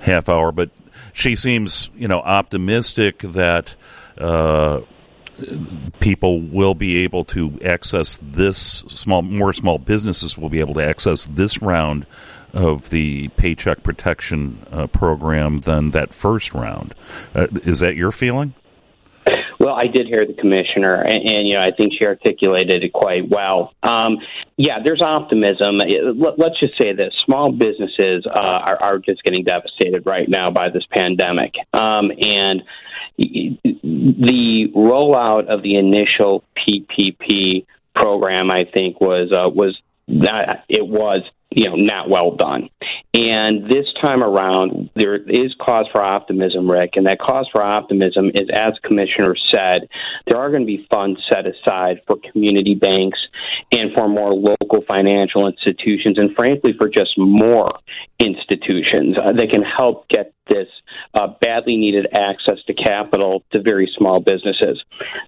half 0.00 0.28
hour, 0.28 0.52
but 0.52 0.70
she 1.12 1.36
seems, 1.36 1.90
you 1.94 2.08
know, 2.08 2.20
optimistic 2.20 3.18
that 3.18 3.76
uh, 4.16 4.80
people 6.00 6.40
will 6.40 6.74
be 6.74 7.04
able 7.04 7.24
to 7.24 7.58
access 7.64 8.16
this 8.16 8.58
small, 8.58 9.22
more 9.22 9.52
small 9.52 9.78
businesses 9.78 10.38
will 10.38 10.48
be 10.48 10.60
able 10.60 10.74
to 10.74 10.82
access 10.82 11.26
this 11.26 11.60
round 11.60 12.06
of 12.54 12.88
the 12.90 13.28
Paycheck 13.36 13.82
Protection 13.82 14.64
uh, 14.70 14.86
Program 14.86 15.58
than 15.58 15.90
that 15.90 16.14
first 16.14 16.54
round. 16.54 16.94
Uh, 17.34 17.48
is 17.64 17.80
that 17.80 17.96
your 17.96 18.10
feeling? 18.10 18.54
Well, 19.66 19.74
I 19.74 19.88
did 19.88 20.06
hear 20.06 20.24
the 20.24 20.32
commissioner, 20.32 20.94
and, 20.94 21.28
and, 21.28 21.48
you 21.48 21.54
know 21.54 21.60
I 21.60 21.72
think 21.72 21.94
she 21.98 22.04
articulated 22.04 22.84
it 22.84 22.92
quite 22.92 23.28
well. 23.28 23.74
Um, 23.82 24.18
yeah, 24.56 24.78
there's 24.80 25.02
optimism. 25.02 25.78
Let, 25.78 26.38
us 26.38 26.56
just 26.60 26.78
say 26.78 26.92
this: 26.92 27.16
small 27.24 27.50
businesses 27.50 28.24
uh, 28.26 28.40
are, 28.40 28.80
are, 28.80 28.98
just 29.00 29.24
getting 29.24 29.42
devastated 29.42 30.06
right 30.06 30.28
now 30.28 30.52
by 30.52 30.70
this 30.70 30.84
pandemic, 30.88 31.54
um, 31.72 32.12
and 32.16 32.62
the 33.18 34.70
rollout 34.72 35.48
of 35.48 35.64
the 35.64 35.74
initial 35.74 36.44
PPP 36.56 37.66
program, 37.92 38.52
I 38.52 38.66
think, 38.72 39.00
was 39.00 39.32
uh, 39.32 39.48
was 39.48 39.76
that 40.06 40.64
it 40.68 40.86
was 40.86 41.22
you 41.56 41.68
know 41.68 41.76
not 41.76 42.08
well 42.08 42.36
done. 42.36 42.68
And 43.14 43.64
this 43.64 43.86
time 44.02 44.22
around, 44.22 44.90
there 44.94 45.16
is 45.16 45.54
cause 45.58 45.86
for 45.90 46.02
optimism, 46.02 46.70
Rick. 46.70 46.92
And 46.96 47.06
that 47.06 47.18
cause 47.18 47.48
for 47.50 47.62
optimism 47.62 48.30
is, 48.34 48.48
as 48.52 48.74
Commissioner 48.84 49.34
said, 49.50 49.88
there 50.26 50.38
are 50.38 50.50
going 50.50 50.62
to 50.62 50.66
be 50.66 50.86
funds 50.92 51.18
set 51.32 51.46
aside 51.46 52.02
for 52.06 52.16
community 52.30 52.74
banks 52.74 53.18
and 53.72 53.94
for 53.94 54.06
more 54.06 54.34
local 54.34 54.84
financial 54.86 55.48
institutions, 55.48 56.18
and 56.18 56.36
frankly, 56.36 56.74
for 56.76 56.90
just 56.90 57.16
more 57.16 57.78
institutions 58.18 59.14
uh, 59.16 59.32
that 59.32 59.48
can 59.50 59.62
help 59.62 60.08
get 60.08 60.34
this 60.48 60.68
uh, 61.14 61.26
badly 61.40 61.76
needed 61.76 62.06
access 62.12 62.58
to 62.66 62.74
capital 62.74 63.42
to 63.52 63.62
very 63.62 63.90
small 63.96 64.20
businesses. 64.20 64.82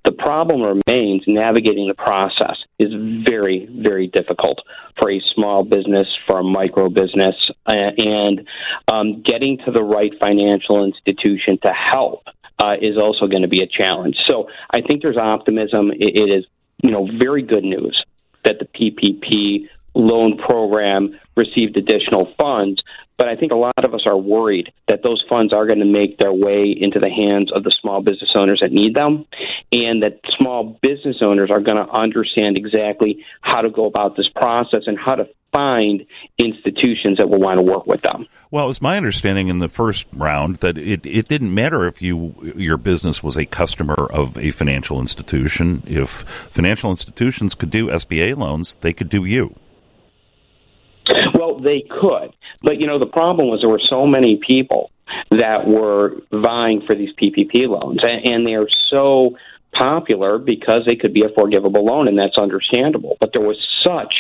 The 0.05 0.13
problem 0.13 0.61
remains 0.61 1.23
navigating 1.27 1.89
the 1.89 1.95
process 1.95 2.57
is 2.79 2.93
very, 3.29 3.67
very 3.71 4.07
difficult 4.07 4.61
for 4.99 5.11
a 5.11 5.21
small 5.35 5.65
business, 5.65 6.07
for 6.27 6.41
a 6.41 6.45
micro 6.45 6.89
business, 6.89 7.35
uh, 7.67 7.73
and 7.97 8.47
um, 8.89 9.23
getting 9.23 9.59
to 9.59 9.71
the 9.71 9.83
right 9.83 10.13
financial 10.21 10.85
institution 10.85 11.59
to 11.63 11.73
help 11.73 12.27
uh, 12.59 12.75
is 12.81 12.97
also 12.97 13.27
going 13.27 13.43
to 13.43 13.49
be 13.49 13.63
a 13.63 13.67
challenge. 13.67 14.17
So 14.27 14.49
I 14.71 14.81
think 14.83 15.03
there's 15.03 15.17
optimism. 15.17 15.91
it, 15.93 16.17
it 16.17 16.31
is, 16.31 16.45
you 16.83 16.91
know, 16.91 17.09
very 17.19 17.43
good 17.43 17.65
news 17.65 18.03
that 18.45 18.59
the 18.59 18.67
PPP 18.67 19.69
loan 19.95 20.39
program 20.39 21.19
received 21.37 21.77
additional 21.77 22.33
funds. 22.39 22.83
But 23.19 23.29
I 23.29 23.37
think 23.37 23.51
a 23.51 23.57
lot 23.57 23.85
of 23.85 23.95
us 23.95 24.03
are 24.07 24.17
worried 24.17 24.73
that 24.87 25.03
those 25.03 25.23
funds 25.29 25.53
are 25.53 25.67
going 25.67 25.81
to 25.81 25.85
make 25.85 26.19
their 26.19 26.33
way 26.33 26.71
into 26.71 27.01
the 27.01 27.11
hands 27.11 27.53
of 27.53 27.65
the 27.65 27.75
small 27.81 28.01
business 28.01 28.31
owners 28.35 28.61
that 28.63 28.73
need 28.73 28.95
them, 28.95 29.27
and 29.73 30.03
that 30.05 30.21
small 30.39 30.79
business 30.81 31.17
owners 31.21 31.51
are 31.51 31.61
going 31.61 31.85
to 31.85 31.93
understand 31.93 32.57
exactly 32.57 33.25
how 33.41 33.61
to 33.61 33.71
go 33.71 33.87
about 33.87 34.17
this 34.17 34.29
process 34.29 34.83
and 34.87 34.97
how 34.99 35.17
to 35.17 35.29
find 35.53 36.07
institutions 36.39 37.19
that 37.19 37.29
will 37.29 37.41
want 37.41 37.59
to 37.59 37.63
work 37.63 37.87
with 37.87 38.03
them. 38.03 38.27
Well, 38.51 38.65
it 38.65 38.69
was 38.69 38.83
my 38.83 38.97
understanding 38.97 39.49
in 39.49 39.59
the 39.59 39.69
first 39.69 40.07
round 40.15 40.57
that 40.57 40.79
it, 40.79 41.05
it 41.07 41.27
didn't 41.27 41.55
matter 41.55 41.87
if 41.87 42.03
you 42.03 42.35
your 42.55 42.77
business 42.77 43.23
was 43.23 43.37
a 43.37 43.47
customer 43.47 43.95
of 43.95 44.37
a 44.39 44.51
financial 44.51 45.01
institution. 45.01 45.83
If 45.87 46.23
financial 46.51 46.91
institutions 46.91 47.55
could 47.55 47.71
do 47.71 47.89
SBA 47.89 48.37
loans, 48.37 48.75
they 48.77 48.93
could 48.93 49.09
do 49.09 49.25
you. 49.25 49.55
Well, 51.35 51.61
they 51.61 51.83
could. 51.89 52.35
But, 52.63 52.81
you 52.81 52.87
know, 52.87 52.99
the 52.99 53.07
problem 53.07 53.49
was 53.49 53.61
there 53.61 53.71
were 53.71 53.81
so 53.89 54.07
many 54.07 54.41
people 54.45 54.91
that 55.31 55.67
were 55.67 56.17
vying 56.33 56.83
for 56.87 56.95
these 56.95 57.11
PPP 57.15 57.69
loans, 57.69 58.01
and 58.03 58.27
and 58.27 58.47
they 58.47 58.55
are 58.55 58.69
so 58.91 59.37
popular 59.73 60.39
because 60.39 60.83
they 60.87 60.97
could 60.97 61.13
be 61.13 61.23
a 61.23 61.29
forgivable 61.35 61.85
loan, 61.85 62.09
and 62.09 62.19
that's 62.19 62.39
understandable. 62.39 63.17
But 63.21 63.31
there 63.33 63.43
was 63.43 63.57
such 63.87 64.15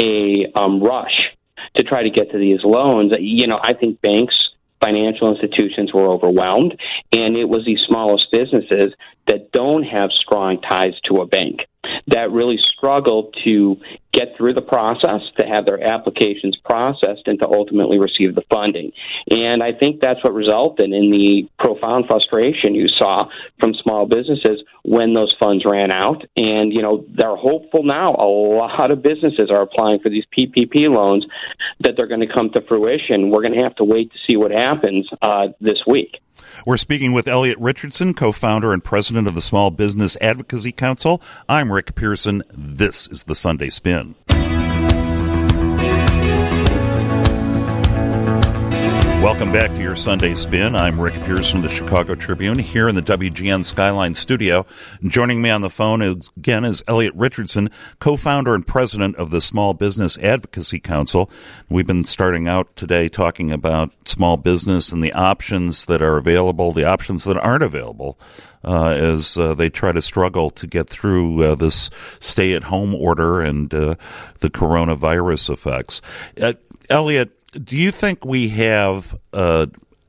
a 0.00 0.46
um, 0.54 0.82
rush 0.82 1.32
to 1.76 1.84
try 1.84 2.02
to 2.02 2.10
get 2.10 2.30
to 2.32 2.38
these 2.38 2.60
loans. 2.64 3.12
You 3.18 3.46
know, 3.46 3.58
I 3.62 3.74
think 3.74 4.00
banks, 4.00 4.34
financial 4.82 5.34
institutions 5.34 5.92
were 5.92 6.06
overwhelmed, 6.06 6.78
and 7.12 7.36
it 7.36 7.48
was 7.48 7.64
these 7.64 7.80
smallest 7.86 8.26
businesses 8.30 8.94
that 9.26 9.52
don't 9.52 9.84
have 9.84 10.10
strong 10.12 10.60
ties 10.60 10.94
to 11.08 11.20
a 11.20 11.26
bank 11.26 11.60
that 12.08 12.30
really 12.32 12.58
struggle 12.76 13.30
to 13.44 13.76
get 14.12 14.36
through 14.36 14.54
the 14.54 14.62
process, 14.62 15.20
to 15.38 15.46
have 15.46 15.64
their 15.64 15.82
applications 15.82 16.56
processed, 16.64 17.22
and 17.26 17.38
to 17.38 17.46
ultimately 17.46 17.98
receive 17.98 18.34
the 18.34 18.42
funding. 18.50 18.90
And 19.30 19.62
I 19.62 19.72
think 19.72 20.00
that's 20.00 20.22
what 20.24 20.34
resulted 20.34 20.90
in 20.92 21.10
the 21.10 21.48
profound 21.58 22.06
frustration 22.06 22.74
you 22.74 22.86
saw 22.88 23.28
from 23.60 23.74
small 23.74 24.06
businesses 24.06 24.62
when 24.82 25.14
those 25.14 25.34
funds 25.38 25.64
ran 25.66 25.90
out. 25.90 26.24
And, 26.36 26.72
you 26.72 26.82
know, 26.82 27.04
they're 27.08 27.36
hopeful 27.36 27.82
now. 27.84 28.14
A 28.14 28.26
lot 28.26 28.90
of 28.90 29.02
businesses 29.02 29.50
are 29.50 29.62
applying 29.62 30.00
for 30.00 30.08
these 30.08 30.24
PPP 30.36 30.90
loans 30.90 31.26
that 31.80 31.94
they're 31.96 32.08
going 32.08 32.26
to 32.26 32.32
come 32.32 32.50
to 32.50 32.60
fruition. 32.62 33.30
We're 33.30 33.42
going 33.42 33.58
to 33.58 33.62
have 33.62 33.76
to 33.76 33.84
wait 33.84 34.10
to 34.12 34.18
see 34.28 34.36
what 34.36 34.50
happens 34.50 35.08
uh, 35.22 35.48
this 35.60 35.78
week. 35.86 36.16
We're 36.66 36.76
speaking 36.76 37.12
with 37.12 37.28
Elliot 37.28 37.58
Richardson, 37.58 38.14
co 38.14 38.32
founder 38.32 38.72
and 38.72 38.84
president 38.84 39.26
of 39.26 39.34
the 39.34 39.40
Small 39.40 39.70
Business 39.70 40.16
Advocacy 40.20 40.72
Council. 40.72 41.22
I'm 41.48 41.72
Rick 41.72 41.94
Pearson. 41.94 42.42
This 42.50 43.08
is 43.08 43.24
the 43.24 43.34
Sunday 43.34 43.70
Spin. 43.70 44.14
Welcome 49.22 49.50
back 49.50 49.72
to 49.72 49.82
your 49.82 49.96
Sunday 49.96 50.34
Spin. 50.34 50.76
I'm 50.76 51.00
Rick 51.00 51.14
Pearson 51.24 51.56
of 51.56 51.64
the 51.64 51.68
Chicago 51.68 52.14
Tribune 52.14 52.60
here 52.60 52.88
in 52.88 52.94
the 52.94 53.02
WGN 53.02 53.64
Skyline 53.64 54.14
studio. 54.14 54.64
Joining 55.02 55.42
me 55.42 55.50
on 55.50 55.60
the 55.60 55.68
phone 55.68 56.02
again 56.02 56.64
is 56.64 56.84
Elliot 56.86 57.14
Richardson, 57.16 57.68
co-founder 57.98 58.54
and 58.54 58.64
president 58.64 59.16
of 59.16 59.30
the 59.30 59.40
Small 59.40 59.74
Business 59.74 60.16
Advocacy 60.18 60.78
Council. 60.78 61.28
We've 61.68 61.84
been 61.84 62.04
starting 62.04 62.46
out 62.46 62.76
today 62.76 63.08
talking 63.08 63.50
about 63.50 63.90
small 64.08 64.36
business 64.36 64.92
and 64.92 65.02
the 65.02 65.12
options 65.12 65.86
that 65.86 66.00
are 66.00 66.16
available, 66.16 66.70
the 66.70 66.84
options 66.84 67.24
that 67.24 67.36
aren't 67.36 67.64
available. 67.64 68.20
Uh, 68.62 68.90
as 68.90 69.36
uh, 69.38 69.54
they 69.54 69.70
try 69.70 69.92
to 69.92 70.02
struggle 70.02 70.50
to 70.50 70.66
get 70.66 70.88
through 70.88 71.42
uh, 71.44 71.54
this 71.54 71.90
stay 72.20 72.54
at 72.54 72.64
home 72.64 72.94
order 72.94 73.40
and 73.40 73.72
uh, 73.72 73.94
the 74.40 74.50
coronavirus 74.50 75.50
effects. 75.50 76.02
Uh, 76.40 76.52
Elliot, 76.90 77.37
do 77.52 77.76
you 77.76 77.90
think 77.90 78.24
we 78.24 78.48
have 78.50 79.14
uh, 79.32 79.66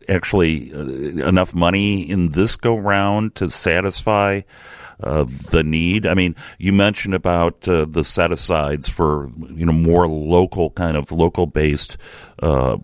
actually 0.07 0.73
uh, 0.73 0.79
enough 1.27 1.53
money 1.55 2.09
in 2.09 2.29
this 2.29 2.55
go 2.55 2.77
round 2.77 3.35
to 3.35 3.49
satisfy 3.49 4.41
uh, 5.01 5.25
the 5.51 5.63
need? 5.63 6.05
I 6.05 6.13
mean, 6.13 6.35
you 6.57 6.73
mentioned 6.73 7.15
about 7.15 7.67
uh, 7.67 7.85
the 7.85 8.03
set 8.03 8.31
asides 8.31 8.89
for 8.89 9.29
you 9.51 9.65
know 9.65 9.73
more 9.73 10.07
local 10.07 10.71
kind 10.71 10.97
of 10.97 11.11
local 11.11 11.47
based 11.47 11.97
uh, 12.41 12.77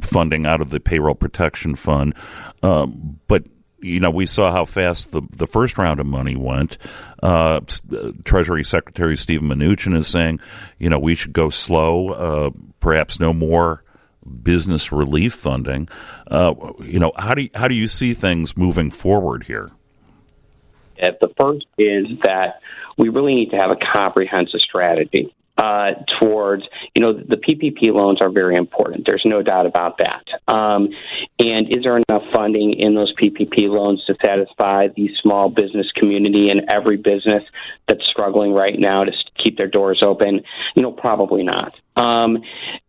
funding 0.00 0.46
out 0.46 0.60
of 0.60 0.70
the 0.70 0.80
payroll 0.80 1.14
protection 1.14 1.74
fund, 1.74 2.14
um, 2.62 3.18
but 3.26 3.46
you 3.82 4.00
know, 4.00 4.10
we 4.10 4.26
saw 4.26 4.50
how 4.50 4.64
fast 4.64 5.12
the, 5.12 5.20
the 5.30 5.46
first 5.46 5.76
round 5.76 6.00
of 6.00 6.06
money 6.06 6.36
went. 6.36 6.78
Uh, 7.22 7.60
Treasury 8.24 8.64
Secretary 8.64 9.16
Steven 9.16 9.48
Mnuchin 9.48 9.94
is 9.94 10.06
saying, 10.06 10.40
you 10.78 10.88
know, 10.88 10.98
we 10.98 11.14
should 11.14 11.32
go 11.32 11.50
slow, 11.50 12.10
uh, 12.10 12.50
perhaps 12.80 13.20
no 13.20 13.32
more 13.32 13.82
business 14.42 14.92
relief 14.92 15.34
funding. 15.34 15.88
Uh, 16.28 16.54
you 16.80 16.98
know, 16.98 17.12
how 17.16 17.34
do 17.34 17.42
you, 17.42 17.50
how 17.54 17.68
do 17.68 17.74
you 17.74 17.88
see 17.88 18.14
things 18.14 18.56
moving 18.56 18.90
forward 18.90 19.44
here? 19.44 19.68
The 20.98 21.32
first 21.36 21.66
is 21.78 22.06
that 22.22 22.60
we 22.96 23.08
really 23.08 23.34
need 23.34 23.50
to 23.50 23.56
have 23.56 23.70
a 23.70 23.76
comprehensive 23.76 24.60
strategy 24.60 25.34
uh, 25.58 25.90
towards, 26.20 26.64
you 26.94 27.02
know, 27.02 27.12
the 27.12 27.36
PPP 27.36 27.92
loans 27.92 28.20
are 28.20 28.30
very 28.30 28.56
important. 28.56 29.04
There's 29.06 29.22
no 29.24 29.42
doubt 29.42 29.66
about 29.66 29.98
that. 29.98 30.24
Um, 30.52 30.88
and 31.38 31.70
is 31.70 31.82
there 31.82 31.98
enough 31.98 32.22
funding 32.34 32.74
in 32.78 32.94
those 32.94 33.14
PPP 33.16 33.68
loans 33.68 34.02
to 34.06 34.14
satisfy 34.24 34.88
the 34.88 35.10
small 35.20 35.50
business 35.50 35.86
community 35.94 36.48
and 36.48 36.62
every 36.72 36.96
business 36.96 37.42
that's 37.86 38.04
struggling 38.10 38.52
right 38.52 38.78
now 38.78 39.04
to 39.04 39.12
keep 39.42 39.58
their 39.58 39.68
doors 39.68 40.02
open? 40.04 40.40
You 40.74 40.82
know, 40.82 40.92
probably 40.92 41.42
not. 41.42 41.74
Um, 41.96 42.38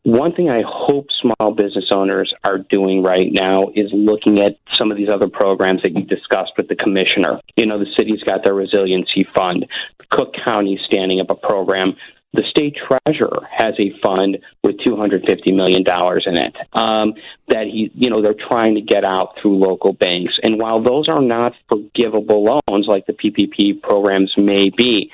one 0.04 0.34
thing 0.34 0.50
I 0.50 0.64
hope 0.66 1.08
small 1.22 1.52
business 1.52 1.90
owners 1.94 2.34
are 2.46 2.60
doing 2.60 3.04
right 3.04 3.30
now 3.32 3.68
is 3.76 3.90
looking 3.92 4.40
at 4.40 4.58
some 4.76 4.92
of 4.92 4.98
these 4.98 5.10
other 5.10 5.28
programs 5.28 5.82
that 5.84 5.94
you 5.94 6.04
discussed 6.04 6.54
with 6.58 6.70
the 6.70 6.76
commissioner. 6.76 7.42
You 7.58 7.66
know, 7.66 7.80
the 7.80 7.92
city's 7.98 8.24
got 8.24 8.46
their 8.46 8.54
resiliency 8.54 9.28
fund. 9.36 9.66
Cook 10.10 10.34
County 10.46 10.80
standing 10.86 11.20
up 11.20 11.30
a 11.30 11.36
program 11.36 11.96
the 12.34 12.44
state 12.50 12.76
treasurer 12.76 13.48
has 13.56 13.76
a 13.80 13.94
fund 14.04 14.40
with 14.64 14.78
$250 14.80 15.54
million 15.54 15.84
in 16.26 16.42
it 16.42 16.56
um, 16.74 17.14
that 17.48 17.68
he, 17.68 17.92
you 17.94 18.10
know, 18.10 18.22
they're 18.22 18.34
trying 18.34 18.76
to 18.76 18.82
get 18.82 19.06
out 19.06 19.36
through 19.40 19.58
local 19.58 19.94
banks. 19.94 20.34
And 20.42 20.60
while 20.60 20.82
those 20.84 21.08
are 21.08 21.22
not 21.22 21.54
forgivable 21.70 22.44
loans 22.44 22.88
like 22.88 23.06
the 23.06 23.14
PPP 23.14 23.82
programs 23.82 24.34
may 24.36 24.72
be, 24.76 25.12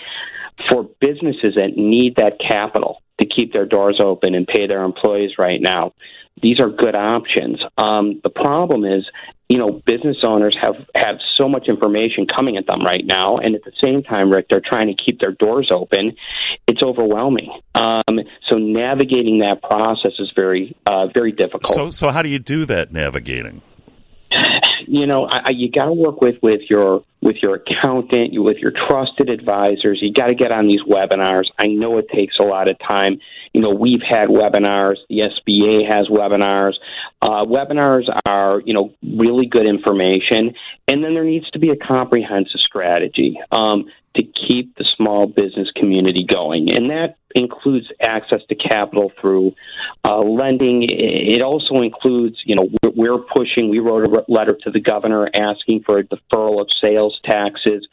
for 0.69 0.89
businesses 0.99 1.55
that 1.55 1.75
need 1.75 2.15
that 2.15 2.37
capital 2.39 3.01
to 3.19 3.27
keep 3.27 3.53
their 3.53 3.65
doors 3.65 3.99
open 4.01 4.33
and 4.33 4.47
pay 4.47 4.67
their 4.67 4.83
employees 4.83 5.31
right 5.37 5.61
now, 5.61 5.93
these 6.41 6.59
are 6.59 6.69
good 6.69 6.95
options. 6.95 7.59
Um, 7.77 8.21
the 8.23 8.29
problem 8.29 8.85
is 8.85 9.05
you 9.49 9.57
know, 9.57 9.81
business 9.83 10.17
owners 10.23 10.55
have 10.61 10.75
have 10.93 11.17
so 11.35 11.49
much 11.49 11.67
information 11.67 12.27
coming 12.27 12.55
at 12.55 12.67
them 12.67 12.83
right 12.83 13.03
now, 13.03 13.37
and 13.37 13.55
at 13.55 13.63
the 13.63 13.71
same 13.83 14.03
time, 14.03 14.31
Rick, 14.31 14.45
they're 14.47 14.61
trying 14.63 14.95
to 14.95 15.03
keep 15.03 15.19
their 15.19 15.31
doors 15.31 15.71
open. 15.73 16.15
It's 16.67 16.83
overwhelming. 16.83 17.49
Um, 17.73 18.19
so 18.47 18.57
navigating 18.57 19.39
that 19.39 19.63
process 19.63 20.13
is 20.19 20.31
very 20.35 20.77
uh, 20.85 21.07
very 21.07 21.31
difficult. 21.31 21.73
So, 21.73 21.89
so 21.89 22.09
how 22.11 22.21
do 22.21 22.29
you 22.29 22.37
do 22.37 22.65
that 22.65 22.93
navigating? 22.93 23.63
You 24.87 25.05
know, 25.05 25.25
I, 25.25 25.37
I, 25.45 25.49
you 25.51 25.71
got 25.71 25.85
to 25.85 25.93
work 25.93 26.21
with 26.21 26.35
with 26.41 26.61
your 26.69 27.03
with 27.21 27.37
your 27.41 27.55
accountant, 27.55 28.31
with 28.41 28.57
your 28.57 28.71
trusted 28.71 29.29
advisors. 29.29 29.99
You 30.01 30.13
got 30.13 30.27
to 30.27 30.35
get 30.35 30.51
on 30.51 30.67
these 30.67 30.81
webinars. 30.81 31.45
I 31.59 31.67
know 31.67 31.97
it 31.97 32.07
takes 32.09 32.37
a 32.39 32.43
lot 32.43 32.67
of 32.67 32.77
time 32.79 33.19
you 33.53 33.61
know, 33.61 33.71
we've 33.71 34.01
had 34.07 34.29
webinars. 34.29 34.97
The 35.09 35.19
SBA 35.19 35.91
has 35.91 36.07
webinars. 36.07 36.73
Uh, 37.21 37.45
webinars 37.45 38.03
are, 38.27 38.61
you 38.65 38.73
know, 38.73 38.93
really 39.03 39.45
good 39.45 39.65
information. 39.65 40.53
And 40.87 41.03
then 41.03 41.13
there 41.13 41.23
needs 41.23 41.49
to 41.51 41.59
be 41.59 41.69
a 41.69 41.75
comprehensive 41.75 42.59
strategy 42.59 43.39
um, 43.51 43.85
to 44.15 44.23
keep 44.23 44.75
the 44.75 44.85
small 44.97 45.27
business 45.27 45.69
community 45.75 46.25
going. 46.25 46.75
And 46.75 46.89
that 46.89 47.17
includes 47.35 47.87
access 48.01 48.41
to 48.49 48.55
capital 48.55 49.11
through 49.21 49.53
uh, 50.03 50.19
lending. 50.19 50.87
It 50.89 51.41
also 51.41 51.81
includes, 51.81 52.37
you 52.43 52.55
know, 52.55 52.69
we're 52.95 53.19
pushing, 53.19 53.69
we 53.69 53.79
wrote 53.79 54.05
a 54.05 54.31
letter 54.31 54.57
to 54.63 54.71
the 54.71 54.79
governor 54.79 55.29
asking 55.33 55.83
for 55.85 55.99
a 55.99 56.03
deferral 56.03 56.59
of 56.59 56.67
sales 56.81 57.19
taxes 57.23 57.87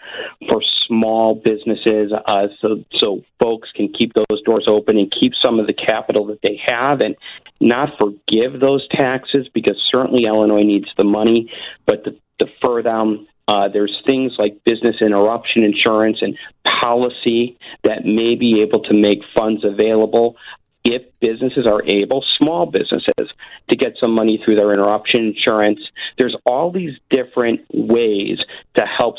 for 0.49 0.63
small 0.87 1.35
businesses 1.35 2.13
uh, 2.13 2.47
so, 2.61 2.85
so 2.95 3.23
folks 3.41 3.69
can 3.75 3.93
keep 3.93 4.13
those 4.15 4.43
doors 4.43 4.67
open 4.69 4.97
and 4.97 5.13
keep 5.21 5.33
some 5.45 5.59
of 5.59 5.67
the 5.67 5.75
capital 5.75 6.27
that 6.27 6.41
they 6.43 6.59
have 6.65 7.01
and 7.01 7.17
not 7.61 7.91
forgive 8.01 8.61
those 8.61 8.87
taxes 8.89 9.49
because 9.53 9.77
certainly 9.91 10.25
Illinois 10.25 10.63
needs 10.63 10.89
the 10.97 11.05
money, 11.05 11.51
but 11.87 12.05
to 12.05 12.17
defer 12.39 12.83
them 12.83 13.27
uh, 13.49 13.69
there's 13.69 13.97
things 14.07 14.33
like 14.39 14.65
business 14.65 14.97
interruption 15.01 15.63
insurance 15.63 16.19
and 16.21 16.37
policy 16.83 17.57
that 17.85 18.05
may 18.05 18.35
be 18.35 18.63
able 18.63 18.83
to 18.83 18.95
make 18.95 19.21
funds 19.37 19.65
available 19.65 20.37
if 20.85 21.03
businesses 21.21 21.67
are 21.67 21.83
able, 21.85 22.25
small 22.39 22.67
businesses, 22.67 23.33
to 23.69 23.77
get 23.77 23.95
some 24.01 24.13
money 24.13 24.41
through 24.45 24.55
their 24.55 24.73
interruption 24.73 25.35
insurance. 25.35 25.81
There's 26.17 26.37
all 26.45 26.71
these 26.71 26.95
different 27.11 27.63
ways 27.73 28.39
to 28.77 28.85
help 28.87 29.17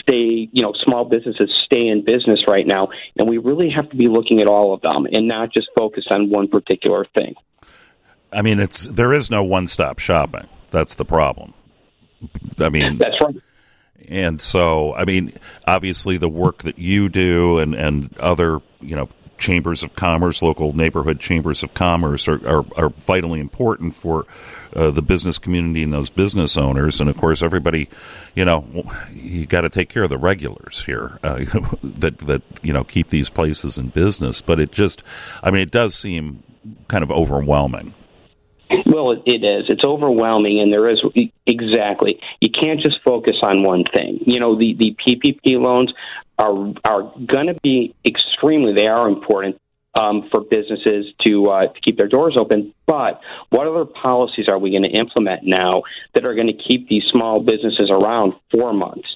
stay, 0.00 0.48
you 0.52 0.62
know, 0.62 0.72
small 0.82 1.04
businesses 1.04 1.50
stay 1.66 1.88
in 1.88 2.04
business 2.04 2.40
right 2.48 2.66
now. 2.66 2.88
And 3.16 3.28
we 3.28 3.38
really 3.38 3.70
have 3.70 3.90
to 3.90 3.96
be 3.96 4.08
looking 4.08 4.40
at 4.40 4.46
all 4.46 4.72
of 4.72 4.80
them 4.80 5.06
and 5.12 5.28
not 5.28 5.52
just 5.52 5.68
focus 5.76 6.04
on 6.10 6.30
one 6.30 6.48
particular 6.48 7.06
thing. 7.14 7.34
I 8.32 8.40
mean, 8.40 8.58
it's 8.58 8.86
there 8.86 9.12
is 9.12 9.30
no 9.30 9.44
one 9.44 9.68
stop 9.68 9.98
shopping. 9.98 10.48
That's 10.70 10.94
the 10.94 11.04
problem. 11.04 11.52
I 12.58 12.70
mean, 12.70 12.96
that's 12.96 13.16
right. 13.22 13.36
And 14.08 14.40
so, 14.40 14.94
I 14.94 15.04
mean, 15.04 15.32
obviously, 15.66 16.16
the 16.16 16.28
work 16.28 16.62
that 16.62 16.78
you 16.78 17.08
do 17.08 17.58
and, 17.58 17.74
and 17.74 18.16
other, 18.18 18.60
you 18.80 18.96
know, 18.96 19.08
chambers 19.42 19.82
of 19.82 19.94
commerce, 19.96 20.40
local 20.40 20.72
neighborhood 20.72 21.18
chambers 21.18 21.62
of 21.62 21.74
commerce 21.74 22.28
are, 22.28 22.46
are, 22.48 22.64
are 22.76 22.88
vitally 22.90 23.40
important 23.40 23.92
for 23.92 24.24
uh, 24.76 24.90
the 24.90 25.02
business 25.02 25.36
community 25.36 25.82
and 25.82 25.92
those 25.92 26.08
business 26.08 26.56
owners. 26.56 27.00
And 27.00 27.10
of 27.10 27.16
course, 27.16 27.42
everybody, 27.42 27.88
you 28.34 28.44
know, 28.44 28.64
you 29.12 29.46
got 29.46 29.62
to 29.62 29.68
take 29.68 29.88
care 29.88 30.04
of 30.04 30.10
the 30.10 30.16
regulars 30.18 30.84
here 30.86 31.18
uh, 31.24 31.38
that, 31.82 32.18
that, 32.18 32.42
you 32.62 32.72
know, 32.72 32.84
keep 32.84 33.10
these 33.10 33.28
places 33.28 33.76
in 33.76 33.88
business. 33.88 34.40
But 34.40 34.60
it 34.60 34.70
just, 34.70 35.02
I 35.42 35.50
mean, 35.50 35.62
it 35.62 35.72
does 35.72 35.94
seem 35.94 36.42
kind 36.88 37.02
of 37.02 37.10
overwhelming. 37.10 37.94
Well, 38.86 39.12
it, 39.12 39.22
it 39.26 39.44
is. 39.44 39.64
It's 39.68 39.84
overwhelming, 39.84 40.60
and 40.60 40.72
there 40.72 40.88
is 40.88 41.00
exactly. 41.46 42.20
You 42.40 42.50
can't 42.50 42.80
just 42.80 43.00
focus 43.04 43.36
on 43.42 43.62
one 43.62 43.84
thing. 43.94 44.20
You 44.26 44.40
know, 44.40 44.58
the 44.58 44.74
the 44.74 44.96
PPP 45.04 45.60
loans 45.60 45.92
are 46.38 46.72
are 46.84 47.12
going 47.26 47.48
to 47.48 47.58
be 47.62 47.94
extremely. 48.04 48.74
They 48.74 48.86
are 48.86 49.08
important 49.08 49.60
um, 49.98 50.28
for 50.30 50.40
businesses 50.40 51.06
to 51.26 51.48
uh, 51.48 51.66
to 51.68 51.80
keep 51.80 51.96
their 51.96 52.08
doors 52.08 52.36
open. 52.38 52.74
But 52.86 53.20
what 53.50 53.66
other 53.66 53.84
policies 53.84 54.46
are 54.48 54.58
we 54.58 54.70
going 54.70 54.84
to 54.84 54.90
implement 54.90 55.44
now 55.44 55.82
that 56.14 56.24
are 56.24 56.34
going 56.34 56.48
to 56.48 56.52
keep 56.54 56.88
these 56.88 57.04
small 57.10 57.40
businesses 57.40 57.90
around 57.90 58.34
four 58.50 58.72
months, 58.72 59.08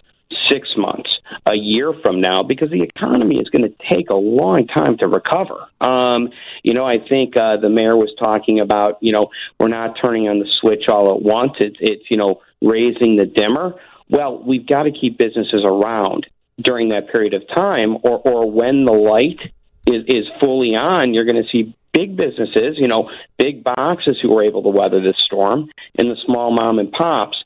six 0.48 0.68
months, 0.76 1.18
a 1.50 1.54
year 1.54 1.92
from 2.02 2.20
now 2.20 2.42
because 2.42 2.70
the 2.70 2.82
economy 2.82 3.36
is 3.36 3.48
going 3.48 3.62
to 3.62 3.74
take 3.90 4.10
a 4.10 4.14
long 4.14 4.66
time 4.66 4.96
to 4.98 5.06
recover. 5.06 5.66
Um, 5.80 6.30
you 6.62 6.74
know, 6.74 6.84
I 6.84 6.98
think 6.98 7.36
uh, 7.36 7.56
the 7.58 7.68
mayor 7.68 7.96
was 7.96 8.12
talking 8.18 8.60
about, 8.60 8.98
you 9.00 9.12
know, 9.12 9.28
we're 9.58 9.68
not 9.68 9.96
turning 10.02 10.28
on 10.28 10.38
the 10.38 10.48
switch 10.60 10.88
all 10.88 11.14
at 11.14 11.22
once. 11.22 11.52
It's, 11.60 11.76
it's 11.80 12.10
you 12.10 12.16
know, 12.16 12.42
raising 12.60 13.16
the 13.16 13.26
dimmer. 13.26 13.74
Well, 14.08 14.42
we've 14.42 14.66
got 14.66 14.84
to 14.84 14.92
keep 14.92 15.18
businesses 15.18 15.62
around 15.64 16.26
during 16.60 16.88
that 16.90 17.08
period 17.12 17.34
of 17.34 17.42
time, 17.54 17.96
or, 18.02 18.18
or 18.18 18.50
when 18.50 18.84
the 18.84 18.92
light 18.92 19.52
is, 19.86 20.04
is 20.08 20.24
fully 20.40 20.74
on, 20.74 21.12
you're 21.12 21.24
going 21.24 21.42
to 21.42 21.48
see 21.50 21.74
big 21.96 22.16
businesses, 22.16 22.76
you 22.76 22.88
know, 22.88 23.10
big 23.38 23.64
boxes 23.64 24.18
who 24.20 24.30
were 24.30 24.44
able 24.44 24.62
to 24.62 24.68
weather 24.68 25.00
this 25.00 25.16
storm, 25.18 25.70
and 25.98 26.10
the 26.10 26.16
small 26.24 26.50
mom 26.50 26.78
and 26.78 26.92
pops 26.92 27.38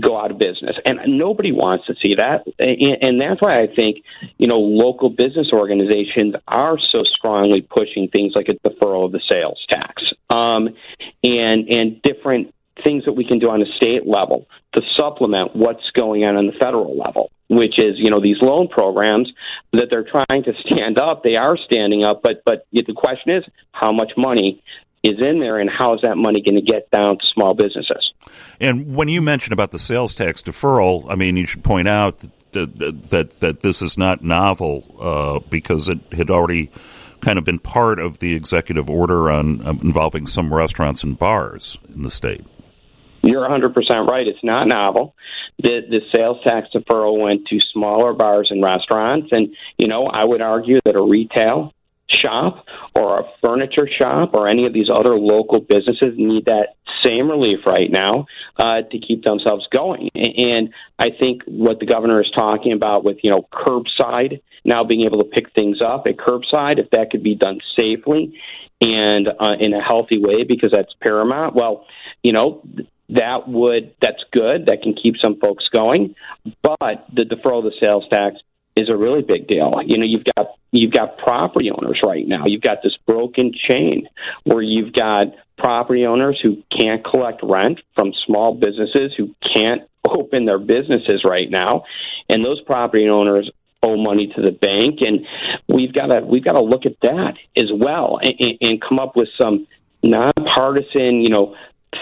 go 0.00 0.16
out 0.16 0.30
of 0.30 0.38
business. 0.38 0.76
And 0.86 1.18
nobody 1.18 1.50
wants 1.50 1.86
to 1.86 1.94
see 2.00 2.14
that. 2.14 2.46
And 2.58 3.20
that's 3.20 3.42
why 3.42 3.54
I 3.54 3.66
think, 3.74 4.04
you 4.38 4.46
know, 4.46 4.58
local 4.58 5.10
business 5.10 5.48
organizations 5.52 6.34
are 6.46 6.78
so 6.92 7.02
strongly 7.16 7.62
pushing 7.62 8.08
things 8.08 8.34
like 8.36 8.48
a 8.48 8.68
deferral 8.68 9.06
of 9.06 9.12
the 9.12 9.20
sales 9.30 9.64
tax 9.68 10.02
um, 10.30 10.68
and, 11.24 11.68
and 11.68 12.00
different 12.02 12.54
things 12.84 13.04
that 13.04 13.12
we 13.12 13.24
can 13.24 13.38
do 13.38 13.48
on 13.48 13.62
a 13.62 13.66
state 13.76 14.06
level 14.06 14.46
to 14.74 14.82
supplement 14.96 15.56
what's 15.56 15.90
going 15.94 16.24
on 16.24 16.36
on 16.36 16.46
the 16.46 16.52
federal 16.52 16.96
level, 16.96 17.30
which 17.48 17.78
is, 17.78 17.94
you 17.96 18.10
know, 18.10 18.20
these 18.20 18.36
loan 18.40 18.68
programs 18.68 19.32
that 19.72 19.86
they're 19.90 20.04
trying 20.04 20.44
to 20.44 20.52
stand 20.66 20.98
up. 20.98 21.22
They 21.22 21.36
are 21.36 21.56
standing 21.56 22.04
up, 22.04 22.22
but 22.22 22.42
but 22.44 22.66
the 22.72 22.92
question 22.94 23.36
is, 23.36 23.44
how 23.72 23.92
much 23.92 24.12
money 24.16 24.62
is 25.02 25.18
in 25.20 25.40
there, 25.40 25.58
and 25.58 25.70
how 25.70 25.94
is 25.94 26.00
that 26.02 26.16
money 26.16 26.42
going 26.42 26.56
to 26.56 26.62
get 26.62 26.90
down 26.90 27.18
to 27.18 27.24
small 27.32 27.54
businesses? 27.54 28.12
And 28.60 28.94
when 28.94 29.08
you 29.08 29.22
mention 29.22 29.52
about 29.52 29.70
the 29.70 29.78
sales 29.78 30.14
tax 30.14 30.42
deferral, 30.42 31.10
I 31.10 31.14
mean, 31.14 31.36
you 31.36 31.46
should 31.46 31.64
point 31.64 31.88
out 31.88 32.24
that 32.52 33.10
that, 33.10 33.40
that 33.40 33.60
this 33.60 33.82
is 33.82 33.96
not 33.96 34.22
novel 34.22 34.84
uh, 35.00 35.48
because 35.50 35.88
it 35.88 36.00
had 36.12 36.30
already 36.30 36.70
kind 37.20 37.38
of 37.38 37.44
been 37.44 37.58
part 37.58 37.98
of 37.98 38.18
the 38.18 38.34
executive 38.34 38.88
order 38.90 39.30
on 39.30 39.66
um, 39.66 39.80
involving 39.82 40.26
some 40.26 40.52
restaurants 40.52 41.02
and 41.02 41.18
bars 41.18 41.78
in 41.94 42.02
the 42.02 42.10
state. 42.10 42.44
You're 43.26 43.46
100% 43.48 43.74
right. 44.08 44.26
It's 44.26 44.44
not 44.44 44.68
novel. 44.68 45.16
The, 45.58 45.80
the 45.88 46.00
sales 46.14 46.38
tax 46.44 46.68
deferral 46.72 47.18
went 47.18 47.46
to 47.48 47.58
smaller 47.72 48.12
bars 48.12 48.48
and 48.50 48.62
restaurants. 48.62 49.28
And, 49.32 49.56
you 49.78 49.88
know, 49.88 50.06
I 50.06 50.24
would 50.24 50.40
argue 50.40 50.78
that 50.84 50.94
a 50.94 51.02
retail 51.02 51.72
shop 52.08 52.64
or 52.94 53.20
a 53.20 53.24
furniture 53.42 53.88
shop 53.88 54.34
or 54.34 54.46
any 54.48 54.64
of 54.64 54.72
these 54.72 54.88
other 54.88 55.16
local 55.16 55.60
businesses 55.60 56.14
need 56.16 56.44
that 56.44 56.76
same 57.02 57.28
relief 57.28 57.60
right 57.66 57.90
now 57.90 58.26
uh, 58.58 58.82
to 58.82 58.98
keep 58.98 59.24
themselves 59.24 59.66
going. 59.72 60.08
And 60.14 60.72
I 60.98 61.08
think 61.18 61.42
what 61.46 61.80
the 61.80 61.86
governor 61.86 62.20
is 62.20 62.30
talking 62.36 62.72
about 62.72 63.04
with, 63.04 63.18
you 63.22 63.30
know, 63.30 63.48
curbside, 63.52 64.40
now 64.64 64.84
being 64.84 65.02
able 65.02 65.18
to 65.18 65.28
pick 65.28 65.52
things 65.52 65.78
up 65.82 66.06
at 66.06 66.16
curbside, 66.16 66.78
if 66.78 66.90
that 66.90 67.10
could 67.10 67.24
be 67.24 67.34
done 67.34 67.58
safely 67.76 68.38
and 68.80 69.28
uh, 69.28 69.56
in 69.58 69.72
a 69.72 69.82
healthy 69.82 70.18
way, 70.18 70.44
because 70.44 70.70
that's 70.70 70.92
paramount. 71.02 71.54
Well, 71.54 71.86
you 72.22 72.32
know, 72.32 72.62
that 73.08 73.48
would 73.48 73.94
that's 74.00 74.22
good. 74.32 74.66
That 74.66 74.82
can 74.82 74.94
keep 74.94 75.14
some 75.22 75.38
folks 75.38 75.68
going, 75.72 76.14
but 76.62 77.06
the 77.12 77.22
deferral 77.22 77.58
of 77.58 77.64
the 77.64 77.72
sales 77.80 78.04
tax 78.10 78.36
is 78.76 78.88
a 78.90 78.96
really 78.96 79.22
big 79.22 79.46
deal. 79.46 79.72
You 79.84 79.98
know, 79.98 80.04
you've 80.04 80.24
got 80.36 80.48
you've 80.72 80.92
got 80.92 81.18
property 81.18 81.70
owners 81.70 82.00
right 82.04 82.26
now. 82.26 82.44
You've 82.46 82.62
got 82.62 82.78
this 82.82 82.96
broken 83.06 83.52
chain 83.68 84.08
where 84.44 84.62
you've 84.62 84.92
got 84.92 85.28
property 85.56 86.04
owners 86.04 86.38
who 86.42 86.62
can't 86.78 87.04
collect 87.04 87.40
rent 87.42 87.80
from 87.94 88.12
small 88.26 88.54
businesses 88.54 89.12
who 89.16 89.34
can't 89.54 89.82
open 90.08 90.44
their 90.44 90.58
businesses 90.58 91.22
right 91.24 91.50
now, 91.50 91.84
and 92.28 92.44
those 92.44 92.60
property 92.62 93.08
owners 93.08 93.50
owe 93.82 93.96
money 93.96 94.32
to 94.34 94.42
the 94.42 94.52
bank, 94.52 95.00
and 95.00 95.26
we've 95.68 95.92
got 95.92 96.06
to 96.06 96.20
we've 96.20 96.44
got 96.44 96.52
to 96.52 96.62
look 96.62 96.86
at 96.86 97.00
that 97.02 97.34
as 97.56 97.70
well 97.72 98.18
and, 98.22 98.58
and 98.60 98.82
come 98.82 98.98
up 98.98 99.16
with 99.16 99.28
some 99.38 99.66
nonpartisan, 100.02 101.20
you 101.20 101.30
know, 101.30 101.54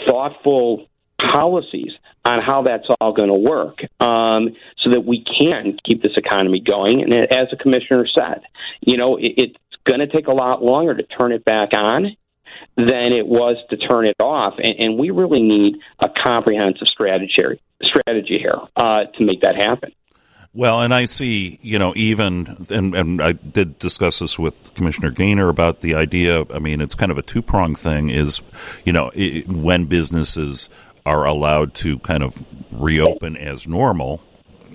thoughtful 0.09 0.86
policies 1.32 1.92
on 2.24 2.40
how 2.40 2.62
that's 2.62 2.86
all 3.00 3.12
going 3.12 3.32
to 3.32 3.38
work 3.38 3.80
um, 4.00 4.56
so 4.78 4.90
that 4.90 5.04
we 5.04 5.24
can 5.24 5.76
keep 5.84 6.02
this 6.02 6.16
economy 6.16 6.60
going. 6.60 7.02
And 7.02 7.12
as 7.12 7.50
the 7.50 7.56
commissioner 7.56 8.06
said, 8.06 8.42
you 8.80 8.96
know, 8.96 9.16
it, 9.16 9.34
it's 9.36 9.56
going 9.84 10.00
to 10.00 10.06
take 10.06 10.26
a 10.26 10.32
lot 10.32 10.62
longer 10.62 10.94
to 10.94 11.02
turn 11.02 11.32
it 11.32 11.44
back 11.44 11.70
on 11.76 12.16
than 12.76 13.12
it 13.12 13.26
was 13.26 13.56
to 13.70 13.76
turn 13.76 14.06
it 14.06 14.16
off. 14.20 14.54
And, 14.58 14.74
and 14.78 14.98
we 14.98 15.10
really 15.10 15.42
need 15.42 15.76
a 15.98 16.08
comprehensive 16.08 16.88
strategy, 16.88 17.60
strategy 17.82 18.38
here 18.38 18.58
uh, 18.76 19.04
to 19.16 19.24
make 19.24 19.42
that 19.42 19.56
happen. 19.56 19.92
Well, 20.56 20.82
and 20.82 20.94
I 20.94 21.06
see, 21.06 21.58
you 21.62 21.80
know, 21.80 21.92
even, 21.96 22.64
and, 22.70 22.94
and 22.94 23.20
I 23.20 23.32
did 23.32 23.76
discuss 23.80 24.20
this 24.20 24.38
with 24.38 24.72
Commissioner 24.74 25.10
Gainer 25.10 25.48
about 25.48 25.80
the 25.80 25.96
idea. 25.96 26.44
I 26.54 26.60
mean, 26.60 26.80
it's 26.80 26.94
kind 26.94 27.10
of 27.10 27.18
a 27.18 27.22
two 27.22 27.42
prong 27.42 27.74
thing 27.74 28.08
is, 28.08 28.40
you 28.84 28.92
know, 28.92 29.10
it, 29.14 29.48
when 29.48 29.86
businesses 29.86 30.70
are 31.07 31.24
allowed 31.26 31.74
to 31.74 31.98
kind 32.00 32.22
of 32.22 32.42
reopen 32.72 33.36
as 33.36 33.68
normal 33.68 34.22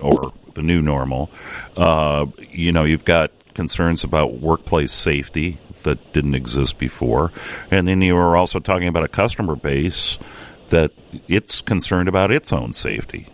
or 0.00 0.32
the 0.54 0.62
new 0.62 0.80
normal, 0.80 1.30
uh, 1.76 2.26
you 2.50 2.72
know, 2.72 2.84
you've 2.84 3.04
got 3.04 3.30
concerns 3.54 4.04
about 4.04 4.34
workplace 4.34 4.92
safety 4.92 5.58
that 5.82 6.12
didn't 6.12 6.34
exist 6.34 6.78
before. 6.78 7.32
And 7.70 7.88
then 7.88 8.00
you 8.02 8.14
were 8.14 8.36
also 8.36 8.60
talking 8.60 8.88
about 8.88 9.04
a 9.04 9.08
customer 9.08 9.56
base 9.56 10.18
that 10.68 10.92
it's 11.26 11.60
concerned 11.60 12.08
about 12.08 12.30
its 12.30 12.52
own 12.52 12.72
safety. 12.72 13.26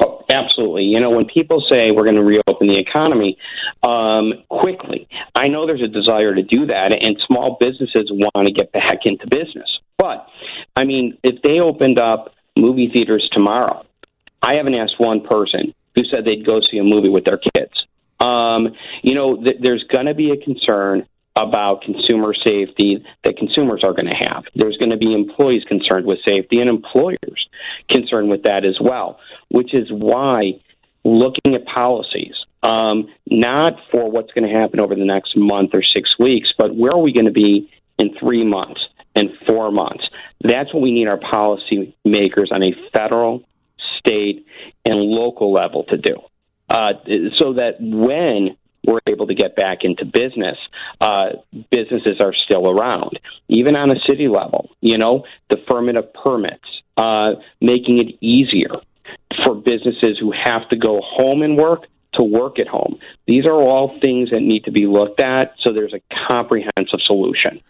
Oh, 0.00 0.24
absolutely. 0.30 0.84
You 0.84 1.00
know, 1.00 1.10
when 1.10 1.26
people 1.26 1.64
say 1.68 1.90
we're 1.90 2.04
going 2.04 2.16
to 2.16 2.22
reopen 2.22 2.68
the 2.68 2.78
economy 2.78 3.38
um, 3.82 4.44
quickly, 4.48 5.08
I 5.34 5.48
know 5.48 5.66
there's 5.66 5.82
a 5.82 5.88
desire 5.88 6.34
to 6.34 6.42
do 6.42 6.66
that, 6.66 6.96
and 7.00 7.16
small 7.26 7.56
businesses 7.58 8.10
want 8.10 8.46
to 8.46 8.52
get 8.52 8.72
back 8.72 9.00
into 9.04 9.26
business. 9.26 9.80
But, 9.98 10.26
I 10.76 10.84
mean, 10.84 11.18
if 11.22 11.42
they 11.42 11.58
opened 11.60 11.98
up 11.98 12.32
movie 12.56 12.90
theaters 12.94 13.28
tomorrow, 13.32 13.84
I 14.40 14.54
haven't 14.54 14.74
asked 14.74 14.94
one 14.98 15.22
person 15.22 15.74
who 15.96 16.04
said 16.04 16.24
they'd 16.24 16.46
go 16.46 16.60
see 16.70 16.78
a 16.78 16.84
movie 16.84 17.08
with 17.08 17.24
their 17.24 17.38
kids. 17.38 17.72
Um, 18.20 18.74
you 19.02 19.14
know, 19.14 19.42
th- 19.42 19.56
there's 19.60 19.84
going 19.92 20.06
to 20.06 20.14
be 20.14 20.30
a 20.30 20.36
concern 20.36 21.06
about 21.36 21.82
consumer 21.82 22.34
safety 22.34 23.04
that 23.24 23.36
consumers 23.36 23.82
are 23.84 23.92
going 23.92 24.10
to 24.10 24.16
have. 24.28 24.44
There's 24.54 24.76
going 24.76 24.90
to 24.90 24.96
be 24.96 25.12
employees 25.12 25.62
concerned 25.64 26.06
with 26.06 26.18
safety 26.24 26.60
and 26.60 26.68
employers 26.68 27.48
concerned 27.90 28.28
with 28.28 28.42
that 28.42 28.64
as 28.64 28.76
well, 28.80 29.20
which 29.48 29.72
is 29.72 29.88
why 29.90 30.60
looking 31.04 31.54
at 31.54 31.64
policies, 31.64 32.34
um, 32.62 33.08
not 33.26 33.74
for 33.92 34.10
what's 34.10 34.32
going 34.32 34.52
to 34.52 34.58
happen 34.58 34.80
over 34.80 34.94
the 34.94 35.04
next 35.04 35.36
month 35.36 35.70
or 35.74 35.82
six 35.82 36.18
weeks, 36.18 36.52
but 36.58 36.74
where 36.74 36.92
are 36.92 37.00
we 37.00 37.12
going 37.12 37.26
to 37.26 37.32
be 37.32 37.70
in 37.98 38.14
three 38.18 38.44
months 38.44 38.80
and 39.18 39.30
four 39.46 39.70
months? 39.70 40.04
That's 40.42 40.72
what 40.72 40.82
we 40.82 40.92
need 40.92 41.08
our 41.08 41.18
policy 41.18 41.96
makers 42.04 42.50
on 42.52 42.62
a 42.62 42.72
federal, 42.94 43.44
state, 43.98 44.46
and 44.84 44.98
local 44.98 45.52
level 45.52 45.84
to 45.84 45.96
do. 45.96 46.16
Uh, 46.68 46.92
so 47.38 47.54
that 47.54 47.76
when 47.80 48.56
we're 48.86 48.98
able 49.08 49.26
to 49.26 49.34
get 49.34 49.56
back 49.56 49.78
into 49.82 50.04
business, 50.04 50.56
uh, 51.00 51.30
businesses 51.70 52.20
are 52.20 52.34
still 52.34 52.68
around. 52.68 53.18
Even 53.48 53.76
on 53.76 53.90
a 53.90 54.00
city 54.08 54.28
level, 54.28 54.70
you 54.80 54.98
know, 54.98 55.24
the 55.50 55.56
deferment 55.56 55.98
of 55.98 56.12
permits, 56.12 56.64
uh, 56.96 57.32
making 57.60 57.98
it 57.98 58.16
easier 58.20 58.80
for 59.44 59.54
businesses 59.54 60.18
who 60.18 60.32
have 60.32 60.68
to 60.70 60.76
go 60.76 61.00
home 61.02 61.42
and 61.42 61.56
work 61.56 61.84
to 62.14 62.24
work 62.24 62.58
at 62.58 62.66
home. 62.66 62.98
These 63.26 63.44
are 63.46 63.52
all 63.52 63.98
things 64.00 64.30
that 64.30 64.40
need 64.40 64.64
to 64.64 64.72
be 64.72 64.86
looked 64.86 65.20
at 65.20 65.54
so 65.60 65.72
there's 65.72 65.94
a 65.94 66.00
comprehensive 66.28 67.00
solution. 67.04 67.60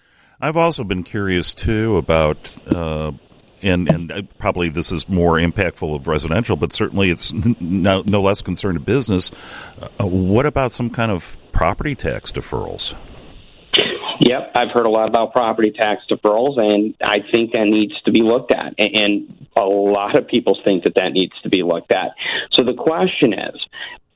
I've 0.41 0.57
also 0.57 0.85
been 0.85 1.03
curious 1.03 1.53
too 1.53 1.97
about 1.97 2.57
uh, 2.69 3.13
and 3.63 3.89
and 3.89 4.13
uh, 4.13 4.23
probably 4.39 4.69
this 4.69 4.93
is 4.93 5.09
more 5.09 5.35
impactful 5.35 5.95
of 5.95 6.07
residential, 6.07 6.57
but 6.57 6.73
certainly 6.73 7.11
it's 7.11 7.33
no, 7.61 8.03
no 8.07 8.21
less 8.21 8.43
concerned 8.43 8.75
to 8.75 8.81
business. 8.81 9.33
Uh, 10.01 10.07
what 10.07 10.47
about 10.47 10.73
some 10.73 10.91
kind 10.91 11.11
of 11.11 11.37
property 11.53 11.95
tax 11.95 12.31
deferrals? 12.31 12.95
Yep, 14.21 14.53
I've 14.57 14.71
heard 14.73 14.87
a 14.87 14.91
lot 14.91 15.09
about 15.09 15.33
property 15.33 15.71
tax 15.71 16.03
deferrals, 16.11 16.59
and 16.59 16.95
I 17.03 17.19
think 17.31 17.53
that 17.53 17.67
needs 17.67 18.01
to 18.03 18.11
be 18.11 18.23
looked 18.23 18.53
at. 18.53 18.75
And 18.79 19.47
a 19.57 19.65
lot 19.65 20.17
of 20.17 20.27
people 20.27 20.59
think 20.65 20.85
that 20.85 20.95
that 20.97 21.13
needs 21.13 21.35
to 21.43 21.49
be 21.49 21.63
looked 21.63 21.93
at. 21.93 22.13
So 22.53 22.65
the 22.65 22.75
question 22.75 23.33
is, 23.33 23.65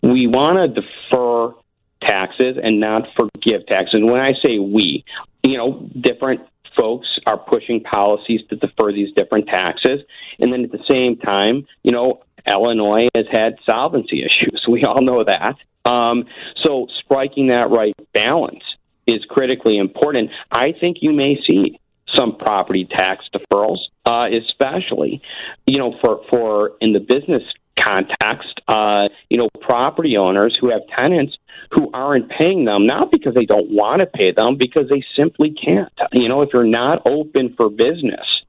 we 0.03 0.27
want 0.27 0.75
to 0.75 0.83
defer 0.83 1.55
taxes 2.01 2.57
and 2.61 2.81
not 2.81 3.07
forgive 3.17 3.65
taxes. 3.67 3.95
And 3.95 4.11
when 4.11 4.21
I 4.21 4.33
say 4.45 4.59
we, 4.59 5.05
you 5.43 5.57
know, 5.57 5.89
different 6.01 6.43
folks 6.79 7.07
are 7.27 7.39
pushing 7.39 7.83
policies 7.83 8.41
to 8.49 8.57
defer 8.57 8.93
these 8.93 9.13
different 9.15 9.49
taxes. 9.49 10.01
And 10.39 10.53
then 10.53 10.65
at 10.65 10.73
the 10.73 10.85
same 10.89 11.17
time, 11.17 11.67
you 11.83 11.93
know, 11.93 12.23
Illinois 12.47 13.09
has 13.15 13.27
had 13.31 13.57
solvency 13.69 14.25
issues. 14.25 14.65
We 14.69 14.85
all 14.85 15.03
know 15.03 15.25
that. 15.25 15.57
Um, 15.85 16.25
so 16.63 16.87
striking 17.05 17.49
that 17.49 17.71
right 17.71 17.95
balance 18.15 18.63
is 19.07 19.25
critically 19.29 19.77
important. 19.77 20.31
I 20.51 20.73
think 20.81 20.99
you 21.01 21.13
may 21.13 21.39
see 21.49 21.79
some 22.17 22.37
property 22.37 22.87
tax 22.91 23.25
deferrals, 23.35 23.79
uh, 24.07 24.27
especially, 24.31 25.23
you 25.67 25.79
know, 25.79 25.95
for, 26.01 26.23
for 26.31 26.73
in 26.81 26.93
the 26.93 27.01
business 27.01 27.43
context, 27.79 28.61
uh, 28.69 29.09
you 29.29 29.39
know, 29.39 29.49
property 29.61 30.17
owners 30.17 30.57
who 30.61 30.71
have 30.71 30.83
tenants 30.97 31.37
who 31.73 31.91
aren't 31.93 32.29
paying 32.29 32.65
them, 32.65 32.87
not 32.87 33.11
because 33.11 33.35
they 33.35 33.47
don't 33.47 33.71
want 33.71 34.01
to 34.01 34.07
pay 34.07 34.33
them, 34.33 34.57
because 34.57 34.89
they 34.91 35.03
simply 35.17 35.51
can't. 35.53 35.93
You 36.13 36.29
know, 36.29 36.43
if 36.43 36.51
you're 36.53 36.65
not 36.65 37.03
open 37.09 37.55
for 37.57 37.71
business 37.71 38.43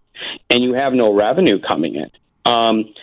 and 0.50 0.64
you 0.64 0.74
have 0.74 0.94
no 0.94 1.14
revenue 1.14 1.60
coming 1.60 1.96
in, 1.96 2.12
um, 2.46 2.94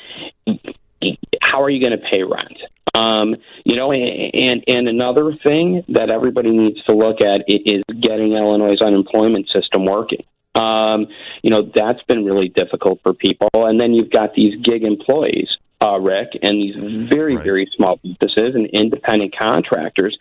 how 1.41 1.63
are 1.63 1.71
you 1.71 1.81
going 1.81 1.99
to 1.99 2.07
pay 2.11 2.23
rent? 2.23 2.59
Um, 2.95 3.37
you 3.65 3.77
know, 3.77 3.93
and 3.93 4.65
and 4.67 4.89
another 4.89 5.33
thing 5.45 5.85
that 5.89 6.11
everybody 6.11 6.51
needs 6.51 6.83
to 6.85 6.95
look 6.95 7.23
at 7.23 7.45
is 7.47 7.83
getting 7.89 8.33
Illinois' 8.33 8.81
unemployment 8.81 9.49
system 9.49 9.87
working. 9.87 10.25
Um, 10.59 11.07
you 11.43 11.51
know, 11.51 11.71
that's 11.75 12.03
been 12.09 12.25
really 12.25 12.49
difficult 12.49 13.01
for 13.03 13.15
people. 13.15 13.49
And 13.55 13.81
then 13.81 13.93
you've 13.95 14.11
got 14.11 14.35
these 14.35 14.61
gig 14.61 14.83
employees 14.83 15.49
uh, 15.83 15.99
Rick, 15.99 16.39
and 16.43 16.61
these 16.61 17.09
very, 17.09 17.37
right. 17.37 17.45
very 17.45 17.71
small 17.77 17.97
businesses 17.97 18.55
and 18.55 18.67
independent 18.67 19.37
contractors 19.37 20.17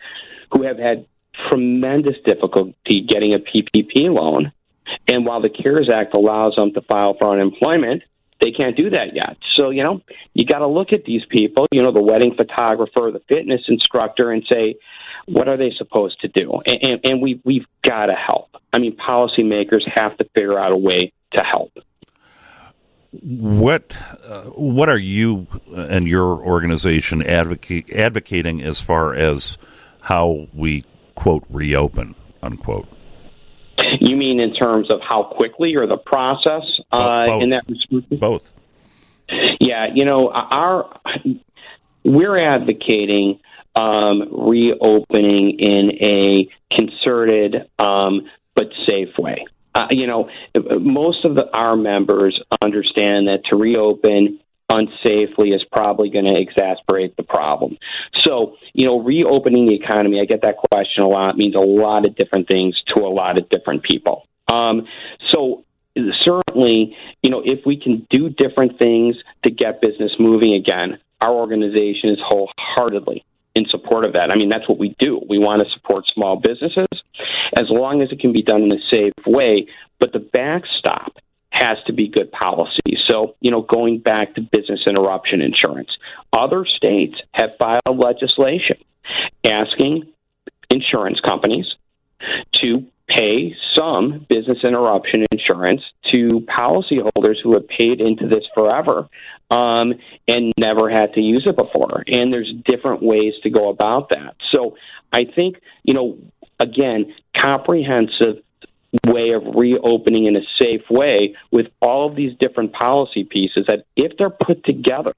who 0.52 0.62
have 0.62 0.78
had 0.78 1.06
tremendous 1.50 2.16
difficulty 2.24 3.06
getting 3.08 3.34
a 3.34 3.38
PPP 3.38 4.12
loan. 4.12 4.52
And 5.06 5.24
while 5.24 5.40
the 5.40 5.50
CARES 5.50 5.88
Act 5.92 6.14
allows 6.14 6.56
them 6.56 6.72
to 6.72 6.80
file 6.80 7.16
for 7.20 7.32
unemployment, 7.32 8.02
they 8.40 8.50
can't 8.50 8.76
do 8.76 8.90
that 8.90 9.14
yet. 9.14 9.36
So, 9.54 9.70
you 9.70 9.84
know, 9.84 10.00
you 10.32 10.46
got 10.46 10.60
to 10.60 10.66
look 10.66 10.92
at 10.92 11.04
these 11.04 11.22
people, 11.28 11.66
you 11.70 11.82
know, 11.82 11.92
the 11.92 12.02
wedding 12.02 12.34
photographer, 12.34 13.10
the 13.12 13.22
fitness 13.28 13.60
instructor, 13.68 14.32
and 14.32 14.44
say, 14.50 14.76
what 15.26 15.48
are 15.48 15.56
they 15.56 15.72
supposed 15.76 16.20
to 16.22 16.28
do? 16.28 16.60
And, 16.66 16.78
and, 16.82 17.00
and 17.04 17.22
we, 17.22 17.40
we've 17.44 17.66
got 17.82 18.06
to 18.06 18.14
help. 18.14 18.48
I 18.72 18.78
mean, 18.78 18.96
policymakers 18.96 19.86
have 19.94 20.16
to 20.18 20.24
figure 20.34 20.58
out 20.58 20.72
a 20.72 20.76
way 20.76 21.12
to 21.34 21.42
help. 21.42 21.72
What 23.12 23.96
uh, 24.28 24.42
what 24.50 24.88
are 24.88 24.98
you 24.98 25.46
and 25.74 26.06
your 26.06 26.38
organization 26.44 27.22
advocate, 27.22 27.90
advocating 27.90 28.62
as 28.62 28.80
far 28.80 29.14
as 29.14 29.58
how 30.02 30.46
we 30.54 30.84
quote 31.14 31.44
reopen? 31.50 32.14
unquote. 32.42 32.88
You 34.00 34.16
mean 34.16 34.40
in 34.40 34.54
terms 34.54 34.90
of 34.90 35.00
how 35.00 35.22
quickly 35.24 35.74
or 35.76 35.86
the 35.86 35.96
process 35.96 36.62
uh, 36.92 37.26
both. 37.26 37.42
in 37.42 37.50
that? 37.50 37.64
Both. 38.10 38.52
Yeah, 39.60 39.86
you 39.94 40.04
know, 40.04 40.30
our 40.30 41.00
we're 42.04 42.36
advocating 42.36 43.40
um, 43.78 44.28
reopening 44.32 45.58
in 45.58 45.92
a 46.00 46.48
concerted 46.76 47.68
um, 47.78 48.28
but 48.54 48.66
safe 48.86 49.16
way. 49.18 49.46
Uh, 49.74 49.86
you 49.90 50.06
know, 50.06 50.28
most 50.80 51.24
of 51.24 51.34
the, 51.34 51.48
our 51.52 51.76
members 51.76 52.40
understand 52.62 53.28
that 53.28 53.44
to 53.50 53.56
reopen 53.56 54.40
unsafely 54.70 55.54
is 55.54 55.62
probably 55.72 56.10
going 56.10 56.24
to 56.24 56.34
exacerbate 56.34 57.16
the 57.16 57.22
problem. 57.22 57.76
So, 58.22 58.56
you 58.72 58.86
know, 58.86 59.00
reopening 59.00 59.66
the 59.66 59.74
economy, 59.74 60.20
I 60.20 60.24
get 60.24 60.42
that 60.42 60.56
question 60.72 61.02
a 61.02 61.08
lot, 61.08 61.36
means 61.36 61.54
a 61.54 61.58
lot 61.58 62.06
of 62.06 62.14
different 62.16 62.48
things 62.48 62.80
to 62.94 63.02
a 63.02 63.10
lot 63.10 63.38
of 63.38 63.48
different 63.48 63.82
people. 63.82 64.26
Um, 64.52 64.86
so, 65.28 65.64
certainly, 66.22 66.96
you 67.22 67.30
know, 67.30 67.42
if 67.44 67.66
we 67.66 67.76
can 67.76 68.06
do 68.10 68.28
different 68.28 68.78
things 68.78 69.16
to 69.44 69.50
get 69.50 69.80
business 69.80 70.12
moving 70.18 70.54
again, 70.54 70.98
our 71.20 71.32
organization 71.32 72.10
is 72.10 72.18
wholeheartedly 72.22 73.24
in 73.54 73.66
support 73.68 74.04
of 74.04 74.12
that. 74.12 74.30
I 74.32 74.36
mean, 74.36 74.48
that's 74.48 74.68
what 74.68 74.78
we 74.78 74.94
do. 74.98 75.20
We 75.28 75.38
want 75.38 75.62
to 75.62 75.70
support 75.72 76.04
small 76.14 76.36
businesses 76.36 76.86
as 77.58 77.66
long 77.68 78.02
as 78.02 78.10
it 78.12 78.20
can 78.20 78.32
be 78.32 78.42
done 78.42 78.62
in 78.62 78.72
a 78.72 78.80
safe 78.90 79.12
way. 79.26 79.66
But 79.98 80.12
the 80.12 80.20
backstop 80.20 81.16
has 81.50 81.78
to 81.86 81.92
be 81.92 82.08
good 82.08 82.30
policy. 82.30 82.96
So, 83.08 83.34
you 83.40 83.50
know, 83.50 83.62
going 83.62 83.98
back 83.98 84.34
to 84.34 84.40
business 84.40 84.80
interruption 84.86 85.40
insurance, 85.40 85.90
other 86.32 86.64
states 86.64 87.16
have 87.32 87.50
filed 87.58 87.98
legislation 87.98 88.76
asking 89.50 90.04
insurance 90.70 91.18
companies 91.20 91.66
to 92.62 92.86
pay 93.08 93.56
some 93.76 94.24
business 94.28 94.58
interruption 94.62 95.24
insurance 95.32 95.82
to 96.12 96.46
policyholders 96.48 97.36
who 97.42 97.54
have 97.54 97.66
paid 97.66 98.00
into 98.00 98.28
this 98.28 98.44
forever 98.54 99.08
um, 99.50 99.94
and 100.28 100.52
never 100.58 100.88
had 100.88 101.14
to 101.14 101.20
use 101.20 101.46
it 101.46 101.56
before. 101.56 102.04
And 102.06 102.32
there's 102.32 102.52
different 102.64 103.02
ways 103.02 103.34
to 103.42 103.50
go 103.50 103.68
about 103.68 104.10
that. 104.10 104.36
So 104.52 104.76
I 105.12 105.24
think, 105.24 105.56
you 105.82 105.94
know, 105.94 106.18
again, 106.58 107.14
comprehensive 107.36 108.42
way 109.06 109.30
of 109.30 109.42
reopening 109.54 110.26
in 110.26 110.36
a 110.36 110.42
safe 110.60 110.82
way 110.90 111.36
with 111.50 111.66
all 111.80 112.08
of 112.08 112.16
these 112.16 112.36
different 112.38 112.72
policy 112.72 113.24
pieces 113.24 113.64
that 113.68 113.84
if 113.96 114.16
they're 114.18 114.30
put 114.30 114.64
together 114.64 115.14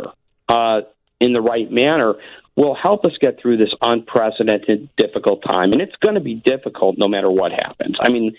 uh, 0.49 0.81
in 1.21 1.33
the 1.33 1.41
right 1.41 1.71
manner 1.71 2.15
will 2.55 2.75
help 2.75 3.07
us 3.07 3.13
get 3.19 3.41
through 3.41 3.57
this 3.57 3.73
unprecedented 3.81 4.91
difficult 4.97 5.43
time 5.43 5.73
and 5.73 5.81
it's 5.81 5.97
going 5.97 6.17
to 6.17 6.21
be 6.21 6.35
difficult 6.35 6.97
no 6.99 7.09
matter 7.09 7.31
what 7.31 7.51
happens 7.51 7.97
i 8.03 8.11
mean 8.11 8.37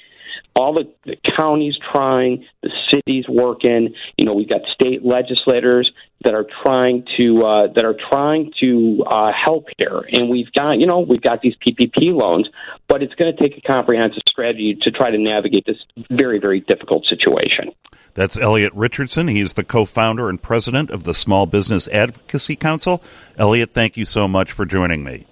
all 0.56 0.74
the, 0.74 0.92
the 1.06 1.18
counties 1.38 1.76
trying, 1.94 2.46
the 2.62 2.70
cities 2.92 3.26
working. 3.28 3.94
You 4.18 4.26
know, 4.26 4.34
we've 4.34 4.50
got 4.50 4.62
state 4.74 5.04
legislators 5.04 5.92
that 6.24 6.34
are 6.34 6.46
trying 6.64 7.06
to 7.18 7.44
uh, 7.44 7.68
that 7.74 7.84
are 7.84 7.96
trying 8.12 8.52
to 8.60 9.04
uh, 9.06 9.32
help 9.34 9.68
here, 9.78 10.04
and 10.12 10.30
we've 10.30 10.52
got 10.54 10.74
you 10.74 10.88
know 10.88 11.00
we've 11.00 11.22
got 11.22 11.42
these 11.42 11.56
PPP 11.66 12.14
loans, 12.14 12.48
but 12.88 13.04
it's 13.04 13.14
going 13.16 13.36
to 13.36 13.42
take 13.42 13.58
a 13.58 13.62
comprehensive 13.62 14.24
strategy 14.30 14.78
to 14.82 14.92
try 14.92 15.12
to 15.12 15.18
navigate 15.18 15.66
this 15.66 15.78
very 16.10 16.40
very 16.40 16.62
difficult 16.62 17.06
situation. 17.06 17.72
That's 18.14 18.38
Elliot 18.38 18.74
Richardson. 18.74 19.28
He's 19.28 19.54
the 19.54 19.64
co-founder 19.64 20.30
and 20.30 20.42
president 20.42 20.92
of 20.92 21.04
the 21.04 21.16
Small 21.16 21.46
Business 21.46 21.88
Advocacy 21.88 22.56
Council. 22.56 23.02
Elliot, 23.38 23.72
thank 23.72 23.98
you 23.98 24.06
so 24.06 24.28
much 24.28 24.52
for 24.52 24.66
joining 24.66 25.04
me. 25.04 25.26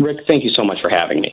Rick, 0.00 0.26
thank 0.26 0.44
you 0.44 0.50
so 0.54 0.62
much 0.62 0.78
for 0.80 0.90
having 0.90 1.20
me. 1.20 1.32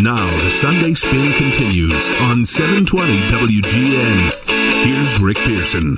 Now 0.00 0.26
the 0.38 0.50
Sunday 0.50 0.94
Spin 0.94 1.32
continues 1.32 2.10
on 2.22 2.44
720 2.44 3.18
WGN. 3.28 4.84
Here's 4.84 5.18
Rick 5.18 5.38
Pearson. 5.38 5.96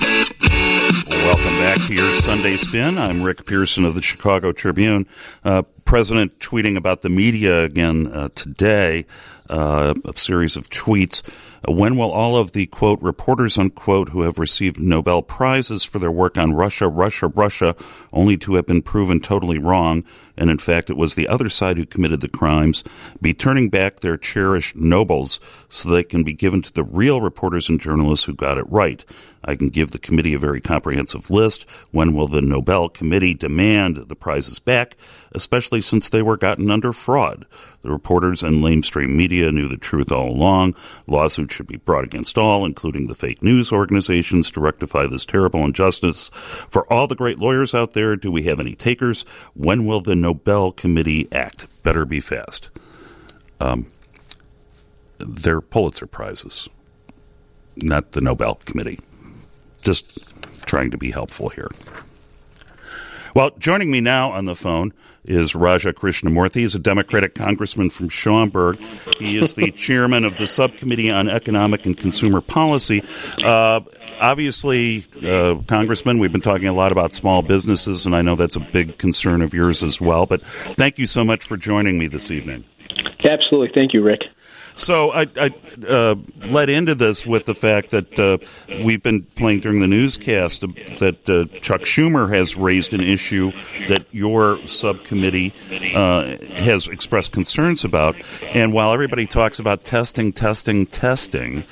Welcome 1.10 1.58
back 1.58 1.78
to 1.86 1.94
your 1.94 2.14
Sunday 2.14 2.56
Spin. 2.56 2.96
I'm 2.96 3.22
Rick 3.22 3.44
Pearson 3.44 3.84
of 3.84 3.94
the 3.94 4.00
Chicago 4.00 4.52
Tribune. 4.52 5.06
Uh, 5.44 5.62
President 5.84 6.38
tweeting 6.38 6.76
about 6.76 7.02
the 7.02 7.08
media 7.08 7.64
again 7.64 8.06
uh, 8.08 8.28
today, 8.28 9.04
uh, 9.50 9.94
a 10.04 10.18
series 10.18 10.56
of 10.56 10.68
tweets. 10.70 11.22
Uh, 11.66 11.72
when 11.72 11.96
will 11.96 12.10
all 12.10 12.36
of 12.36 12.52
the 12.52 12.66
quote 12.66 13.00
reporters 13.02 13.58
unquote 13.58 14.10
who 14.10 14.22
have 14.22 14.38
received 14.38 14.80
Nobel 14.80 15.22
prizes 15.22 15.84
for 15.84 15.98
their 15.98 16.10
work 16.10 16.38
on 16.38 16.54
Russia, 16.54 16.88
Russia, 16.88 17.28
Russia, 17.28 17.74
only 18.12 18.36
to 18.38 18.54
have 18.54 18.66
been 18.66 18.82
proven 18.82 19.20
totally 19.20 19.58
wrong, 19.58 20.04
and 20.38 20.48
in 20.50 20.58
fact 20.58 20.88
it 20.88 20.96
was 20.96 21.14
the 21.14 21.28
other 21.28 21.48
side 21.48 21.76
who 21.76 21.84
committed 21.84 22.20
the 22.20 22.28
crimes, 22.28 22.82
be 23.20 23.34
turning 23.34 23.68
back 23.68 24.00
their 24.00 24.16
cherished 24.16 24.76
nobles 24.76 25.40
so 25.68 25.88
they 25.88 26.04
can 26.04 26.22
be 26.22 26.32
given 26.32 26.62
to 26.62 26.72
the 26.72 26.84
real 26.84 27.20
reporters 27.20 27.68
and 27.68 27.80
journalists 27.80 28.24
who 28.24 28.34
got 28.34 28.56
it 28.56 28.70
right? 28.70 29.04
I 29.44 29.56
can 29.56 29.68
give 29.68 29.92
the 29.92 29.98
committee 29.98 30.34
a 30.34 30.38
very 30.38 30.60
comprehensive 30.60 31.30
list. 31.30 31.68
When 31.90 32.12
will 32.12 32.28
the 32.28 32.42
Nobel 32.42 32.88
Committee 32.88 33.34
demand 33.34 33.96
the 33.96 34.16
prizes 34.16 34.58
back, 34.58 34.96
especially 35.32 35.80
since 35.80 36.08
they 36.08 36.22
were 36.22 36.36
gotten 36.36 36.70
under 36.70 36.92
fraud? 36.92 37.46
The 37.82 37.90
reporters 37.90 38.42
and 38.42 38.62
lamestream 38.62 39.10
media 39.10 39.52
knew 39.52 39.68
the 39.68 39.76
truth 39.76 40.10
all 40.10 40.28
along. 40.28 40.74
Lawsuits 41.06 41.54
should 41.54 41.68
be 41.68 41.76
brought 41.76 42.04
against 42.04 42.36
all, 42.36 42.64
including 42.64 43.06
the 43.06 43.14
fake 43.14 43.42
news 43.42 43.72
organizations, 43.72 44.50
to 44.50 44.60
rectify 44.60 45.06
this 45.06 45.24
terrible 45.24 45.64
injustice. 45.64 46.28
For 46.68 46.92
all 46.92 47.06
the 47.06 47.14
great 47.14 47.38
lawyers 47.38 47.74
out 47.74 47.92
there, 47.92 48.16
do 48.16 48.32
we 48.32 48.42
have 48.42 48.58
any 48.58 48.74
takers? 48.74 49.22
When 49.54 49.86
will 49.86 50.00
the 50.00 50.16
Nobel 50.28 50.72
Committee 50.72 51.26
act? 51.32 51.82
Better 51.82 52.04
be 52.04 52.20
fast. 52.20 52.68
Um, 53.60 53.86
they're 55.16 55.62
Pulitzer 55.62 56.06
Prizes, 56.06 56.68
not 57.76 58.12
the 58.12 58.20
Nobel 58.20 58.56
Committee. 58.66 59.00
Just 59.80 60.66
trying 60.66 60.90
to 60.90 60.98
be 60.98 61.12
helpful 61.12 61.48
here. 61.48 61.68
Well, 63.38 63.52
joining 63.56 63.92
me 63.92 64.00
now 64.00 64.32
on 64.32 64.46
the 64.46 64.56
phone 64.56 64.92
is 65.24 65.54
Raja 65.54 65.92
Krishnamoorthi. 65.92 66.56
He's 66.56 66.74
a 66.74 66.78
Democratic 66.80 67.36
congressman 67.36 67.88
from 67.88 68.08
Schaumburg. 68.08 68.80
He 69.20 69.36
is 69.36 69.54
the 69.54 69.70
chairman 69.76 70.24
of 70.24 70.36
the 70.38 70.46
Subcommittee 70.48 71.08
on 71.08 71.28
Economic 71.28 71.86
and 71.86 71.96
Consumer 71.96 72.40
Policy. 72.40 73.00
Uh, 73.44 73.82
obviously, 74.20 75.04
uh, 75.24 75.54
Congressman, 75.68 76.18
we've 76.18 76.32
been 76.32 76.40
talking 76.40 76.66
a 76.66 76.72
lot 76.72 76.90
about 76.90 77.12
small 77.12 77.42
businesses, 77.42 78.06
and 78.06 78.16
I 78.16 78.22
know 78.22 78.34
that's 78.34 78.56
a 78.56 78.60
big 78.72 78.98
concern 78.98 79.40
of 79.40 79.54
yours 79.54 79.84
as 79.84 80.00
well. 80.00 80.26
But 80.26 80.44
thank 80.44 80.98
you 80.98 81.06
so 81.06 81.22
much 81.22 81.46
for 81.46 81.56
joining 81.56 81.96
me 81.96 82.08
this 82.08 82.32
evening. 82.32 82.64
Absolutely. 83.22 83.70
Thank 83.72 83.92
you, 83.92 84.02
Rick. 84.02 84.22
So 84.78 85.10
I, 85.10 85.26
I 85.36 85.50
uh, 85.88 86.14
led 86.46 86.70
into 86.70 86.94
this 86.94 87.26
with 87.26 87.46
the 87.46 87.54
fact 87.54 87.90
that 87.90 88.16
uh, 88.18 88.38
we've 88.84 89.02
been 89.02 89.24
playing 89.24 89.60
during 89.60 89.80
the 89.80 89.88
newscast 89.88 90.60
that 90.60 91.28
uh, 91.28 91.58
Chuck 91.60 91.80
Schumer 91.80 92.32
has 92.32 92.56
raised 92.56 92.94
an 92.94 93.00
issue 93.00 93.50
that 93.88 94.06
your 94.12 94.64
subcommittee 94.68 95.52
uh, 95.94 96.36
has 96.54 96.86
expressed 96.86 97.32
concerns 97.32 97.84
about. 97.84 98.14
And 98.54 98.72
while 98.72 98.92
everybody 98.92 99.26
talks 99.26 99.58
about 99.58 99.84
testing, 99.84 100.32
testing, 100.32 100.86
testing, 100.86 101.64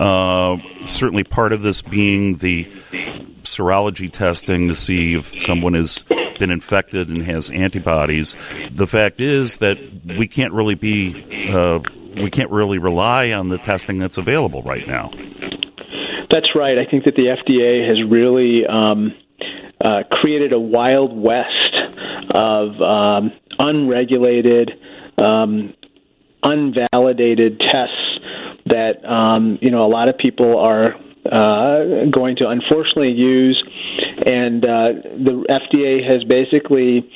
uh, 0.00 0.56
certainly 0.84 1.22
part 1.22 1.52
of 1.52 1.62
this 1.62 1.80
being 1.80 2.38
the 2.38 2.64
serology 3.44 4.10
testing 4.10 4.66
to 4.66 4.74
see 4.74 5.14
if 5.14 5.24
someone 5.24 5.74
has 5.74 6.04
been 6.38 6.50
infected 6.50 7.08
and 7.08 7.22
has 7.22 7.50
antibodies. 7.50 8.36
The 8.70 8.86
fact 8.86 9.20
is 9.20 9.58
that 9.58 9.78
we 10.04 10.26
can't 10.26 10.52
really 10.52 10.74
be 10.74 11.48
uh, 11.52 11.80
we 12.22 12.30
can't 12.30 12.50
really 12.50 12.78
rely 12.78 13.32
on 13.32 13.48
the 13.48 13.58
testing 13.58 13.98
that's 13.98 14.18
available 14.18 14.62
right 14.62 14.86
now. 14.86 15.10
That's 16.30 16.48
right. 16.54 16.76
I 16.78 16.84
think 16.90 17.04
that 17.04 17.14
the 17.14 17.26
FDA 17.26 17.86
has 17.88 17.98
really 18.10 18.66
um, 18.66 19.14
uh, 19.82 20.02
created 20.10 20.52
a 20.52 20.58
wild 20.58 21.16
west 21.16 21.74
of 22.34 22.80
um, 22.80 23.32
unregulated, 23.58 24.72
um, 25.16 25.74
unvalidated 26.44 27.60
tests 27.60 28.20
that 28.66 29.04
um, 29.04 29.58
you 29.62 29.70
know 29.70 29.86
a 29.86 29.88
lot 29.88 30.08
of 30.08 30.18
people 30.18 30.58
are 30.58 30.94
uh, 31.30 32.06
going 32.10 32.36
to 32.36 32.48
unfortunately 32.48 33.12
use, 33.12 33.62
and 34.26 34.64
uh, 34.64 34.88
the 35.24 35.44
FDA 35.48 36.06
has 36.06 36.24
basically 36.24 37.10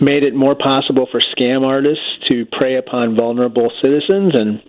made 0.00 0.22
it 0.22 0.34
more 0.34 0.54
possible 0.54 1.06
for 1.10 1.20
scam 1.20 1.64
artists 1.64 2.02
to 2.28 2.46
prey 2.46 2.76
upon 2.76 3.16
vulnerable 3.16 3.70
citizens 3.82 4.32
and 4.34 4.60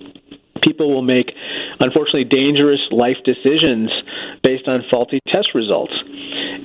people 0.61 0.93
will 0.93 1.01
make 1.01 1.31
unfortunately 1.79 2.25
dangerous 2.25 2.81
life 2.91 3.17
decisions 3.23 3.91
based 4.43 4.67
on 4.67 4.83
faulty 4.89 5.19
test 5.27 5.49
results. 5.53 5.93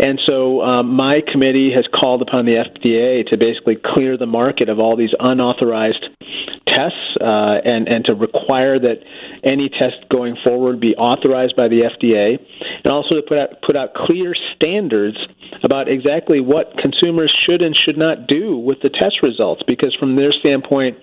And 0.01 0.21
so 0.27 0.63
um, 0.63 0.95
my 0.97 1.21
committee 1.21 1.71
has 1.75 1.87
called 1.93 2.23
upon 2.23 2.47
the 2.47 2.57
FDA 2.57 3.27
to 3.29 3.37
basically 3.37 3.77
clear 3.77 4.17
the 4.17 4.27
market 4.27 4.69
of 4.69 4.79
all 4.79 4.97
these 4.97 5.15
unauthorized 5.19 6.05
tests 6.67 7.17
uh, 7.21 7.61
and, 7.65 7.89
and 7.89 8.05
to 8.07 8.15
require 8.15 8.79
that 8.79 9.05
any 9.45 9.69
test 9.69 10.09
going 10.11 10.37
forward 10.45 10.81
be 10.81 10.95
authorized 10.95 11.57
by 11.57 11.69
the 11.69 11.83
FDA, 11.83 12.39
and 12.85 12.93
also 12.93 13.17
to 13.17 13.23
put 13.23 13.39
out, 13.39 13.49
put 13.67 13.77
out 13.77 13.95
clear 13.95 14.35
standards 14.55 15.19
about 15.65 15.89
exactly 15.89 16.41
what 16.41 16.79
consumers 16.79 17.35
should 17.47 17.61
and 17.61 17.77
should 17.77 17.99
not 17.99 18.27
do 18.27 18.57
with 18.57 18.79
the 18.83 18.89
test 18.89 19.23
results. 19.23 19.63
Because 19.67 19.95
from 19.99 20.17
their 20.17 20.33
standpoint, 20.33 20.97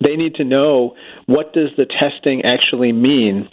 They 0.00 0.16
need 0.16 0.34
to 0.36 0.44
know 0.44 0.96
what 1.26 1.52
does 1.52 1.70
the 1.76 1.86
testing 1.86 2.42
actually 2.44 2.92
mean. 2.92 3.48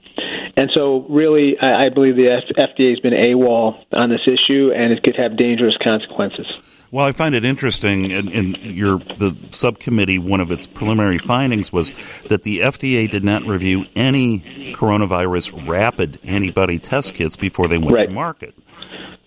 And 0.57 0.69
so, 0.73 1.05
really, 1.09 1.57
I, 1.59 1.85
I 1.85 1.89
believe 1.89 2.15
the 2.15 2.27
F- 2.29 2.69
FDA 2.69 2.89
has 2.89 2.99
been 2.99 3.13
AWOL 3.13 3.83
on 3.93 4.09
this 4.09 4.21
issue, 4.27 4.71
and 4.75 4.91
it 4.91 5.01
could 5.03 5.15
have 5.15 5.37
dangerous 5.37 5.77
consequences. 5.81 6.45
Well, 6.91 7.05
I 7.05 7.13
find 7.13 7.33
it 7.33 7.45
interesting. 7.45 8.11
In, 8.11 8.27
in, 8.29 8.55
your 8.61 8.97
the 8.99 9.33
subcommittee, 9.51 10.19
one 10.19 10.41
of 10.41 10.51
its 10.51 10.67
preliminary 10.67 11.17
findings 11.17 11.71
was 11.71 11.93
that 12.27 12.43
the 12.43 12.59
FDA 12.59 13.09
did 13.09 13.23
not 13.23 13.43
review 13.43 13.85
any 13.95 14.73
coronavirus 14.75 15.67
rapid 15.69 16.19
antibody 16.25 16.79
test 16.79 17.13
kits 17.13 17.37
before 17.37 17.69
they 17.69 17.77
went 17.77 17.91
Right. 17.95 18.09
to 18.09 18.13
market. 18.13 18.55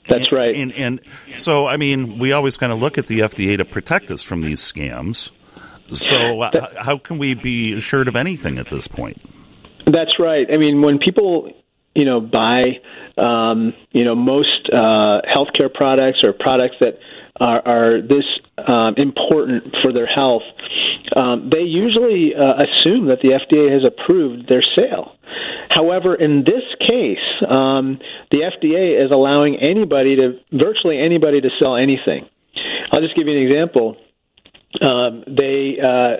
That's 0.06 0.30
right. 0.30 0.54
And, 0.54 0.72
and 0.72 1.00
so, 1.34 1.66
I 1.66 1.78
mean, 1.78 2.18
we 2.18 2.32
always 2.32 2.58
kind 2.58 2.70
of 2.70 2.78
look 2.80 2.98
at 2.98 3.06
the 3.06 3.20
FDA 3.20 3.56
to 3.56 3.64
protect 3.64 4.10
us 4.10 4.22
from 4.22 4.42
these 4.42 4.60
scams. 4.60 5.30
So, 5.92 6.40
uh, 6.40 6.82
how 6.82 6.98
can 6.98 7.18
we 7.18 7.34
be 7.34 7.74
assured 7.74 8.08
of 8.08 8.16
anything 8.16 8.58
at 8.58 8.68
this 8.68 8.88
point? 8.88 9.20
That's 9.86 10.18
right. 10.18 10.46
I 10.52 10.56
mean, 10.56 10.80
when 10.80 10.98
people, 10.98 11.52
you 11.94 12.04
know, 12.04 12.20
buy, 12.20 12.62
um, 13.18 13.74
you 13.92 14.04
know, 14.04 14.14
most 14.14 14.70
uh, 14.72 15.20
healthcare 15.28 15.72
products 15.72 16.20
or 16.24 16.32
products 16.32 16.76
that 16.80 16.98
are, 17.38 17.62
are 17.66 18.02
this 18.02 18.24
um, 18.66 18.94
important 18.96 19.74
for 19.82 19.92
their 19.92 20.06
health, 20.06 20.42
um, 21.16 21.50
they 21.52 21.62
usually 21.62 22.34
uh, 22.34 22.64
assume 22.64 23.08
that 23.08 23.20
the 23.20 23.30
FDA 23.30 23.70
has 23.70 23.86
approved 23.86 24.48
their 24.48 24.62
sale. 24.62 25.16
However, 25.70 26.14
in 26.14 26.44
this 26.44 26.62
case, 26.80 27.18
um, 27.48 27.98
the 28.30 28.40
FDA 28.40 29.04
is 29.04 29.10
allowing 29.10 29.56
anybody 29.56 30.16
to, 30.16 30.38
virtually 30.52 30.98
anybody, 31.02 31.40
to 31.40 31.50
sell 31.60 31.76
anything. 31.76 32.28
I'll 32.92 33.02
just 33.02 33.16
give 33.16 33.26
you 33.26 33.36
an 33.36 33.42
example. 33.42 33.96
Um, 34.82 35.24
they 35.26 35.76
uh, 35.82 36.16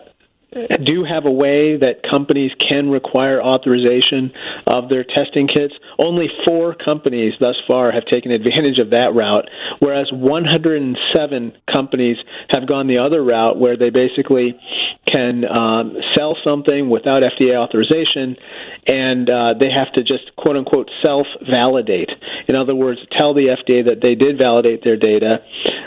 do 0.85 1.05
have 1.05 1.27
a 1.27 1.31
way 1.31 1.77
that 1.77 2.03
companies 2.09 2.53
can 2.61 2.91
require 2.91 3.43
authorization 3.43 4.33
of 4.67 4.89
their 4.89 5.05
testing 5.05 5.49
kits. 5.49 5.75
Only 5.99 6.29
four 6.47 6.75
companies 6.75 7.35
thus 7.41 7.57
far 7.67 7.91
have 7.91 8.05
taken 8.07 8.31
advantage 8.31 8.79
of 8.79 8.91
that 8.91 9.15
route, 9.15 9.49
whereas 9.81 10.07
107 10.13 11.53
companies 11.73 12.17
have 12.51 12.69
gone 12.69 12.87
the 12.87 12.99
other 12.99 13.23
route 13.23 13.59
where 13.59 13.77
they 13.77 13.91
basically 13.91 14.59
can 15.11 15.45
um, 15.45 15.97
sell 16.17 16.37
something 16.45 16.89
without 16.89 17.23
FDA 17.23 17.57
authorization 17.57 18.37
and 18.87 19.29
uh, 19.29 19.55
they 19.59 19.71
have 19.71 19.93
to 19.95 20.03
just 20.03 20.35
quote 20.37 20.57
unquote 20.57 20.91
self 21.05 21.27
validate. 21.49 22.11
In 22.49 22.57
other 22.57 22.75
words, 22.75 23.01
tell 23.17 23.35
the 23.35 23.57
FDA 23.57 23.85
that 23.87 24.01
they 24.03 24.15
did 24.15 24.39
validate 24.39 24.85
their 24.85 24.97
data. 24.97 25.41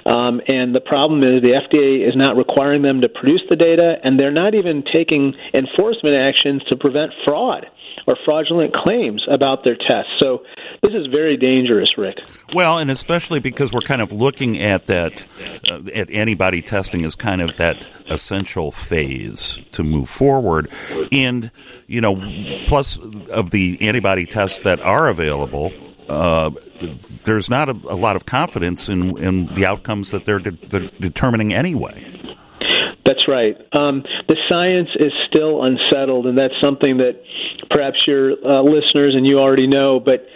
Um, 0.06 0.42
and 0.48 0.74
the 0.74 0.82
problem 0.82 1.24
is 1.24 1.42
the 1.42 1.60
FDA 1.60 2.08
is 2.08 2.16
not 2.16 2.38
requiring 2.38 2.82
them 2.82 3.02
to 3.02 3.10
produce 3.10 3.44
the 3.50 3.56
data, 3.56 3.96
and 4.04 4.20
they're 4.20 4.32
not 4.32 4.56
even 4.56 4.84
taking 4.84 5.34
enforcement 5.54 6.16
actions 6.16 6.64
to 6.70 6.76
prevent 6.78 7.12
fraud 7.26 7.68
or 8.06 8.18
fraudulent 8.24 8.74
claims 8.74 9.26
about 9.30 9.64
their 9.64 9.76
tests. 9.76 10.12
So 10.20 10.44
this 10.82 10.94
is 10.94 11.08
very 11.08 11.38
dangerous, 11.38 11.98
Rick. 11.98 12.20
Well, 12.54 12.78
and 12.78 12.92
especially 12.92 13.40
because 13.40 13.74
we're 13.74 13.82
kind 13.82 14.02
of 14.02 14.12
looking 14.12 14.60
at 14.60 14.86
that, 14.86 15.26
uh, 15.70 15.82
at 15.94 16.10
antibody 16.12 16.62
testing 16.62 17.04
as 17.04 17.16
kind 17.16 17.42
of 17.42 17.58
that 17.58 17.88
essential 18.10 18.72
phase 18.72 19.60
to 19.72 19.84
move 19.84 20.10
forward. 20.10 20.70
And, 21.12 21.52
you 21.88 22.02
know, 22.02 22.16
plus 22.66 22.98
of 23.30 23.52
the 23.52 23.78
antibody 23.82 24.26
tests 24.26 24.62
that 24.62 24.80
are 24.82 25.08
available, 25.08 25.74
uh, 26.10 26.52
there's 27.26 27.50
not 27.50 27.70
a, 27.70 27.74
a 27.90 27.96
lot 27.96 28.16
of 28.16 28.26
confidence 28.26 28.88
in, 28.88 29.18
in 29.18 29.48
the 29.48 29.66
outcomes 29.66 30.12
that 30.12 30.26
they're, 30.26 30.40
de- 30.40 30.52
they're 30.52 30.90
determining 31.00 31.54
anyway. 31.54 32.14
That's 33.08 33.26
right. 33.26 33.56
Um, 33.72 34.04
the 34.28 34.36
science 34.50 34.90
is 35.00 35.14
still 35.30 35.64
unsettled, 35.64 36.28
and 36.28 36.38
that's 36.38 36.54
something 36.62 36.98
that 36.98 37.22
perhaps 37.70 37.98
your 38.06 38.34
uh, 38.34 38.62
listeners 38.64 39.16
and 39.16 39.26
you 39.26 39.40
already 39.40 39.66
know, 39.66 40.02
but 40.02 40.28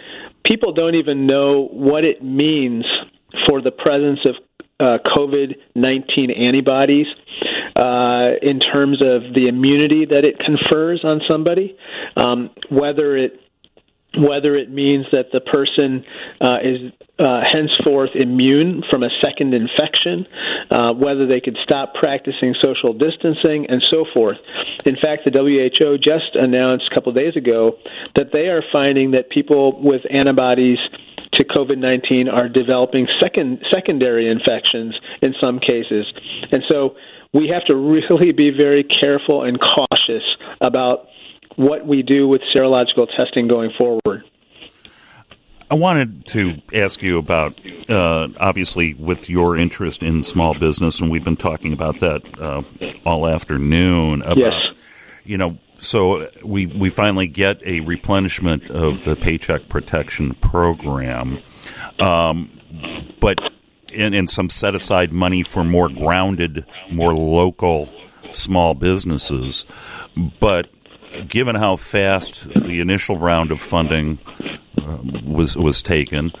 people 0.42 0.72
don't 0.72 0.94
even 0.94 1.26
know 1.26 1.68
what 1.70 2.06
it 2.06 2.24
means 2.24 2.86
for 3.46 3.60
the 3.60 3.72
presence 3.72 4.20
of 4.24 4.36
uh, 4.80 4.98
COVID 5.04 5.56
19 5.74 6.30
antibodies 6.30 7.06
uh, 7.76 8.30
in 8.40 8.58
terms 8.58 9.02
of 9.02 9.34
the 9.34 9.48
immunity 9.48 10.06
that 10.06 10.24
it 10.24 10.38
confers 10.38 11.02
on 11.04 11.20
somebody, 11.28 11.76
um, 12.16 12.48
whether 12.70 13.18
it 13.18 13.38
whether 14.18 14.56
it 14.56 14.70
means 14.70 15.06
that 15.12 15.26
the 15.32 15.40
person 15.40 16.04
uh, 16.40 16.58
is 16.62 16.92
uh, 17.18 17.40
henceforth 17.50 18.10
immune 18.14 18.82
from 18.90 19.02
a 19.02 19.08
second 19.22 19.54
infection, 19.54 20.26
uh, 20.70 20.92
whether 20.92 21.26
they 21.26 21.40
could 21.40 21.56
stop 21.62 21.94
practicing 21.94 22.54
social 22.62 22.92
distancing, 22.92 23.66
and 23.68 23.86
so 23.90 24.04
forth. 24.12 24.36
In 24.84 24.96
fact, 24.96 25.22
the 25.24 25.30
WHO 25.30 25.98
just 25.98 26.34
announced 26.34 26.88
a 26.90 26.94
couple 26.94 27.12
days 27.12 27.36
ago 27.36 27.78
that 28.16 28.32
they 28.32 28.48
are 28.48 28.62
finding 28.72 29.12
that 29.12 29.30
people 29.30 29.80
with 29.82 30.02
antibodies 30.10 30.78
to 31.34 31.44
COVID 31.44 31.78
19 31.78 32.28
are 32.28 32.48
developing 32.48 33.06
second, 33.06 33.64
secondary 33.72 34.30
infections 34.30 34.94
in 35.22 35.34
some 35.40 35.58
cases. 35.58 36.06
And 36.50 36.62
so 36.68 36.96
we 37.32 37.48
have 37.48 37.64
to 37.66 37.76
really 38.10 38.32
be 38.32 38.50
very 38.50 38.84
careful 38.84 39.44
and 39.44 39.58
cautious 39.58 40.24
about 40.60 41.06
what 41.56 41.86
we 41.86 42.02
do 42.02 42.28
with 42.28 42.42
serological 42.54 43.08
testing 43.16 43.48
going 43.48 43.70
forward. 43.78 44.24
I 45.70 45.74
wanted 45.74 46.26
to 46.28 46.60
ask 46.74 47.02
you 47.02 47.16
about, 47.16 47.58
uh, 47.88 48.28
obviously, 48.38 48.92
with 48.92 49.30
your 49.30 49.56
interest 49.56 50.02
in 50.02 50.22
small 50.22 50.52
business, 50.52 51.00
and 51.00 51.10
we've 51.10 51.24
been 51.24 51.36
talking 51.36 51.72
about 51.72 51.98
that 52.00 52.22
uh, 52.38 52.62
all 53.06 53.26
afternoon. 53.26 54.20
About, 54.20 54.36
Yes. 54.36 54.54
You 55.24 55.38
know, 55.38 55.56
so 55.78 56.28
we 56.44 56.66
we 56.66 56.90
finally 56.90 57.26
get 57.26 57.64
a 57.66 57.80
replenishment 57.80 58.70
of 58.70 59.04
the 59.04 59.16
Paycheck 59.16 59.68
Protection 59.68 60.34
Program, 60.34 61.38
um, 61.98 62.50
but 63.20 63.38
and, 63.96 64.14
and 64.14 64.28
some 64.28 64.50
set 64.50 64.74
aside 64.74 65.12
money 65.12 65.42
for 65.42 65.64
more 65.64 65.88
grounded, 65.88 66.66
more 66.90 67.14
local 67.14 67.88
small 68.30 68.74
businesses, 68.74 69.66
but 70.38 70.68
given 71.28 71.54
how 71.54 71.76
fast 71.76 72.48
the 72.48 72.80
initial 72.80 73.18
round 73.18 73.52
of 73.52 73.60
funding 73.60 74.18
uh, 74.78 74.98
was 75.24 75.56
was 75.56 75.82
taken, 75.82 76.32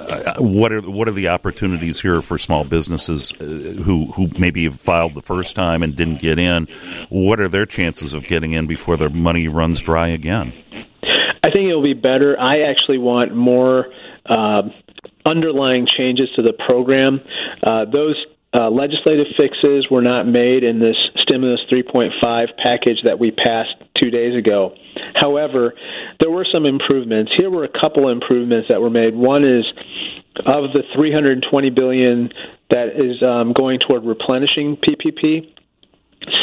uh, 0.00 0.34
what 0.38 0.72
are 0.72 0.80
what 0.82 1.08
are 1.08 1.12
the 1.12 1.28
opportunities 1.28 2.00
here 2.00 2.20
for 2.22 2.38
small 2.38 2.64
businesses 2.64 3.32
uh, 3.40 3.44
who 3.82 4.06
who 4.12 4.28
maybe 4.38 4.68
filed 4.68 5.14
the 5.14 5.20
first 5.20 5.56
time 5.56 5.82
and 5.82 5.96
didn't 5.96 6.20
get 6.20 6.38
in? 6.38 6.66
What 7.08 7.40
are 7.40 7.48
their 7.48 7.66
chances 7.66 8.14
of 8.14 8.24
getting 8.24 8.52
in 8.52 8.66
before 8.66 8.96
their 8.96 9.10
money 9.10 9.48
runs 9.48 9.82
dry 9.82 10.08
again? 10.08 10.52
I 11.42 11.50
think 11.50 11.68
it'll 11.68 11.82
be 11.82 11.94
better. 11.94 12.36
I 12.40 12.60
actually 12.60 12.98
want 12.98 13.34
more 13.34 13.92
uh, 14.26 14.62
underlying 15.26 15.86
changes 15.86 16.30
to 16.36 16.42
the 16.42 16.52
program. 16.52 17.20
Uh, 17.62 17.84
those 17.84 18.16
uh, 18.54 18.70
legislative 18.70 19.26
fixes 19.36 19.86
were 19.90 20.02
not 20.02 20.26
made 20.26 20.62
in 20.62 20.78
this 20.78 20.96
stimulus 21.22 21.60
3.5 21.72 22.10
package 22.62 22.98
that 23.04 23.18
we 23.18 23.30
passed 23.30 23.74
two 23.98 24.10
days 24.10 24.36
ago. 24.36 24.74
However, 25.14 25.74
there 26.20 26.30
were 26.30 26.46
some 26.50 26.64
improvements. 26.64 27.32
Here 27.36 27.50
were 27.50 27.64
a 27.64 27.80
couple 27.80 28.08
improvements 28.08 28.68
that 28.68 28.80
were 28.80 28.90
made. 28.90 29.14
One 29.14 29.44
is 29.44 29.64
of 30.46 30.72
the 30.72 30.82
320 30.94 31.70
billion 31.70 32.30
that 32.70 32.88
is 32.94 33.22
um, 33.22 33.52
going 33.52 33.80
toward 33.80 34.04
replenishing 34.04 34.76
PPP. 34.76 35.50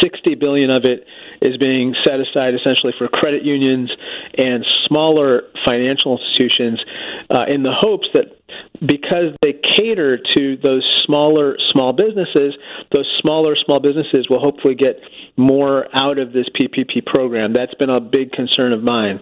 60 0.02 0.36
billion 0.36 0.70
of 0.70 0.86
it 0.86 1.06
is 1.42 1.58
being 1.58 1.96
set 2.06 2.20
aside 2.20 2.54
essentially 2.54 2.94
for 2.98 3.08
credit 3.08 3.44
unions 3.44 3.90
and 4.38 4.66
smaller 4.86 5.44
financial 5.66 6.20
institutions 6.20 6.80
uh, 7.32 7.46
in 7.48 7.64
the 7.64 7.72
hopes 7.72 8.08
that 8.14 8.41
because 8.80 9.36
they 9.42 9.54
cater 9.54 10.18
to 10.36 10.58
those 10.58 10.84
smaller 11.06 11.56
small 11.72 11.94
businesses, 11.94 12.56
those 12.92 13.08
smaller 13.22 13.56
small 13.66 13.80
businesses 13.80 14.28
will 14.30 14.40
hopefully 14.40 14.76
get 14.76 15.00
more 15.38 15.86
out 15.94 16.18
of 16.18 16.34
this 16.34 16.46
PPP 16.60 17.06
program. 17.06 17.54
That's 17.54 17.74
been 17.76 17.90
a 17.90 18.00
big 18.00 18.32
concern 18.32 18.74
of 18.74 18.84
mine. 18.84 19.20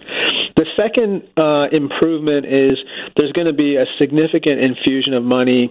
The 0.55 0.65
second 0.75 1.23
uh, 1.37 1.67
improvement 1.71 2.45
is 2.45 2.73
there's 3.15 3.31
going 3.31 3.47
to 3.47 3.53
be 3.53 3.75
a 3.75 3.85
significant 3.99 4.59
infusion 4.59 5.13
of 5.13 5.23
money 5.23 5.69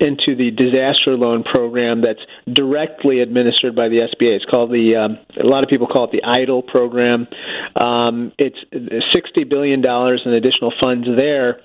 into 0.00 0.36
the 0.36 0.50
disaster 0.50 1.16
loan 1.16 1.42
program 1.42 2.02
that's 2.02 2.20
directly 2.50 3.20
administered 3.20 3.74
by 3.74 3.88
the 3.88 4.08
SBA. 4.08 4.36
It's 4.36 4.44
called 4.44 4.70
the 4.70 4.96
um, 4.96 5.18
a 5.38 5.46
lot 5.46 5.62
of 5.62 5.68
people 5.68 5.86
call 5.86 6.04
it 6.04 6.12
the 6.12 6.22
EIDL 6.22 6.66
program. 6.66 7.26
Um, 7.76 8.32
it's 8.38 8.58
sixty 9.12 9.44
billion 9.44 9.82
dollars 9.82 10.22
in 10.24 10.32
additional 10.32 10.72
funds 10.80 11.06
there, 11.16 11.60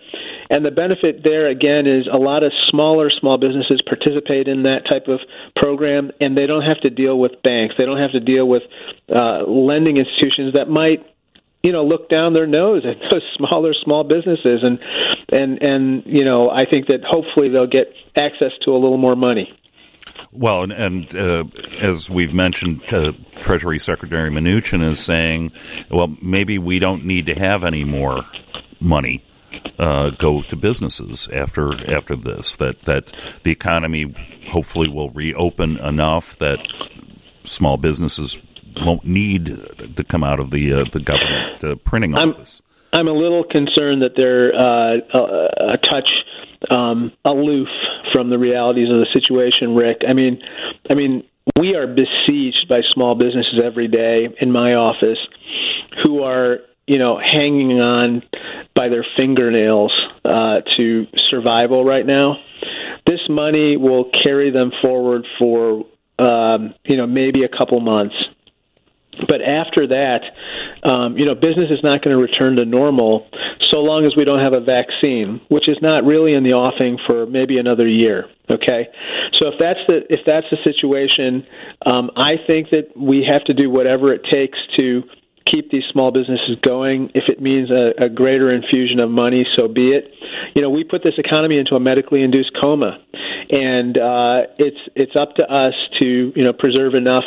and 0.50 0.66
the 0.66 0.72
benefit 0.72 1.24
there 1.24 1.48
again 1.48 1.88
is 1.88 2.08
a 2.12 2.18
lot 2.18 2.44
of 2.44 2.52
smaller 2.70 3.10
small 3.10 3.38
businesses 3.38 3.82
participate 3.88 4.48
in 4.48 4.64
that 4.64 4.84
type 4.90 5.08
of 5.08 5.20
program, 5.56 6.12
and 6.22 6.38
they 6.38 6.46
don't 6.46 6.64
have 6.64 6.80
to 6.82 6.90
deal 6.90 7.18
with 7.18 7.42
banks. 7.44 7.76
They 7.78 7.86
don't 7.86 8.00
have 8.00 8.12
to 8.12 8.20
deal 8.20 8.48
with 8.48 8.64
uh, 9.10 9.44
lending 9.48 9.98
institutions 9.98 10.54
that 10.54 10.70
might 10.70 11.06
you 11.64 11.72
know 11.72 11.84
look 11.84 12.10
down 12.10 12.34
their 12.34 12.48
nose 12.48 12.84
at 12.86 12.98
those 13.12 13.24
smaller 13.36 13.74
small 13.74 14.04
businesses 14.04 14.62
and 14.62 14.80
and 15.32 15.62
and 15.62 16.04
you 16.06 16.24
know 16.24 16.50
I 16.50 16.66
think 16.70 16.88
that 16.88 17.02
hopefully 17.04 17.50
they'll 17.50 17.68
get 17.68 17.94
access 18.16 18.52
to 18.66 18.72
a 18.72 18.78
little 18.78 18.98
more 18.98 19.16
money. 19.16 19.52
Well, 20.32 20.64
and, 20.64 20.72
and 20.72 21.16
uh, 21.16 21.44
as 21.82 22.10
we've 22.10 22.34
mentioned, 22.34 22.94
uh, 22.94 23.14
Treasury 23.42 23.80
Secretary 23.80 24.30
Mnuchin 24.30 24.82
is 24.82 25.00
saying, 25.00 25.52
well, 25.90 26.16
maybe 26.22 26.58
we 26.58 26.80
don't 26.80 27.06
need 27.06 27.26
to 27.26 27.34
have 27.34 27.64
any 27.64 27.84
more 27.84 28.24
money 28.80 29.24
uh, 29.77 30.10
go 30.11 30.41
to 30.41 30.56
businesses 30.56 31.27
after 31.30 31.73
after 31.91 32.15
this. 32.15 32.56
That 32.57 32.81
that 32.81 33.07
the 33.43 33.52
economy 33.52 34.14
hopefully 34.49 34.89
will 34.89 35.10
reopen 35.10 35.77
enough 35.77 36.38
that 36.38 36.60
small 37.43 37.77
businesses 37.77 38.39
won't 38.81 39.06
need 39.06 39.45
to 39.95 40.03
come 40.03 40.23
out 40.23 40.39
of 40.39 40.52
the 40.52 40.73
uh, 40.73 40.84
the 40.85 40.99
government 40.99 41.64
uh, 41.64 41.76
printing 41.76 42.15
office. 42.15 42.61
I'm, 42.93 43.02
I'm 43.02 43.07
a 43.07 43.14
little 43.14 43.43
concerned 43.43 44.02
that 44.02 44.15
they're 44.15 44.53
uh, 44.56 44.97
a, 45.14 45.73
a 45.73 45.77
touch 45.77 46.10
um, 46.69 47.11
aloof 47.26 47.68
from 48.14 48.30
the 48.30 48.38
realities 48.38 48.89
of 48.89 48.97
the 48.97 49.07
situation, 49.14 49.76
Rick. 49.76 50.02
I 50.07 50.14
mean, 50.14 50.41
I 50.89 50.93
mean, 50.93 51.23
we 51.60 51.76
are 51.76 51.88
besieged 51.88 52.68
by 52.68 52.81
small 52.93 53.15
businesses 53.15 53.61
every 53.64 53.88
day 53.88 54.30
in 54.39 54.52
my 54.52 54.73
office 54.73 55.19
who 56.03 56.23
are, 56.23 56.60
you 56.88 56.99
know, 56.99 57.20
hanging 57.20 57.80
on 57.80 58.24
by 58.76 58.90
their 58.90 59.06
fingernails 59.16 59.91
uh, 60.24 60.62
to 60.78 61.07
survival 61.30 61.84
right 61.84 62.06
now. 62.06 62.38
This 63.07 63.22
money 63.30 63.78
will 63.78 64.10
carry 64.24 64.52
them 64.52 64.72
forward 64.82 65.26
for, 65.40 65.86
um, 66.20 66.74
you 66.86 66.98
know, 66.98 67.07
maybe 67.07 67.44
a 67.44 67.49
couple 67.49 67.80
months. 67.80 68.16
But 69.28 69.41
after 69.41 69.88
that, 69.88 70.22
um, 70.84 71.18
you 71.18 71.26
know, 71.26 71.36
business 71.36 71.72
is 71.72 71.80
not 71.84 72.03
going 72.03 72.16
to 72.16 72.22
return 72.22 72.57
to 72.57 72.66
normal 72.66 73.28
so 73.72 73.78
long 73.78 74.06
as 74.06 74.16
we 74.16 74.26
don't 74.26 74.44
have 74.44 74.53
a 74.53 74.60
vaccine, 74.60 75.41
which 75.48 75.70
is 75.70 75.78
not 75.82 76.03
really 76.03 76.34
in 76.34 76.44
the 76.44 76.53
offing 76.53 76.98
for 77.07 77.26
maybe 77.26 77.57
another 77.57 77.88
year. 77.88 78.26
Okay, 78.52 78.88
so 79.34 79.48
if 79.48 79.56
that's 79.60 79.80
the 79.88 80.02
if 80.10 80.20
that's 80.26 80.45
the 80.52 80.57
situation, 80.64 81.48
um, 81.86 82.12
I 82.16 82.36
think 82.45 82.70
that 82.72 82.95
we 82.95 83.26
have 83.28 83.44
to 83.45 83.53
do 83.53 83.72
whatever 83.72 84.14
it 84.14 84.22
takes 84.32 84.60
to 84.78 85.03
keep 85.46 85.72
these 85.72 85.84
small 85.92 86.12
businesses 86.12 86.58
going. 86.62 87.12
If 87.14 87.30
it 87.30 87.42
means 87.42 87.72
a, 87.72 87.94
a 87.98 88.10
greater 88.10 88.54
infusion 88.54 89.00
of 89.00 89.10
money, 89.10 89.46
so 89.56 89.68
be 89.68 89.92
it. 89.92 90.12
You 90.56 90.62
know, 90.62 90.70
we 90.70 90.84
put 90.84 91.04
this 91.04 91.16
economy 91.18 91.58
into 91.58 91.76
a 91.76 91.80
medically 91.80 92.24
induced 92.24 92.52
coma, 92.60 93.00
and 93.50 93.98
uh, 93.98 94.48
it's 94.58 94.82
it's 94.96 95.16
up 95.16 95.36
to 95.36 95.44
us 95.44 95.74
to 96.02 96.34
you 96.36 96.44
know 96.44 96.54
preserve 96.54 96.96
enough 96.96 97.26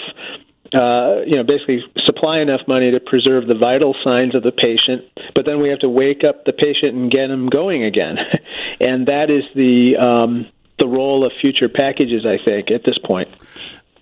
uh, 0.74 1.22
you 1.26 1.36
know, 1.36 1.44
basically 1.44 1.82
supply 2.04 2.40
enough 2.40 2.60
money 2.68 2.90
to 2.90 3.00
preserve 3.00 3.46
the 3.46 3.54
vital 3.54 3.94
signs 4.04 4.34
of 4.34 4.42
the 4.42 4.52
patient, 4.52 5.02
but 5.34 5.46
then 5.46 5.62
we 5.62 5.70
have 5.70 5.78
to 5.78 5.88
wake 5.88 6.24
up 6.24 6.44
the 6.44 6.52
patient 6.52 6.94
and 6.94 7.10
get 7.10 7.28
them 7.28 7.48
going 7.48 7.84
again, 7.84 8.18
and 8.80 9.06
that 9.06 9.30
is 9.30 9.44
the 9.54 9.96
um, 9.96 10.46
the 10.78 10.86
role 10.86 11.24
of 11.24 11.32
future 11.40 11.68
packages, 11.68 12.26
I 12.26 12.38
think, 12.44 12.70
at 12.70 12.84
this 12.84 12.98
point. 12.98 13.28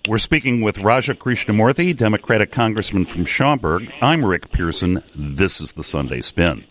We're 0.07 0.19
speaking 0.19 0.61
with 0.61 0.77
Raja 0.77 1.13
Krishnamoorthi, 1.13 1.97
Democratic 1.97 2.49
Congressman 2.49 3.03
from 3.03 3.25
Schaumburg. 3.25 3.91
I'm 4.01 4.23
Rick 4.23 4.51
Pearson. 4.53 5.03
This 5.13 5.59
is 5.59 5.73
the 5.73 5.83
Sunday 5.83 6.21
Spin. 6.21 6.63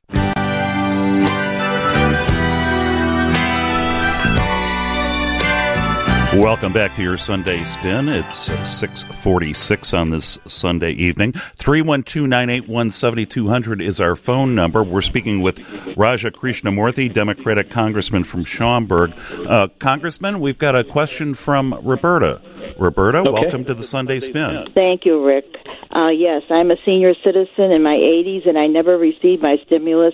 Welcome 6.36 6.72
back 6.74 6.94
to 6.96 7.02
your 7.02 7.16
Sunday 7.16 7.64
Spin. 7.64 8.10
It's 8.10 8.36
646 8.36 9.94
on 9.94 10.10
this 10.10 10.38
Sunday 10.46 10.90
evening. 10.90 11.32
312-981-7200 11.32 13.80
is 13.80 14.02
our 14.02 14.14
phone 14.14 14.54
number. 14.54 14.84
We're 14.84 15.00
speaking 15.00 15.40
with 15.40 15.58
Raja 15.96 16.30
Krishnamoorthi, 16.30 17.10
Democratic 17.10 17.70
Congressman 17.70 18.22
from 18.22 18.44
Schaumburg. 18.44 19.14
Uh, 19.46 19.68
Congressman, 19.78 20.40
we've 20.40 20.58
got 20.58 20.76
a 20.76 20.84
question 20.84 21.32
from 21.32 21.72
Roberta. 21.82 22.42
Roberta, 22.78 23.20
okay. 23.20 23.30
welcome 23.30 23.64
to 23.64 23.72
the 23.72 23.82
Sunday 23.82 24.20
Spin. 24.20 24.66
Thank 24.74 25.06
you, 25.06 25.24
Rick. 25.24 25.46
Uh, 25.90 26.08
yes, 26.08 26.42
I'm 26.50 26.70
a 26.70 26.76
senior 26.84 27.14
citizen 27.24 27.72
in 27.72 27.82
my 27.82 27.96
80s, 27.96 28.46
and 28.46 28.58
I 28.58 28.66
never 28.66 28.98
received 28.98 29.42
my 29.42 29.56
stimulus 29.64 30.12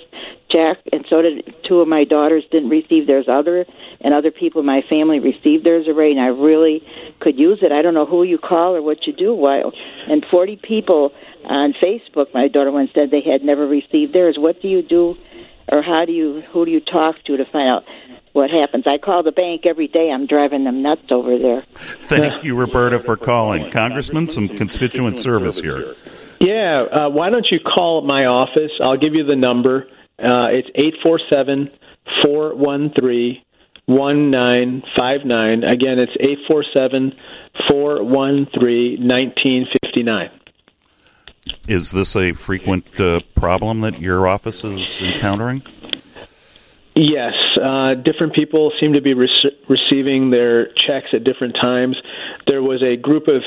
check, 0.52 0.78
and 0.92 1.04
so 1.08 1.22
did 1.22 1.54
two 1.68 1.80
of 1.80 1.88
my 1.88 2.04
daughters 2.04 2.44
didn't 2.50 2.70
receive 2.70 3.06
theirs 3.06 3.26
other, 3.28 3.64
and 4.00 4.14
other 4.14 4.30
people 4.30 4.60
in 4.60 4.66
my 4.66 4.82
family 4.88 5.18
received 5.18 5.64
theirs 5.64 5.86
already, 5.88 6.12
and 6.12 6.20
I 6.20 6.28
really 6.28 6.86
could 7.20 7.38
use 7.38 7.58
it. 7.62 7.72
I 7.72 7.82
don't 7.82 7.94
know 7.94 8.06
who 8.06 8.22
you 8.22 8.38
call 8.38 8.74
or 8.74 8.82
what 8.82 9.06
you 9.06 9.12
do. 9.12 9.34
Why? 9.34 9.62
And 10.08 10.24
40 10.30 10.56
people 10.56 11.12
on 11.44 11.74
Facebook, 11.82 12.32
my 12.34 12.48
daughter 12.48 12.70
once 12.70 12.90
said 12.94 13.10
they 13.10 13.22
had 13.22 13.42
never 13.42 13.66
received 13.66 14.14
theirs. 14.14 14.36
What 14.38 14.60
do 14.60 14.68
you 14.68 14.82
do, 14.82 15.16
or 15.70 15.82
how 15.82 16.04
do 16.04 16.12
you, 16.12 16.42
who 16.52 16.64
do 16.64 16.70
you 16.70 16.80
talk 16.80 17.16
to 17.24 17.36
to 17.36 17.44
find 17.46 17.72
out? 17.72 17.84
what 18.32 18.50
happens. 18.50 18.84
I 18.86 18.98
call 18.98 19.22
the 19.22 19.32
bank 19.32 19.66
every 19.66 19.88
day. 19.88 20.10
I'm 20.10 20.26
driving 20.26 20.64
them 20.64 20.82
nuts 20.82 21.10
over 21.10 21.38
there. 21.38 21.64
Thank 21.74 22.44
you, 22.44 22.56
Roberta, 22.56 22.98
for 22.98 23.16
calling. 23.16 23.70
Congressman, 23.70 24.26
some 24.26 24.48
constituent 24.48 25.18
service 25.18 25.60
here. 25.60 25.94
Yeah, 26.40 26.82
uh, 26.90 27.08
why 27.08 27.30
don't 27.30 27.46
you 27.50 27.60
call 27.60 28.02
my 28.02 28.24
office? 28.24 28.72
I'll 28.82 28.96
give 28.96 29.14
you 29.14 29.24
the 29.24 29.36
number. 29.36 29.86
Uh, 30.22 30.48
it's 30.50 30.68
eight 30.74 30.94
four 31.02 31.20
seven 31.30 31.70
four 32.24 32.54
one 32.54 32.92
three 32.98 33.44
one 33.86 34.30
nine 34.30 34.82
five 34.96 35.24
nine. 35.24 35.64
Again, 35.64 35.98
it's 35.98 36.12
eight 36.20 36.38
four 36.48 36.64
seven 36.72 37.12
four 37.68 38.04
one 38.04 38.46
three 38.58 38.96
nineteen 39.00 39.66
fifty 39.82 40.02
nine. 40.02 40.30
Is 41.66 41.90
this 41.90 42.14
a 42.14 42.32
frequent 42.32 43.00
uh, 43.00 43.20
problem 43.34 43.80
that 43.80 44.00
your 44.00 44.28
office 44.28 44.62
is 44.62 45.02
encountering? 45.02 45.62
Yes, 46.94 47.32
uh, 47.60 47.94
different 47.94 48.34
people 48.34 48.70
seem 48.80 48.92
to 48.92 49.00
be 49.00 49.14
re- 49.14 49.28
receiving 49.68 50.30
their 50.30 50.66
checks 50.74 51.08
at 51.14 51.24
different 51.24 51.56
times. 51.60 51.96
There 52.46 52.62
was 52.62 52.82
a 52.82 52.96
group 52.96 53.28
of 53.28 53.42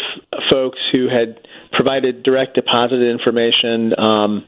folks 0.51 0.79
who 0.93 1.07
had 1.07 1.47
provided 1.71 2.23
direct 2.23 2.55
deposit 2.55 3.01
information 3.01 3.93
um, 3.99 4.47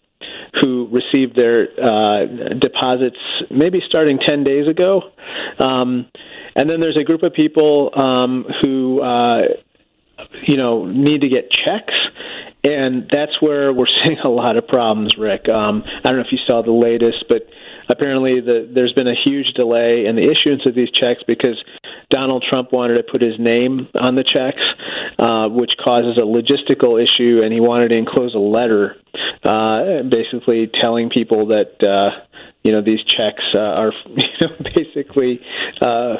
who 0.61 0.89
received 0.91 1.35
their 1.35 1.67
uh, 1.79 2.25
deposits 2.59 3.17
maybe 3.49 3.81
starting 3.87 4.19
10 4.19 4.43
days 4.43 4.67
ago. 4.67 5.01
Um, 5.59 6.07
and 6.55 6.69
then 6.69 6.79
there's 6.79 6.97
a 6.97 7.03
group 7.03 7.23
of 7.23 7.33
people 7.33 7.91
um, 7.95 8.45
who, 8.61 9.01
uh, 9.01 9.41
you 10.47 10.57
know, 10.57 10.85
need 10.85 11.21
to 11.21 11.29
get 11.29 11.51
checks. 11.51 11.93
And 12.63 13.09
that's 13.11 13.41
where 13.41 13.71
we're 13.71 13.85
seeing 14.03 14.19
a 14.23 14.29
lot 14.29 14.57
of 14.57 14.67
problems, 14.67 15.15
Rick. 15.17 15.47
Um, 15.49 15.83
I 15.85 16.07
don't 16.07 16.17
know 16.17 16.23
if 16.23 16.31
you 16.31 16.39
saw 16.47 16.63
the 16.63 16.71
latest, 16.71 17.25
but 17.29 17.47
apparently 17.89 18.41
the, 18.41 18.69
there's 18.71 18.93
been 18.93 19.07
a 19.07 19.15
huge 19.25 19.47
delay 19.55 20.05
in 20.05 20.15
the 20.15 20.29
issuance 20.29 20.65
of 20.65 20.75
these 20.75 20.89
checks 20.91 21.21
because 21.27 21.61
Donald 22.09 22.45
Trump 22.49 22.71
wanted 22.71 22.95
to 22.95 23.03
put 23.03 23.21
his 23.21 23.37
name 23.39 23.87
on 23.99 24.15
the 24.15 24.23
checks, 24.23 24.61
uh, 25.19 25.49
which 25.49 25.71
causes 25.83 26.17
a 26.17 26.25
logistical 26.25 27.01
issue, 27.01 27.41
and 27.43 27.53
he 27.53 27.59
wanted 27.59 27.89
to 27.89 27.95
enclose 27.95 28.33
a 28.33 28.39
letter, 28.39 28.95
uh, 29.43 30.03
basically 30.03 30.69
telling 30.81 31.09
people 31.09 31.47
that 31.47 31.75
uh, 31.83 32.23
you 32.63 32.71
know 32.71 32.81
these 32.81 33.03
checks 33.03 33.43
uh, 33.53 33.59
are 33.59 33.93
you 34.05 34.23
know, 34.41 34.55
basically. 34.63 35.41
Uh, 35.81 36.15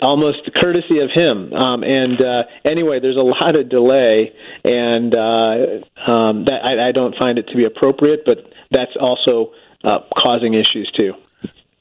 almost 0.00 0.38
courtesy 0.56 1.00
of 1.00 1.10
him. 1.12 1.52
Um, 1.52 1.82
and 1.82 2.20
uh, 2.20 2.42
anyway, 2.64 3.00
there's 3.00 3.16
a 3.16 3.20
lot 3.20 3.56
of 3.56 3.68
delay, 3.68 4.32
and 4.64 5.14
uh, 5.14 6.10
um, 6.10 6.44
that 6.46 6.60
I, 6.64 6.88
I 6.88 6.92
don't 6.92 7.14
find 7.16 7.38
it 7.38 7.48
to 7.48 7.56
be 7.56 7.64
appropriate. 7.64 8.24
But 8.24 8.38
that's 8.70 8.96
also 8.98 9.52
uh, 9.84 10.00
causing 10.18 10.54
issues 10.54 10.90
too. 10.96 11.14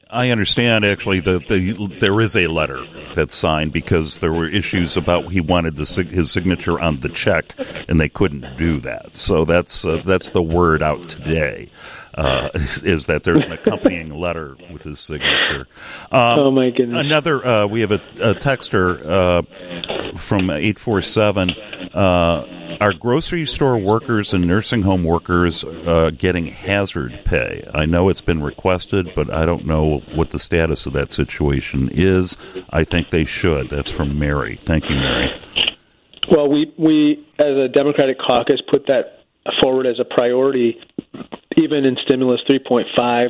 I 0.10 0.30
understand 0.30 0.86
actually 0.86 1.20
that 1.22 1.48
the, 1.48 1.88
there 2.00 2.22
is 2.22 2.36
a 2.38 2.48
letter 2.48 2.86
that's 3.16 3.36
signed 3.36 3.74
because 3.74 4.20
there 4.20 4.32
were 4.32 4.48
issues 4.48 4.96
about 4.96 5.32
he 5.32 5.42
wanted 5.42 5.76
the, 5.76 6.08
his 6.10 6.32
signature 6.32 6.80
on 6.80 6.98
the 6.98 7.10
check 7.10 7.54
and 7.90 8.00
they 8.00 8.08
couldn't 8.08 8.56
do 8.56 8.80
that. 8.82 9.18
So 9.18 9.46
that's 9.46 9.84
uh, 9.84 10.02
that's 10.06 10.30
the 10.30 10.44
word 10.44 10.84
out 10.84 11.10
today 11.10 11.70
uh, 12.16 12.50
is, 12.56 13.08
that 13.08 13.24
there's 13.24 13.46
an 13.46 13.52
accompanying 13.54 14.14
letter 14.14 14.56
with 14.72 14.84
his 14.84 15.00
signature. 15.00 15.68
Um, 16.12 16.40
oh 16.40 16.52
my 16.52 16.70
goodness! 16.70 17.00
Another 17.00 17.46
uh, 17.46 17.68
we 17.68 17.82
have 17.82 17.92
a, 17.92 18.02
a 18.22 18.36
texter 18.36 19.06
uh, 19.06 19.42
from 20.16 20.50
eight 20.50 20.80
four 20.80 21.02
seven 21.02 21.52
uh, 21.94 22.78
are 22.82 22.94
grocery 22.94 23.46
store 23.46 23.78
workers 23.78 24.34
and 24.34 24.46
nursing 24.46 24.82
home 24.82 25.04
workers 25.04 25.64
uh, 25.64 26.12
getting 26.18 26.48
hazard 26.48 27.22
pay? 27.26 27.68
I 27.74 27.86
know 27.86 28.10
it's 28.10 28.22
been 28.22 28.42
requested, 28.42 29.12
but 29.16 29.30
I 29.32 29.46
don't 29.46 29.66
know 29.66 30.00
what 30.14 30.32
the 30.32 30.40
status 30.40 30.86
of 30.86 30.94
that 30.94 31.12
situation 31.12 31.90
is. 31.92 32.38
I 32.70 32.84
think 32.84 33.10
they 33.10 33.26
should. 33.26 33.70
That's 33.70 33.92
from 33.92 34.18
Mary. 34.20 34.58
Thank 34.64 34.90
you, 34.90 34.96
Mary. 34.96 35.42
Well, 36.30 36.50
we 36.50 36.74
we 36.78 37.28
as 37.40 37.56
a 37.58 37.68
Democratic 37.68 38.18
caucus 38.20 38.62
put 38.70 38.88
that 38.88 39.26
forward 39.62 39.86
as 39.86 40.00
a 40.00 40.06
priority, 40.06 40.80
even 41.58 41.86
in 41.86 41.98
stimulus 42.04 42.42
3.5. 42.50 43.30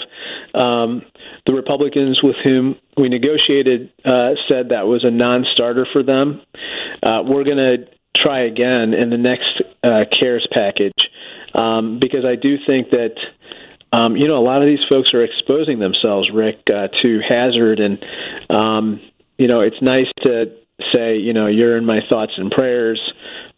Um, 0.59 1.03
the 1.45 1.53
Republicans 1.53 2.19
with 2.23 2.35
whom 2.43 2.75
we 2.97 3.09
negotiated 3.09 3.91
uh, 4.03 4.31
said 4.49 4.69
that 4.69 4.87
was 4.87 5.03
a 5.03 5.11
non-starter 5.11 5.87
for 5.91 6.03
them. 6.03 6.41
Uh, 7.03 7.21
we're 7.23 7.43
going 7.43 7.57
to 7.57 7.87
try 8.15 8.45
again 8.45 8.93
in 8.93 9.09
the 9.09 9.17
next 9.17 9.61
uh, 9.83 10.01
CARES 10.11 10.47
package 10.51 10.93
um, 11.53 11.99
because 11.99 12.25
I 12.25 12.35
do 12.35 12.57
think 12.65 12.91
that. 12.91 13.15
Um, 13.93 14.17
you 14.17 14.27
know, 14.27 14.37
a 14.37 14.43
lot 14.43 14.61
of 14.61 14.67
these 14.67 14.83
folks 14.89 15.13
are 15.13 15.23
exposing 15.23 15.79
themselves, 15.79 16.29
Rick, 16.33 16.63
uh, 16.67 16.89
to 17.01 17.19
hazard, 17.29 17.79
and 17.79 18.03
um, 18.49 18.99
you 19.37 19.47
know, 19.47 19.61
it's 19.61 19.81
nice 19.81 20.07
to 20.23 20.51
say, 20.93 21.17
you 21.17 21.33
know, 21.33 21.47
you're 21.47 21.77
in 21.77 21.85
my 21.85 21.99
thoughts 22.09 22.33
and 22.37 22.51
prayers, 22.51 22.99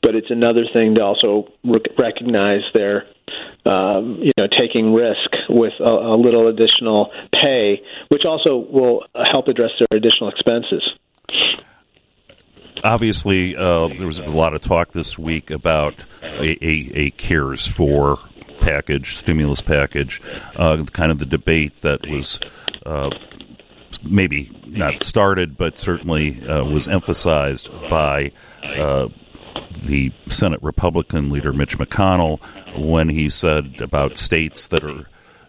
but 0.01 0.15
it's 0.15 0.29
another 0.29 0.65
thing 0.73 0.95
to 0.95 1.03
also 1.03 1.47
rec- 1.63 1.97
recognize 1.99 2.61
their, 2.73 3.07
um, 3.67 4.19
you 4.21 4.31
know, 4.37 4.47
taking 4.57 4.93
risk 4.93 5.29
with 5.49 5.73
a, 5.79 5.83
a 5.83 6.15
little 6.15 6.47
additional 6.47 7.11
pay, 7.39 7.81
which 8.09 8.23
also 8.25 8.57
will 8.57 9.05
help 9.31 9.47
address 9.47 9.71
their 9.79 9.97
additional 9.97 10.29
expenses. 10.29 10.83
Obviously, 12.83 13.55
uh, 13.55 13.87
there 13.87 14.05
was 14.05 14.19
a 14.19 14.25
lot 14.25 14.53
of 14.53 14.61
talk 14.61 14.89
this 14.89 15.17
week 15.17 15.49
about 15.49 16.05
a, 16.21 16.51
a, 16.63 16.91
a 16.93 17.09
CARES 17.11 17.67
for 17.67 18.17
package, 18.59 19.15
stimulus 19.15 19.61
package, 19.61 20.21
uh, 20.55 20.83
kind 20.91 21.11
of 21.11 21.19
the 21.19 21.25
debate 21.25 21.77
that 21.77 22.07
was 22.07 22.39
uh, 22.85 23.09
maybe 24.07 24.49
not 24.65 25.03
started, 25.03 25.57
but 25.57 25.77
certainly 25.77 26.45
uh, 26.47 26.63
was 26.63 26.87
emphasized 26.87 27.71
by 27.89 28.31
uh, 28.63 29.07
the 29.83 30.11
Senate 30.25 30.61
Republican 30.61 31.29
leader 31.29 31.53
Mitch 31.53 31.77
McConnell 31.77 32.39
when 32.77 33.09
he 33.09 33.29
said 33.29 33.81
about 33.81 34.17
states 34.17 34.67
that 34.67 34.83
are 34.83 35.05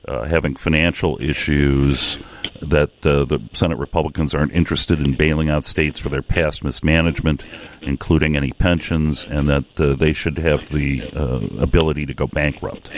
uh, 0.08 0.24
having 0.24 0.54
financial 0.54 1.18
issues 1.20 2.18
that 2.62 3.06
uh, 3.06 3.24
the 3.24 3.40
Senate 3.52 3.78
Republicans 3.78 4.34
aren't 4.34 4.52
interested 4.52 5.00
in 5.00 5.14
bailing 5.14 5.50
out 5.50 5.64
states 5.64 5.98
for 5.98 6.08
their 6.08 6.22
past 6.22 6.64
mismanagement, 6.64 7.46
including 7.82 8.36
any 8.36 8.52
pensions, 8.52 9.26
and 9.26 9.48
that 9.48 9.80
uh, 9.80 9.94
they 9.94 10.12
should 10.12 10.38
have 10.38 10.66
the 10.70 11.02
uh, 11.14 11.62
ability 11.62 12.06
to 12.06 12.14
go 12.14 12.26
bankrupt. 12.26 12.92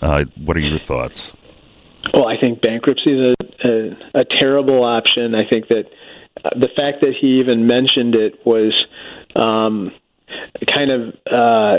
Uh, 0.00 0.24
what 0.36 0.56
are 0.56 0.60
your 0.60 0.78
thoughts? 0.78 1.34
Well, 2.12 2.28
I 2.28 2.38
think 2.38 2.60
bankruptcy 2.60 3.10
is 3.10 3.34
a, 3.64 3.68
a, 3.68 4.20
a 4.20 4.24
terrible 4.24 4.84
option. 4.84 5.34
I 5.34 5.48
think 5.48 5.68
that 5.68 5.86
uh, 6.44 6.50
the 6.54 6.68
fact 6.76 7.00
that 7.00 7.14
he 7.20 7.40
even 7.40 7.66
mentioned 7.66 8.14
it 8.14 8.44
was 8.44 8.84
um, 9.34 9.90
kind 10.72 10.90
of 10.90 11.14
uh, 11.30 11.76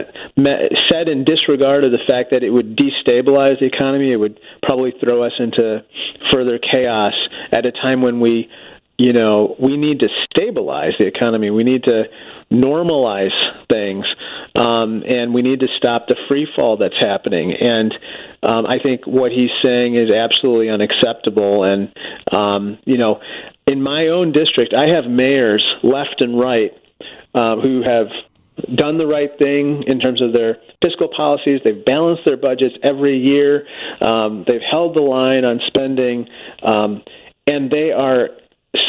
said 0.90 1.08
in 1.08 1.24
disregard 1.24 1.84
of 1.84 1.92
the 1.92 2.04
fact 2.08 2.32
that 2.32 2.44
it 2.44 2.50
would 2.50 2.78
destabilize 2.78 3.60
the 3.60 3.66
economy. 3.66 4.12
It 4.12 4.18
would 4.18 4.40
probably 4.64 4.94
throw 5.02 5.24
us 5.24 5.34
into 5.40 5.84
further 6.32 6.60
chaos 6.60 7.14
at 7.52 7.66
a 7.66 7.72
time 7.72 8.02
when 8.02 8.20
we, 8.20 8.50
you 8.98 9.14
know, 9.14 9.56
we 9.60 9.78
need 9.78 10.00
to 10.00 10.08
stabilize 10.26 10.94
the 11.00 11.08
economy. 11.08 11.50
We 11.50 11.64
need 11.64 11.84
to 11.84 12.04
normalize 12.52 13.34
things, 13.72 14.06
um, 14.56 15.04
and 15.08 15.34
we 15.34 15.42
need 15.42 15.62
to 15.62 15.68
stop 15.78 16.08
the 16.08 16.16
free 16.28 16.48
fall 16.56 16.78
that's 16.78 16.98
happening. 17.00 17.54
And 17.60 17.94
um, 18.44 18.66
I 18.68 18.78
think 18.82 19.08
what 19.08 19.32
he's 19.32 19.50
saying 19.64 19.96
is 19.96 20.12
absolutely 20.12 20.70
unacceptable. 20.70 21.64
And 21.64 21.92
um, 22.32 22.78
you 22.86 22.98
know, 22.98 23.22
in 23.68 23.82
my 23.82 24.08
own 24.08 24.32
district, 24.32 24.74
I 24.74 24.94
have 24.94 25.10
mayors 25.10 25.66
left 25.82 26.18
and 26.20 26.40
right 26.40 26.72
uh, 27.34 27.56
who 27.58 27.82
have 27.84 28.08
done 28.76 28.98
the 28.98 29.08
right 29.08 29.32
thing 29.38 29.84
in 29.88 30.00
terms 30.00 30.22
of 30.22 30.34
their 30.34 30.58
fiscal 30.82 31.10
policies. 31.16 31.62
They've 31.64 31.84
balanced 31.84 32.24
their 32.26 32.38
budgets 32.38 32.76
every 32.84 33.18
year. 33.18 33.68
Um, 34.02 34.46
they've 34.48 34.62
held 34.70 34.96
the 34.96 35.02
line 35.02 35.44
on 35.44 35.60
spending, 35.68 36.28
um, 36.64 37.04
and 37.48 37.70
they 37.70 37.92
are 37.92 38.30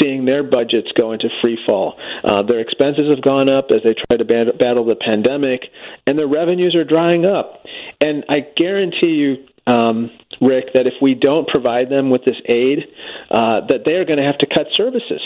seeing 0.00 0.24
their 0.24 0.42
budgets 0.42 0.90
go 0.98 1.12
into 1.12 1.28
free 1.42 1.58
fall. 1.66 1.98
Uh, 2.24 2.42
their 2.42 2.60
expenses 2.60 3.08
have 3.08 3.22
gone 3.22 3.48
up 3.48 3.66
as 3.70 3.82
they 3.84 3.94
try 3.94 4.16
to 4.16 4.24
bat- 4.24 4.58
battle 4.58 4.84
the 4.84 4.96
pandemic, 4.96 5.62
and 6.06 6.18
their 6.18 6.26
revenues 6.26 6.74
are 6.74 6.84
drying 6.84 7.26
up. 7.26 7.64
And 8.00 8.24
I 8.28 8.40
guarantee 8.56 9.14
you, 9.14 9.46
um, 9.66 10.10
Rick, 10.40 10.74
that 10.74 10.86
if 10.86 10.94
we 11.00 11.14
don't 11.14 11.48
provide 11.48 11.88
them 11.90 12.10
with 12.10 12.24
this 12.24 12.36
aid, 12.46 12.86
uh, 13.30 13.66
that 13.68 13.82
they 13.84 13.92
are 13.92 14.04
going 14.04 14.18
to 14.18 14.24
have 14.24 14.38
to 14.38 14.46
cut 14.46 14.66
services. 14.76 15.20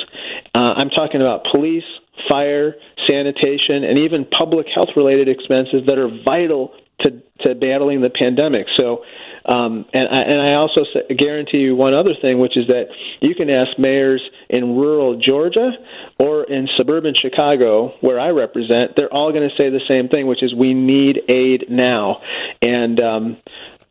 Uh, 0.55 0.75
I'm 0.77 0.91
talking 0.91 1.21
about 1.21 1.45
police, 1.53 1.85
fire, 2.29 2.75
sanitation, 3.09 3.85
and 3.85 3.99
even 4.01 4.25
public 4.25 4.67
health 4.75 4.91
related 4.97 5.29
expenses 5.29 5.87
that 5.87 5.99
are 5.99 6.09
vital 6.25 6.75
to, 7.01 7.23
to 7.47 7.55
battling 7.55 8.03
the 8.03 8.11
pandemic. 8.11 8.67
So, 8.77 9.05
um, 9.47 9.87
and, 9.95 10.07
I, 10.09 10.23
and 10.23 10.41
I 10.41 10.55
also 10.55 10.83
guarantee 11.17 11.59
you 11.59 11.75
one 11.75 11.95
other 11.95 12.15
thing, 12.21 12.39
which 12.39 12.57
is 12.57 12.67
that 12.67 12.89
you 13.21 13.35
can 13.35 13.49
ask 13.49 13.79
mayors 13.79 14.23
in 14.51 14.77
rural 14.77 15.19
Georgia 15.19 15.73
or 16.19 16.45
in 16.45 16.69
suburban 16.77 17.15
Chicago, 17.15 17.95
where 18.01 18.21
I 18.21 18.31
represent, 18.31 18.97
they're 18.97 19.13
all 19.13 19.33
going 19.33 19.49
to 19.49 19.57
say 19.57 19.71
the 19.71 19.81
same 19.89 20.09
thing, 20.09 20.27
which 20.27 20.43
is 20.43 20.55
we 20.55 20.75
need 20.75 21.23
aid 21.29 21.71
now. 21.71 22.23
And 22.61 23.01
um, 23.01 23.37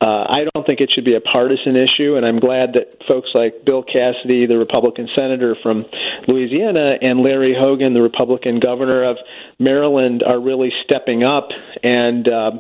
uh, 0.02 0.26
I 0.30 0.46
don't 0.54 0.66
think 0.66 0.80
it 0.80 0.92
should 0.94 1.04
be 1.04 1.16
a 1.16 1.22
partisan 1.22 1.76
issue, 1.76 2.16
and 2.16 2.26
I'm 2.26 2.40
glad 2.40 2.74
that 2.74 3.04
folks 3.08 3.30
like 3.34 3.66
Bill 3.66 3.84
Cassidy, 3.84 4.46
the 4.46 4.58
Republican 4.58 5.10
senator 5.14 5.56
from 5.62 5.86
Louisiana, 6.26 6.98
and 7.02 7.20
Larry 7.20 7.54
Hogan, 7.54 7.94
the 7.94 8.02
Republican 8.02 8.60
governor 8.60 9.04
of 9.04 9.18
Maryland, 9.60 10.24
are 10.24 10.40
really 10.40 10.72
stepping 10.86 11.24
up 11.24 11.50
and 11.84 12.30
uh, 12.30 12.52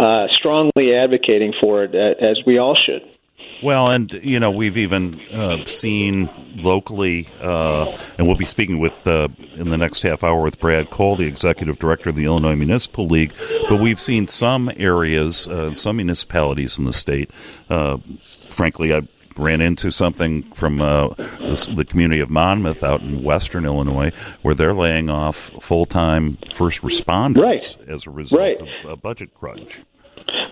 uh, 0.00 0.26
strongly 0.32 0.96
advocating 0.96 1.52
for 1.52 1.84
it, 1.84 1.94
as 1.94 2.40
we 2.44 2.58
all 2.58 2.74
should. 2.74 3.13
Well, 3.64 3.90
and 3.90 4.12
you 4.12 4.38
know 4.40 4.50
we've 4.50 4.76
even 4.76 5.18
uh, 5.32 5.64
seen 5.64 6.28
locally, 6.54 7.28
uh, 7.40 7.96
and 8.18 8.26
we'll 8.26 8.36
be 8.36 8.44
speaking 8.44 8.78
with 8.78 9.06
uh, 9.06 9.28
in 9.54 9.70
the 9.70 9.78
next 9.78 10.02
half 10.02 10.22
hour 10.22 10.42
with 10.42 10.60
Brad 10.60 10.90
Cole, 10.90 11.16
the 11.16 11.26
executive 11.26 11.78
director 11.78 12.10
of 12.10 12.16
the 12.16 12.26
Illinois 12.26 12.56
Municipal 12.56 13.06
League. 13.06 13.32
But 13.70 13.80
we've 13.80 13.98
seen 13.98 14.26
some 14.26 14.70
areas, 14.76 15.48
uh, 15.48 15.72
some 15.72 15.96
municipalities 15.96 16.78
in 16.78 16.84
the 16.84 16.92
state. 16.92 17.30
Uh, 17.70 17.96
frankly, 18.20 18.94
I 18.94 19.00
ran 19.38 19.62
into 19.62 19.90
something 19.90 20.42
from 20.52 20.82
uh, 20.82 21.08
the, 21.08 21.72
the, 21.74 21.84
community 21.86 22.20
of 22.20 22.28
Monmouth 22.28 22.82
out 22.82 23.00
in 23.00 23.22
western 23.22 23.64
Illinois, 23.64 24.12
where 24.42 24.54
they're 24.54 24.74
laying 24.74 25.08
off 25.08 25.36
full 25.36 25.86
time 25.86 26.36
first 26.52 26.82
responders 26.82 27.40
right. 27.40 27.78
as 27.88 28.06
a 28.06 28.10
result 28.10 28.40
right. 28.42 28.60
of 28.60 28.90
a 28.90 28.96
budget 28.96 29.32
crunch. 29.32 29.80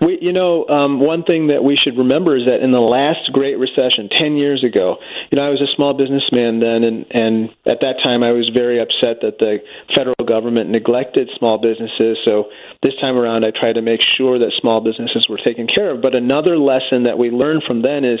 We, 0.01 0.17
you 0.21 0.33
know, 0.33 0.67
um, 0.67 0.99
one 0.99 1.23
thing 1.23 1.47
that 1.47 1.63
we 1.63 1.77
should 1.81 1.97
remember 1.97 2.35
is 2.37 2.45
that 2.45 2.61
in 2.61 2.71
the 2.71 2.81
last 2.81 3.31
Great 3.31 3.57
Recession, 3.57 4.09
ten 4.09 4.35
years 4.35 4.63
ago, 4.63 4.97
you 5.31 5.37
know, 5.37 5.45
I 5.45 5.49
was 5.49 5.61
a 5.61 5.71
small 5.75 5.93
businessman 5.93 6.59
then, 6.59 6.83
and 6.83 7.05
and 7.11 7.49
at 7.65 7.79
that 7.81 8.01
time, 8.03 8.23
I 8.23 8.31
was 8.31 8.49
very 8.53 8.81
upset 8.81 9.21
that 9.21 9.39
the 9.39 9.59
federal 9.95 10.15
government 10.25 10.69
neglected 10.69 11.29
small 11.37 11.57
businesses. 11.57 12.17
So 12.25 12.49
this 12.81 12.93
time 12.99 13.17
around, 13.17 13.45
I 13.45 13.51
tried 13.51 13.73
to 13.73 13.81
make 13.81 14.01
sure 14.17 14.39
that 14.39 14.51
small 14.59 14.81
businesses 14.81 15.27
were 15.29 15.39
taken 15.43 15.67
care 15.67 15.91
of. 15.91 16.01
But 16.01 16.15
another 16.15 16.57
lesson 16.57 17.03
that 17.03 17.17
we 17.17 17.29
learned 17.29 17.63
from 17.67 17.81
then 17.81 18.03
is, 18.03 18.19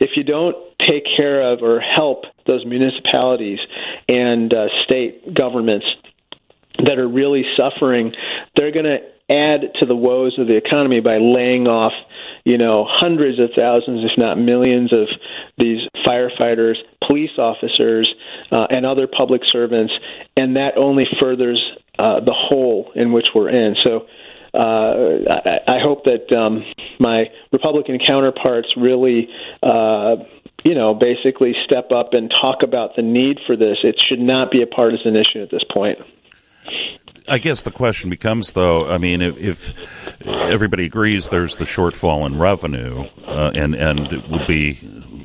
if 0.00 0.10
you 0.16 0.24
don't 0.24 0.56
take 0.82 1.04
care 1.16 1.52
of 1.52 1.62
or 1.62 1.80
help 1.80 2.24
those 2.46 2.64
municipalities 2.64 3.58
and 4.08 4.52
uh, 4.54 4.66
state 4.84 5.34
governments 5.34 5.86
that 6.84 6.98
are 6.98 7.08
really 7.08 7.42
suffering, 7.56 8.12
they're 8.54 8.72
going 8.72 8.84
to 8.84 8.98
add 9.30 9.74
to 9.80 9.86
the 9.86 9.96
woes 9.96 10.38
of 10.38 10.46
the 10.46 10.56
economy 10.56 11.00
by 11.00 11.18
laying 11.18 11.66
off, 11.66 11.92
you 12.44 12.58
know, 12.58 12.86
hundreds 12.88 13.40
of 13.40 13.50
thousands, 13.56 14.04
if 14.04 14.16
not 14.16 14.38
millions, 14.38 14.92
of 14.92 15.08
these 15.58 15.80
firefighters, 16.06 16.74
police 17.06 17.36
officers, 17.38 18.12
uh, 18.52 18.66
and 18.70 18.86
other 18.86 19.08
public 19.08 19.42
servants, 19.46 19.92
and 20.36 20.56
that 20.56 20.76
only 20.76 21.04
furthers 21.20 21.60
uh, 21.98 22.20
the 22.20 22.34
hole 22.34 22.92
in 22.94 23.12
which 23.12 23.26
we're 23.34 23.50
in. 23.50 23.76
So. 23.84 24.06
Uh, 24.54 25.18
I, 25.28 25.74
I 25.74 25.78
hope 25.82 26.04
that 26.04 26.34
um, 26.34 26.64
my 26.98 27.24
Republican 27.52 27.98
counterparts 27.98 28.68
really, 28.74 29.28
uh, 29.62 30.16
you 30.64 30.74
know, 30.74 30.94
basically 30.94 31.52
step 31.66 31.90
up 31.92 32.14
and 32.14 32.30
talk 32.30 32.62
about 32.62 32.96
the 32.96 33.02
need 33.02 33.38
for 33.46 33.54
this. 33.54 33.76
It 33.82 34.00
should 34.08 34.20
not 34.20 34.50
be 34.50 34.62
a 34.62 34.66
partisan 34.66 35.14
issue 35.14 35.42
at 35.42 35.50
this 35.50 35.64
point. 35.74 35.98
I 37.28 37.38
guess 37.38 37.62
the 37.62 37.72
question 37.72 38.10
becomes, 38.10 38.52
though, 38.52 38.88
I 38.88 38.98
mean, 38.98 39.20
if, 39.20 39.36
if 39.38 40.26
everybody 40.26 40.86
agrees 40.86 41.28
there's 41.28 41.56
the 41.56 41.64
shortfall 41.64 42.24
in 42.24 42.38
revenue, 42.38 43.08
uh, 43.24 43.50
and 43.54 43.74
and 43.74 44.12
it 44.12 44.28
would 44.30 44.46
be, 44.46 44.78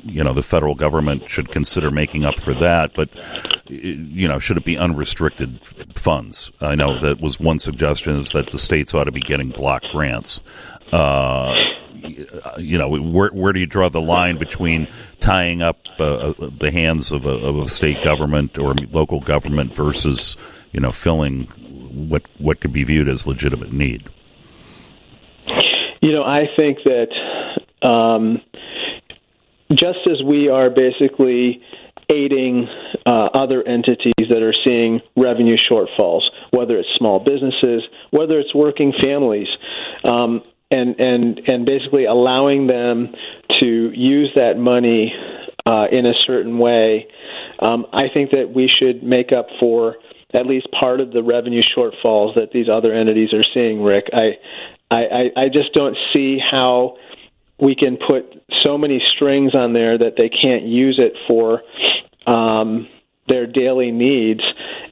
you 0.04 0.24
know, 0.24 0.32
the 0.32 0.42
federal 0.42 0.74
government 0.74 1.30
should 1.30 1.50
consider 1.50 1.90
making 1.90 2.24
up 2.24 2.40
for 2.40 2.54
that, 2.54 2.94
but 2.94 3.08
you 3.68 4.26
know, 4.26 4.38
should 4.38 4.56
it 4.56 4.64
be 4.64 4.76
unrestricted 4.76 5.60
funds? 5.94 6.50
I 6.60 6.74
know 6.74 6.98
that 6.98 7.20
was 7.20 7.38
one 7.38 7.60
suggestion 7.60 8.16
is 8.16 8.30
that 8.32 8.48
the 8.48 8.58
states 8.58 8.94
ought 8.94 9.04
to 9.04 9.12
be 9.12 9.20
getting 9.20 9.50
block 9.50 9.82
grants. 9.92 10.40
Uh, 10.90 11.54
you 12.58 12.78
know, 12.78 12.88
where 12.88 13.30
where 13.30 13.52
do 13.52 13.60
you 13.60 13.66
draw 13.66 13.88
the 13.88 14.00
line 14.00 14.38
between 14.38 14.88
tying 15.20 15.62
up 15.62 15.78
uh, 15.98 16.04
uh 16.04 16.50
the 16.58 16.70
hands 16.70 17.12
of 17.12 17.26
a, 17.26 17.30
of 17.30 17.56
a 17.56 17.68
state 17.68 18.02
government 18.02 18.58
or 18.58 18.74
local 18.90 19.20
government 19.20 19.74
versus 19.74 20.36
you 20.72 20.80
know 20.80 20.92
filling 20.92 21.44
what 21.92 22.22
what 22.38 22.60
could 22.60 22.72
be 22.72 22.84
viewed 22.84 23.08
as 23.08 23.26
legitimate 23.26 23.72
need? 23.72 24.08
You 26.00 26.12
know, 26.12 26.24
I 26.24 26.46
think 26.56 26.78
that 26.84 27.88
um, 27.88 28.40
just 29.70 30.00
as 30.10 30.22
we 30.24 30.48
are 30.48 30.68
basically 30.70 31.62
aiding 32.12 32.68
uh, 33.06 33.28
other 33.34 33.62
entities 33.66 34.28
that 34.28 34.42
are 34.42 34.54
seeing 34.64 35.00
revenue 35.16 35.56
shortfalls, 35.70 36.22
whether 36.50 36.78
it's 36.78 36.88
small 36.96 37.20
businesses, 37.20 37.82
whether 38.10 38.38
it's 38.38 38.54
working 38.54 38.92
families, 39.02 39.48
um, 40.04 40.42
and 40.72 40.98
and 40.98 41.40
and 41.46 41.66
basically 41.66 42.06
allowing 42.06 42.66
them 42.66 43.14
to 43.60 43.92
use 43.94 44.30
that 44.34 44.58
money 44.58 45.12
uh, 45.66 45.84
in 45.92 46.06
a 46.06 46.14
certain 46.26 46.58
way 46.58 47.06
um, 47.62 47.86
I 47.92 48.08
think 48.12 48.32
that 48.32 48.52
we 48.52 48.68
should 48.68 49.02
make 49.02 49.32
up 49.32 49.46
for 49.60 49.96
at 50.34 50.46
least 50.46 50.66
part 50.78 51.00
of 51.00 51.12
the 51.12 51.22
revenue 51.22 51.62
shortfalls 51.76 52.34
that 52.36 52.50
these 52.52 52.66
other 52.68 52.92
entities 52.92 53.32
are 53.32 53.44
seeing. 53.54 53.82
Rick, 53.82 54.06
I, 54.12 54.38
I, 54.90 55.30
I 55.36 55.48
just 55.52 55.72
don't 55.74 55.96
see 56.14 56.38
how 56.38 56.96
we 57.60 57.76
can 57.76 57.96
put 57.96 58.24
so 58.60 58.76
many 58.76 59.00
strings 59.14 59.54
on 59.54 59.72
there 59.72 59.96
that 59.98 60.14
they 60.16 60.28
can't 60.28 60.64
use 60.64 60.98
it 60.98 61.12
for 61.28 61.62
um, 62.26 62.88
their 63.28 63.46
daily 63.46 63.92
needs, 63.92 64.40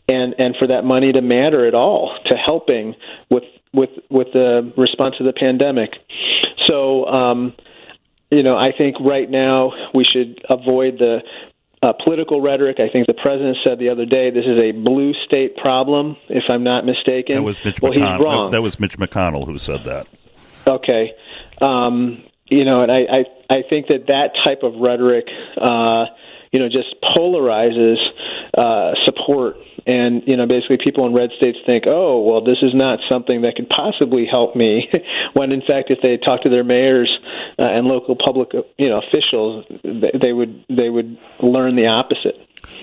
and 0.09 0.35
and 0.39 0.55
for 0.59 0.69
that 0.69 0.85
money 0.85 1.13
to 1.13 1.21
matter 1.21 1.67
at 1.67 1.75
all 1.75 2.17
to 2.27 2.37
helping 2.37 2.95
with 3.31 3.43
with 3.73 3.91
with 4.11 4.29
the 4.33 4.73
response 4.77 5.17
to 5.19 5.25
the 5.25 5.33
pandemic. 5.33 5.91
So. 6.67 7.07
Um, 7.07 7.55
you 8.33 8.45
know, 8.45 8.57
I 8.57 8.71
think 8.77 8.97
right 9.01 9.29
now 9.29 9.73
we 9.93 10.05
should 10.05 10.41
avoid 10.49 10.99
the 10.99 11.19
uh, 11.83 11.93
political 12.05 12.41
rhetoric. 12.41 12.79
I 12.79 12.89
think 12.89 13.07
the 13.07 13.15
president 13.15 13.57
said 13.67 13.79
the 13.79 13.89
other 13.89 14.07
day 14.07 14.31
this 14.31 14.45
is 14.45 14.61
a 14.61 14.73
blue 14.73 15.13
state 15.25 15.57
problem, 15.57 16.17
if 16.29 16.45
I'm 16.49 16.63
not 16.63 16.85
mistaken. 16.85 17.37
That 17.37 17.43
was 17.43 17.65
Mitch 17.65 17.81
well, 17.81 17.93
McConnell. 17.93 18.17
He's 18.17 18.25
wrong. 18.25 18.51
That, 18.51 18.63
was 18.63 18.79
Mitch 18.79 18.99
McConnell 18.99 19.47
who 19.47 19.59
said 19.59 19.85
that. 19.85 20.07
Okay. 20.67 21.13
Um, 21.61 22.23
you 22.47 22.65
know, 22.65 22.83
and 22.83 22.93
I, 22.93 22.99
I, 22.99 23.25
I 23.49 23.63
think 23.69 23.89
that 23.89 24.07
that 24.09 24.33
type 24.45 24.63
of 24.63 24.75
rhetoric, 24.81 25.27
uh, 25.61 26.07
you 26.53 26.61
know, 26.61 26.69
just 26.69 26.95
polarizes 27.17 27.97
uh, 28.57 28.93
support. 29.05 29.57
And, 29.87 30.23
you 30.27 30.37
know, 30.37 30.47
basically 30.47 30.79
people 30.85 31.07
in 31.07 31.15
red 31.15 31.31
states 31.37 31.59
think, 31.67 31.85
oh, 31.89 32.21
well, 32.21 32.43
this 32.45 32.59
is 32.63 32.73
not 32.75 32.99
something 33.11 33.43
that 33.43 33.57
could 33.57 33.69
possibly 33.69 34.27
help 34.31 34.55
me. 34.55 34.89
when, 35.35 35.53
in 35.53 35.63
fact, 35.63 35.91
if 35.91 35.99
they 36.03 36.17
talk 36.17 36.43
to 36.43 36.51
their 36.51 36.65
mayors 36.65 37.11
uh, 37.59 37.67
and 37.67 37.87
local 37.87 38.17
public, 38.17 38.51
you 38.79 38.89
know, 38.89 38.99
officials, 38.99 39.65
they, 39.83 40.11
they 40.21 40.33
would 40.33 40.65
they 40.69 40.91
would 40.91 41.19
learn 41.41 41.77
the 41.77 41.87
opposite. 41.87 42.37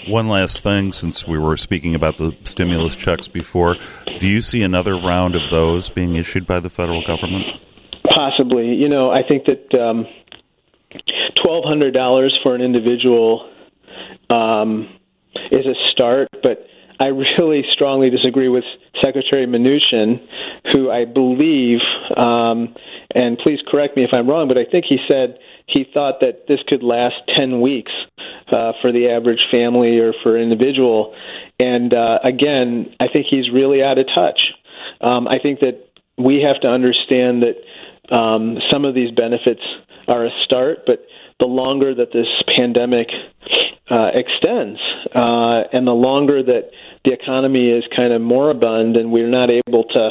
One 0.07 0.27
last 0.27 0.63
thing, 0.63 0.91
since 0.91 1.27
we 1.27 1.37
were 1.37 1.57
speaking 1.57 1.93
about 1.93 2.17
the 2.17 2.35
stimulus 2.43 2.95
checks 2.95 3.27
before, 3.27 3.75
do 4.19 4.27
you 4.27 4.41
see 4.41 4.63
another 4.63 4.95
round 4.95 5.35
of 5.35 5.49
those 5.49 5.89
being 5.89 6.15
issued 6.15 6.47
by 6.47 6.59
the 6.59 6.69
federal 6.69 7.03
government? 7.03 7.45
Possibly. 8.09 8.73
You 8.73 8.89
know, 8.89 9.11
I 9.11 9.21
think 9.27 9.45
that 9.45 9.79
um, 9.79 10.07
twelve 11.43 11.65
hundred 11.65 11.93
dollars 11.93 12.37
for 12.41 12.55
an 12.55 12.61
individual 12.61 13.49
um, 14.29 14.89
is 15.51 15.65
a 15.65 15.75
start, 15.91 16.29
but 16.41 16.65
I 16.99 17.07
really 17.07 17.63
strongly 17.71 18.09
disagree 18.09 18.49
with 18.49 18.63
Secretary 19.03 19.45
Mnuchin, 19.45 20.25
who 20.73 20.89
I 20.89 21.05
believe, 21.05 21.79
um, 22.15 22.75
and 23.13 23.37
please 23.37 23.59
correct 23.67 23.95
me 23.95 24.03
if 24.03 24.09
I'm 24.13 24.27
wrong, 24.27 24.47
but 24.47 24.57
I 24.57 24.65
think 24.65 24.85
he 24.87 24.97
said 25.07 25.39
he 25.67 25.85
thought 25.93 26.21
that 26.21 26.47
this 26.47 26.59
could 26.67 26.81
last 26.81 27.15
10 27.35 27.61
weeks 27.61 27.91
uh, 28.51 28.73
for 28.81 28.91
the 28.91 29.09
average 29.09 29.45
family 29.51 29.99
or 29.99 30.13
for 30.23 30.37
individual. 30.37 31.15
And 31.59 31.93
uh, 31.93 32.19
again, 32.23 32.95
I 32.99 33.07
think 33.11 33.27
he's 33.29 33.51
really 33.51 33.83
out 33.83 33.97
of 33.97 34.05
touch. 34.15 34.41
Um, 35.01 35.27
I 35.27 35.39
think 35.39 35.59
that 35.59 35.87
we 36.17 36.41
have 36.41 36.61
to 36.61 36.69
understand 36.69 37.43
that 37.43 38.15
um, 38.15 38.57
some 38.71 38.85
of 38.85 38.95
these 38.95 39.11
benefits 39.11 39.61
are 40.07 40.25
a 40.25 40.29
start, 40.45 40.79
but 40.87 41.05
the 41.39 41.47
longer 41.47 41.93
that 41.93 42.11
this 42.11 42.27
pandemic 42.57 43.07
uh, 43.89 44.11
extends, 44.13 44.79
uh, 45.13 45.63
and 45.71 45.85
the 45.85 45.93
longer 45.93 46.43
that 46.43 46.71
the 47.07 47.13
economy 47.13 47.69
is 47.69 47.85
kind 47.95 48.11
of 48.11 48.21
moribund 48.21 48.97
and 48.97 49.11
we're 49.11 49.29
not 49.29 49.49
able 49.49 49.85
to, 49.85 50.09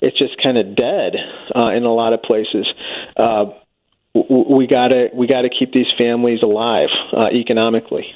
it's 0.00 0.18
just 0.18 0.42
kind 0.42 0.56
of 0.56 0.74
dead 0.74 1.14
uh, 1.54 1.70
in 1.70 1.84
a 1.84 1.92
lot 1.92 2.14
of 2.14 2.22
places. 2.22 2.66
Uh, 3.16 3.46
we 4.14 4.66
gotta 4.66 5.10
we 5.12 5.26
gotta 5.26 5.50
keep 5.50 5.72
these 5.72 5.86
families 5.98 6.42
alive 6.42 6.88
uh, 7.12 7.26
economically. 7.28 8.06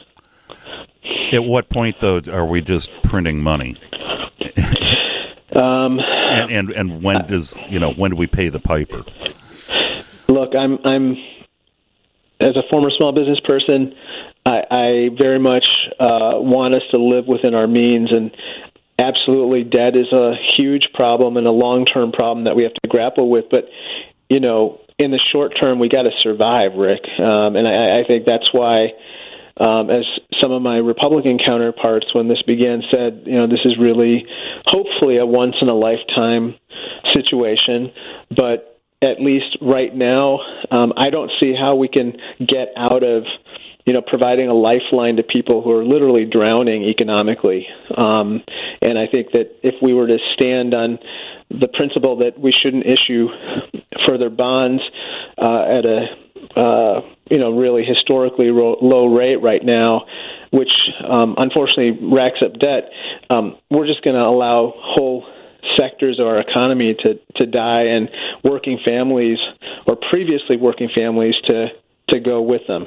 At 1.33 1.45
what 1.45 1.69
point, 1.69 1.97
though, 2.01 2.21
are 2.33 2.47
we 2.47 2.61
just 2.61 2.91
printing 3.03 3.41
money? 3.43 3.77
um, 5.55 6.01
and, 6.01 6.51
and 6.51 6.71
and 6.71 7.03
when 7.03 7.27
does 7.27 7.63
you 7.69 7.79
know 7.79 7.93
when 7.93 8.13
do 8.13 8.17
we 8.17 8.27
pay 8.27 8.49
the 8.49 8.59
piper? 8.59 9.05
Look, 10.29 10.55
I'm 10.57 10.79
I'm 10.85 11.17
as 12.41 12.57
a 12.57 12.63
former 12.71 12.91
small 12.97 13.13
business 13.13 13.39
person, 13.45 13.95
I, 14.45 14.63
I 14.71 15.09
very 15.17 15.39
much 15.39 15.67
uh, 16.01 16.35
want 16.41 16.75
us 16.75 16.83
to 16.93 16.99
live 16.99 17.27
within 17.27 17.55
our 17.55 17.67
means, 17.67 18.11
and 18.13 18.31
absolutely, 18.99 19.65
debt 19.65 19.97
is 19.97 20.13
a 20.13 20.35
huge 20.57 20.89
problem 20.95 21.37
and 21.37 21.47
a 21.47 21.53
long 21.53 21.85
term 21.85 22.13
problem 22.13 22.45
that 22.45 22.57
we 22.57 22.65
have 22.65 22.75
to 22.75 22.89
grapple 22.89 23.31
with. 23.31 23.47
But 23.51 23.69
you 24.29 24.41
know, 24.41 24.81
in 24.99 25.11
the 25.11 25.21
short 25.33 25.53
term, 25.61 25.79
we 25.79 25.89
got 25.89 26.03
to 26.03 26.11
survive, 26.21 26.75
Rick, 26.77 27.03
um, 27.21 27.57
and 27.57 27.69
I, 27.69 28.01
I 28.01 28.05
think 28.07 28.27
that's 28.27 28.53
why. 28.53 28.93
Um, 29.55 29.91
as 29.91 30.07
some 30.43 30.51
of 30.51 30.63
my 30.63 30.79
Republican 30.79 31.39
counterparts, 31.39 32.07
when 32.15 32.27
this 32.27 32.41
began, 32.47 32.83
said, 32.91 33.25
you 33.27 33.35
know, 33.35 33.47
this 33.47 33.61
is 33.67 33.77
really, 33.79 34.25
hopefully, 34.65 35.19
a 35.19 35.27
once 35.27 35.57
in 35.61 35.69
a 35.69 35.75
lifetime 35.75 36.55
situation. 37.15 37.93
But 38.35 38.81
at 39.03 39.21
least 39.21 39.59
right 39.61 39.95
now, 39.95 40.39
um, 40.71 40.93
I 40.97 41.11
don't 41.11 41.31
see 41.41 41.55
how 41.55 41.75
we 41.75 41.89
can 41.89 42.13
get 42.39 42.69
out 42.77 43.03
of 43.03 43.25
you 43.85 43.93
know, 43.93 44.03
providing 44.03 44.49
a 44.49 44.55
lifeline 44.55 45.17
to 45.17 45.23
people 45.23 45.63
who 45.63 45.73
are 45.73 45.85
literally 45.85 46.25
drowning 46.25 46.85
economically. 46.85 47.67
Um, 47.97 48.43
and 48.81 48.99
I 48.99 49.07
think 49.07 49.33
that 49.33 49.57
if 49.63 49.75
we 49.83 49.93
were 49.93 50.07
to 50.07 50.19
stand 50.35 50.75
on 50.75 50.99
the 51.51 51.69
principle 51.69 52.19
that 52.19 52.39
we 52.39 52.53
shouldn't 52.53 52.87
issue 52.87 53.29
further 54.07 54.31
bonds 54.31 54.83
uh, 55.39 55.63
at 55.63 55.85
a 55.85 56.07
uh, 56.57 57.01
you 57.31 57.39
know 57.39 57.57
really 57.57 57.85
historically 57.85 58.51
ro- 58.51 58.79
low 58.81 59.07
rate 59.07 59.41
right 59.43 59.65
now, 59.65 60.03
which 60.51 60.71
um, 61.09 61.35
unfortunately 61.39 62.09
racks 62.13 62.39
up 62.45 62.53
debt, 62.59 62.91
um, 63.31 63.57
we're 63.71 63.87
just 63.87 64.03
going 64.03 64.21
to 64.21 64.27
allow 64.27 64.73
whole 64.77 65.25
sectors 65.79 66.19
of 66.19 66.27
our 66.27 66.41
economy 66.41 66.95
to 66.95 67.15
to 67.37 67.47
die 67.47 67.85
and 67.87 68.11
working 68.45 68.79
families 68.85 69.39
or 69.87 69.97
previously 69.97 70.57
working 70.57 70.89
families 70.95 71.35
to 71.47 71.69
to 72.11 72.21
go 72.21 72.43
with 72.43 72.63
them. 72.67 72.87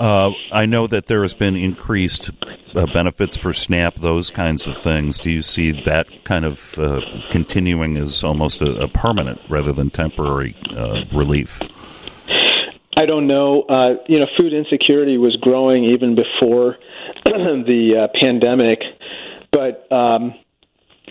Uh, 0.00 0.32
I 0.50 0.64
know 0.64 0.86
that 0.86 1.06
there 1.06 1.20
has 1.20 1.34
been 1.34 1.56
increased 1.56 2.30
uh, 2.74 2.86
benefits 2.86 3.36
for 3.36 3.52
SNAP, 3.52 3.96
those 3.96 4.30
kinds 4.30 4.66
of 4.66 4.78
things. 4.78 5.20
Do 5.20 5.30
you 5.30 5.42
see 5.42 5.72
that 5.82 6.24
kind 6.24 6.46
of 6.46 6.78
uh, 6.78 7.02
continuing 7.30 7.98
as 7.98 8.24
almost 8.24 8.62
a, 8.62 8.84
a, 8.84 8.88
permanent 8.88 9.42
rather 9.50 9.74
than 9.74 9.90
temporary 9.90 10.56
uh, 10.74 11.04
relief? 11.12 11.60
I 12.96 13.04
don't 13.04 13.26
know. 13.26 13.64
Uh, 13.68 13.96
you 14.08 14.18
know, 14.18 14.26
food 14.38 14.54
insecurity 14.54 15.18
was 15.18 15.36
growing 15.36 15.84
even 15.92 16.16
before 16.16 16.78
the 17.26 18.08
uh, 18.08 18.18
pandemic, 18.18 18.78
but 19.52 19.86
um, 19.92 20.32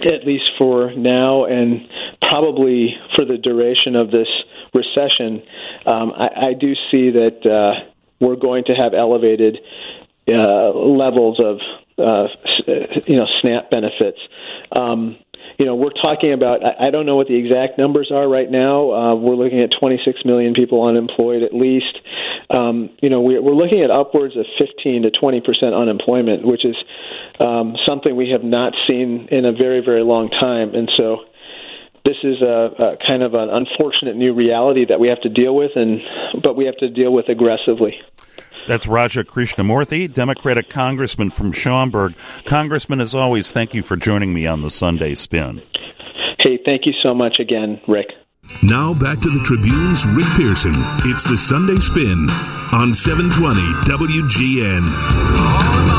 at 0.04 0.26
least 0.26 0.46
for 0.58 0.96
now 0.96 1.46
and 1.46 1.88
probably 2.24 2.96
for 3.16 3.24
the 3.24 3.38
duration 3.38 3.96
of 3.96 4.10
this 4.10 4.28
recession, 4.74 5.44
um, 5.86 6.12
I, 6.12 6.48
I, 6.48 6.54
do 6.60 6.74
see 6.92 7.12
that 7.12 7.86
we're 8.20 8.36
going 8.36 8.66
to 8.66 8.74
have 8.74 8.94
elevated 8.94 9.60
uh, 10.28 10.70
levels 10.70 11.40
of 11.44 11.60
uh, 11.98 12.28
you 13.08 13.18
know 13.18 13.28
SNAP 13.42 13.70
benefits. 13.70 14.20
Um, 14.76 15.18
you 15.60 15.66
know, 15.66 15.76
we're 15.76 15.92
talking 15.92 16.32
about, 16.32 16.62
I 16.64 16.90
don't 16.90 17.06
know 17.06 17.18
what 17.18 17.28
the 17.28 17.36
exact 17.36 17.78
numbers 17.78 18.12
are 18.14 18.28
right 18.28 18.50
now. 18.50 18.92
Uh, 18.92 19.16
we're 19.16 19.36
looking 19.36 19.60
at 19.60 19.72
26 19.78 20.24
million 20.24 20.54
people 20.54 20.86
unemployed 20.86 21.44
at 21.44 21.54
least. 21.54 22.00
Um, 22.50 22.92
you 23.02 23.10
know, 23.10 23.20
we're, 23.20 23.42
we're 23.42 23.56
looking 23.56 23.84
at 23.84 23.92
upwards 23.92 24.38
of 24.38 24.46
15 24.58 25.04
to 25.04 25.12
20 25.12 25.42
percent 25.42 25.76
unemployment, 25.76 26.46
which 26.46 26.64
is 26.64 26.78
um, 27.42 27.76
something 27.86 28.16
we 28.16 28.30
have 28.30 28.44
not 28.44 28.74
seen 28.90 29.28
in 29.32 29.44
a 29.44 29.52
very, 29.52 29.82
very 29.84 30.02
long 30.02 30.30
time. 30.30 30.74
And 30.76 30.90
so 30.98 31.26
this 32.10 32.18
is 32.24 32.42
a, 32.42 32.72
a 32.80 32.98
kind 33.08 33.22
of 33.22 33.36
an 33.36 33.50
unfortunate 33.50 34.16
new 34.16 34.34
reality 34.34 34.86
that 34.90 35.00
we 35.00 35.10
have 35.10 35.22
to 35.22 35.30
deal 35.30 35.56
with, 35.56 35.72
and 35.76 36.02
but 36.42 36.58
we 36.58 36.66
have 36.66 36.78
to 36.78 36.90
deal 36.90 37.14
with 37.14 37.30
aggressively. 37.30 37.94
That's 38.68 38.88
Raja 38.88 39.24
Krishnamoorthi, 39.24 40.12
Democratic 40.12 40.70
Congressman 40.70 41.30
from 41.30 41.52
Schaumburg. 41.52 42.16
Congressman, 42.46 43.00
as 43.00 43.16
always, 43.16 43.52
thank 43.52 43.74
you 43.74 43.84
for 43.84 43.96
joining 43.96 44.34
me 44.34 44.48
on 44.48 44.62
the 44.62 44.70
Sunday 44.70 45.16
Spin. 45.16 45.62
Hey, 46.40 46.60
thank 46.66 46.86
you 46.86 46.94
so 47.04 47.14
much 47.14 47.40
again, 47.40 47.80
Rick. 47.88 48.08
Now 48.64 48.94
back 48.94 49.20
to 49.20 49.30
the 49.30 49.42
Tribune's 49.44 50.08
Rick 50.08 50.28
Pearson. 50.36 50.74
It's 51.06 51.24
the 51.24 51.38
Sunday 51.38 51.76
Spin 51.76 52.28
on 52.74 52.94
720 52.94 53.62
WGN. 53.86 55.99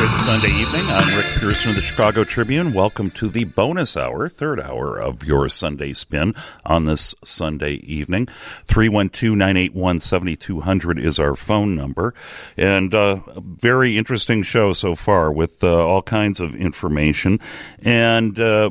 Good 0.00 0.16
Sunday 0.16 0.48
evening. 0.58 0.80
I'm 0.88 1.14
Rick 1.14 1.26
Pearson 1.36 1.68
of 1.68 1.76
the 1.76 1.82
Chicago 1.82 2.24
Tribune. 2.24 2.72
Welcome 2.72 3.10
to 3.10 3.28
the 3.28 3.44
bonus 3.44 3.98
hour, 3.98 4.30
third 4.30 4.58
hour 4.58 4.98
of 4.98 5.24
your 5.24 5.46
Sunday 5.50 5.92
spin 5.92 6.34
on 6.64 6.84
this 6.84 7.14
Sunday 7.22 7.74
evening. 7.74 8.24
312 8.64 9.36
981 9.36 10.00
7200 10.00 10.98
is 10.98 11.20
our 11.20 11.34
phone 11.34 11.76
number. 11.76 12.14
And 12.56 12.94
uh, 12.94 13.16
very 13.36 13.98
interesting 13.98 14.42
show 14.42 14.72
so 14.72 14.94
far 14.94 15.30
with 15.30 15.62
uh, 15.62 15.86
all 15.86 16.00
kinds 16.00 16.40
of 16.40 16.54
information. 16.54 17.38
And 17.84 18.40
uh, 18.40 18.70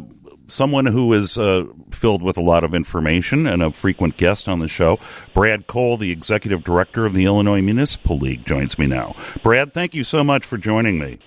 someone 0.50 0.86
who 0.86 1.12
is 1.14 1.38
uh, 1.38 1.66
filled 1.92 2.22
with 2.22 2.38
a 2.38 2.42
lot 2.42 2.64
of 2.64 2.74
information 2.74 3.48
and 3.48 3.62
a 3.62 3.72
frequent 3.72 4.18
guest 4.18 4.48
on 4.48 4.60
the 4.60 4.68
show. 4.68 5.00
Brad 5.34 5.68
Cole, 5.68 5.98
the 5.98 6.12
executive 6.12 6.64
director 6.64 7.06
of 7.06 7.14
the 7.14 7.26
Illinois 7.26 7.62
Municipal 7.62 8.18
League, 8.18 8.46
joins 8.46 8.78
me 8.78 8.88
now. 8.88 9.16
Brad, 9.44 9.74
thank 9.74 9.94
you 9.94 10.04
so 10.04 10.24
much 10.24 10.46
for 10.46 10.58
joining 10.58 11.00
me. 11.00 11.20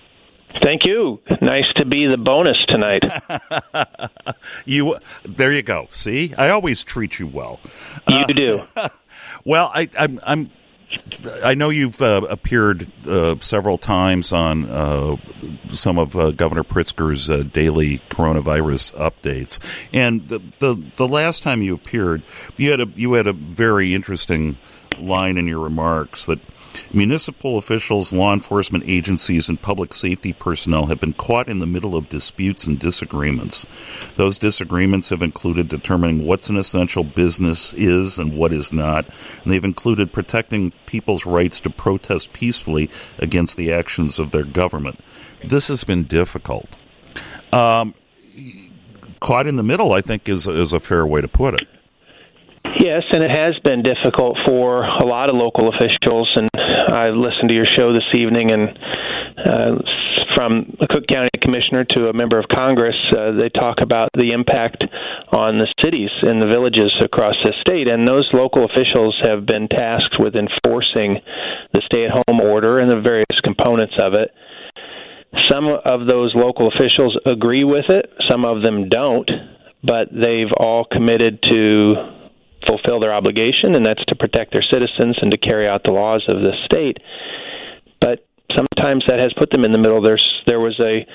Thank 0.61 0.85
you. 0.85 1.19
Nice 1.41 1.65
to 1.77 1.85
be 1.85 2.05
the 2.05 2.17
bonus 2.17 2.57
tonight. 2.67 3.03
you, 4.65 4.97
there 5.23 5.51
you 5.51 5.63
go. 5.63 5.87
See, 5.91 6.33
I 6.37 6.49
always 6.49 6.83
treat 6.83 7.19
you 7.19 7.27
well. 7.27 7.59
You 8.07 8.17
uh, 8.17 8.27
do. 8.27 8.61
well, 9.45 9.71
I, 9.73 9.89
I'm, 9.97 10.19
I'm 10.23 10.49
I 11.43 11.53
know 11.53 11.69
you've 11.69 12.01
uh, 12.01 12.25
appeared 12.29 12.91
uh, 13.07 13.35
several 13.39 13.77
times 13.77 14.31
on 14.31 14.69
uh, 14.69 15.15
some 15.69 15.97
of 15.97 16.15
uh, 16.15 16.31
Governor 16.31 16.63
Pritzker's 16.63 17.29
uh, 17.29 17.43
daily 17.43 17.99
coronavirus 18.09 18.93
updates, 18.95 19.59
and 19.93 20.27
the, 20.27 20.39
the 20.59 20.75
the 20.95 21.07
last 21.07 21.43
time 21.43 21.61
you 21.61 21.73
appeared, 21.73 22.23
you 22.57 22.71
had 22.71 22.79
a 22.79 22.87
you 22.95 23.13
had 23.13 23.27
a 23.27 23.33
very 23.33 23.93
interesting 23.93 24.57
line 24.99 25.37
in 25.37 25.47
your 25.47 25.59
remarks 25.59 26.25
that 26.25 26.39
Municipal 26.91 27.57
officials, 27.57 28.13
law 28.13 28.33
enforcement 28.33 28.83
agencies, 28.87 29.49
and 29.49 29.61
public 29.61 29.93
safety 29.93 30.33
personnel 30.33 30.87
have 30.87 30.99
been 30.99 31.13
caught 31.13 31.47
in 31.47 31.59
the 31.59 31.67
middle 31.67 31.95
of 31.95 32.09
disputes 32.09 32.65
and 32.65 32.79
disagreements. 32.79 33.65
Those 34.15 34.37
disagreements 34.37 35.09
have 35.09 35.21
included 35.21 35.67
determining 35.67 36.25
what's 36.25 36.49
an 36.49 36.57
essential 36.57 37.03
business 37.03 37.73
is 37.73 38.19
and 38.19 38.35
what 38.35 38.53
is 38.53 38.73
not, 38.73 39.05
and 39.43 39.51
they've 39.51 39.63
included 39.63 40.13
protecting 40.13 40.71
people's 40.85 41.25
rights 41.25 41.59
to 41.61 41.69
protest 41.69 42.33
peacefully 42.33 42.89
against 43.17 43.57
the 43.57 43.71
actions 43.71 44.19
of 44.19 44.31
their 44.31 44.45
government. 44.45 44.99
This 45.43 45.67
has 45.67 45.83
been 45.83 46.03
difficult. 46.03 46.75
Um, 47.51 47.93
caught 49.19 49.47
in 49.47 49.55
the 49.55 49.63
middle, 49.63 49.93
I 49.93 50.01
think, 50.01 50.27
is 50.27 50.47
is 50.47 50.73
a 50.73 50.79
fair 50.79 51.05
way 51.05 51.21
to 51.21 51.27
put 51.27 51.53
it. 51.55 51.67
Yes, 52.79 53.03
and 53.11 53.23
it 53.23 53.29
has 53.29 53.53
been 53.63 53.83
difficult 53.83 54.37
for 54.47 54.83
a 54.83 55.05
lot 55.05 55.29
of 55.29 55.35
local 55.35 55.69
officials. 55.69 56.29
And 56.35 56.49
I 56.55 57.09
listened 57.09 57.49
to 57.49 57.55
your 57.55 57.67
show 57.77 57.93
this 57.93 58.09
evening, 58.15 58.51
and 58.51 58.69
uh, 59.37 59.81
from 60.35 60.75
a 60.81 60.87
Cook 60.87 61.05
County 61.07 61.29
commissioner 61.39 61.85
to 61.95 62.09
a 62.09 62.13
member 62.13 62.39
of 62.39 62.45
Congress, 62.51 62.95
uh, 63.15 63.31
they 63.31 63.49
talk 63.49 63.81
about 63.81 64.09
the 64.13 64.31
impact 64.31 64.85
on 65.31 65.59
the 65.59 65.71
cities 65.83 66.09
and 66.23 66.41
the 66.41 66.47
villages 66.47 66.91
across 67.03 67.35
the 67.43 67.53
state. 67.61 67.87
And 67.87 68.07
those 68.07 68.27
local 68.33 68.65
officials 68.65 69.21
have 69.23 69.45
been 69.45 69.67
tasked 69.67 70.15
with 70.17 70.35
enforcing 70.35 71.19
the 71.73 71.81
stay 71.85 72.05
at 72.05 72.11
home 72.11 72.41
order 72.41 72.79
and 72.79 72.89
the 72.89 73.01
various 73.01 73.39
components 73.43 73.93
of 74.01 74.13
it. 74.15 74.31
Some 75.51 75.65
of 75.67 76.07
those 76.07 76.33
local 76.35 76.69
officials 76.69 77.17
agree 77.25 77.63
with 77.63 77.85
it, 77.89 78.09
some 78.29 78.45
of 78.45 78.63
them 78.63 78.89
don't, 78.89 79.29
but 79.83 80.09
they've 80.11 80.51
all 80.57 80.85
committed 80.85 81.41
to 81.43 82.22
fulfill 82.67 82.99
their 82.99 83.13
obligation, 83.13 83.75
and 83.75 83.85
that's 83.85 84.03
to 84.05 84.15
protect 84.15 84.51
their 84.51 84.63
citizens 84.63 85.17
and 85.21 85.31
to 85.31 85.37
carry 85.37 85.67
out 85.67 85.81
the 85.85 85.93
laws 85.93 86.23
of 86.27 86.37
the 86.37 86.53
state. 86.65 86.97
But 87.99 88.25
sometimes 88.55 89.03
that 89.07 89.19
has 89.19 89.33
put 89.37 89.49
them 89.51 89.65
in 89.65 89.71
the 89.71 89.77
middle. 89.77 90.01
There's 90.01 90.23
there 90.47 90.59
was 90.59 90.79
a 90.79 91.05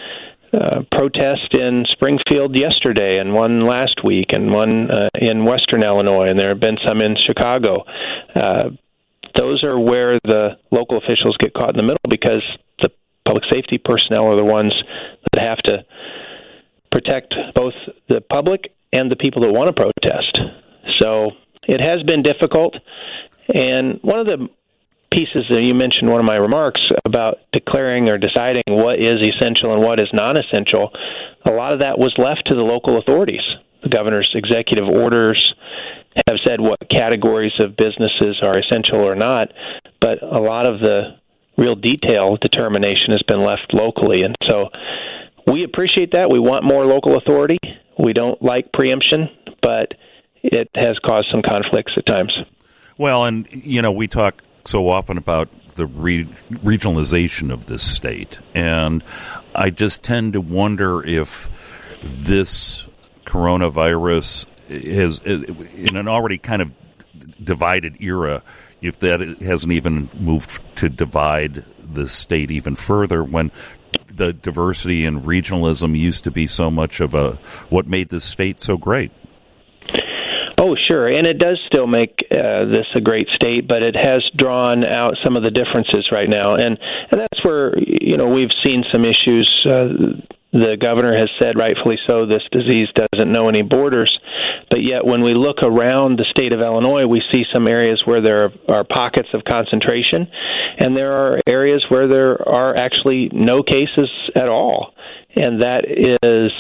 uh, 0.51 0.83
protest 0.91 1.55
in 1.55 1.85
Springfield 1.93 2.59
yesterday, 2.59 3.19
and 3.19 3.35
one 3.35 3.67
last 3.67 4.03
week, 4.03 4.33
and 4.33 4.51
one 4.51 4.91
uh, 4.91 5.09
in 5.15 5.45
Western 5.45 5.83
Illinois, 5.83 6.29
and 6.29 6.39
there 6.39 6.49
have 6.49 6.61
been 6.61 6.79
some 6.87 7.01
in 7.01 7.17
Chicago. 7.27 7.85
Uh, 8.35 8.71
those 9.37 9.63
are 9.63 9.79
where 9.79 10.19
the 10.25 10.59
local 10.71 10.97
officials 10.97 11.37
get 11.39 11.53
caught 11.53 11.71
in 11.71 11.77
the 11.77 11.83
middle 11.83 12.09
because 12.09 12.43
the 12.83 12.89
public 13.27 13.45
safety 13.53 13.79
personnel 13.79 14.25
are 14.25 14.37
the 14.37 14.45
ones 14.45 14.73
that 15.33 15.43
have 15.43 15.59
to 15.59 15.85
protect 16.91 17.35
both 17.55 17.75
the 18.09 18.21
public 18.21 18.73
and 18.93 19.11
the 19.11 19.17
people 19.17 19.43
that 19.43 19.53
want 19.53 19.69
to 19.69 19.79
protest. 19.79 20.41
So 21.01 21.33
it 21.67 21.81
has 21.81 22.03
been 22.03 22.23
difficult. 22.23 22.75
And 23.55 24.01
one 24.03 24.19
of 24.19 24.27
the 24.27 24.49
pieces 25.13 25.45
that 25.49 25.63
you 25.63 25.75
mentioned, 25.75 26.11
one 26.11 26.21
of 26.21 26.27
my 26.27 26.37
remarks 26.37 26.81
about 27.05 27.39
declaring 27.53 28.09
or 28.09 28.19
deciding 28.19 28.63
what 28.69 29.01
is 29.01 29.21
essential 29.23 29.73
and 29.73 29.83
what 29.83 29.99
is 30.01 30.09
non 30.13 30.37
essential, 30.39 30.91
a 31.47 31.53
lot 31.53 31.73
of 31.73 31.81
that 31.81 31.99
was 31.99 32.15
left 32.19 32.49
to 32.51 32.57
the 32.57 32.63
local 32.63 32.99
authorities. 32.99 33.45
The 33.83 33.89
governor's 33.89 34.31
executive 34.35 34.87
orders 34.87 35.55
have 36.27 36.39
said 36.45 36.61
what 36.61 36.79
categories 36.91 37.53
of 37.61 37.77
businesses 37.77 38.41
are 38.43 38.59
essential 38.59 39.01
or 39.01 39.15
not, 39.15 39.53
but 40.01 40.23
a 40.23 40.41
lot 40.41 40.67
of 40.67 40.81
the 40.81 41.17
real 41.57 41.75
detail 41.75 42.37
determination 42.41 43.13
has 43.13 43.23
been 43.23 43.43
left 43.43 43.73
locally. 43.73 44.23
And 44.23 44.35
so 44.49 44.69
we 45.47 45.65
appreciate 45.65 46.13
that. 46.13 46.31
We 46.31 46.39
want 46.39 46.65
more 46.65 46.87
local 46.87 47.17
authority. 47.17 47.59
We 47.99 48.13
don't 48.13 48.41
like 48.43 48.73
preemption, 48.73 49.29
but 49.61 49.95
it 50.43 50.71
has 50.75 50.99
caused 50.99 51.29
some 51.33 51.43
conflicts 51.43 51.93
at 51.97 52.07
times. 52.07 52.33
Well, 52.97 53.25
and 53.25 53.47
you 53.51 53.83
know, 53.83 53.93
we 53.93 54.09
talk 54.09 54.43
so 54.65 54.89
often 54.89 55.19
about 55.19 55.49
the 55.71 55.87
re- 55.87 56.25
regionalization 56.25 57.53
of 57.53 57.67
this 57.67 57.83
state, 57.83 58.41
and 58.55 59.05
I 59.55 59.71
just 59.71 60.03
tend 60.03 60.33
to 60.33 60.41
wonder 60.41 61.05
if 61.05 61.49
this 62.03 62.89
coronavirus 63.25 64.47
has, 64.69 65.21
in 65.21 65.97
an 65.97 66.09
already 66.09 66.39
kind 66.39 66.63
of 66.63 66.75
divided 67.43 68.01
era, 68.03 68.43
if 68.81 68.99
that 69.01 69.21
hasn't 69.41 69.73
even 69.73 70.09
moved 70.19 70.61
to 70.77 70.89
divide 70.89 71.65
the 71.81 72.09
state 72.09 72.51
even 72.51 72.75
further 72.75 73.25
when 73.25 73.51
the 74.09 74.33
diversity 74.33 75.05
and 75.05 75.23
regionalism 75.23 75.97
used 75.97 76.25
to 76.25 76.31
be 76.31 76.47
so 76.47 76.71
much 76.71 77.01
of 77.01 77.15
a 77.15 77.33
what 77.71 77.87
made 77.87 78.09
this 78.09 78.25
state 78.25 78.61
so 78.61 78.77
great. 78.77 79.13
Oh, 80.69 80.77
sure, 80.87 81.09
and 81.09 81.27
it 81.27 81.39
does 81.39 81.59
still 81.67 81.87
make 81.87 82.27
uh, 82.31 82.67
this 82.67 82.85
a 82.95 83.01
great 83.01 83.27
state, 83.35 83.67
but 83.67 83.83
it 83.83 83.97
has 83.97 84.23
drawn 84.37 84.85
out 84.85 85.15
some 85.25 85.35
of 85.35 85.43
the 85.43 85.51
differences 85.51 86.11
right 86.13 86.29
now, 86.29 86.57
and 86.57 86.77
and 87.11 87.21
that's 87.21 87.43
where 87.43 87.73
you 87.79 88.19
know 88.19 88.29
we've 88.29 88.53
seen 88.67 88.85
some 88.93 89.07
issues. 89.07 89.49
Uh, 89.65 90.21
the 90.53 90.77
governor 90.81 91.17
has 91.17 91.31
said, 91.41 91.57
rightfully 91.59 91.97
so, 92.07 92.27
this 92.27 92.43
disease 92.53 92.89
doesn't 92.95 93.31
know 93.31 93.49
any 93.49 93.63
borders. 93.63 94.19
But 94.71 94.83
yet, 94.83 95.05
when 95.05 95.23
we 95.23 95.35
look 95.35 95.63
around 95.63 96.19
the 96.19 96.27
state 96.31 96.53
of 96.53 96.61
Illinois, 96.61 97.07
we 97.07 97.23
see 97.33 97.45
some 97.53 97.67
areas 97.67 98.03
where 98.05 98.21
there 98.21 98.53
are 98.69 98.85
pockets 98.85 99.29
of 99.33 99.45
concentration, 99.45 100.29
and 100.79 100.95
there 100.95 101.13
are 101.13 101.39
areas 101.47 101.85
where 101.89 102.09
there 102.09 102.47
are 102.47 102.77
actually 102.77 103.31
no 103.33 103.63
cases 103.63 104.11
at 104.35 104.49
all. 104.49 104.95
And 105.35 105.63
that 105.63 105.85
is 105.89 106.53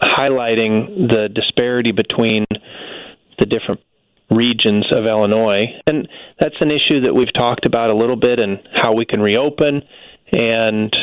highlighting 0.00 1.10
the 1.10 1.28
disparity 1.28 1.92
between 1.92 2.44
the 3.40 3.46
different 3.46 3.80
regions 4.30 4.86
of 4.92 5.04
Illinois. 5.06 5.66
And 5.88 6.08
that's 6.38 6.54
an 6.60 6.70
issue 6.70 7.00
that 7.02 7.14
we've 7.14 7.32
talked 7.36 7.66
about 7.66 7.90
a 7.90 7.96
little 7.96 8.16
bit 8.16 8.38
and 8.38 8.60
how 8.74 8.94
we 8.94 9.04
can 9.04 9.20
reopen 9.20 9.82
and 10.32 10.94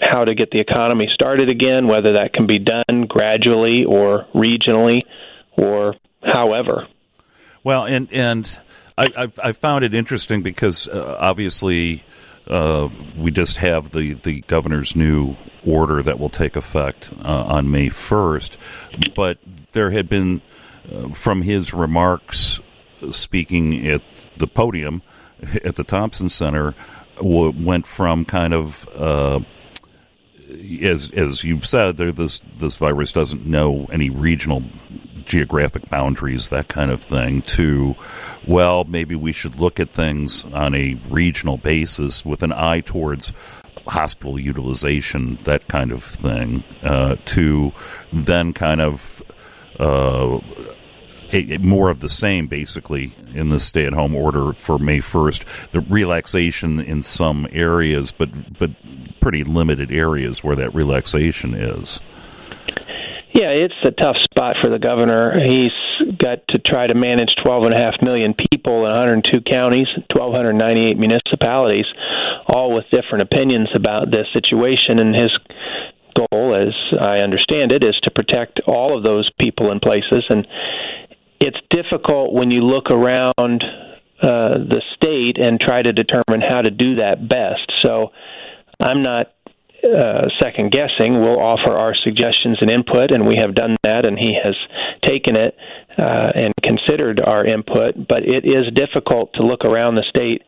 how 0.00 0.24
to 0.24 0.34
get 0.34 0.50
the 0.50 0.60
economy 0.60 1.08
started 1.12 1.48
again, 1.48 1.86
whether 1.86 2.14
that 2.14 2.32
can 2.32 2.46
be 2.46 2.58
done 2.58 3.06
gradually 3.06 3.84
or 3.84 4.26
regionally 4.34 5.02
or 5.56 5.94
however. 6.22 6.88
Well, 7.62 7.84
and 7.84 8.12
and 8.12 8.58
I, 8.98 9.08
I've, 9.16 9.38
I've 9.42 9.56
found 9.56 9.84
it 9.84 9.94
interesting 9.94 10.42
because 10.42 10.88
uh, 10.88 11.16
obviously 11.20 12.02
uh, 12.48 12.88
we 13.16 13.30
just 13.30 13.58
have 13.58 13.90
the, 13.90 14.14
the 14.14 14.40
governor's 14.42 14.96
new 14.96 15.36
order 15.64 16.02
that 16.02 16.18
will 16.18 16.28
take 16.28 16.56
effect 16.56 17.12
uh, 17.24 17.44
on 17.44 17.70
May 17.70 17.86
1st, 17.86 19.14
but 19.14 19.38
there 19.72 19.90
had 19.90 20.08
been 20.08 20.42
from 21.14 21.42
his 21.42 21.72
remarks 21.72 22.60
speaking 23.10 23.86
at 23.86 24.02
the 24.36 24.46
podium 24.46 25.02
at 25.64 25.76
the 25.76 25.84
Thompson 25.84 26.28
Center 26.28 26.74
went 27.20 27.86
from 27.86 28.24
kind 28.24 28.52
of 28.52 28.88
uh, 28.96 29.40
as 30.82 31.10
as 31.10 31.44
you 31.44 31.60
said 31.62 31.96
there 31.96 32.12
this 32.12 32.40
this 32.40 32.76
virus 32.78 33.12
doesn't 33.12 33.46
know 33.46 33.86
any 33.92 34.10
regional 34.10 34.62
geographic 35.24 35.88
boundaries 35.88 36.48
that 36.48 36.68
kind 36.68 36.90
of 36.90 37.00
thing 37.00 37.42
to 37.42 37.94
well 38.46 38.84
maybe 38.84 39.14
we 39.14 39.32
should 39.32 39.58
look 39.60 39.78
at 39.78 39.90
things 39.90 40.44
on 40.46 40.74
a 40.74 40.96
regional 41.08 41.56
basis 41.56 42.24
with 42.24 42.42
an 42.42 42.52
eye 42.52 42.80
towards 42.80 43.32
hospital 43.86 44.38
utilization 44.38 45.34
that 45.36 45.66
kind 45.68 45.92
of 45.92 46.02
thing 46.02 46.62
uh, 46.82 47.16
to 47.24 47.72
then 48.12 48.52
kind 48.52 48.80
of 48.80 49.22
uh, 49.78 50.40
a, 51.32 51.58
more 51.58 51.90
of 51.90 52.00
the 52.00 52.08
same, 52.08 52.46
basically, 52.46 53.10
in 53.34 53.48
the 53.48 53.58
stay-at-home 53.58 54.14
order 54.14 54.52
for 54.52 54.78
May 54.78 55.00
first. 55.00 55.46
The 55.72 55.80
relaxation 55.80 56.80
in 56.80 57.02
some 57.02 57.46
areas, 57.52 58.12
but 58.12 58.58
but 58.58 58.70
pretty 59.20 59.44
limited 59.44 59.92
areas 59.92 60.42
where 60.42 60.56
that 60.56 60.74
relaxation 60.74 61.54
is. 61.54 62.02
Yeah, 63.34 63.48
it's 63.48 63.74
a 63.82 63.92
tough 63.92 64.16
spot 64.24 64.56
for 64.60 64.68
the 64.68 64.78
governor. 64.78 65.32
He's 65.40 65.72
got 66.18 66.46
to 66.48 66.58
try 66.58 66.86
to 66.86 66.94
manage 66.94 67.30
12.5 67.42 68.02
million 68.02 68.34
people 68.34 68.84
in 68.84 68.92
102 68.92 69.40
counties, 69.50 69.86
1,298 70.12 70.98
municipalities, 70.98 71.86
all 72.52 72.74
with 72.74 72.84
different 72.90 73.22
opinions 73.22 73.70
about 73.74 74.10
this 74.10 74.26
situation. 74.34 74.98
And 74.98 75.14
his 75.14 75.30
goal, 76.14 76.54
as 76.54 76.74
I 77.00 77.18
understand 77.18 77.72
it, 77.72 77.82
is 77.82 77.98
to 78.04 78.10
protect 78.10 78.60
all 78.66 78.96
of 78.96 79.02
those 79.02 79.30
people 79.40 79.70
and 79.70 79.80
places. 79.80 80.24
And 80.28 80.46
it's 81.40 81.58
difficult 81.70 82.32
when 82.32 82.50
you 82.50 82.62
look 82.62 82.90
around 82.90 83.62
uh, 84.22 84.58
the 84.58 84.82
state 84.94 85.38
and 85.38 85.58
try 85.60 85.82
to 85.82 85.92
determine 85.92 86.40
how 86.40 86.62
to 86.62 86.70
do 86.70 86.96
that 86.96 87.28
best. 87.28 87.72
So 87.84 88.12
I'm 88.80 89.02
not 89.02 89.32
uh, 89.82 90.28
second 90.40 90.70
guessing. 90.70 91.20
We'll 91.20 91.40
offer 91.40 91.72
our 91.72 91.94
suggestions 92.04 92.58
and 92.60 92.70
input, 92.70 93.10
and 93.10 93.26
we 93.26 93.38
have 93.40 93.54
done 93.54 93.74
that, 93.82 94.06
and 94.06 94.16
he 94.16 94.38
has 94.42 94.54
taken 95.04 95.34
it 95.34 95.56
uh, 95.98 96.30
and 96.34 96.52
considered 96.62 97.20
our 97.20 97.44
input. 97.44 97.96
But 98.08 98.22
it 98.22 98.44
is 98.44 98.72
difficult 98.74 99.32
to 99.34 99.42
look 99.42 99.64
around 99.64 99.96
the 99.96 100.04
state 100.08 100.42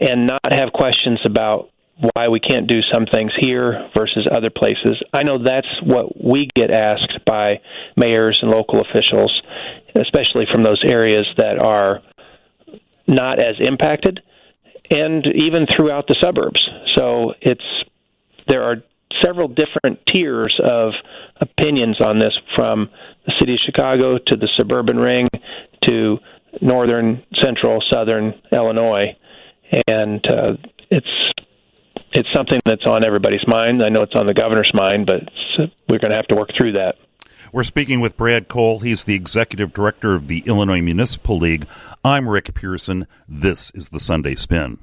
and 0.00 0.26
not 0.26 0.52
have 0.52 0.72
questions 0.72 1.20
about 1.24 1.70
why 1.98 2.28
we 2.28 2.40
can't 2.40 2.66
do 2.66 2.80
some 2.92 3.06
things 3.06 3.32
here 3.38 3.88
versus 3.96 4.28
other 4.30 4.50
places. 4.50 5.02
I 5.12 5.22
know 5.22 5.42
that's 5.42 5.68
what 5.82 6.22
we 6.22 6.48
get 6.54 6.70
asked 6.70 7.24
by 7.24 7.60
mayors 7.96 8.38
and 8.42 8.50
local 8.50 8.80
officials, 8.82 9.32
especially 9.94 10.46
from 10.52 10.62
those 10.62 10.82
areas 10.84 11.26
that 11.38 11.58
are 11.58 12.02
not 13.06 13.40
as 13.40 13.56
impacted 13.60 14.20
and 14.90 15.26
even 15.26 15.66
throughout 15.66 16.06
the 16.06 16.16
suburbs. 16.22 16.60
So 16.96 17.34
it's 17.40 17.64
there 18.48 18.62
are 18.62 18.76
several 19.24 19.48
different 19.48 20.04
tiers 20.06 20.58
of 20.62 20.92
opinions 21.40 21.98
on 22.04 22.18
this 22.18 22.32
from 22.56 22.90
the 23.26 23.32
city 23.40 23.54
of 23.54 23.60
Chicago 23.64 24.18
to 24.18 24.36
the 24.36 24.48
suburban 24.56 24.98
ring 24.98 25.28
to 25.88 26.18
northern, 26.60 27.24
central, 27.34 27.82
southern 27.90 28.34
Illinois. 28.52 29.16
And 29.88 30.24
uh, 30.26 30.56
it's 30.90 31.32
it's 32.16 32.28
something 32.34 32.58
that's 32.64 32.86
on 32.86 33.04
everybody's 33.04 33.46
mind. 33.46 33.84
I 33.84 33.90
know 33.90 34.02
it's 34.02 34.14
on 34.14 34.26
the 34.26 34.34
governor's 34.34 34.70
mind, 34.72 35.06
but 35.06 35.28
we're 35.88 35.98
going 35.98 36.10
to 36.10 36.16
have 36.16 36.26
to 36.28 36.34
work 36.34 36.48
through 36.58 36.72
that. 36.72 36.96
We're 37.52 37.62
speaking 37.62 38.00
with 38.00 38.16
Brad 38.16 38.48
Cole. 38.48 38.80
He's 38.80 39.04
the 39.04 39.14
executive 39.14 39.72
director 39.72 40.14
of 40.14 40.26
the 40.26 40.42
Illinois 40.46 40.80
Municipal 40.80 41.36
League. 41.36 41.66
I'm 42.02 42.28
Rick 42.28 42.54
Pearson. 42.54 43.06
This 43.28 43.70
is 43.72 43.90
the 43.90 44.00
Sunday 44.00 44.34
Spin. 44.34 44.78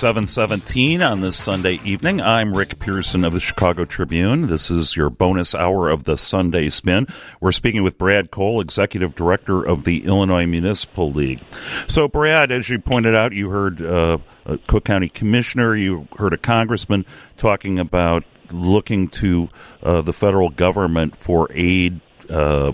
717 0.00 1.02
on 1.02 1.20
this 1.20 1.36
Sunday 1.36 1.78
evening. 1.84 2.22
I'm 2.22 2.54
Rick 2.54 2.78
Pearson 2.78 3.22
of 3.22 3.34
the 3.34 3.38
Chicago 3.38 3.84
Tribune. 3.84 4.46
This 4.46 4.70
is 4.70 4.96
your 4.96 5.10
bonus 5.10 5.54
hour 5.54 5.90
of 5.90 6.04
the 6.04 6.16
Sunday 6.16 6.70
Spin. 6.70 7.06
We're 7.38 7.52
speaking 7.52 7.82
with 7.82 7.98
Brad 7.98 8.30
Cole, 8.30 8.62
Executive 8.62 9.14
Director 9.14 9.62
of 9.62 9.84
the 9.84 10.06
Illinois 10.06 10.46
Municipal 10.46 11.10
League. 11.10 11.42
So, 11.86 12.08
Brad, 12.08 12.50
as 12.50 12.70
you 12.70 12.78
pointed 12.78 13.14
out, 13.14 13.34
you 13.34 13.50
heard 13.50 13.82
uh, 13.82 14.16
a 14.46 14.56
Cook 14.56 14.86
County 14.86 15.10
Commissioner, 15.10 15.76
you 15.76 16.08
heard 16.16 16.32
a 16.32 16.38
Congressman 16.38 17.04
talking 17.36 17.78
about 17.78 18.24
looking 18.50 19.08
to 19.08 19.50
uh, 19.82 20.00
the 20.00 20.14
federal 20.14 20.48
government 20.48 21.14
for 21.14 21.46
aid. 21.50 22.00
Uh, 22.30 22.72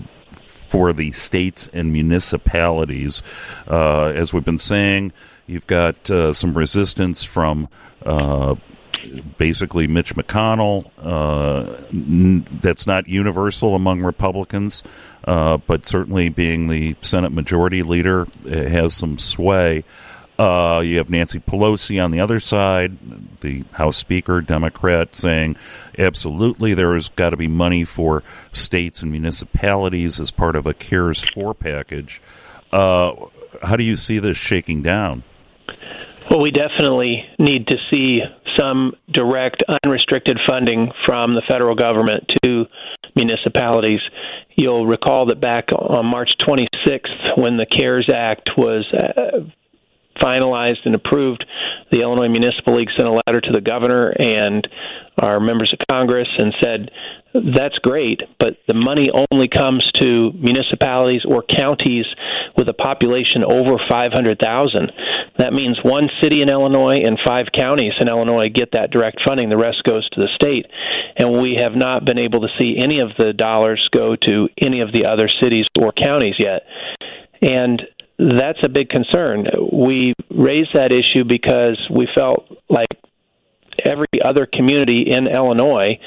for 0.67 0.93
the 0.93 1.11
states 1.11 1.67
and 1.73 1.91
municipalities. 1.91 3.23
Uh, 3.67 4.05
as 4.05 4.33
we've 4.33 4.45
been 4.45 4.57
saying, 4.57 5.11
You've 5.47 5.65
got 5.65 6.11
uh, 6.11 6.33
some 6.33 6.55
resistance 6.55 7.23
from 7.23 7.69
uh, 8.05 8.55
basically 9.37 9.87
Mitch 9.87 10.13
McConnell. 10.13 10.91
Uh, 10.97 11.81
n- 11.91 12.45
that's 12.61 12.85
not 12.85 13.07
universal 13.07 13.73
among 13.73 14.03
Republicans, 14.03 14.83
uh, 15.23 15.57
but 15.57 15.85
certainly 15.85 16.27
being 16.27 16.67
the 16.67 16.97
Senate 17.01 17.31
Majority 17.31 17.81
Leader 17.81 18.27
it 18.43 18.67
has 18.67 18.93
some 18.93 19.17
sway. 19.17 19.85
Uh, 20.37 20.81
you 20.83 20.97
have 20.97 21.09
Nancy 21.09 21.39
Pelosi 21.39 22.03
on 22.03 22.11
the 22.11 22.19
other 22.19 22.39
side, 22.39 22.97
the 23.39 23.63
House 23.73 23.97
Speaker, 23.97 24.39
Democrat, 24.41 25.15
saying 25.15 25.57
absolutely 25.97 26.75
there 26.75 26.93
has 26.93 27.09
got 27.09 27.31
to 27.31 27.37
be 27.37 27.47
money 27.47 27.83
for 27.83 28.23
states 28.51 29.01
and 29.01 29.11
municipalities 29.11 30.19
as 30.19 30.29
part 30.29 30.55
of 30.55 30.67
a 30.67 30.75
CARES 30.75 31.25
4 31.33 31.55
package. 31.55 32.21
Uh, 32.71 33.13
how 33.63 33.75
do 33.75 33.83
you 33.83 33.95
see 33.95 34.19
this 34.19 34.37
shaking 34.37 34.83
down? 34.83 35.23
Well, 36.29 36.41
we 36.41 36.51
definitely 36.51 37.23
need 37.39 37.67
to 37.67 37.77
see 37.89 38.19
some 38.59 38.93
direct, 39.09 39.63
unrestricted 39.83 40.37
funding 40.47 40.91
from 41.05 41.33
the 41.33 41.41
federal 41.47 41.75
government 41.75 42.25
to 42.43 42.65
municipalities. 43.15 44.01
You'll 44.55 44.85
recall 44.85 45.27
that 45.27 45.39
back 45.39 45.69
on 45.71 46.05
March 46.05 46.31
26th, 46.47 47.37
when 47.37 47.57
the 47.57 47.65
CARES 47.65 48.09
Act 48.13 48.49
was 48.57 48.85
uh, 48.93 49.39
finalized 50.21 50.85
and 50.85 50.95
approved, 50.95 51.45
the 51.91 52.01
Illinois 52.01 52.29
Municipal 52.29 52.77
League 52.77 52.89
sent 52.97 53.07
a 53.07 53.21
letter 53.27 53.41
to 53.41 53.51
the 53.51 53.61
governor 53.61 54.13
and 54.17 54.67
our 55.21 55.39
members 55.39 55.73
of 55.73 55.79
Congress 55.87 56.27
and 56.37 56.53
said, 56.61 56.91
that's 57.33 57.77
great, 57.79 58.21
but 58.39 58.57
the 58.67 58.73
money 58.73 59.09
only 59.11 59.47
comes 59.47 59.85
to 60.01 60.31
municipalities 60.33 61.21
or 61.27 61.43
counties 61.43 62.05
with 62.57 62.67
a 62.67 62.73
population 62.73 63.43
over 63.43 63.77
500,000. 63.89 64.91
That 65.37 65.53
means 65.53 65.77
one 65.83 66.09
city 66.21 66.41
in 66.41 66.49
Illinois 66.49 67.01
and 67.05 67.19
five 67.25 67.47
counties 67.53 67.93
in 67.99 68.07
Illinois 68.07 68.49
get 68.49 68.71
that 68.71 68.91
direct 68.91 69.21
funding. 69.25 69.49
The 69.49 69.57
rest 69.57 69.83
goes 69.83 70.07
to 70.11 70.21
the 70.21 70.29
state. 70.35 70.65
And 71.17 71.41
we 71.41 71.57
have 71.61 71.75
not 71.75 72.05
been 72.05 72.17
able 72.17 72.41
to 72.41 72.47
see 72.59 72.77
any 72.81 72.99
of 72.99 73.09
the 73.17 73.33
dollars 73.33 73.87
go 73.93 74.15
to 74.15 74.49
any 74.59 74.81
of 74.81 74.91
the 74.91 75.05
other 75.05 75.29
cities 75.41 75.65
or 75.79 75.91
counties 75.91 76.35
yet. 76.39 76.63
And 77.41 77.81
that's 78.17 78.59
a 78.63 78.69
big 78.69 78.89
concern. 78.89 79.45
We 79.71 80.13
raised 80.29 80.71
that 80.73 80.91
issue 80.91 81.23
because 81.23 81.79
we 81.89 82.07
felt 82.15 82.45
like 82.69 82.87
every 83.87 84.21
other 84.23 84.47
community 84.51 85.05
in 85.07 85.27
Illinois 85.27 85.99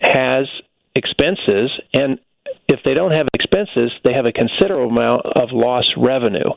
has 0.00 0.46
expenses 0.94 1.70
and 1.92 2.18
if 2.68 2.80
they 2.84 2.94
don't 2.94 3.12
have 3.12 3.26
expenses, 3.34 3.92
they 4.04 4.12
have 4.12 4.26
a 4.26 4.32
considerable 4.32 4.90
amount 4.90 5.26
of 5.26 5.50
lost 5.52 5.88
revenue. 5.96 6.50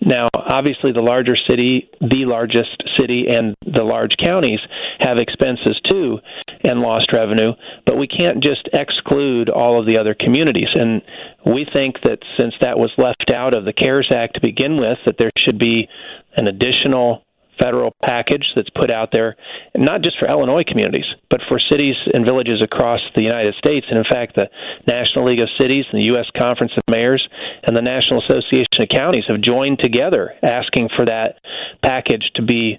Now, 0.00 0.26
obviously, 0.34 0.92
the 0.92 1.00
larger 1.00 1.36
city, 1.48 1.88
the 2.00 2.26
largest 2.26 2.82
city, 3.00 3.26
and 3.28 3.54
the 3.64 3.82
large 3.82 4.12
counties 4.22 4.60
have 5.00 5.18
expenses 5.18 5.80
too 5.90 6.18
and 6.64 6.80
lost 6.80 7.12
revenue, 7.12 7.52
but 7.86 7.96
we 7.96 8.06
can't 8.06 8.42
just 8.42 8.68
exclude 8.72 9.48
all 9.48 9.80
of 9.80 9.86
the 9.86 9.98
other 9.98 10.14
communities. 10.14 10.68
And 10.74 11.02
we 11.44 11.66
think 11.72 11.96
that 12.04 12.18
since 12.38 12.54
that 12.60 12.78
was 12.78 12.92
left 12.98 13.32
out 13.32 13.54
of 13.54 13.64
the 13.64 13.72
CARES 13.72 14.10
Act 14.14 14.34
to 14.34 14.40
begin 14.40 14.78
with, 14.78 14.98
that 15.06 15.16
there 15.18 15.30
should 15.44 15.58
be 15.58 15.88
an 16.36 16.46
additional 16.46 17.22
federal 17.60 17.94
package 18.04 18.44
that's 18.54 18.70
put 18.70 18.90
out 18.90 19.10
there, 19.12 19.36
not 19.74 20.02
just 20.02 20.18
for 20.18 20.28
Illinois 20.28 20.64
communities, 20.66 21.06
but 21.30 21.40
for 21.48 21.58
cities 21.58 21.94
and 22.12 22.24
villages 22.24 22.62
across 22.62 23.00
the 23.14 23.22
United 23.22 23.54
States. 23.54 23.86
And 23.88 23.98
in 23.98 24.04
fact, 24.04 24.36
the 24.36 24.48
National 24.88 25.26
League 25.26 25.40
of 25.40 25.48
Cities 25.58 25.84
and 25.90 26.00
the 26.00 26.06
U.S. 26.06 26.26
Conference 26.38 26.72
of 26.76 26.82
Mayors 26.90 27.26
and 27.62 27.76
the 27.76 27.82
National 27.82 28.22
Association 28.22 28.82
of 28.82 28.88
Counties 28.88 29.24
have 29.28 29.40
joined 29.40 29.78
together 29.78 30.34
asking 30.42 30.90
for 30.96 31.06
that 31.06 31.36
package 31.82 32.30
to 32.36 32.42
be 32.42 32.78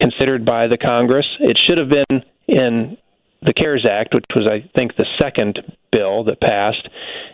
considered 0.00 0.44
by 0.44 0.66
the 0.66 0.78
Congress. 0.78 1.26
It 1.40 1.58
should 1.66 1.78
have 1.78 1.88
been 1.88 2.22
in 2.46 2.96
the 3.42 3.52
CARES 3.52 3.86
Act, 3.88 4.14
which 4.14 4.24
was, 4.34 4.46
I 4.46 4.68
think, 4.76 4.96
the 4.96 5.06
second 5.20 5.60
bill 5.92 6.24
that 6.24 6.40
passed. 6.40 6.88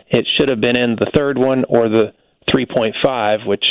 It 0.09 0.27
should 0.37 0.49
have 0.49 0.61
been 0.61 0.77
in 0.77 0.95
the 0.95 1.11
third 1.15 1.37
one 1.37 1.65
or 1.67 1.89
the 1.89 2.13
3.5, 2.47 3.47
which 3.47 3.65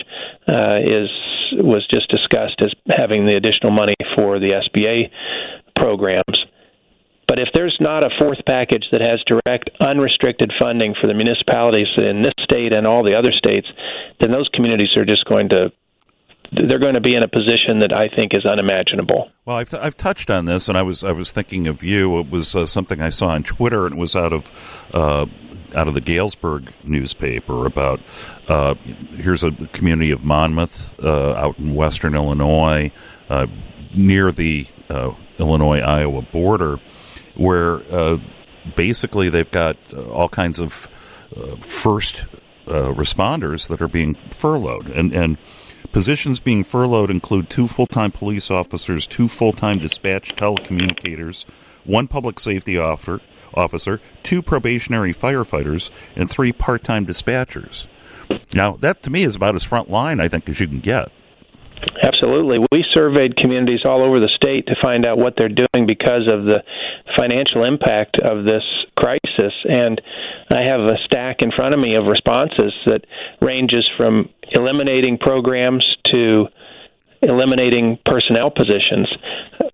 uh, 0.49 0.79
is 0.83 1.09
was 1.55 1.87
just 1.93 2.09
discussed 2.11 2.57
as 2.63 2.73
having 2.89 3.27
the 3.27 3.37
additional 3.37 3.73
money 3.73 3.95
for 4.17 4.39
the 4.39 4.63
SBA 4.65 5.11
programs. 5.77 6.39
But 7.27 7.39
if 7.39 7.49
there's 7.55 7.77
not 7.81 8.05
a 8.05 8.11
fourth 8.19 8.39
package 8.47 8.85
that 8.93 9.01
has 9.01 9.21
direct, 9.27 9.71
unrestricted 9.81 10.53
funding 10.61 10.95
for 11.01 11.07
the 11.07 11.15
municipalities 11.15 11.89
in 11.97 12.23
this 12.23 12.35
state 12.43 12.73
and 12.73 12.87
all 12.87 13.05
the 13.05 13.15
other 13.15 13.33
states, 13.33 13.67
then 14.21 14.31
those 14.33 14.49
communities 14.53 14.97
are 14.97 15.05
just 15.05 15.25
going 15.27 15.49
to 15.51 15.73
they're 16.53 16.79
going 16.79 16.95
to 16.95 17.01
be 17.01 17.15
in 17.15 17.23
a 17.23 17.29
position 17.29 17.81
that 17.81 17.93
I 17.97 18.15
think 18.15 18.35
is 18.35 18.45
unimaginable. 18.45 19.31
Well, 19.47 19.57
I've, 19.57 19.73
I've 19.75 19.97
touched 19.97 20.31
on 20.31 20.45
this, 20.45 20.69
and 20.69 20.77
I 20.77 20.83
was 20.83 21.03
I 21.03 21.13
was 21.13 21.33
thinking 21.33 21.67
of 21.67 21.83
you. 21.83 22.19
It 22.21 22.31
was 22.31 22.55
uh, 22.55 22.67
something 22.67 23.01
I 23.01 23.09
saw 23.09 23.29
on 23.29 23.43
Twitter, 23.43 23.87
and 23.87 23.97
it 23.97 23.99
was 23.99 24.15
out 24.15 24.35
of 24.35 24.51
uh, 24.93 25.27
out 25.75 25.89
of 25.89 25.95
the 25.95 26.01
Galesburg 26.01 26.73
newspaper 26.85 27.67
about 27.67 28.01
uh, 28.49 28.75
here's 29.17 29.45
a 29.45 29.53
community 29.73 30.11
of 30.11 30.25
Monmouth 30.25 31.03
uh, 31.03 31.33
out 31.35 31.59
in 31.59 31.75
western 31.75 32.15
Illinois, 32.15 32.91
uh, 33.29 33.47
near 33.95 34.33
the 34.33 34.67
uh, 34.89 35.13
Illinois 35.39 35.81
Iowa 35.81 36.23
border, 36.23 36.79
where 37.35 37.83
uh, 37.93 38.19
basically 38.77 39.29
they've 39.29 39.51
got 39.51 39.77
uh, 39.93 40.03
all 40.09 40.29
kinds 40.29 40.59
of 40.59 40.89
first 41.61 42.27
responders 42.67 43.69
that 43.69 43.81
are 43.81 43.89
being 43.89 44.15
furloughed 44.31 44.89
and 44.89 45.13
and. 45.13 45.39
Positions 45.91 46.41
being 46.41 46.65
furloughed 46.65 47.11
include 47.11 47.51
two 47.51 47.69
full 47.69 47.87
time 47.87 48.11
police 48.11 48.51
officers, 48.51 49.07
two 49.07 49.29
full 49.29 49.53
time 49.53 49.79
dispatch 49.79 50.35
telecommunicators, 50.37 51.45
one 51.85 52.09
public 52.09 52.41
safety 52.41 52.79
officer, 52.79 53.21
officer, 53.55 54.01
two 54.23 54.43
probationary 54.43 55.13
firefighters, 55.13 55.91
and 56.17 56.31
three 56.31 56.53
part 56.53 56.83
time 56.83 57.07
dispatchers. 57.07 57.89
Now, 58.55 58.77
that 58.81 59.03
to 59.03 59.11
me 59.11 59.25
is 59.25 59.37
about 59.37 59.55
as 59.55 59.65
front 59.65 59.91
line, 59.91 60.21
I 60.21 60.29
think, 60.29 60.49
as 60.49 60.61
you 60.61 60.69
can 60.69 60.81
get. 60.81 61.11
Absolutely. 62.03 62.59
We 62.71 62.85
surveyed 62.95 63.37
communities 63.37 63.81
all 63.85 64.03
over 64.03 64.21
the 64.21 64.31
state 64.37 64.67
to 64.67 64.77
find 64.81 65.05
out 65.05 65.19
what 65.19 65.35
they're 65.37 65.49
doing 65.49 65.87
because 65.87 66.29
of 66.31 66.45
the 66.45 66.63
financial 67.19 67.65
impact 67.65 68.21
of 68.23 68.45
this 68.45 68.63
crisis. 68.97 69.53
And 69.69 70.01
I 70.51 70.63
have 70.63 70.81
a 70.81 70.97
stack 71.05 71.39
in 71.41 71.51
front 71.51 71.75
of 71.75 71.81
me 71.81 71.97
of 71.97 72.07
responses 72.07 72.73
that 72.87 73.05
ranges 73.41 73.89
from 73.97 74.29
eliminating 74.53 75.19
programs 75.19 75.85
to 76.13 76.47
eliminating 77.23 77.99
personnel 78.05 78.51
positions, 78.51 79.09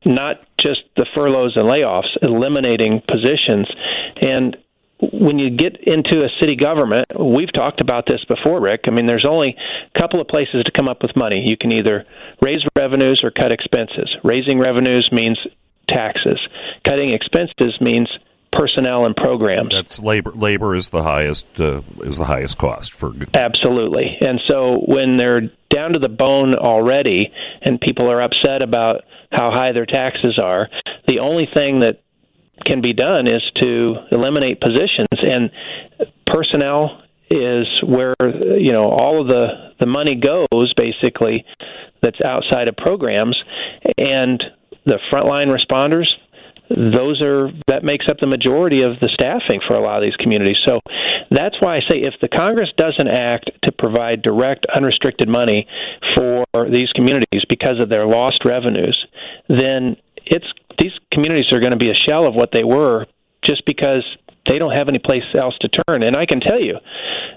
not 0.04 0.46
just 0.60 0.80
the 0.96 1.06
furloughs 1.14 1.56
and 1.56 1.64
layoffs, 1.64 2.16
eliminating 2.22 3.02
positions. 3.08 3.66
And 4.20 4.56
when 5.00 5.38
you 5.38 5.50
get 5.50 5.76
into 5.82 6.24
a 6.24 6.28
city 6.40 6.56
government, 6.56 7.06
we've 7.18 7.52
talked 7.52 7.80
about 7.80 8.04
this 8.06 8.24
before, 8.24 8.60
Rick. 8.60 8.82
I 8.88 8.90
mean, 8.90 9.06
there's 9.06 9.26
only 9.28 9.56
a 9.94 9.98
couple 9.98 10.20
of 10.20 10.26
places 10.26 10.64
to 10.64 10.72
come 10.72 10.88
up 10.88 11.02
with 11.02 11.16
money. 11.16 11.44
You 11.46 11.56
can 11.56 11.72
either 11.72 12.04
raise 12.42 12.62
revenues 12.76 13.20
or 13.22 13.30
cut 13.30 13.52
expenses. 13.52 14.14
Raising 14.24 14.58
revenues 14.58 15.08
means 15.12 15.38
taxes. 15.86 16.38
Cutting 16.84 17.12
expenses 17.12 17.80
means 17.80 18.08
personnel 18.52 19.04
and 19.04 19.16
programs. 19.16 19.72
That's 19.72 20.00
labor. 20.00 20.32
Labor 20.32 20.74
is 20.74 20.90
the 20.90 21.02
highest 21.02 21.60
uh, 21.60 21.82
is 22.02 22.18
the 22.18 22.24
highest 22.24 22.58
cost 22.58 22.92
for. 22.92 23.12
Absolutely, 23.34 24.16
and 24.20 24.40
so 24.48 24.82
when 24.86 25.16
they're 25.16 25.50
down 25.70 25.92
to 25.92 25.98
the 25.98 26.08
bone 26.08 26.54
already, 26.54 27.32
and 27.62 27.80
people 27.80 28.10
are 28.10 28.22
upset 28.22 28.62
about 28.62 29.02
how 29.30 29.50
high 29.50 29.72
their 29.72 29.86
taxes 29.86 30.38
are, 30.42 30.68
the 31.06 31.18
only 31.18 31.46
thing 31.52 31.80
that 31.80 32.00
can 32.64 32.80
be 32.80 32.92
done 32.92 33.26
is 33.26 33.42
to 33.60 33.94
eliminate 34.10 34.60
positions 34.60 35.08
and 35.12 35.50
personnel 36.26 37.02
is 37.30 37.66
where 37.82 38.14
you 38.58 38.72
know 38.72 38.90
all 38.90 39.20
of 39.20 39.28
the 39.28 39.72
the 39.80 39.86
money 39.86 40.14
goes 40.14 40.72
basically 40.76 41.44
that's 42.02 42.20
outside 42.24 42.68
of 42.68 42.76
programs 42.76 43.36
and 43.98 44.42
the 44.86 44.98
frontline 45.12 45.54
responders 45.54 46.06
those 46.70 47.22
are 47.22 47.50
that 47.66 47.82
makes 47.82 48.06
up 48.10 48.18
the 48.20 48.26
majority 48.26 48.82
of 48.82 49.00
the 49.00 49.08
staffing 49.12 49.60
for 49.66 49.76
a 49.76 49.80
lot 49.80 49.96
of 49.96 50.02
these 50.02 50.16
communities. 50.16 50.58
So 50.64 50.80
that's 51.30 51.56
why 51.60 51.76
I 51.76 51.80
say 51.80 51.98
if 51.98 52.14
the 52.20 52.28
Congress 52.28 52.70
doesn't 52.76 53.08
act 53.08 53.50
to 53.64 53.72
provide 53.72 54.22
direct 54.22 54.66
unrestricted 54.74 55.28
money 55.28 55.66
for 56.16 56.44
these 56.70 56.90
communities 56.94 57.42
because 57.48 57.80
of 57.80 57.88
their 57.88 58.06
lost 58.06 58.44
revenues 58.44 58.96
then 59.48 59.96
it's 60.26 60.46
these 60.78 60.92
communities 61.12 61.46
are 61.52 61.60
going 61.60 61.72
to 61.72 61.78
be 61.78 61.90
a 61.90 61.94
shell 62.06 62.26
of 62.26 62.34
what 62.34 62.50
they 62.52 62.64
were 62.64 63.06
just 63.42 63.64
because 63.66 64.04
they 64.48 64.58
don't 64.58 64.72
have 64.72 64.88
any 64.88 64.98
place 64.98 65.22
else 65.36 65.56
to 65.60 65.68
turn. 65.68 66.02
And 66.02 66.16
I 66.16 66.26
can 66.26 66.40
tell 66.40 66.60
you, 66.60 66.78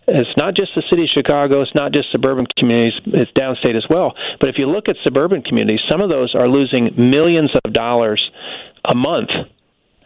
it's 0.07 0.37
not 0.37 0.55
just 0.55 0.71
the 0.75 0.83
city 0.89 1.03
of 1.03 1.09
Chicago, 1.13 1.61
it's 1.61 1.75
not 1.75 1.93
just 1.93 2.11
suburban 2.11 2.45
communities, 2.57 2.99
it's 3.05 3.31
downstate 3.31 3.75
as 3.75 3.85
well. 3.89 4.13
But 4.39 4.49
if 4.49 4.55
you 4.57 4.65
look 4.65 4.89
at 4.89 4.95
suburban 5.03 5.41
communities, 5.41 5.81
some 5.89 6.01
of 6.01 6.09
those 6.09 6.33
are 6.35 6.47
losing 6.47 6.89
millions 6.97 7.51
of 7.63 7.73
dollars 7.73 8.31
a 8.85 8.95
month 8.95 9.29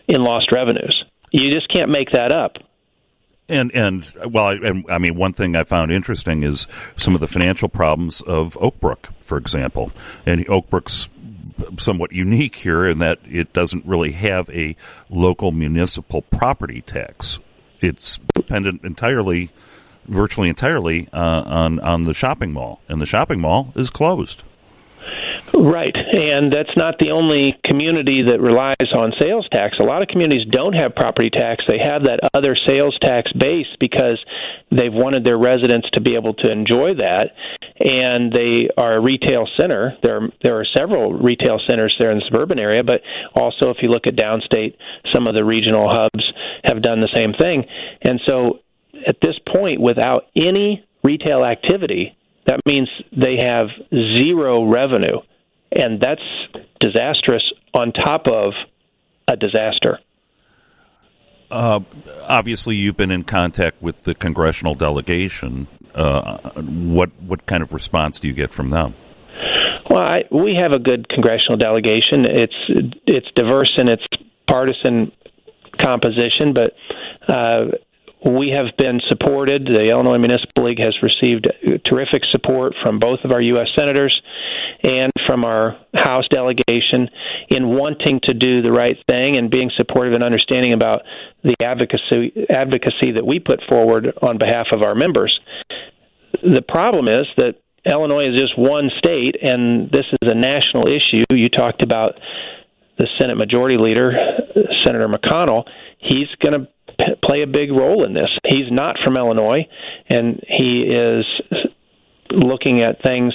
in 0.07 0.23
lost 0.23 0.51
revenues. 0.51 1.03
You 1.31 1.53
just 1.53 1.71
can't 1.73 1.89
make 1.89 2.11
that 2.11 2.31
up. 2.31 2.57
And 3.47 3.73
and 3.75 4.11
well, 4.31 4.47
I, 4.47 4.53
and, 4.53 4.85
I 4.89 4.97
mean, 4.97 5.15
one 5.15 5.31
thing 5.31 5.55
I 5.55 5.63
found 5.63 5.91
interesting 5.91 6.41
is 6.41 6.67
some 6.95 7.13
of 7.13 7.21
the 7.21 7.27
financial 7.27 7.69
problems 7.69 8.21
of 8.21 8.53
Oakbrook, 8.55 9.13
for 9.19 9.37
example. 9.37 9.91
And 10.25 10.45
Oakbrook's 10.47 11.09
somewhat 11.77 12.11
unique 12.11 12.55
here 12.55 12.85
in 12.85 12.99
that 12.99 13.19
it 13.25 13.53
doesn't 13.53 13.85
really 13.85 14.11
have 14.11 14.49
a 14.49 14.75
local 15.09 15.51
municipal 15.51 16.21
property 16.21 16.81
tax. 16.81 17.39
It's 17.81 18.19
dependent 18.33 18.83
entirely, 18.83 19.49
virtually 20.05 20.49
entirely, 20.49 21.07
uh, 21.13 21.43
on 21.45 21.79
on 21.79 22.03
the 22.03 22.13
shopping 22.13 22.53
mall, 22.53 22.81
and 22.87 23.01
the 23.01 23.05
shopping 23.05 23.39
mall 23.41 23.73
is 23.75 23.89
closed. 23.89 24.43
Right, 25.53 25.95
and 25.95 26.51
that's 26.51 26.75
not 26.75 26.99
the 26.99 27.11
only 27.11 27.55
community 27.63 28.23
that 28.23 28.41
relies 28.41 28.91
on 28.95 29.13
sales 29.19 29.47
tax. 29.51 29.77
A 29.79 29.83
lot 29.83 30.01
of 30.01 30.07
communities 30.07 30.45
don't 30.49 30.73
have 30.73 30.95
property 30.95 31.29
tax. 31.29 31.63
They 31.67 31.79
have 31.79 32.03
that 32.03 32.19
other 32.33 32.55
sales 32.67 32.97
tax 33.01 33.31
base 33.33 33.67
because 33.79 34.19
they've 34.71 34.93
wanted 34.93 35.23
their 35.23 35.37
residents 35.37 35.89
to 35.93 36.01
be 36.01 36.15
able 36.15 36.33
to 36.35 36.51
enjoy 36.51 36.95
that, 36.95 37.31
and 37.79 38.31
they 38.31 38.69
are 38.77 38.97
a 38.97 39.01
retail 39.01 39.47
center. 39.57 39.97
There, 40.03 40.29
there 40.43 40.59
are 40.59 40.65
several 40.75 41.13
retail 41.13 41.59
centers 41.69 41.95
there 41.99 42.11
in 42.11 42.17
the 42.17 42.25
suburban 42.27 42.59
area, 42.59 42.83
but 42.83 43.01
also 43.35 43.69
if 43.69 43.77
you 43.81 43.89
look 43.89 44.07
at 44.07 44.15
downstate, 44.15 44.75
some 45.13 45.27
of 45.27 45.35
the 45.35 45.45
regional 45.45 45.89
hubs 45.89 46.33
have 46.63 46.81
done 46.81 46.99
the 46.99 47.09
same 47.15 47.33
thing. 47.33 47.65
And 48.01 48.19
so, 48.25 48.59
at 49.07 49.17
this 49.21 49.35
point, 49.53 49.79
without 49.79 50.25
any 50.35 50.85
retail 51.03 51.45
activity, 51.45 52.17
that 52.47 52.59
means 52.65 52.89
they 53.15 53.37
have 53.37 53.67
zero 53.91 54.65
revenue 54.65 55.19
and 55.71 55.99
that's 55.99 56.21
disastrous 56.79 57.43
on 57.73 57.91
top 57.91 58.27
of 58.27 58.53
a 59.27 59.35
disaster. 59.35 59.99
Uh, 61.51 61.81
obviously, 62.27 62.75
you've 62.75 62.97
been 62.97 63.11
in 63.11 63.23
contact 63.23 63.81
with 63.81 64.03
the 64.03 64.15
congressional 64.15 64.73
delegation. 64.73 65.67
Uh, 65.93 66.37
what 66.57 67.11
what 67.21 67.45
kind 67.45 67.61
of 67.61 67.71
response 67.71 68.19
do 68.19 68.27
you 68.27 68.33
get 68.33 68.53
from 68.53 68.69
them? 68.69 68.93
Well, 69.89 70.03
I, 70.03 70.23
we 70.31 70.55
have 70.55 70.71
a 70.71 70.79
good 70.79 71.07
congressional 71.07 71.57
delegation. 71.57 72.25
It's 72.25 72.91
it's 73.05 73.27
diverse 73.35 73.73
in 73.77 73.87
its 73.87 74.03
partisan 74.47 75.11
composition, 75.81 76.53
but 76.53 76.73
uh, 77.27 77.65
we 78.25 78.49
have 78.49 78.75
been 78.77 78.99
supported. 79.07 79.65
The 79.65 79.89
Illinois 79.89 80.17
Municipal 80.17 80.65
League 80.65 80.79
has 80.79 80.95
received 81.03 81.47
terrific 81.85 82.23
support 82.31 82.73
from 82.83 82.99
both 82.99 83.19
of 83.23 83.31
our 83.31 83.41
U.S. 83.41 83.67
senators 83.77 84.19
and 84.83 85.11
from 85.27 85.45
our 85.45 85.77
House 85.93 86.27
delegation 86.29 87.09
in 87.49 87.67
wanting 87.69 88.19
to 88.23 88.33
do 88.33 88.61
the 88.61 88.71
right 88.71 88.97
thing 89.07 89.37
and 89.37 89.49
being 89.49 89.69
supportive 89.77 90.13
and 90.13 90.23
understanding 90.23 90.73
about 90.73 91.03
the 91.43 91.53
advocacy 91.63 92.45
advocacy 92.49 93.11
that 93.13 93.25
we 93.25 93.39
put 93.39 93.61
forward 93.69 94.11
on 94.21 94.37
behalf 94.37 94.67
of 94.71 94.81
our 94.81 94.95
members. 94.95 95.39
The 96.41 96.61
problem 96.61 97.07
is 97.07 97.27
that 97.37 97.55
Illinois 97.89 98.29
is 98.33 98.39
just 98.39 98.57
one 98.57 98.89
state, 98.97 99.37
and 99.41 99.89
this 99.91 100.05
is 100.11 100.29
a 100.29 100.33
national 100.33 100.87
issue. 100.87 101.23
You 101.31 101.49
talked 101.49 101.83
about 101.83 102.19
the 102.97 103.07
Senate 103.19 103.35
Majority 103.35 103.77
Leader, 103.77 104.11
Senator 104.83 105.07
McConnell. 105.07 105.65
He's 105.99 106.27
going 106.41 106.59
to 106.59 106.67
play 107.23 107.41
a 107.41 107.47
big 107.47 107.71
role 107.71 108.05
in 108.05 108.13
this. 108.13 108.29
He's 108.47 108.71
not 108.71 108.97
from 109.03 109.17
Illinois, 109.17 109.67
and 110.09 110.41
he 110.47 110.83
is 110.83 111.25
looking 112.31 112.81
at 112.81 113.01
things 113.03 113.33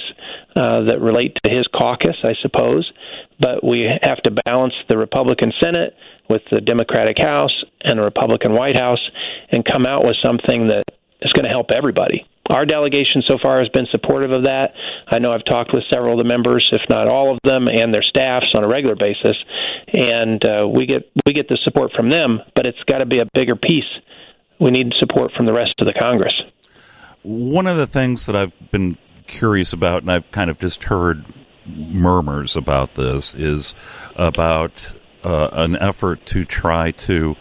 uh, 0.55 0.83
that 0.83 0.99
relate 1.01 1.37
to 1.43 1.51
his 1.51 1.67
caucus, 1.67 2.17
I 2.23 2.33
suppose. 2.41 2.91
But 3.39 3.63
we 3.63 3.87
have 4.03 4.21
to 4.23 4.31
balance 4.45 4.73
the 4.89 4.97
Republican 4.97 5.51
Senate 5.61 5.95
with 6.29 6.41
the 6.51 6.61
Democratic 6.61 7.17
House 7.17 7.63
and 7.81 7.99
the 7.99 8.03
Republican 8.03 8.53
White 8.53 8.79
House 8.79 9.01
and 9.51 9.65
come 9.65 9.85
out 9.85 10.05
with 10.05 10.15
something 10.23 10.67
that 10.67 10.83
is 11.21 11.31
going 11.33 11.45
to 11.45 11.49
help 11.49 11.71
everybody. 11.71 12.25
Our 12.51 12.65
delegation 12.65 13.23
so 13.27 13.37
far 13.41 13.59
has 13.59 13.69
been 13.69 13.87
supportive 13.91 14.31
of 14.31 14.43
that. 14.43 14.73
I 15.07 15.19
know 15.19 15.31
I've 15.31 15.45
talked 15.45 15.73
with 15.73 15.83
several 15.91 16.13
of 16.13 16.17
the 16.17 16.27
members, 16.27 16.67
if 16.73 16.81
not 16.89 17.07
all 17.07 17.31
of 17.31 17.39
them, 17.43 17.67
and 17.67 17.93
their 17.93 18.03
staffs 18.03 18.47
on 18.55 18.63
a 18.63 18.67
regular 18.67 18.95
basis, 18.95 19.37
and 19.93 20.45
uh, 20.45 20.67
we 20.67 20.85
get 20.85 21.09
we 21.25 21.33
get 21.33 21.47
the 21.47 21.57
support 21.63 21.91
from 21.95 22.09
them. 22.09 22.41
But 22.53 22.65
it's 22.65 22.83
got 22.83 22.97
to 22.97 23.05
be 23.05 23.19
a 23.19 23.25
bigger 23.33 23.55
piece. 23.55 23.89
We 24.59 24.69
need 24.71 24.91
support 24.99 25.31
from 25.35 25.45
the 25.45 25.53
rest 25.53 25.75
of 25.79 25.87
the 25.87 25.93
Congress. 25.93 26.33
One 27.23 27.67
of 27.67 27.77
the 27.77 27.87
things 27.87 28.25
that 28.25 28.35
I've 28.35 28.53
been 28.71 28.97
curious 29.27 29.71
about, 29.71 30.01
and 30.01 30.11
I've 30.11 30.29
kind 30.31 30.49
of 30.49 30.59
just 30.59 30.85
heard 30.85 31.25
murmurs 31.65 32.57
about 32.57 32.95
this, 32.95 33.33
is 33.33 33.75
about 34.15 34.93
uh, 35.23 35.49
an 35.53 35.77
effort 35.77 36.25
to 36.27 36.43
try 36.43 36.91
to 36.91 37.35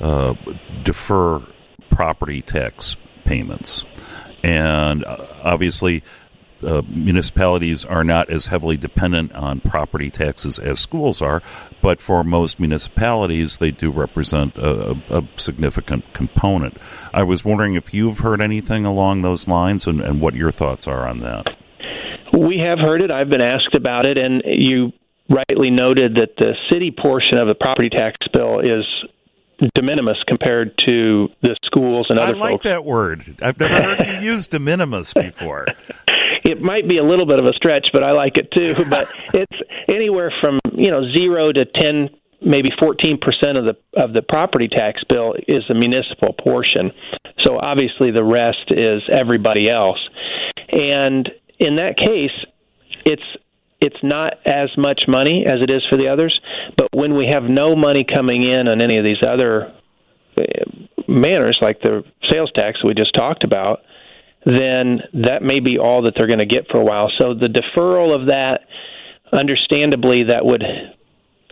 uh, 0.00 0.34
defer 0.82 1.42
property 1.90 2.40
tax 2.40 2.96
payments. 3.24 3.84
And 4.44 5.04
uh, 5.04 5.26
obviously, 5.42 6.02
uh, 6.62 6.82
municipalities 6.88 7.84
are 7.84 8.04
not 8.04 8.28
as 8.28 8.46
heavily 8.46 8.76
dependent 8.76 9.32
on 9.32 9.60
property 9.60 10.10
taxes 10.10 10.58
as 10.58 10.78
schools 10.78 11.22
are, 11.22 11.42
but 11.80 12.00
for 12.00 12.22
most 12.22 12.60
municipalities, 12.60 13.58
they 13.58 13.70
do 13.70 13.90
represent 13.90 14.58
a, 14.58 14.96
a 15.08 15.24
significant 15.36 16.12
component. 16.12 16.76
I 17.12 17.22
was 17.22 17.44
wondering 17.44 17.74
if 17.74 17.94
you've 17.94 18.18
heard 18.18 18.42
anything 18.42 18.84
along 18.84 19.22
those 19.22 19.48
lines 19.48 19.86
and, 19.86 20.02
and 20.02 20.20
what 20.20 20.34
your 20.34 20.50
thoughts 20.50 20.86
are 20.86 21.08
on 21.08 21.18
that. 21.18 21.56
We 22.36 22.58
have 22.58 22.78
heard 22.78 23.00
it. 23.00 23.10
I've 23.10 23.30
been 23.30 23.40
asked 23.40 23.74
about 23.74 24.06
it, 24.06 24.18
and 24.18 24.42
you 24.44 24.92
rightly 25.30 25.70
noted 25.70 26.16
that 26.16 26.36
the 26.36 26.52
city 26.70 26.90
portion 26.90 27.38
of 27.38 27.48
the 27.48 27.54
property 27.54 27.88
tax 27.88 28.18
bill 28.32 28.60
is 28.60 28.84
de 29.74 29.82
minimis 29.82 30.16
compared 30.26 30.76
to 30.86 31.28
the 31.42 31.56
schools 31.64 32.06
and 32.10 32.18
other 32.18 32.34
I 32.34 32.38
like 32.38 32.50
folks. 32.52 32.64
that 32.64 32.84
word. 32.84 33.22
I've 33.42 33.58
never 33.58 33.74
heard 33.82 34.06
you 34.22 34.30
use 34.32 34.48
de 34.48 34.58
minimis 34.58 35.14
before. 35.14 35.66
it 36.44 36.60
might 36.60 36.88
be 36.88 36.98
a 36.98 37.04
little 37.04 37.26
bit 37.26 37.38
of 37.38 37.44
a 37.46 37.52
stretch, 37.52 37.88
but 37.92 38.02
I 38.02 38.12
like 38.12 38.36
it 38.36 38.50
too. 38.52 38.74
But 38.90 39.08
it's 39.32 39.56
anywhere 39.88 40.32
from 40.42 40.58
you 40.72 40.90
know 40.90 41.10
zero 41.12 41.52
to 41.52 41.64
ten, 41.64 42.10
maybe 42.40 42.70
fourteen 42.78 43.18
percent 43.18 43.56
of 43.58 43.64
the 43.64 43.76
of 44.00 44.12
the 44.12 44.22
property 44.22 44.68
tax 44.68 45.02
bill 45.08 45.34
is 45.48 45.62
the 45.68 45.74
municipal 45.74 46.32
portion. 46.34 46.90
So 47.44 47.58
obviously 47.58 48.10
the 48.10 48.24
rest 48.24 48.70
is 48.70 49.02
everybody 49.12 49.68
else, 49.70 49.98
and 50.72 51.28
in 51.58 51.76
that 51.76 51.96
case, 51.96 52.34
it's 53.04 53.22
it's 53.84 54.02
not 54.02 54.34
as 54.50 54.70
much 54.78 55.02
money 55.06 55.44
as 55.46 55.60
it 55.60 55.70
is 55.70 55.82
for 55.90 55.98
the 55.98 56.08
others. 56.08 56.38
But 56.76 56.88
when 56.94 57.14
we 57.16 57.28
have 57.32 57.44
no 57.44 57.76
money 57.76 58.04
coming 58.04 58.42
in 58.42 58.66
on 58.66 58.82
any 58.82 58.98
of 58.98 59.04
these 59.04 59.22
other 59.26 59.74
uh, 60.38 60.42
manners, 61.06 61.58
like 61.60 61.80
the 61.80 62.02
sales 62.30 62.50
tax 62.54 62.82
we 62.82 62.94
just 62.94 63.14
talked 63.14 63.44
about, 63.44 63.80
then 64.46 65.00
that 65.12 65.42
may 65.42 65.60
be 65.60 65.78
all 65.78 66.02
that 66.02 66.14
they're 66.16 66.26
going 66.26 66.38
to 66.38 66.46
get 66.46 66.66
for 66.70 66.80
a 66.80 66.84
while. 66.84 67.08
So 67.18 67.34
the 67.34 67.48
deferral 67.48 68.18
of 68.18 68.28
that, 68.28 68.66
understandably, 69.32 70.24
that 70.24 70.44
would 70.44 70.62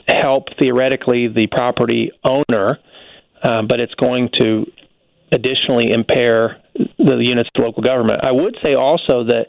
help 0.09 0.49
theoretically 0.59 1.29
the 1.29 1.47
property 1.47 2.13
owner, 2.25 2.79
uh, 3.43 3.63
but 3.63 3.79
it's 3.81 3.95
going 3.95 4.31
to 4.41 4.67
additionally 5.33 5.93
impair 5.93 6.63
the 6.99 7.17
units 7.21 7.49
of 7.57 7.65
local 7.65 7.83
government. 7.83 8.21
I 8.25 8.33
would 8.33 8.57
say 8.63 8.75
also 8.75 9.25
that 9.25 9.47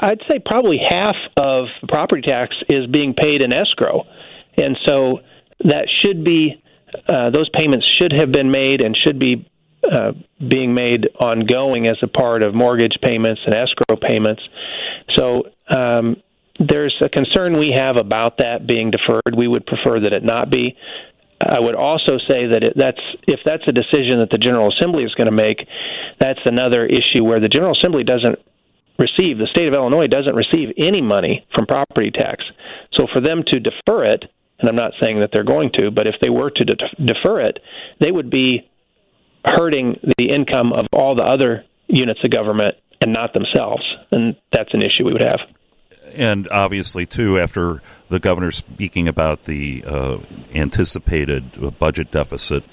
I'd 0.00 0.20
say 0.28 0.38
probably 0.44 0.78
half 0.78 1.16
of 1.36 1.66
property 1.88 2.22
tax 2.22 2.56
is 2.68 2.86
being 2.86 3.14
paid 3.14 3.42
in 3.42 3.52
escrow, 3.52 4.04
and 4.56 4.76
so 4.86 5.20
that 5.64 5.88
should 6.02 6.24
be 6.24 6.60
uh, 7.08 7.30
those 7.30 7.48
payments 7.50 7.90
should 8.00 8.12
have 8.12 8.32
been 8.32 8.50
made 8.50 8.80
and 8.80 8.96
should 9.04 9.18
be 9.18 9.48
uh, 9.90 10.12
being 10.46 10.74
made 10.74 11.08
ongoing 11.20 11.86
as 11.86 11.96
a 12.02 12.08
part 12.08 12.42
of 12.42 12.54
mortgage 12.54 12.96
payments 13.02 13.40
and 13.44 13.54
escrow 13.54 13.96
payments. 13.96 14.42
So 15.16 15.44
um, 15.74 16.16
there's 16.58 16.94
a 17.04 17.08
concern 17.08 17.54
we 17.58 17.74
have 17.76 17.96
about 17.96 18.38
that 18.38 18.66
being 18.66 18.90
deferred. 18.90 19.36
We 19.36 19.48
would 19.48 19.66
prefer 19.66 20.00
that 20.00 20.12
it 20.12 20.24
not 20.24 20.50
be. 20.50 20.76
I 21.40 21.60
would 21.60 21.76
also 21.76 22.18
say 22.26 22.46
that 22.48 22.64
it, 22.64 22.72
that's 22.74 23.00
if 23.28 23.40
that's 23.44 23.62
a 23.68 23.72
decision 23.72 24.18
that 24.18 24.30
the 24.30 24.38
General 24.38 24.72
Assembly 24.74 25.04
is 25.04 25.14
going 25.14 25.30
to 25.30 25.36
make, 25.36 25.58
that's 26.18 26.40
another 26.44 26.84
issue 26.84 27.22
where 27.22 27.38
the 27.38 27.48
General 27.48 27.76
Assembly 27.78 28.02
doesn't 28.02 28.40
receive 28.98 29.38
the 29.38 29.48
state 29.50 29.68
of 29.68 29.74
Illinois 29.74 30.06
doesn't 30.06 30.34
receive 30.34 30.74
any 30.76 31.00
money 31.00 31.46
from 31.54 31.66
property 31.66 32.10
tax. 32.10 32.44
So 32.98 33.06
for 33.12 33.20
them 33.20 33.42
to 33.52 33.60
defer 33.60 34.04
it, 34.04 34.24
and 34.58 34.68
I'm 34.68 34.76
not 34.76 34.92
saying 35.00 35.20
that 35.20 35.30
they're 35.32 35.44
going 35.44 35.70
to, 35.78 35.90
but 35.90 36.06
if 36.06 36.16
they 36.20 36.30
were 36.30 36.50
to 36.50 36.64
de- 36.64 37.04
defer 37.04 37.40
it, 37.42 37.58
they 38.00 38.10
would 38.10 38.30
be 38.30 38.68
hurting 39.44 40.00
the 40.18 40.34
income 40.34 40.72
of 40.72 40.86
all 40.92 41.14
the 41.14 41.22
other 41.22 41.64
units 41.86 42.20
of 42.24 42.30
government 42.30 42.74
and 43.00 43.12
not 43.12 43.32
themselves, 43.32 43.84
and 44.10 44.36
that's 44.52 44.74
an 44.74 44.82
issue 44.82 45.04
we 45.04 45.12
would 45.12 45.22
have 45.22 45.40
and 46.16 46.48
obviously 46.48 47.04
too 47.04 47.38
after 47.38 47.82
the 48.08 48.18
governor 48.18 48.50
speaking 48.50 49.08
about 49.08 49.44
the 49.44 49.84
uh, 49.86 50.18
anticipated 50.54 51.78
budget 51.78 52.10
deficit 52.10 52.64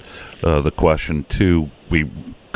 uh, 0.42 0.60
the 0.60 0.70
question 0.70 1.24
too 1.24 1.70
we 1.90 2.10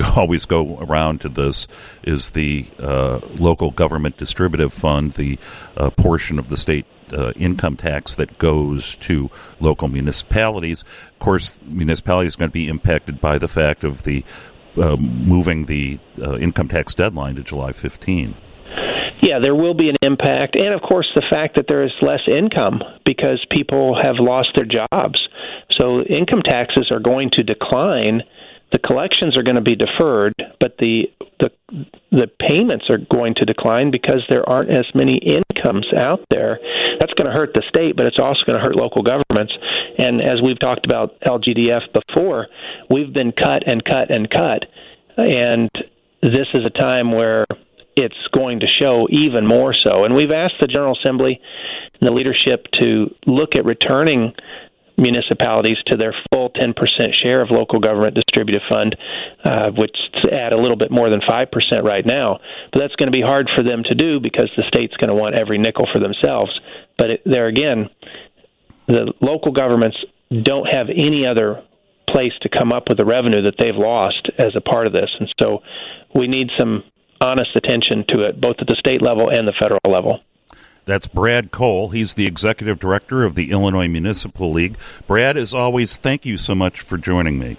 always 0.17 0.47
go 0.47 0.79
around 0.79 1.21
to 1.21 1.29
this 1.29 1.67
is 2.03 2.31
the 2.31 2.67
uh, 2.79 3.21
local 3.39 3.71
government 3.71 4.17
distributive 4.17 4.73
fund 4.73 5.13
the 5.13 5.39
uh, 5.77 5.91
portion 5.91 6.39
of 6.39 6.49
the 6.49 6.57
state 6.57 6.87
uh, 7.13 7.33
income 7.33 7.77
tax 7.77 8.15
that 8.15 8.39
goes 8.39 8.97
to 8.97 9.31
local 9.59 9.89
municipalities 9.89 10.83
of 10.83 11.19
course 11.19 11.59
municipalities 11.63 12.37
are 12.37 12.39
going 12.39 12.51
to 12.51 12.53
be 12.53 12.69
impacted 12.69 13.21
by 13.21 13.39
the 13.39 13.49
fact 13.49 13.85
of 13.85 14.05
the 14.05 14.25
uh, 14.77 14.97
moving 14.97 15.65
the 15.65 15.99
income 16.39 16.69
tax 16.69 16.95
deadline 16.95 17.35
to 17.35 17.43
July 17.43 17.73
15 17.73 18.37
yeah, 19.23 19.39
there 19.39 19.55
will 19.55 19.75
be 19.75 19.89
an 19.89 19.97
impact. 20.03 20.57
And 20.57 20.73
of 20.73 20.81
course, 20.81 21.09
the 21.15 21.23
fact 21.31 21.57
that 21.57 21.67
there 21.69 21.85
is 21.85 21.93
less 22.01 22.27
income 22.27 22.81
because 23.05 23.45
people 23.51 23.95
have 24.01 24.17
lost 24.19 24.51
their 24.57 24.65
jobs. 24.65 25.19
So 25.79 26.03
income 26.03 26.43
taxes 26.43 26.91
are 26.91 27.01
going 27.01 27.31
to 27.37 27.43
decline. 27.43 28.23
The 28.73 28.79
collections 28.79 29.37
are 29.37 29.43
going 29.43 29.57
to 29.57 29.63
be 29.63 29.77
deferred, 29.77 30.35
but 30.61 30.77
the 30.79 31.11
the 31.41 31.51
the 32.13 32.29
payments 32.49 32.87
are 32.91 32.99
going 32.99 33.35
to 33.37 33.45
decline 33.45 33.91
because 33.91 34.23
there 34.29 34.49
aren't 34.49 34.71
as 34.71 34.87
many 34.95 35.19
incomes 35.19 35.87
out 35.97 36.21
there. 36.31 36.59
That's 37.01 37.13
going 37.15 37.27
to 37.27 37.33
hurt 37.33 37.51
the 37.55 37.63
state, 37.69 37.97
but 37.97 38.07
it's 38.07 38.19
also 38.19 38.41
going 38.47 38.59
to 38.59 38.65
hurt 38.65 38.77
local 38.77 39.03
governments. 39.03 39.53
And 39.99 40.21
as 40.21 40.43
we've 40.43 40.59
talked 40.59 40.87
about 40.87 41.21
LGDF 41.21 41.93
before, 41.93 42.49
we've 42.91 43.13
been 43.13 43.33
cut 43.33 43.63
and 43.67 43.85
cut 43.85 44.15
and 44.15 44.29
cut. 44.29 44.67
And 45.17 45.71
this 46.23 46.47
is 46.55 46.65
a 46.67 46.71
time 46.71 47.13
where 47.13 47.47
it's 47.97 48.29
going 48.35 48.61
to 48.61 48.67
show 48.81 49.07
even 49.11 49.47
more 49.47 49.73
so. 49.75 50.05
And 50.05 50.15
we've 50.15 50.31
asked 50.31 50.55
the 50.61 50.67
General 50.67 50.97
Assembly 51.01 51.41
and 52.01 52.09
the 52.09 52.13
leadership 52.13 52.67
to 52.81 53.15
look 53.27 53.51
at 53.57 53.65
returning 53.65 54.33
municipalities 55.01 55.79
to 55.87 55.97
their 55.97 56.15
full 56.31 56.51
10% 56.51 56.75
share 57.23 57.43
of 57.43 57.51
local 57.51 57.81
government 57.81 58.15
distributive 58.15 58.63
fund, 58.71 58.97
uh, 59.45 59.71
which 59.71 59.97
is 60.15 60.31
at 60.31 60.53
a 60.53 60.57
little 60.57 60.77
bit 60.77 60.91
more 60.91 61.11
than 61.11 61.21
5% 61.21 61.83
right 61.83 62.05
now. 62.07 62.39
But 62.73 62.81
that's 62.81 62.97
going 62.97 63.09
to 63.09 63.17
be 63.17 63.23
hard 63.23 63.49
for 63.57 63.65
them 63.65 63.83
to 63.85 63.95
do 63.95 64.21
because 64.21 64.51
the 64.57 64.65
state's 64.69 64.97
going 64.97 65.09
to 65.09 65.15
want 65.15 65.35
every 65.35 65.59
nickel 65.59 65.89
for 65.93 66.01
themselves. 66.01 66.53
But 66.99 67.11
it, 67.11 67.23
there 67.25 67.47
again, 67.47 67.89
the 68.87 69.13
local 69.21 69.53
governments 69.53 69.97
don't 70.31 70.67
have 70.67 70.89
any 70.91 71.27
other 71.27 71.65
place 72.09 72.33
to 72.43 72.49
come 72.49 72.73
up 72.73 72.85
with 72.89 72.99
the 72.99 73.05
revenue 73.05 73.43
that 73.43 73.55
they've 73.59 73.75
lost 73.75 74.31
as 74.39 74.55
a 74.57 74.61
part 74.61 74.87
of 74.87 74.93
this. 74.93 75.11
And 75.19 75.33
so 75.41 75.63
we 76.15 76.29
need 76.29 76.49
some 76.59 76.85
honest 77.21 77.51
attention 77.55 78.05
to 78.09 78.25
it, 78.25 78.41
both 78.41 78.57
at 78.61 78.67
the 78.67 78.77
state 78.79 79.03
level 79.03 79.31
and 79.31 79.47
the 79.47 79.55
federal 79.61 79.81
level. 79.89 80.21
That's 80.91 81.07
Brad 81.07 81.53
Cole. 81.53 81.91
He's 81.91 82.15
the 82.15 82.27
executive 82.27 82.81
director 82.81 83.23
of 83.23 83.37
the 83.37 83.53
Illinois 83.53 83.87
Municipal 83.87 84.51
League. 84.51 84.77
Brad, 85.07 85.37
as 85.37 85.55
always, 85.55 85.97
thank 85.97 86.27
you 86.27 86.37
so 86.37 86.53
much 86.53 86.81
for 86.81 86.99
joining 86.99 87.39
me. 87.39 87.57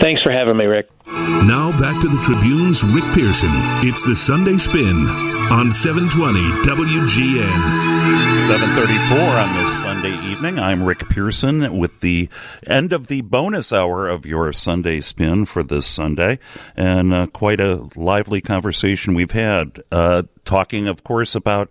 Thanks 0.00 0.22
for 0.22 0.32
having 0.32 0.56
me, 0.56 0.64
Rick. 0.64 0.88
Now 1.06 1.72
back 1.72 2.00
to 2.00 2.08
the 2.08 2.22
Tribune's 2.22 2.82
Rick 2.82 3.04
Pearson. 3.12 3.50
It's 3.84 4.02
the 4.02 4.16
Sunday 4.16 4.56
Spin 4.56 5.06
on 5.50 5.72
720 5.72 6.40
WGN. 6.62 8.36
734 8.38 9.18
on 9.18 9.54
this 9.56 9.82
Sunday 9.82 10.14
evening. 10.30 10.58
I'm 10.58 10.82
Rick 10.82 11.08
Pearson 11.10 11.76
with 11.76 12.00
the 12.00 12.30
end 12.66 12.94
of 12.94 13.08
the 13.08 13.20
bonus 13.20 13.74
hour 13.74 14.08
of 14.08 14.24
your 14.24 14.54
Sunday 14.54 15.02
Spin 15.02 15.44
for 15.44 15.62
this 15.62 15.86
Sunday. 15.86 16.38
And 16.76 17.12
uh, 17.12 17.26
quite 17.26 17.60
a 17.60 17.88
lively 17.94 18.40
conversation 18.40 19.14
we've 19.14 19.32
had. 19.32 19.82
Uh, 19.92 20.22
talking, 20.44 20.88
of 20.88 21.04
course, 21.04 21.34
about 21.34 21.68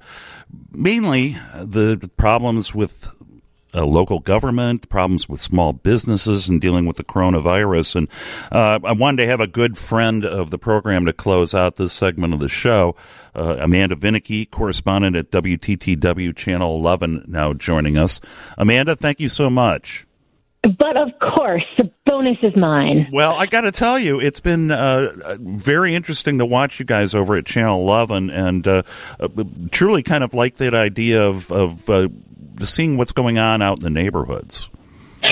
mainly 0.74 1.36
the 1.56 2.10
problems 2.18 2.74
with 2.74 3.14
uh, 3.74 3.86
local 3.86 4.20
government, 4.20 4.90
problems 4.90 5.30
with 5.30 5.40
small 5.40 5.74
businesses, 5.74 6.50
and 6.50 6.60
dealing 6.60 6.86
with 6.86 6.98
the 6.98 7.04
coronavirus. 7.04 7.96
And 7.96 8.10
uh, 8.52 8.80
I 8.84 8.94
wanted 8.94 9.24
to 9.24 9.28
have 9.28 9.40
a 9.40 9.48
good 9.48 9.78
friend 9.78 10.26
of 10.26 10.50
the 10.50 10.58
program 10.58 11.06
to 11.06 11.14
close 11.14 11.54
out 11.54 11.76
this 11.76 11.94
segment 11.94 12.34
of 12.34 12.40
the 12.40 12.50
show. 12.50 12.96
Uh, 13.36 13.58
Amanda 13.60 13.96
Vinicky, 13.96 14.46
correspondent 14.46 15.16
at 15.16 15.32
WTTW 15.32 16.36
Channel 16.36 16.78
11, 16.78 17.26
now 17.28 17.54
joining 17.54 17.98
us. 17.98 18.20
Amanda, 18.58 18.96
thank 18.96 19.20
you 19.20 19.30
so 19.30 19.50
much. 19.50 20.08
But 20.61 20.98
of 20.98 21.10
course, 21.19 21.64
the 21.77 21.90
bonus 22.06 22.38
is 22.44 22.53
mine. 22.56 23.07
Well, 23.14 23.34
I 23.36 23.45
got 23.45 23.61
to 23.61 23.72
tell 23.72 23.98
you, 23.98 24.19
it's 24.19 24.41
been 24.41 24.72
uh, 24.72 25.38
very 25.40 25.95
interesting 25.95 26.38
to 26.40 26.45
watch 26.45 26.80
you 26.80 26.86
guys 26.86 27.15
over 27.15 27.38
at 27.38 27.45
Channel 27.45 27.81
11 27.81 28.30
and 28.30 28.68
uh, 28.68 28.84
uh 29.19 29.27
truly 29.72 30.03
kind 30.03 30.23
of 30.23 30.34
like 30.34 30.57
that 30.57 30.73
idea 30.73 31.23
of, 31.23 31.49
of 31.52 31.90
uh, 31.90 32.10
seeing 32.60 32.98
what's 32.98 33.14
going 33.14 33.38
on 33.38 33.61
out 33.61 33.80
in 33.80 33.84
the 33.84 33.90
neighborhoods. 33.90 34.69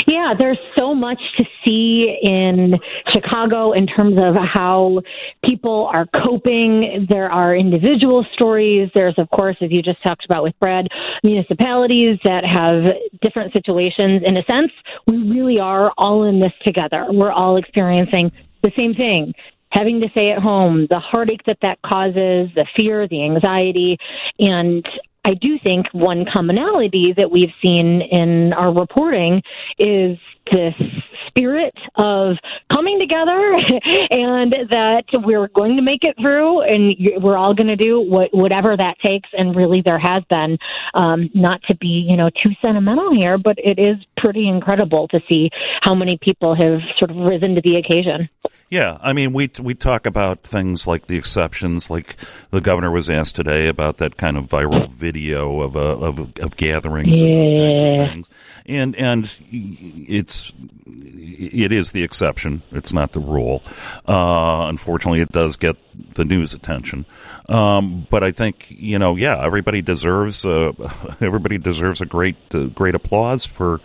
Yeah, 0.08 0.34
there's 0.40 0.58
so 0.78 0.96
much 0.96 1.20
to 1.38 1.46
see 1.66 2.18
in 2.24 2.76
Chicago 3.10 3.74
in 3.74 3.88
terms 3.88 4.18
of 4.18 4.36
how 4.38 5.02
people 5.46 5.92
are 5.94 6.06
coping. 6.06 7.08
There 7.10 7.30
are 7.30 7.54
individual 7.54 8.26
stories. 8.32 8.90
There's, 8.96 9.16
of 9.18 9.30
course, 9.30 9.58
as 9.62 9.70
you 9.70 9.82
just 9.82 10.02
talked 10.02 10.24
about 10.24 10.44
with 10.44 10.58
Brad, 10.62 10.88
municipalities 11.24 12.20
that 12.24 12.46
have 12.46 12.86
different 13.22 13.52
situations. 13.52 14.24
In 14.26 14.38
a 14.38 14.44
sense, 14.46 14.72
we 15.08 15.18
really 15.18 15.60
are 15.60 15.92
all 15.98 16.24
in 16.24 16.40
this 16.40 16.54
together. 16.66 17.06
We're 17.10 17.34
all 17.34 17.58
experiencing 17.58 18.32
the 18.64 18.72
same 18.78 18.94
thing 18.94 19.34
having 19.70 20.00
to 20.00 20.10
stay 20.12 20.32
at 20.32 20.42
home, 20.42 20.88
the 20.90 21.00
heartache 21.00 21.44
that 21.46 21.58
that 21.62 21.78
causes, 21.86 22.50
the 22.56 22.66
fear, 22.78 23.06
the 23.10 23.26
anxiety. 23.26 23.98
And 24.40 24.88
I 25.28 25.34
do 25.34 25.60
think 25.62 25.88
one 25.92 26.26
commonality 26.34 27.14
that 27.18 27.30
we've 27.30 27.52
seen 27.62 28.02
in 28.02 28.54
our 28.54 28.74
reporting 28.74 29.42
is 29.78 30.18
this 30.50 30.74
spirit 31.28 31.74
of 31.96 32.38
coming 32.74 32.98
together 32.98 33.54
and 34.12 34.54
that 34.70 35.04
we're 35.26 35.50
going 35.50 35.76
to 35.76 35.82
make 35.82 36.04
it 36.04 36.16
through 36.22 36.62
and 36.62 36.96
we're 37.22 37.38
all 37.38 37.54
going 37.54 37.68
to 37.68 37.76
do 37.76 38.00
what, 38.00 38.34
whatever 38.34 38.78
that 38.78 38.96
takes. 39.04 39.28
And 39.38 39.54
really, 39.54 39.82
there 39.82 40.00
has 40.00 40.24
been, 40.30 40.58
um, 40.94 41.30
not 41.34 41.62
to 41.64 41.76
be, 41.76 42.06
you 42.08 42.16
know, 42.16 42.30
too 42.30 42.52
sentimental 42.62 43.14
here, 43.14 43.38
but 43.38 43.58
it 43.58 43.78
is 43.78 43.98
pretty 44.18 44.48
incredible 44.48 45.08
to 45.10 45.22
see 45.30 45.50
how 45.82 45.96
many 45.96 46.18
people 46.22 46.56
have 46.56 46.82
sort 46.98 47.12
of 47.12 47.18
risen 47.18 47.56
to 47.56 47.62
the 47.62 47.78
occasion. 47.78 48.30
Yeah, 48.70 48.98
I 49.02 49.14
mean, 49.14 49.32
we 49.32 49.50
we 49.62 49.76
talk 49.76 50.06
about 50.06 50.44
things 50.44 50.88
like 50.88 51.08
the 51.08 51.18
exceptions, 51.18 51.90
like 51.90 52.18
the 52.52 52.60
governor 52.60 52.92
was 52.92 53.10
asked 53.10 53.36
today 53.38 53.70
about 53.70 53.98
that 53.98 54.18
kind 54.18 54.36
of 54.36 54.46
viral 54.46 54.92
video 54.92 55.62
of 55.62 55.78
a, 55.78 55.80
of, 55.80 56.38
of 56.40 56.58
gatherings 56.58 57.22
yeah. 57.22 57.28
and 57.28 57.48
those 57.48 57.54
kinds 57.54 57.80
of 57.80 58.10
things, 58.10 58.30
and 58.66 58.96
and 58.98 59.40
it's 59.50 60.54
it's 60.54 60.54
it 61.28 61.72
is 61.72 61.92
the 61.92 62.04
exception. 62.04 62.62
It's 62.72 62.94
not 62.94 63.12
the 63.12 63.20
rule. 63.20 63.62
Uh, 64.08 64.66
unfortunately, 64.68 65.22
it 65.22 65.32
does 65.32 65.58
get 65.58 65.76
the 66.16 66.24
news 66.26 66.54
attention. 66.54 67.06
Um, 67.50 68.08
but 68.10 68.24
I 68.24 68.32
think 68.32 68.68
you 68.70 68.98
know, 68.98 69.16
yeah, 69.16 69.44
everybody 69.44 69.82
deserves 69.82 70.46
uh, 70.46 70.72
everybody 71.22 71.58
deserves 71.58 72.02
a 72.02 72.06
great 72.06 72.38
uh, 72.54 72.66
great 72.66 72.96
applause 72.96 73.46
for 73.46 73.82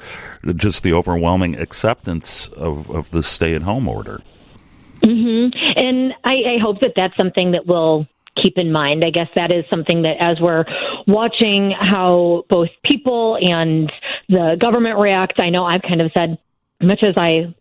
just 0.57 0.83
the 0.83 0.93
overwhelming 0.93 1.57
acceptance 1.57 2.49
of 2.49 2.91
of 2.91 3.11
the 3.11 3.23
stay 3.23 3.55
at 3.55 3.63
home 3.63 3.89
order. 3.89 4.19
hmm 5.05 5.49
And 5.77 6.15
I, 6.25 6.35
I 6.55 6.59
hope 6.63 6.81
that 6.81 6.93
that's 6.97 7.17
something 7.17 7.53
that 7.53 7.67
will 7.67 8.07
keep 8.43 8.57
in 8.57 8.73
mind. 8.73 9.05
I 9.05 9.11
guess 9.11 9.29
that 9.37 9.51
is 9.53 9.65
something 9.69 10.03
that 10.03 10.17
as 10.21 10.41
we're 10.41 10.65
watching 11.07 11.73
how 11.73 12.45
both 12.49 12.69
people 12.85 13.37
and 13.41 13.93
the 14.29 14.57
government 14.59 14.99
react, 14.99 15.41
I 15.41 15.51
know 15.51 15.63
I've 15.63 15.83
kind 15.83 16.01
of 16.01 16.11
said, 16.17 16.39
much 16.83 17.03
as 17.03 17.15
I 17.17 17.55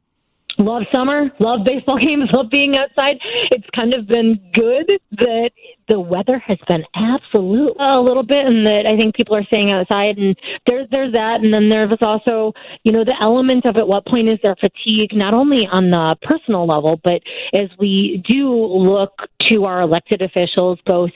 love 0.57 0.83
summer, 0.93 1.31
love 1.39 1.61
baseball 1.65 1.97
games, 2.01 2.29
love 2.31 2.49
being 2.49 2.75
outside, 2.77 3.17
it's 3.51 3.67
kind 3.75 3.93
of 3.93 4.07
been 4.07 4.39
good 4.53 4.99
that 5.11 5.51
the 5.89 5.99
weather 5.99 6.39
has 6.39 6.57
been 6.67 6.83
absolute 6.95 7.75
a 7.79 7.99
little 7.99 8.23
bit 8.23 8.45
and 8.45 8.65
that 8.65 8.85
I 8.85 8.95
think 8.97 9.15
people 9.15 9.35
are 9.35 9.43
staying 9.43 9.71
outside 9.71 10.17
and 10.17 10.37
there's 10.67 10.87
there's 10.89 11.13
that. 11.13 11.41
And 11.43 11.53
then 11.53 11.69
there's 11.69 11.91
also, 12.01 12.53
you 12.83 12.91
know, 12.91 13.03
the 13.03 13.15
element 13.21 13.65
of 13.65 13.75
at 13.77 13.87
what 13.87 14.05
point 14.05 14.29
is 14.29 14.39
there 14.41 14.55
fatigue 14.55 15.11
not 15.13 15.33
only 15.33 15.67
on 15.69 15.89
the 15.89 16.15
personal 16.21 16.65
level, 16.65 16.99
but 17.03 17.21
as 17.53 17.69
we 17.77 18.23
do 18.27 18.53
look 18.53 19.11
to 19.49 19.65
our 19.65 19.81
elected 19.81 20.21
officials 20.21 20.79
both 20.85 21.11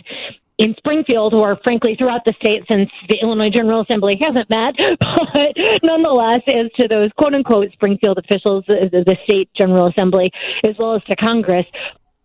in 0.57 0.73
Springfield, 0.77 1.33
or 1.33 1.57
frankly 1.63 1.95
throughout 1.97 2.21
the 2.25 2.33
state, 2.39 2.63
since 2.69 2.89
the 3.09 3.17
Illinois 3.21 3.49
General 3.53 3.81
Assembly 3.81 4.17
hasn't 4.19 4.49
met, 4.49 4.75
but 4.99 5.81
nonetheless, 5.83 6.41
as 6.47 6.71
to 6.77 6.87
those 6.87 7.11
quote 7.17 7.33
unquote 7.33 7.71
Springfield 7.73 8.17
officials, 8.17 8.63
the 8.67 9.17
state 9.25 9.49
General 9.55 9.87
Assembly, 9.87 10.31
as 10.65 10.75
well 10.79 10.95
as 10.95 11.03
to 11.03 11.15
Congress, 11.15 11.65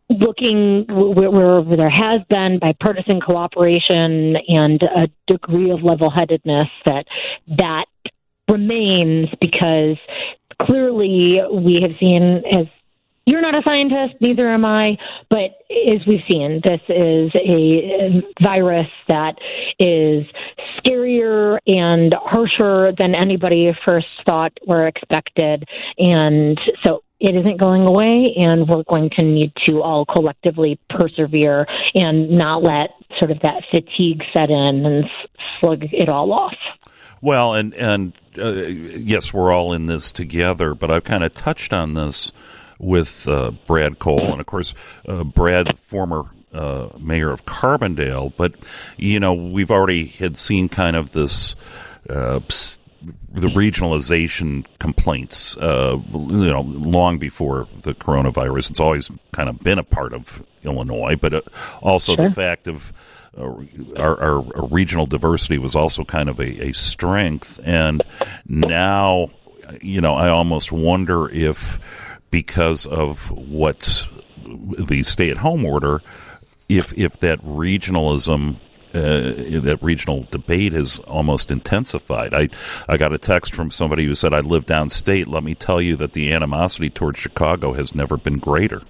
looking 0.09 0.87
where, 0.89 1.63
there 1.63 1.91
has 1.91 2.21
been 2.29 2.59
bipartisan 2.59 3.21
cooperation 3.21 4.37
and 4.49 4.83
a 4.83 5.09
degree 5.27 5.71
of 5.71 5.83
level 5.83 6.11
headedness, 6.11 6.69
that 6.85 7.07
that 7.57 7.87
remains 8.49 9.29
because 9.41 9.97
clearly 10.63 11.41
we 11.53 11.81
have 11.83 11.93
seen 12.01 12.43
as 12.53 12.67
you're 13.27 13.41
not 13.41 13.57
a 13.57 13.63
scientist, 13.67 14.15
neither 14.21 14.49
am 14.49 14.65
I, 14.65 14.97
but 15.29 15.51
as 15.71 16.07
we've 16.07 16.23
seen, 16.31 16.61
this 16.65 16.81
is 16.89 17.31
a 17.37 18.23
virus 18.43 18.89
that 19.09 19.37
is 19.79 20.27
scarier 20.79 21.59
and 21.67 22.15
harsher 22.21 22.93
than 22.99 23.15
anybody 23.15 23.73
first 23.85 24.07
thought 24.27 24.53
or 24.67 24.87
expected. 24.87 25.69
And 25.99 26.59
so 26.85 27.03
it 27.21 27.37
isn't 27.37 27.61
going 27.61 27.83
away, 27.83 28.35
and 28.37 28.67
we're 28.67 28.83
going 28.85 29.11
to 29.19 29.23
need 29.23 29.53
to 29.67 29.83
all 29.83 30.07
collectively 30.07 30.81
persevere 30.89 31.67
and 31.95 32.31
not 32.31 32.63
let 32.63 32.91
sort 33.19 33.31
of 33.31 33.41
that 33.41 33.63
fatigue 33.71 34.23
set 34.35 34.51
in 34.51 34.87
and 34.87 35.05
slug 35.61 35.85
it 35.93 36.09
all 36.09 36.33
off. 36.33 36.57
Well, 37.21 37.53
and 37.53 37.75
and 37.75 38.15
uh, 38.39 38.53
yes, 38.53 39.35
we're 39.35 39.53
all 39.53 39.75
in 39.75 39.85
this 39.85 40.11
together, 40.11 40.75
but 40.75 40.91
I've 40.91 41.05
kind 41.05 41.23
of 41.23 41.35
touched 41.35 41.75
on 41.75 41.93
this 41.93 42.33
with 42.81 43.29
uh, 43.29 43.53
Brad 43.67 43.99
Cole, 43.99 44.33
and 44.33 44.41
of 44.41 44.47
course, 44.47 44.75
uh, 45.07 45.23
Brad, 45.23 45.79
former 45.79 46.25
uh, 46.53 46.89
mayor 46.99 47.31
of 47.31 47.45
Carbondale. 47.45 48.33
But 48.37 48.55
you 48.97 49.21
know, 49.21 49.35
we've 49.35 49.71
already 49.71 50.07
had 50.07 50.37
seen 50.37 50.69
kind 50.69 50.97
of 50.97 51.11
this. 51.11 51.55
Uh, 52.09 52.41
the 53.33 53.49
regionalization 53.49 54.67
complaints, 54.79 55.57
uh, 55.57 55.97
you 56.13 56.51
know, 56.51 56.61
long 56.63 57.19
before 57.19 57.67
the 57.83 57.95
coronavirus. 57.95 58.71
It's 58.71 58.81
always 58.81 59.11
kind 59.33 59.49
of 59.49 59.61
been 59.61 59.79
a 59.79 59.85
part 59.85 60.13
of 60.13 60.45
Illinois, 60.65 61.17
but 61.17 61.33
uh, 61.33 61.41
also 61.81 62.15
Sure. 62.17 62.29
the 62.29 62.35
fact 62.35 62.67
of 62.69 62.93
uh, 63.39 63.45
our, 63.97 64.21
our, 64.21 64.57
our 64.57 64.67
regional 64.69 65.07
diversity 65.07 65.57
was 65.59 65.75
also 65.77 66.05
kind 66.05 66.29
of 66.29 66.41
a, 66.41 66.69
a 66.69 66.73
strength. 66.75 67.59
And 67.65 68.03
now, 68.47 69.31
you 69.81 70.01
know, 70.01 70.15
I 70.15 70.29
almost 70.29 70.73
wonder 70.73 71.31
if 71.31 71.79
because 72.31 72.87
of 72.87 73.31
what 73.31 74.09
the 74.53 75.03
stay-at-home 75.03 75.65
order, 75.65 76.01
if 76.69 76.93
if 76.99 77.19
that 77.21 77.41
regionalism. 77.43 78.57
Uh, 78.93 79.61
that 79.61 79.79
regional 79.81 80.27
debate 80.33 80.73
has 80.73 80.99
almost 81.07 81.53
intensified. 81.53 82.35
I, 82.35 82.49
I 82.89 82.97
got 82.97 83.13
a 83.13 83.19
text 83.19 83.55
from 83.55 83.71
somebody 83.71 84.05
who 84.05 84.17
said, 84.17 84.35
I 84.35 84.41
live 84.41 84.67
downstate. 84.67 85.29
Let 85.29 85.45
me 85.45 85.55
tell 85.55 85.81
you 85.81 85.95
that 85.99 86.13
the 86.13 86.33
animosity 86.33 86.91
towards 86.91 87.21
Chicago 87.21 87.75
has 87.75 87.95
never 87.95 88.17
been 88.17 88.41
greater. 88.41 88.83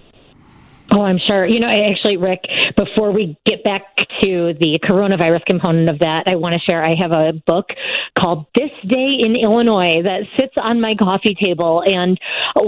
Oh, 0.93 1.03
I'm 1.03 1.19
sure. 1.25 1.47
You 1.47 1.61
know, 1.61 1.69
actually, 1.69 2.17
Rick, 2.17 2.41
before 2.75 3.13
we 3.13 3.37
get 3.45 3.63
back 3.63 3.95
to 4.23 4.53
the 4.59 4.77
coronavirus 4.83 5.45
component 5.45 5.89
of 5.89 5.99
that, 5.99 6.25
I 6.27 6.35
want 6.35 6.53
to 6.53 6.59
share 6.59 6.83
I 6.83 6.95
have 6.95 7.13
a 7.13 7.31
book 7.47 7.67
called 8.19 8.45
This 8.55 8.71
Day 8.87 9.23
in 9.23 9.37
Illinois 9.41 10.03
that 10.03 10.23
sits 10.37 10.53
on 10.57 10.81
my 10.81 10.95
coffee 10.95 11.33
table. 11.33 11.81
And 11.85 12.19
uh, 12.57 12.61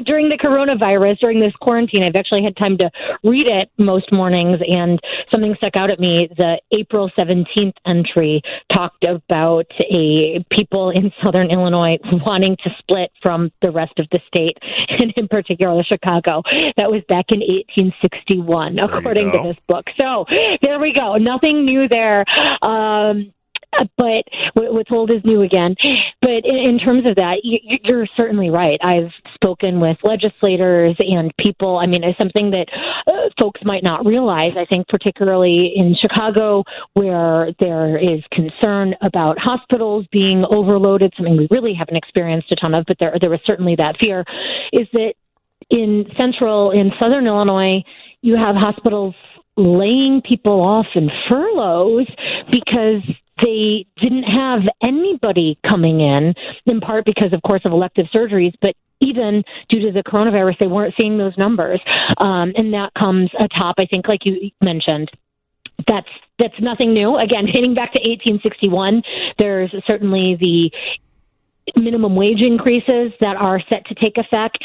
during 0.04 0.28
the 0.28 0.36
coronavirus, 0.36 1.18
during 1.20 1.40
this 1.40 1.54
quarantine, 1.62 2.04
I've 2.04 2.14
actually 2.14 2.44
had 2.44 2.56
time 2.58 2.76
to 2.76 2.90
read 3.24 3.46
it 3.46 3.70
most 3.78 4.12
mornings. 4.12 4.60
And 4.68 5.00
something 5.32 5.54
stuck 5.56 5.76
out 5.76 5.90
at 5.90 5.98
me. 5.98 6.28
The 6.36 6.60
April 6.78 7.10
17th 7.18 7.72
entry 7.86 8.42
talked 8.70 9.06
about 9.06 9.66
a 9.90 10.44
people 10.50 10.90
in 10.90 11.10
southern 11.22 11.50
Illinois 11.50 11.96
wanting 12.24 12.56
to 12.64 12.70
split 12.80 13.10
from 13.22 13.50
the 13.62 13.70
rest 13.70 13.98
of 13.98 14.06
the 14.12 14.20
state, 14.28 14.58
and 15.00 15.12
in 15.16 15.26
particular 15.26 15.82
Chicago. 15.82 16.42
That 16.76 16.90
was 16.90 17.02
back 17.08 17.29
in 17.30 17.40
1861, 17.40 18.78
according 18.78 19.32
to 19.32 19.38
this 19.42 19.56
book. 19.68 19.86
So 20.00 20.24
there 20.62 20.78
we 20.78 20.92
go. 20.92 21.16
Nothing 21.16 21.64
new 21.64 21.88
there. 21.88 22.24
Um, 22.62 23.32
but 23.96 24.24
what's 24.54 24.90
old 24.90 25.10
is 25.10 25.22
new 25.24 25.42
again. 25.42 25.74
But 26.20 26.44
in, 26.44 26.78
terms 26.78 27.08
of 27.08 27.16
that, 27.16 27.40
you, 27.42 27.58
you're 27.84 28.06
certainly 28.16 28.50
right. 28.50 28.78
I've 28.82 29.10
spoken 29.34 29.80
with 29.80 29.96
legislators 30.02 30.96
and 30.98 31.32
people. 31.38 31.78
I 31.78 31.86
mean, 31.86 32.02
it's 32.02 32.18
something 32.18 32.50
that 32.50 32.66
uh, 33.06 33.28
folks 33.38 33.60
might 33.64 33.82
not 33.82 34.04
realize. 34.04 34.52
I 34.58 34.64
think, 34.64 34.88
particularly 34.88 35.72
in 35.76 35.94
Chicago, 36.00 36.64
where 36.94 37.52
there 37.60 37.96
is 37.96 38.20
concern 38.32 38.94
about 39.02 39.38
hospitals 39.38 40.06
being 40.10 40.44
overloaded, 40.50 41.12
something 41.16 41.36
we 41.36 41.48
really 41.50 41.74
haven't 41.74 41.96
experienced 41.96 42.50
a 42.52 42.56
ton 42.56 42.74
of, 42.74 42.84
but 42.86 42.96
there 42.98 43.16
there 43.20 43.30
was 43.30 43.40
certainly 43.44 43.76
that 43.76 43.96
fear. 44.00 44.24
Is 44.72 44.88
that 44.92 45.14
in 45.70 46.06
central 46.18 46.70
in 46.72 46.92
southern 47.00 47.26
Illinois, 47.26 47.82
you 48.22 48.36
have 48.36 48.56
hospitals 48.56 49.14
laying 49.56 50.22
people 50.22 50.60
off 50.60 50.86
in 50.94 51.10
furloughs 51.28 52.06
because 52.50 53.02
they 53.42 53.86
didn't 54.00 54.24
have 54.24 54.60
anybody 54.82 55.58
coming 55.68 56.00
in, 56.00 56.34
in 56.66 56.80
part 56.80 57.04
because, 57.04 57.32
of 57.32 57.42
course, 57.42 57.62
of 57.64 57.72
elective 57.72 58.06
surgeries, 58.14 58.54
but 58.60 58.74
even 59.00 59.42
due 59.68 59.80
to 59.80 59.92
the 59.92 60.02
coronavirus, 60.02 60.58
they 60.58 60.66
weren't 60.66 60.94
seeing 61.00 61.16
those 61.16 61.36
numbers. 61.38 61.80
Um, 62.18 62.52
and 62.56 62.74
that 62.74 62.92
comes 62.98 63.30
atop, 63.38 63.76
I 63.78 63.86
think, 63.86 64.08
like 64.08 64.26
you 64.26 64.50
mentioned, 64.60 65.10
that's 65.86 66.08
that's 66.38 66.60
nothing 66.60 66.92
new. 66.92 67.16
Again, 67.16 67.46
hitting 67.46 67.74
back 67.74 67.92
to 67.94 68.00
1861, 68.00 69.02
there's 69.38 69.74
certainly 69.86 70.36
the 70.40 70.70
minimum 71.76 72.14
wage 72.14 72.42
increases 72.42 73.12
that 73.20 73.36
are 73.36 73.60
set 73.72 73.86
to 73.86 73.94
take 73.94 74.16
effect 74.16 74.58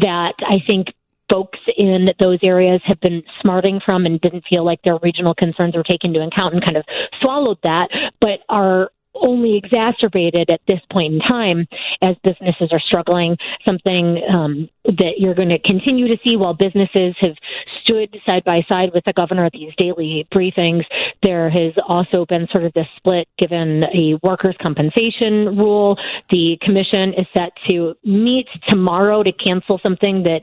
that 0.00 0.34
I 0.40 0.58
think 0.66 0.88
folks 1.30 1.58
in 1.76 2.08
those 2.18 2.38
areas 2.42 2.80
have 2.84 3.00
been 3.00 3.22
smarting 3.40 3.80
from 3.84 4.04
and 4.04 4.20
didn't 4.20 4.44
feel 4.48 4.64
like 4.64 4.80
their 4.82 4.98
regional 5.02 5.34
concerns 5.34 5.76
were 5.76 5.84
taken 5.84 6.14
into 6.14 6.26
account 6.26 6.54
and 6.54 6.64
kind 6.64 6.76
of 6.76 6.84
swallowed 7.22 7.58
that, 7.62 7.88
but 8.20 8.40
are 8.48 8.90
only 9.20 9.56
exacerbated 9.56 10.50
at 10.50 10.60
this 10.66 10.80
point 10.90 11.14
in 11.14 11.20
time 11.20 11.66
as 12.02 12.16
businesses 12.22 12.70
are 12.72 12.80
struggling. 12.80 13.36
Something 13.66 14.22
um, 14.28 14.68
that 14.84 15.14
you're 15.18 15.34
going 15.34 15.50
to 15.50 15.58
continue 15.58 16.08
to 16.08 16.16
see 16.26 16.36
while 16.36 16.54
businesses 16.54 17.14
have 17.20 17.34
stood 17.82 18.16
side 18.26 18.44
by 18.44 18.64
side 18.70 18.90
with 18.94 19.04
the 19.04 19.12
governor 19.12 19.44
at 19.44 19.52
these 19.52 19.72
daily 19.76 20.26
briefings. 20.34 20.84
There 21.22 21.50
has 21.50 21.72
also 21.86 22.24
been 22.26 22.46
sort 22.50 22.64
of 22.64 22.72
this 22.72 22.86
split 22.96 23.28
given 23.38 23.84
a 23.94 24.18
workers' 24.22 24.56
compensation 24.60 25.56
rule. 25.56 25.96
The 26.30 26.58
commission 26.62 27.14
is 27.14 27.26
set 27.36 27.52
to 27.68 27.94
meet 28.04 28.48
tomorrow 28.68 29.22
to 29.22 29.32
cancel 29.32 29.78
something 29.82 30.22
that 30.24 30.40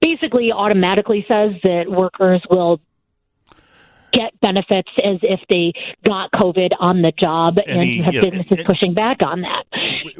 basically 0.00 0.52
automatically 0.52 1.24
says 1.28 1.52
that 1.64 1.84
workers 1.88 2.42
will 2.50 2.80
get 4.12 4.38
benefits 4.40 4.90
as 5.04 5.18
if 5.22 5.40
they 5.48 5.72
got 6.04 6.30
COVID 6.32 6.70
on 6.78 7.02
the 7.02 7.12
job, 7.12 7.58
and, 7.58 7.80
And 7.80 7.82
he- 7.82 7.98
have 7.98 8.14
yeah, 8.14 8.22
businesses 8.22 8.64
pushing 8.64 8.94
back 8.94 9.18
on 9.22 9.42
that. 9.42 9.64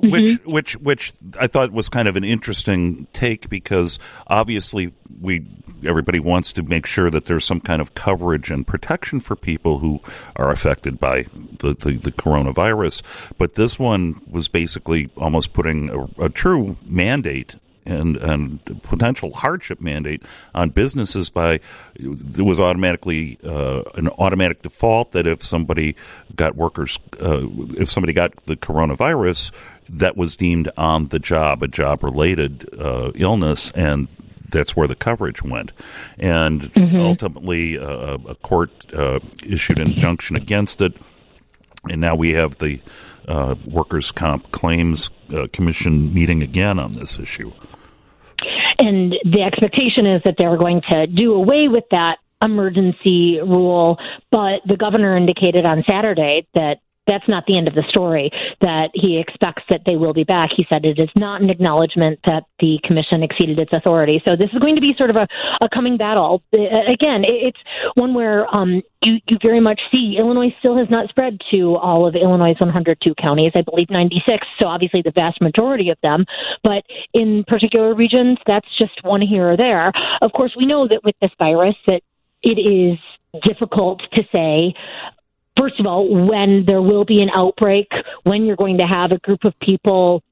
which 0.02 0.24
Mm-hmm. 0.24 0.50
which 0.52 0.72
which 0.78 1.12
I 1.40 1.46
thought 1.46 1.72
was 1.72 1.88
kind 1.88 2.08
of 2.08 2.16
an 2.16 2.24
interesting 2.24 3.06
take 3.12 3.48
because 3.50 3.98
obviously 4.26 4.92
we 5.20 5.44
everybody 5.86 6.20
wants 6.20 6.52
to 6.54 6.62
make 6.62 6.84
sure 6.86 7.10
that 7.10 7.24
there's 7.24 7.44
some 7.44 7.60
kind 7.60 7.80
of 7.80 7.94
coverage 7.94 8.50
and 8.50 8.66
protection 8.66 9.18
for 9.20 9.34
people 9.34 9.78
who 9.78 10.00
are 10.36 10.50
affected 10.50 10.98
by 10.98 11.22
the, 11.58 11.72
the, 11.74 11.92
the 11.96 12.12
coronavirus. 12.12 13.32
But 13.38 13.54
this 13.54 13.78
one 13.78 14.20
was 14.30 14.48
basically 14.48 15.08
almost 15.16 15.52
putting 15.54 15.88
a, 16.18 16.24
a 16.24 16.28
true 16.28 16.76
mandate 16.86 17.56
and 17.86 18.16
and 18.16 18.82
potential 18.82 19.32
hardship 19.34 19.80
mandate 19.80 20.22
on 20.54 20.70
businesses 20.70 21.30
by 21.30 21.60
there 21.98 22.44
was 22.44 22.60
automatically 22.60 23.38
uh, 23.44 23.82
an 23.94 24.08
automatic 24.18 24.62
default 24.62 25.12
that 25.12 25.26
if 25.26 25.42
somebody 25.42 25.96
got 26.36 26.56
workers 26.56 26.98
uh, 27.20 27.46
if 27.78 27.88
somebody 27.88 28.12
got 28.12 28.34
the 28.44 28.56
coronavirus 28.56 29.52
that 29.88 30.16
was 30.16 30.36
deemed 30.36 30.70
on 30.76 31.08
the 31.08 31.18
job 31.18 31.62
a 31.62 31.68
job 31.68 32.02
related 32.02 32.68
uh, 32.78 33.10
illness 33.14 33.70
and 33.72 34.08
that's 34.50 34.76
where 34.76 34.88
the 34.88 34.96
coverage 34.96 35.42
went. 35.42 35.72
And 36.18 36.70
ultimately 36.94 37.78
uh, 37.78 38.18
a 38.26 38.34
court 38.36 38.92
uh, 38.92 39.20
issued 39.46 39.78
an 39.78 39.92
injunction 39.92 40.36
against 40.36 40.82
it. 40.82 40.94
And 41.88 42.00
now 42.00 42.14
we 42.14 42.32
have 42.32 42.58
the 42.58 42.82
uh, 43.26 43.54
workers 43.64 44.12
comp 44.12 44.50
claims 44.50 45.10
uh, 45.34 45.46
commission 45.52 46.12
meeting 46.12 46.42
again 46.42 46.78
on 46.78 46.92
this 46.92 47.18
issue 47.18 47.52
And 48.80 49.14
the 49.24 49.42
expectation 49.42 50.06
is 50.06 50.22
that 50.24 50.36
they're 50.38 50.56
going 50.56 50.80
to 50.90 51.06
do 51.06 51.34
away 51.34 51.68
with 51.68 51.84
that 51.90 52.16
emergency 52.42 53.38
rule, 53.40 53.98
but 54.30 54.62
the 54.66 54.76
governor 54.76 55.16
indicated 55.16 55.66
on 55.66 55.84
Saturday 55.88 56.46
that 56.54 56.80
that's 57.06 57.28
not 57.28 57.44
the 57.46 57.56
end 57.56 57.68
of 57.68 57.74
the 57.74 57.84
story, 57.88 58.30
that 58.60 58.90
he 58.94 59.18
expects 59.18 59.62
that 59.70 59.82
they 59.84 59.96
will 59.96 60.12
be 60.12 60.24
back. 60.24 60.50
He 60.56 60.66
said 60.70 60.84
it 60.84 60.98
is 60.98 61.08
not 61.16 61.42
an 61.42 61.50
acknowledgement 61.50 62.20
that 62.26 62.44
the 62.60 62.78
commission 62.84 63.22
exceeded 63.22 63.58
its 63.58 63.72
authority. 63.72 64.22
So 64.26 64.36
this 64.36 64.50
is 64.52 64.58
going 64.58 64.76
to 64.76 64.80
be 64.80 64.94
sort 64.96 65.10
of 65.10 65.16
a, 65.16 65.26
a 65.62 65.68
coming 65.68 65.96
battle. 65.96 66.42
Again, 66.52 67.24
it's 67.24 67.58
one 67.94 68.14
where 68.14 68.46
um, 68.54 68.82
you, 69.02 69.18
you 69.28 69.38
very 69.42 69.60
much 69.60 69.80
see 69.92 70.16
Illinois 70.18 70.54
still 70.60 70.76
has 70.76 70.88
not 70.90 71.08
spread 71.08 71.40
to 71.50 71.76
all 71.76 72.06
of 72.06 72.14
Illinois' 72.14 72.54
102 72.58 73.14
counties. 73.14 73.52
I 73.54 73.62
believe 73.62 73.90
96, 73.90 74.46
so 74.60 74.68
obviously 74.68 75.02
the 75.02 75.12
vast 75.12 75.40
majority 75.40 75.90
of 75.90 75.98
them. 76.02 76.24
But 76.62 76.84
in 77.14 77.44
particular 77.44 77.94
regions, 77.94 78.38
that's 78.46 78.68
just 78.78 79.02
one 79.02 79.20
here 79.20 79.50
or 79.50 79.56
there. 79.56 79.90
Of 80.22 80.32
course, 80.32 80.54
we 80.56 80.66
know 80.66 80.86
that 80.86 81.02
with 81.02 81.16
this 81.20 81.32
virus 81.38 81.76
that 81.86 82.02
it 82.42 82.58
is 82.58 82.98
difficult 83.44 84.02
to 84.12 84.22
say 84.32 84.74
first 85.60 85.78
of 85.78 85.86
all, 85.86 86.08
when 86.08 86.64
there 86.66 86.82
will 86.82 87.04
be 87.04 87.20
an 87.20 87.30
outbreak, 87.34 87.88
when 88.24 88.44
you're 88.44 88.56
going 88.56 88.78
to 88.78 88.86
have 88.86 89.12
a 89.12 89.18
group 89.18 89.44
of 89.44 89.52
people 89.60 90.22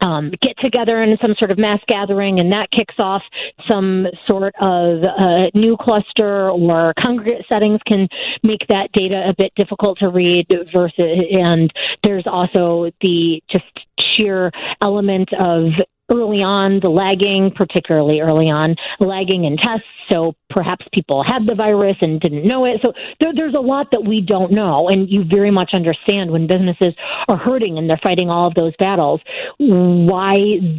um, 0.00 0.32
get 0.42 0.56
together 0.58 1.02
in 1.02 1.16
some 1.20 1.34
sort 1.38 1.50
of 1.50 1.58
mass 1.58 1.80
gathering, 1.88 2.38
and 2.38 2.52
that 2.52 2.70
kicks 2.70 2.94
off 2.98 3.22
some 3.68 4.06
sort 4.26 4.54
of 4.60 5.02
uh, 5.02 5.50
new 5.54 5.76
cluster 5.76 6.50
or 6.50 6.94
congregate 7.00 7.44
settings 7.48 7.80
can 7.86 8.08
make 8.42 8.66
that 8.68 8.90
data 8.92 9.24
a 9.28 9.34
bit 9.34 9.52
difficult 9.56 9.98
to 9.98 10.08
read. 10.08 10.46
Versus, 10.72 10.94
and 10.98 11.72
there's 12.04 12.26
also 12.26 12.90
the 13.00 13.42
just 13.50 13.64
sheer 14.00 14.52
element 14.82 15.28
of 15.40 15.72
early 16.10 16.42
on 16.42 16.80
the 16.80 16.88
lagging, 16.88 17.50
particularly 17.54 18.20
early 18.20 18.46
on 18.46 18.76
lagging 19.00 19.44
in 19.44 19.56
tests. 19.56 19.86
So 20.10 20.34
perhaps 20.50 20.86
people 20.92 21.22
had 21.22 21.46
the 21.46 21.54
virus 21.54 21.96
and 22.00 22.20
didn't 22.20 22.46
know 22.46 22.64
it. 22.64 22.80
So 22.82 22.92
there, 23.20 23.32
there's 23.34 23.54
a 23.54 23.60
lot 23.60 23.88
that 23.92 24.04
we 24.04 24.20
don't 24.20 24.52
know, 24.52 24.88
and 24.88 25.08
you 25.10 25.24
very 25.24 25.50
much 25.50 25.70
understand 25.74 26.30
when 26.30 26.46
businesses 26.46 26.94
are 27.28 27.36
hurting 27.36 27.76
and 27.76 27.90
they're 27.90 28.00
fighting 28.02 28.30
all 28.30 28.46
of 28.46 28.54
those 28.54 28.72
battles 28.78 29.20
why 29.58 30.34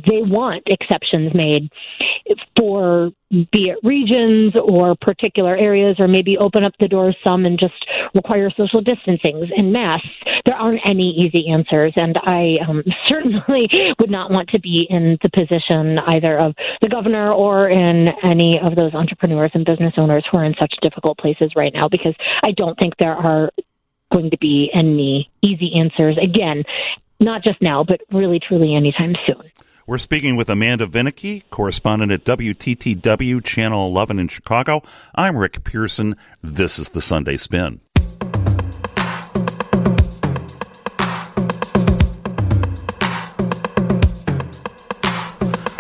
they 0.08 0.22
want 0.22 0.64
exceptions 0.66 1.34
made 1.34 1.70
for 2.58 3.12
be 3.30 3.70
it 3.70 3.78
regions 3.84 4.54
or 4.56 4.96
particular 4.96 5.56
areas, 5.56 5.96
or 6.00 6.08
maybe 6.08 6.38
open 6.38 6.64
up 6.64 6.74
the 6.80 6.88
doors 6.88 7.16
some 7.24 7.46
and 7.46 7.60
just 7.60 7.86
require 8.16 8.50
social 8.52 8.82
distancing 8.82 9.50
and 9.56 9.72
masks. 9.72 10.08
There 10.46 10.56
aren't 10.56 10.82
any 10.86 11.12
easy 11.12 11.50
answers, 11.50 11.94
and 11.96 12.18
I 12.24 12.58
um, 12.68 12.84
certainly 13.08 13.70
would 14.00 14.10
not 14.10 14.32
want 14.32 14.50
to 14.50 14.60
be 14.60 14.88
in 14.90 15.18
the 15.22 15.30
position 15.30 16.00
either 16.00 16.40
of 16.40 16.56
the 16.82 16.90
governor 16.90 17.32
or 17.32 17.70
in 17.70 18.10
any 18.24 18.60
of 18.60 18.76
those 18.76 18.94
entrepreneurs 18.94 19.52
and 19.54 19.66
business 19.66 19.94
owners 19.98 20.26
who 20.32 20.40
are 20.40 20.46
in 20.46 20.56
such 20.60 20.74
difficult 20.82 21.18
places 21.18 21.52
right 21.56 21.74
now, 21.74 21.88
because 21.88 22.16
I 22.44 22.52
don't 22.52 22.78
think 22.80 22.98
there 22.98 23.16
are 23.16 23.52
going 24.12 24.32
to 24.32 24.38
be 24.38 24.72
any 24.74 25.30
easy 25.42 25.74
answers. 25.80 26.18
Again, 26.18 26.64
not 27.20 27.44
just 27.44 27.62
now, 27.62 27.84
but 27.84 28.02
really, 28.12 28.40
truly 28.40 28.76
anytime 28.76 29.14
soon. 29.28 29.49
We're 29.90 29.98
speaking 29.98 30.36
with 30.36 30.52
Amanda 30.52 30.86
Vinicky, 30.86 31.42
correspondent 31.50 32.12
at 32.12 32.24
WTTW 32.24 33.44
Channel 33.44 33.88
11 33.88 34.20
in 34.20 34.28
Chicago. 34.28 34.84
I'm 35.16 35.36
Rick 35.36 35.64
Pearson. 35.64 36.16
This 36.44 36.78
is 36.78 36.90
the 36.90 37.02
Sunday 37.02 37.38
Spin. 37.38 37.80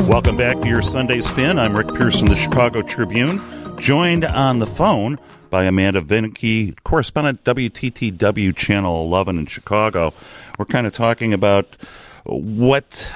Welcome 0.10 0.38
back 0.38 0.60
to 0.60 0.68
your 0.68 0.81
Sunday 0.81 1.22
Spin. 1.22 1.60
I'm 1.60 1.77
Rick 1.77 1.94
Pearson, 1.94 2.30
the 2.30 2.36
Chicago 2.36 2.81
Tribune, 2.81 3.40
joined 3.77 4.26
on 4.26 4.57
the 4.57 4.65
phone 4.65 5.19
by 5.52 5.65
Amanda 5.65 6.02
Vinicky, 6.02 6.73
correspondent 6.84 7.44
WTTW 7.44 8.56
Channel 8.56 9.03
11 9.03 9.38
in 9.38 9.45
Chicago. 9.45 10.15
We're 10.57 10.65
kind 10.65 10.88
of 10.88 10.94
talking 10.94 11.31
about 11.31 11.77
what 12.26 13.14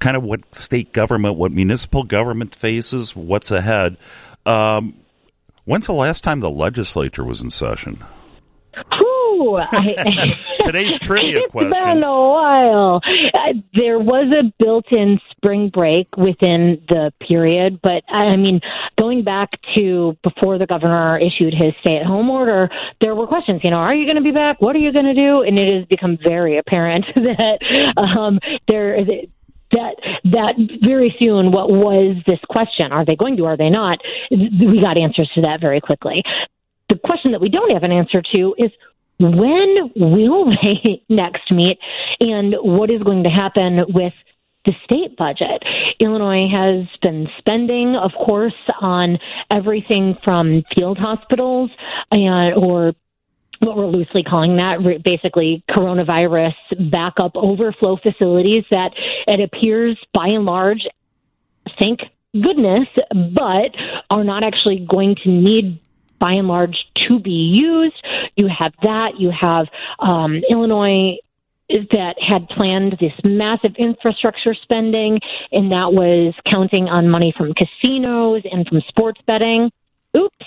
kind 0.00 0.16
of 0.16 0.22
what 0.22 0.54
state 0.54 0.92
government, 0.92 1.36
what 1.36 1.52
municipal 1.52 2.04
government 2.04 2.54
faces, 2.54 3.14
what's 3.16 3.50
ahead. 3.50 3.96
Um, 4.46 4.94
when's 5.64 5.86
the 5.86 5.92
last 5.92 6.24
time 6.24 6.40
the 6.40 6.50
legislature 6.50 7.24
was 7.24 7.42
in 7.42 7.50
session? 7.50 8.04
Today's 10.60 10.98
trivia 10.98 11.40
It's 11.44 11.52
question. 11.52 11.70
been 11.70 12.02
a 12.02 12.28
while. 12.28 13.00
Uh, 13.06 13.52
there 13.74 13.98
was 13.98 14.32
a 14.32 14.52
built-in 14.62 15.20
spring 15.30 15.70
break 15.70 16.16
within 16.16 16.82
the 16.88 17.12
period, 17.20 17.80
but 17.82 18.02
I 18.08 18.36
mean, 18.36 18.60
going 18.96 19.22
back 19.24 19.50
to 19.76 20.16
before 20.22 20.58
the 20.58 20.66
governor 20.66 21.18
issued 21.18 21.54
his 21.54 21.72
stay-at-home 21.80 22.28
order, 22.30 22.68
there 23.00 23.14
were 23.14 23.26
questions. 23.26 23.60
You 23.64 23.70
know, 23.70 23.76
are 23.76 23.94
you 23.94 24.04
going 24.04 24.16
to 24.16 24.22
be 24.22 24.32
back? 24.32 24.60
What 24.60 24.76
are 24.76 24.80
you 24.80 24.92
going 24.92 25.06
to 25.06 25.14
do? 25.14 25.42
And 25.42 25.58
it 25.58 25.78
has 25.78 25.86
become 25.86 26.18
very 26.24 26.58
apparent 26.58 27.04
that 27.14 27.94
um, 27.96 28.38
there 28.68 28.96
that 29.72 29.96
that 30.24 30.54
very 30.82 31.14
soon 31.20 31.50
what 31.50 31.70
was 31.70 32.16
this 32.26 32.40
question? 32.48 32.92
Are 32.92 33.04
they 33.04 33.16
going 33.16 33.36
to 33.36 33.44
are 33.46 33.56
they 33.56 33.70
not? 33.70 33.98
We 34.30 34.80
got 34.80 34.98
answers 34.98 35.30
to 35.34 35.42
that 35.42 35.60
very 35.60 35.80
quickly. 35.80 36.22
The 36.88 36.96
question 36.96 37.32
that 37.32 37.40
we 37.40 37.48
don't 37.48 37.72
have 37.72 37.82
an 37.82 37.92
answer 37.92 38.22
to 38.34 38.54
is 38.58 38.70
when 39.20 39.92
will 39.96 40.52
they 40.62 41.02
next 41.08 41.50
meet? 41.50 41.78
And 42.20 42.54
what 42.60 42.90
is 42.90 43.02
going 43.02 43.24
to 43.24 43.30
happen 43.30 43.84
with 43.88 44.14
the 44.66 44.74
state 44.84 45.16
budget. 45.16 45.62
Illinois 45.98 46.46
has 46.50 46.86
been 47.00 47.28
spending, 47.38 47.96
of 47.96 48.10
course, 48.12 48.52
on 48.80 49.18
everything 49.50 50.16
from 50.22 50.62
field 50.76 50.98
hospitals 50.98 51.70
and 52.10 52.54
or 52.54 52.92
what 53.60 53.76
we're 53.76 53.86
loosely 53.86 54.22
calling 54.22 54.56
that 54.56 54.78
basically 55.04 55.62
coronavirus 55.70 56.54
backup 56.90 57.32
overflow 57.34 57.96
facilities 57.96 58.64
that 58.70 58.92
it 59.26 59.40
appears 59.40 59.98
by 60.12 60.28
and 60.28 60.44
large 60.44 60.86
thank 61.80 62.00
goodness 62.32 62.88
but 63.34 63.74
are 64.10 64.24
not 64.24 64.44
actually 64.44 64.86
going 64.88 65.16
to 65.16 65.30
need 65.30 65.80
by 66.18 66.32
and 66.32 66.48
large 66.48 66.76
to 66.96 67.20
be 67.20 67.30
used. 67.30 67.94
You 68.36 68.48
have 68.48 68.72
that. 68.82 69.18
You 69.18 69.30
have 69.30 69.66
um, 70.00 70.42
illinois 70.50 71.18
that 71.68 72.14
had 72.18 72.48
planned 72.48 72.96
this 72.98 73.12
massive 73.24 73.74
infrastructure 73.76 74.54
spending 74.54 75.20
and 75.52 75.70
that 75.70 75.92
was 75.92 76.34
counting 76.50 76.88
on 76.88 77.08
money 77.08 77.32
from 77.36 77.52
casinos 77.54 78.42
and 78.50 78.66
from 78.66 78.80
sports 78.88 79.20
betting. 79.26 79.70
Oops 80.16 80.46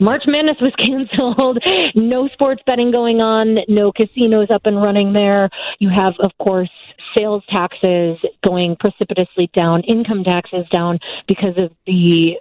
March 0.00 0.22
Madness 0.26 0.56
was 0.60 0.72
canceled. 0.78 1.62
No 1.94 2.28
sports 2.28 2.62
betting 2.66 2.90
going 2.90 3.22
on. 3.22 3.58
No 3.68 3.92
casinos 3.92 4.48
up 4.50 4.62
and 4.66 4.80
running 4.80 5.12
there. 5.12 5.50
You 5.78 5.90
have, 5.90 6.14
of 6.20 6.30
course, 6.38 6.70
sales 7.16 7.42
taxes 7.48 8.18
going 8.44 8.76
precipitously 8.76 9.50
down, 9.54 9.82
income 9.82 10.24
taxes 10.24 10.66
down 10.72 10.98
because 11.26 11.56
of 11.56 11.72
the 11.86 12.34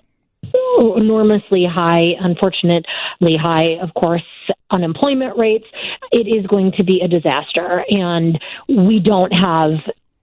enormously 0.95 1.65
high, 1.65 2.13
unfortunately 2.19 3.37
high, 3.39 3.77
of 3.81 3.93
course, 3.93 4.23
unemployment 4.71 5.37
rates. 5.37 5.65
It 6.11 6.27
is 6.27 6.45
going 6.47 6.73
to 6.77 6.83
be 6.83 7.01
a 7.01 7.07
disaster. 7.07 7.83
And 7.89 8.39
we 8.67 8.99
don't 8.99 9.31
have 9.31 9.71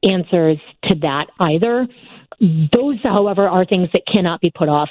answers 0.03 0.59
to 0.85 0.95
that 0.97 1.27
either. 1.41 1.87
Those, 2.41 2.99
however, 3.03 3.49
are 3.49 3.65
things 3.65 3.89
that 3.93 4.03
cannot 4.13 4.41
be 4.41 4.51
put 4.51 4.69
off 4.69 4.91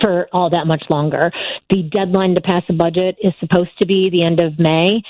for 0.00 0.28
all 0.32 0.50
that 0.50 0.66
much 0.66 0.84
longer. 0.90 1.30
The 1.70 1.82
deadline 1.82 2.34
to 2.34 2.40
pass 2.40 2.62
a 2.68 2.72
budget 2.72 3.16
is 3.22 3.32
supposed 3.40 3.76
to 3.78 3.86
be 3.86 4.10
the 4.10 4.22
end 4.22 4.40
of 4.40 4.58
May. 4.58 5.02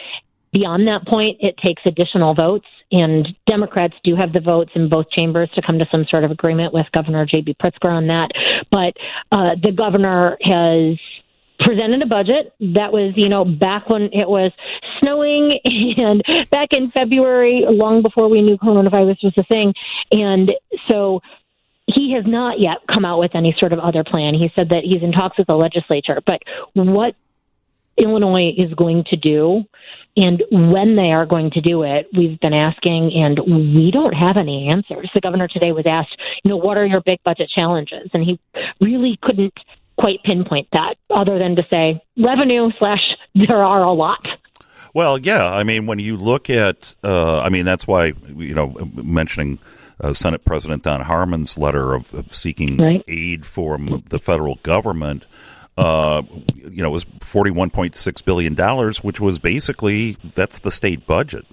Beyond 0.53 0.87
that 0.87 1.07
point, 1.07 1.39
it 1.41 1.57
takes 1.57 1.83
additional 1.85 2.33
votes, 2.33 2.67
and 2.93 3.27
Democrats 3.49 3.95
do 4.05 4.15
have 4.15 4.33
the 4.33 4.41
votes 4.41 4.71
in 4.77 4.89
both 4.89 5.11
chambers 5.11 5.51
to 5.57 5.63
come 5.63 5.81
to 5.81 5.87
some 5.91 6.07
sort 6.09 6.23
of 6.23 6.31
agreement 6.31 6.73
with 6.73 6.87
Governor 6.93 7.27
J.B. 7.27 7.57
Pritzker 7.61 7.91
on 7.91 8.07
that. 8.07 8.31
But 8.71 8.95
uh, 9.33 9.57
the 9.61 9.73
governor 9.73 10.39
has 10.43 10.97
presented 11.59 12.03
a 12.03 12.07
budget 12.07 12.53
that 12.61 12.93
was, 12.93 13.13
you 13.17 13.29
know, 13.29 13.45
back 13.45 13.89
when 13.89 14.03
it 14.13 14.29
was 14.29 14.53
snowing 15.01 15.59
and 15.65 16.23
back 16.51 16.69
in 16.71 16.91
February, 16.93 17.65
long 17.69 18.03
before 18.03 18.29
we 18.29 18.41
knew 18.41 18.57
coronavirus 18.57 19.25
was 19.25 19.35
a 19.37 19.45
thing. 19.45 19.73
And 20.13 20.53
so 20.89 21.21
he 21.87 22.13
has 22.15 22.25
not 22.27 22.61
yet 22.61 22.79
come 22.93 23.05
out 23.05 23.19
with 23.19 23.35
any 23.35 23.55
sort 23.59 23.73
of 23.73 23.79
other 23.79 24.05
plan. 24.05 24.35
He 24.35 24.51
said 24.55 24.71
that 24.71 24.85
he's 24.85 25.03
in 25.03 25.13
talks 25.13 25.39
with 25.39 25.47
the 25.47 25.57
legislature, 25.57 26.21
but 26.25 26.43
what 26.75 27.15
Illinois 27.97 28.53
is 28.57 28.73
going 28.75 29.05
to 29.11 29.17
do 29.17 29.65
and 30.17 30.45
when 30.51 30.95
they 30.95 31.11
are 31.13 31.27
going 31.27 31.51
to 31.53 31.61
do 31.61 31.83
it, 31.83 32.09
we've 32.17 32.39
been 32.39 32.55
asking, 32.55 33.13
and 33.15 33.39
we 33.77 33.91
don't 33.91 34.13
have 34.13 34.37
any 34.37 34.69
answers. 34.69 35.11
The 35.13 35.21
governor 35.21 35.49
today 35.49 35.73
was 35.73 35.87
asked, 35.87 36.17
you 36.45 36.51
know, 36.51 36.57
what 36.57 36.77
are 36.77 36.87
your 36.87 37.01
big 37.01 37.21
budget 37.25 37.51
challenges? 37.51 38.11
And 38.15 38.23
he 38.23 38.39
really 38.81 39.19
couldn't 39.21 39.55
quite 39.99 40.23
pinpoint 40.23 40.69
that 40.73 40.95
other 41.11 41.39
than 41.39 41.57
to 41.57 41.67
say 41.69 42.01
revenue 42.17 42.71
slash 42.79 43.01
there 43.35 43.65
are 43.65 43.83
a 43.83 43.93
lot. 43.93 44.25
Well, 44.93 45.19
yeah. 45.19 45.53
I 45.53 45.65
mean, 45.65 45.87
when 45.87 45.99
you 45.99 46.17
look 46.17 46.49
at, 46.49 46.95
uh, 47.03 47.41
I 47.41 47.49
mean, 47.49 47.65
that's 47.65 47.87
why, 47.89 48.13
you 48.37 48.55
know, 48.55 48.73
mentioning 48.95 49.59
uh, 50.01 50.13
Senate 50.13 50.45
President 50.45 50.83
Don 50.83 51.03
Harmon's 51.03 51.59
letter 51.59 51.95
of, 51.95 52.13
of 52.15 52.33
seeking 52.33 52.77
right. 52.77 53.05
aid 53.09 53.47
from 53.47 54.03
the 54.09 54.19
federal 54.19 54.57
government 54.57 55.27
uh, 55.77 56.23
you 56.55 56.83
know, 56.83 56.91
was 56.91 57.05
forty-one 57.21 57.71
point 57.71 57.95
six 57.95 58.23
billion 58.23 58.55
dollars, 58.55 59.03
which 59.03 59.21
was 59.21 59.39
basically 59.39 60.13
that's 60.23 60.61
the 60.61 60.71
state 60.71 61.07
budget. 61.07 61.45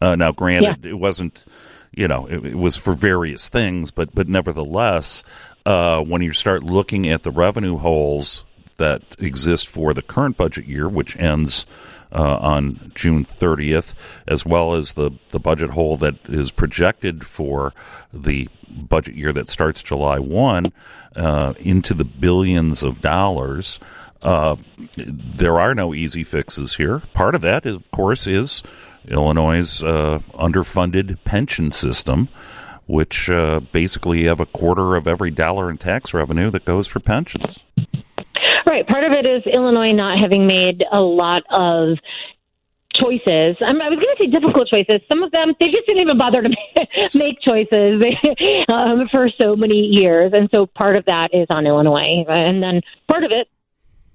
Uh, 0.00 0.16
now, 0.16 0.32
granted, 0.32 0.78
yeah. 0.82 0.90
it 0.90 0.98
wasn't, 0.98 1.44
you 1.92 2.08
know, 2.08 2.26
it, 2.26 2.44
it, 2.44 2.54
was 2.54 2.76
for 2.76 2.94
various 2.94 3.48
things, 3.48 3.90
but 3.90 4.14
but 4.14 4.28
nevertheless, 4.28 5.22
uh, 5.66 6.02
when 6.02 6.22
you 6.22 6.32
start 6.32 6.62
looking 6.62 7.06
at 7.06 7.22
the 7.22 7.30
revenue 7.30 7.76
holes 7.76 8.44
that 8.76 9.02
exist 9.18 9.68
for 9.68 9.92
the 9.92 10.02
current 10.02 10.36
budget 10.36 10.66
year, 10.66 10.88
which 10.88 11.16
ends 11.16 11.66
uh, 12.14 12.36
on 12.36 12.92
June 12.94 13.24
30th, 13.24 13.94
as 14.26 14.46
well 14.46 14.74
as 14.74 14.94
the, 14.94 15.10
the 15.30 15.40
budget 15.40 15.70
hole 15.70 15.96
that 15.98 16.14
is 16.28 16.50
projected 16.50 17.24
for 17.24 17.72
the 18.12 18.48
budget 18.68 19.14
year 19.14 19.32
that 19.32 19.48
starts 19.48 19.82
July 19.82 20.18
1 20.18 20.72
uh, 21.16 21.54
into 21.58 21.94
the 21.94 22.04
billions 22.04 22.82
of 22.82 23.00
dollars. 23.00 23.80
Uh, 24.22 24.56
there 24.96 25.60
are 25.60 25.74
no 25.74 25.92
easy 25.92 26.24
fixes 26.24 26.76
here. 26.76 27.00
Part 27.12 27.34
of 27.34 27.42
that, 27.42 27.66
of 27.66 27.90
course, 27.90 28.26
is 28.26 28.62
Illinois' 29.06 29.82
uh, 29.82 30.18
underfunded 30.32 31.18
pension 31.24 31.72
system, 31.72 32.28
which 32.86 33.28
uh, 33.28 33.60
basically 33.72 34.24
have 34.24 34.40
a 34.40 34.46
quarter 34.46 34.96
of 34.96 35.06
every 35.06 35.30
dollar 35.30 35.70
in 35.70 35.76
tax 35.76 36.14
revenue 36.14 36.50
that 36.50 36.64
goes 36.64 36.86
for 36.86 37.00
pensions. 37.00 37.64
Right. 38.74 38.88
Part 38.88 39.04
of 39.04 39.12
it 39.12 39.24
is 39.24 39.44
Illinois 39.46 39.92
not 39.92 40.18
having 40.18 40.48
made 40.48 40.82
a 40.90 40.98
lot 40.98 41.44
of 41.48 41.96
choices. 42.92 43.56
I'm, 43.60 43.80
I 43.80 43.88
was 43.88 44.00
going 44.00 44.16
to 44.16 44.18
say 44.18 44.26
difficult 44.26 44.66
choices. 44.66 45.00
Some 45.08 45.22
of 45.22 45.30
them 45.30 45.54
they 45.60 45.66
just 45.66 45.86
didn't 45.86 46.02
even 46.02 46.18
bother 46.18 46.42
to 46.42 46.48
make 47.14 47.40
choices 47.40 48.02
um, 48.72 49.08
for 49.12 49.28
so 49.40 49.54
many 49.54 49.78
years, 49.78 50.32
and 50.34 50.48
so 50.50 50.66
part 50.66 50.96
of 50.96 51.04
that 51.04 51.28
is 51.32 51.46
on 51.50 51.68
Illinois, 51.68 52.24
and 52.28 52.60
then 52.60 52.80
part 53.08 53.22
of 53.22 53.30
it 53.30 53.46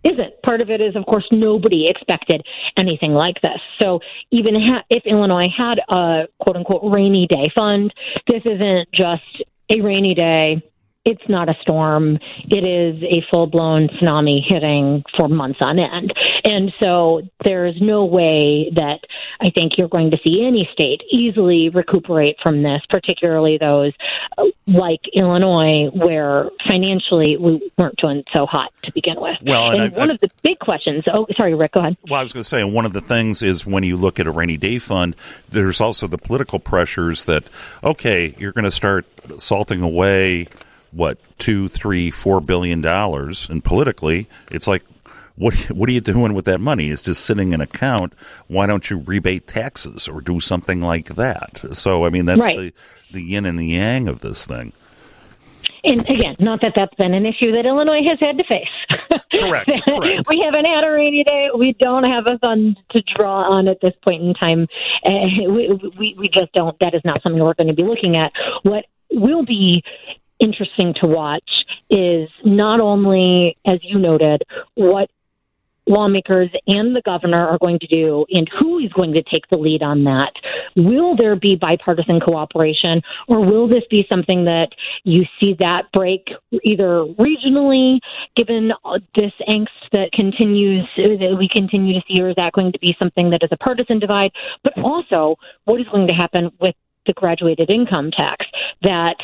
isn't. 0.04 0.42
Part 0.44 0.60
of 0.60 0.70
it 0.70 0.82
is, 0.82 0.94
of 0.98 1.06
course, 1.06 1.28
nobody 1.32 1.86
expected 1.88 2.46
anything 2.76 3.14
like 3.14 3.40
this. 3.42 3.62
So 3.82 4.02
even 4.32 4.56
ha- 4.56 4.84
if 4.90 5.04
Illinois 5.06 5.48
had 5.58 5.80
a 5.88 6.28
quote 6.42 6.58
unquote 6.58 6.82
rainy 6.84 7.28
day 7.28 7.50
fund, 7.56 7.94
this 8.28 8.42
isn't 8.44 8.90
just 8.92 9.42
a 9.70 9.80
rainy 9.80 10.16
day 10.16 10.62
it's 11.06 11.28
not 11.30 11.50
a 11.50 11.56
storm. 11.62 12.20
It 12.50 12.64
is 12.64 13.02
a 13.04 13.24
full 13.32 13.48
blown 13.48 13.88
tsunami 13.88 14.42
hitting 14.46 15.04
for 15.18 15.28
months 15.28 15.60
on 15.62 15.80
end. 15.80 16.14
And 16.44 16.74
so 16.80 17.22
there's 17.44 17.80
no 17.82 18.06
way 18.06 18.70
that 18.76 19.00
I 19.40 19.50
think 19.50 19.78
you're 19.78 19.88
going 19.88 20.12
to 20.12 20.18
see 20.26 20.46
any 20.46 20.70
state 20.74 21.02
easily 21.10 21.70
recuperate 21.70 22.38
from 22.44 22.64
this, 22.64 22.82
particularly 22.90 23.58
those 23.58 23.94
uh, 24.38 24.46
like 24.68 25.02
Illinois, 25.14 25.90
where 25.94 26.50
financially 26.68 27.38
we 27.38 27.72
weren't 27.78 27.96
doing 27.98 28.24
so 28.34 28.46
hot 28.46 28.74
to 28.84 28.92
begin 28.92 29.20
with. 29.20 29.38
Well, 29.42 29.72
and, 29.72 29.82
and 29.82 29.96
one 29.96 30.12
I, 30.12 30.16
of 30.16 30.20
the 30.20 30.30
big 30.44 30.60
questions. 30.60 31.06
Oh, 31.12 31.26
sorry, 31.36 31.56
Rick. 31.56 31.72
Go 31.72 31.80
ahead. 31.80 31.98
Well, 32.10 32.20
I 32.20 32.24
was 32.24 32.34
going 32.34 32.44
to 32.44 32.50
say 32.50 32.64
one 32.66 32.86
of 32.86 32.94
the 32.94 33.02
things 33.02 33.42
is 33.42 33.66
when 33.66 33.84
you 33.84 33.96
look 33.96 34.20
at 34.20 34.28
a 34.28 34.32
rainy 34.32 34.58
day 34.58 34.80
fund, 34.80 35.16
there's 35.50 35.80
also 35.80 36.08
the 36.08 36.18
political 36.18 36.60
pressures 36.60 37.24
that 37.26 37.46
okay, 37.84 38.36
you're 38.38 38.52
going 38.52 38.66
to 38.66 38.72
start 38.72 39.06
salting 39.38 39.82
away 39.82 40.48
what 40.92 41.20
two, 41.38 41.68
three, 41.68 42.12
four 42.12 42.42
billion 42.42 42.82
dollars, 42.82 43.50
and 43.50 43.64
politically, 43.64 44.28
it's 44.52 44.68
like, 44.68 44.84
what 45.36 45.56
what 45.72 45.90
are 45.90 45.94
you 45.94 46.02
doing 46.02 46.34
with 46.34 46.46
that 46.46 46.60
money? 46.60 46.90
It's 46.90 47.02
just 47.02 47.26
sitting 47.26 47.50
in 47.50 47.56
an 47.56 47.62
account. 47.62 48.14
Why 48.48 48.66
don't 48.66 48.90
you 48.90 49.00
rebate 49.00 49.48
taxes 49.48 50.08
or 50.08 50.22
do 50.22 50.40
something 50.40 50.82
like 50.82 51.16
that? 51.16 51.62
So, 51.74 52.06
I 52.06 52.10
mean, 52.10 52.26
that's 52.26 52.42
right. 52.42 52.58
the 52.58 52.74
the 53.12 53.22
yin 53.22 53.46
and 53.46 53.58
the 53.58 53.68
yang 53.68 54.08
of 54.08 54.20
this 54.22 54.46
thing. 54.46 54.74
And 55.84 56.02
again, 56.10 56.36
not 56.40 56.62
that 56.62 56.74
that's 56.76 56.94
been 56.96 57.14
an 57.14 57.26
issue 57.26 57.54
that 57.54 57.66
Illinois 57.66 58.04
has 58.08 58.20
had 58.20 58.38
to 58.38 58.44
face. 58.44 58.68
Correct. 59.34 59.70
correct. 59.86 60.28
we 60.28 60.42
haven't 60.44 60.66
had 60.66 60.86
a 60.86 60.92
rainy 60.92 61.24
day. 61.24 61.50
We 61.58 61.74
don't 61.74 62.04
have 62.04 62.26
a 62.28 62.38
fund 62.40 62.78
to 62.92 63.04
draw 63.16 63.50
on 63.50 63.68
at 63.68 63.80
this 63.82 63.94
point 64.04 64.24
in 64.24 64.34
time. 64.34 64.68
Uh, 65.06 65.12
we, 65.48 65.92
we, 65.98 66.16
we 66.18 66.28
just 66.28 66.52
don't. 66.54 66.78
That 66.80 66.96
is 66.96 67.02
not 67.06 67.22
something 67.24 67.42
we're 67.42 67.54
going 67.54 67.68
to 67.68 67.74
be 67.74 67.84
looking 67.84 68.18
at. 68.18 68.34
What 68.64 68.86
will 69.12 69.46
be 69.46 69.84
interesting 70.40 70.94
to 71.02 71.08
watch 71.08 71.50
is 71.90 72.30
not 72.44 72.82
only, 72.82 73.58
as 73.66 73.80
you 73.82 74.00
noted, 74.00 74.44
what 74.76 75.10
lawmakers 75.90 76.50
and 76.68 76.96
the 76.96 77.02
governor 77.02 77.48
are 77.48 77.58
going 77.58 77.80
to 77.80 77.88
do 77.88 78.26
and 78.30 78.48
who 78.60 78.78
is 78.78 78.94
going 78.94 79.12
to 79.14 79.24
take 79.24 79.48
the 79.50 79.58
lead 79.58 79.82
on 79.82 80.04
that. 80.04 80.32
Will 80.76 81.16
there 81.16 81.36
be 81.36 81.56
bipartisan 81.56 82.20
cooperation 82.20 83.02
or 83.28 83.44
will 83.44 83.68
this 83.68 83.84
be 83.90 84.06
something 84.10 84.46
that 84.46 84.70
you 85.04 85.26
see 85.42 85.56
that 85.60 85.92
break 85.92 86.28
either 86.64 87.02
regionally, 87.18 88.00
given 88.36 88.72
this 89.16 89.34
angst 89.50 89.68
that 89.92 90.12
continues, 90.14 90.88
that 90.96 91.36
we 91.38 91.50
continue 91.50 91.96
to 91.96 92.02
see, 92.08 92.22
or 92.22 92.30
is 92.30 92.36
that 92.38 92.54
going 92.54 92.72
to 92.72 92.80
be 92.80 92.96
something 93.02 93.32
that 93.32 93.42
is 93.44 93.50
a 93.52 93.58
partisan 93.58 93.98
divide? 93.98 94.32
But 94.64 94.78
also, 94.78 95.38
what 95.66 95.82
is 95.82 95.88
going 95.88 96.08
to 96.08 96.14
happen 96.14 96.52
with 96.60 96.76
the 97.08 97.14
graduated 97.14 97.72
income 97.72 98.12
tax 98.12 98.46
that 98.84 99.16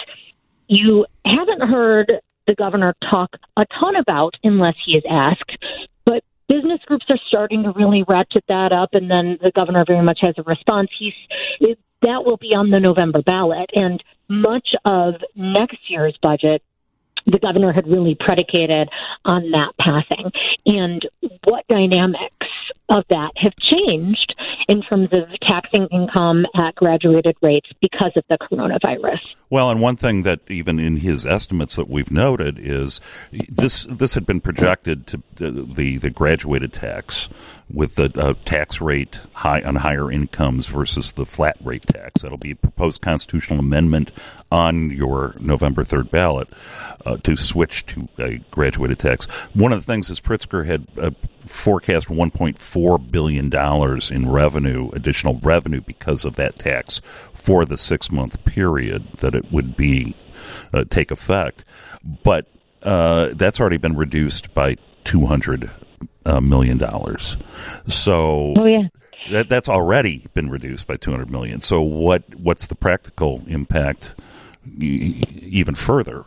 you 0.68 1.06
haven't 1.26 1.62
heard 1.62 2.22
the 2.48 2.56
governor 2.56 2.96
talk 3.10 3.36
a 3.58 3.66
ton 3.80 3.96
about 3.96 4.36
unless 4.44 4.76
he 4.86 4.98
is 4.98 5.04
asked. 5.10 5.58
But 6.06 6.24
business 6.48 6.80
groups 6.86 7.06
are 7.10 7.20
starting 7.28 7.64
to 7.64 7.72
really 7.72 8.04
ratchet 8.08 8.44
that 8.48 8.72
up, 8.72 8.90
and 8.94 9.10
then 9.10 9.38
the 9.42 9.52
governor 9.52 9.84
very 9.86 10.04
much 10.04 10.20
has 10.22 10.36
a 10.38 10.44
response. 10.44 10.90
He's 10.98 11.14
it, 11.60 11.80
that 12.02 12.24
will 12.24 12.38
be 12.38 12.54
on 12.54 12.70
the 12.70 12.80
November 12.80 13.22
ballot, 13.22 13.70
and 13.74 14.04
much 14.28 14.70
of 14.86 15.16
next 15.36 15.90
year's 15.90 16.18
budget 16.22 16.62
the 17.26 17.40
governor 17.40 17.74
had 17.74 17.88
really 17.88 18.16
predicated 18.16 18.88
on 19.24 19.50
that 19.52 19.72
passing. 19.80 20.32
And 20.66 21.04
what 21.44 21.66
dynamics 21.68 22.48
of 22.89 23.03
that 23.10 23.31
have 23.38 23.53
changed 23.56 24.35
in 24.68 24.81
terms 24.81 25.10
of 25.11 25.23
taxing 25.41 25.88
income 25.91 26.45
at 26.56 26.76
graduated 26.76 27.35
rates 27.41 27.69
because 27.81 28.11
of 28.15 28.23
the 28.30 28.38
coronavirus. 28.38 29.19
Well, 29.49 29.69
and 29.69 29.81
one 29.81 29.95
thing 29.95 30.23
that 30.23 30.39
even 30.49 30.80
in 30.80 30.97
his 30.97 31.26
estimates 31.26 31.76
that 31.76 31.89
we've 31.89 32.11
noted 32.11 32.60
is 32.60 33.02
this 33.31 33.85
this 33.85 34.14
had 34.14 34.26
been 34.26 34.41
projected 34.41 35.07
to 35.07 35.22
the 35.35 35.97
the 35.97 36.10
graduated 36.10 36.73
tax 36.73 37.30
with 37.72 37.95
the 37.95 38.11
uh, 38.15 38.34
tax 38.45 38.81
rate 38.81 39.22
high 39.35 39.61
on 39.61 39.77
higher 39.77 40.11
incomes 40.11 40.68
versus 40.68 41.14
the 41.14 41.26
flat 41.26 41.57
rate 41.64 41.84
tax. 41.84 42.22
That'll 42.22 42.38
be 42.38 42.52
a 42.52 42.56
proposed 42.56 43.02
constitutional 43.02 43.60
amendment 43.60 44.11
on 44.52 44.91
your 44.91 45.35
November 45.39 45.84
3rd 45.84 46.11
ballot 46.11 46.47
uh, 47.06 47.18
to 47.18 47.35
switch 47.35 47.85
to 47.88 48.07
a 48.19 48.38
graduated 48.52 48.99
tax. 48.99 49.26
One 49.53 49.73
of 49.73 49.84
the 49.84 49.91
things 49.91 50.10
is 50.10 50.22
Pritzker 50.22 50.65
had 50.65 50.88
uh, 51.02 51.11
forecast 51.45 52.07
1.4 52.09 53.11
billion 53.11 53.49
dollars 53.49 54.11
in 54.11 54.30
revenue, 54.30 54.89
additional 54.91 55.39
revenue 55.41 55.81
because 55.81 56.26
of 56.26 56.35
that 56.35 56.57
tax 56.57 57.01
for 57.34 57.65
the 57.65 57.76
6-month 57.76 58.43
period 58.45 59.07
that 59.19 59.35
it 59.35 59.51
would 59.51 59.76
be 59.76 60.15
uh, 60.73 60.84
take 60.89 61.11
effect. 61.11 61.63
But 62.23 62.47
uh, 62.84 63.30
that's 63.34 63.59
already 63.59 63.77
been 63.77 63.95
reduced 63.95 64.53
by 64.53 64.77
200 65.05 65.72
uh, 66.26 66.41
million 66.41 66.77
dollars. 66.77 67.38
So 67.88 68.53
oh, 68.57 68.65
yeah. 68.65 68.88
that 69.31 69.49
that's 69.49 69.69
already 69.69 70.27
been 70.34 70.49
reduced 70.49 70.88
by 70.88 70.97
200 70.97 71.30
million. 71.30 71.61
So 71.61 71.81
what 71.81 72.23
what's 72.35 72.67
the 72.67 72.76
practical 72.76 73.43
impact 73.47 74.15
even 74.80 75.76
further? 75.76 76.26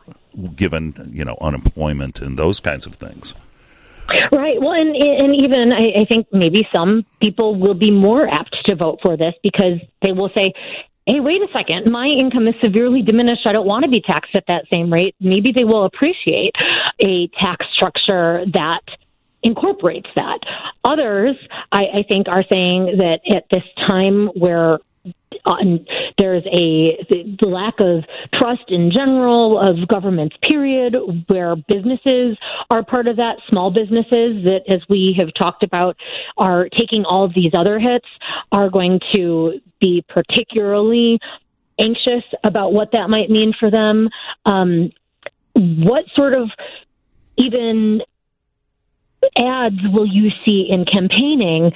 given 0.54 1.10
you 1.12 1.24
know 1.24 1.36
unemployment 1.40 2.20
and 2.20 2.38
those 2.38 2.60
kinds 2.60 2.86
of 2.86 2.94
things. 2.94 3.34
Right. 4.32 4.60
Well, 4.60 4.72
and 4.72 4.96
and 4.96 5.34
even 5.34 5.72
I, 5.72 6.02
I 6.02 6.04
think 6.06 6.28
maybe 6.32 6.66
some 6.74 7.04
people 7.20 7.56
will 7.56 7.74
be 7.74 7.90
more 7.90 8.26
apt 8.26 8.56
to 8.66 8.74
vote 8.74 9.00
for 9.02 9.16
this 9.16 9.34
because 9.42 9.80
they 10.02 10.12
will 10.12 10.30
say, 10.34 10.52
"Hey, 11.06 11.20
wait 11.20 11.42
a 11.42 11.48
second, 11.52 11.90
my 11.92 12.06
income 12.06 12.48
is 12.48 12.54
severely 12.62 13.02
diminished. 13.02 13.46
I 13.46 13.52
don't 13.52 13.66
want 13.66 13.84
to 13.84 13.90
be 13.90 14.00
taxed 14.00 14.34
at 14.34 14.44
that 14.48 14.64
same 14.72 14.90
rate." 14.90 15.14
Maybe 15.20 15.52
they 15.52 15.64
will 15.64 15.84
appreciate 15.84 16.54
a 17.04 17.28
tax 17.38 17.66
structure 17.74 18.44
that 18.54 18.80
incorporates 19.42 20.08
that. 20.16 20.38
Others, 20.84 21.36
I, 21.70 21.82
I 21.98 22.04
think, 22.08 22.28
are 22.28 22.44
saying 22.50 22.96
that 22.98 23.20
at 23.30 23.44
this 23.50 23.62
time 23.86 24.28
where 24.28 24.78
uh, 25.44 25.56
there's 26.18 26.44
a 26.46 26.98
the 27.08 27.46
lack 27.46 27.80
of 27.80 28.04
trust 28.34 28.64
in 28.68 28.90
general 28.90 29.58
of 29.58 29.88
governments 29.88 30.36
period 30.42 30.94
where 31.28 31.56
businesses 31.56 32.36
are 32.70 32.84
part 32.84 33.06
of 33.06 33.16
that 33.16 33.36
small 33.48 33.70
businesses 33.70 34.44
that 34.44 34.62
as 34.68 34.80
we 34.88 35.14
have 35.18 35.28
talked 35.34 35.62
about 35.62 35.96
are 36.36 36.68
taking 36.68 37.04
all 37.04 37.24
of 37.24 37.32
these 37.34 37.52
other 37.56 37.78
hits 37.78 38.06
are 38.52 38.68
going 38.68 38.98
to 39.14 39.60
be 39.80 40.04
particularly 40.08 41.18
anxious 41.78 42.24
about 42.44 42.72
what 42.72 42.92
that 42.92 43.08
might 43.08 43.30
mean 43.30 43.52
for 43.58 43.70
them. 43.70 44.08
Um, 44.44 44.88
what 45.54 46.04
sort 46.14 46.34
of 46.34 46.50
even 47.36 48.02
ads 49.36 49.80
will 49.92 50.06
you 50.06 50.30
see 50.44 50.68
in 50.68 50.84
campaigning 50.84 51.72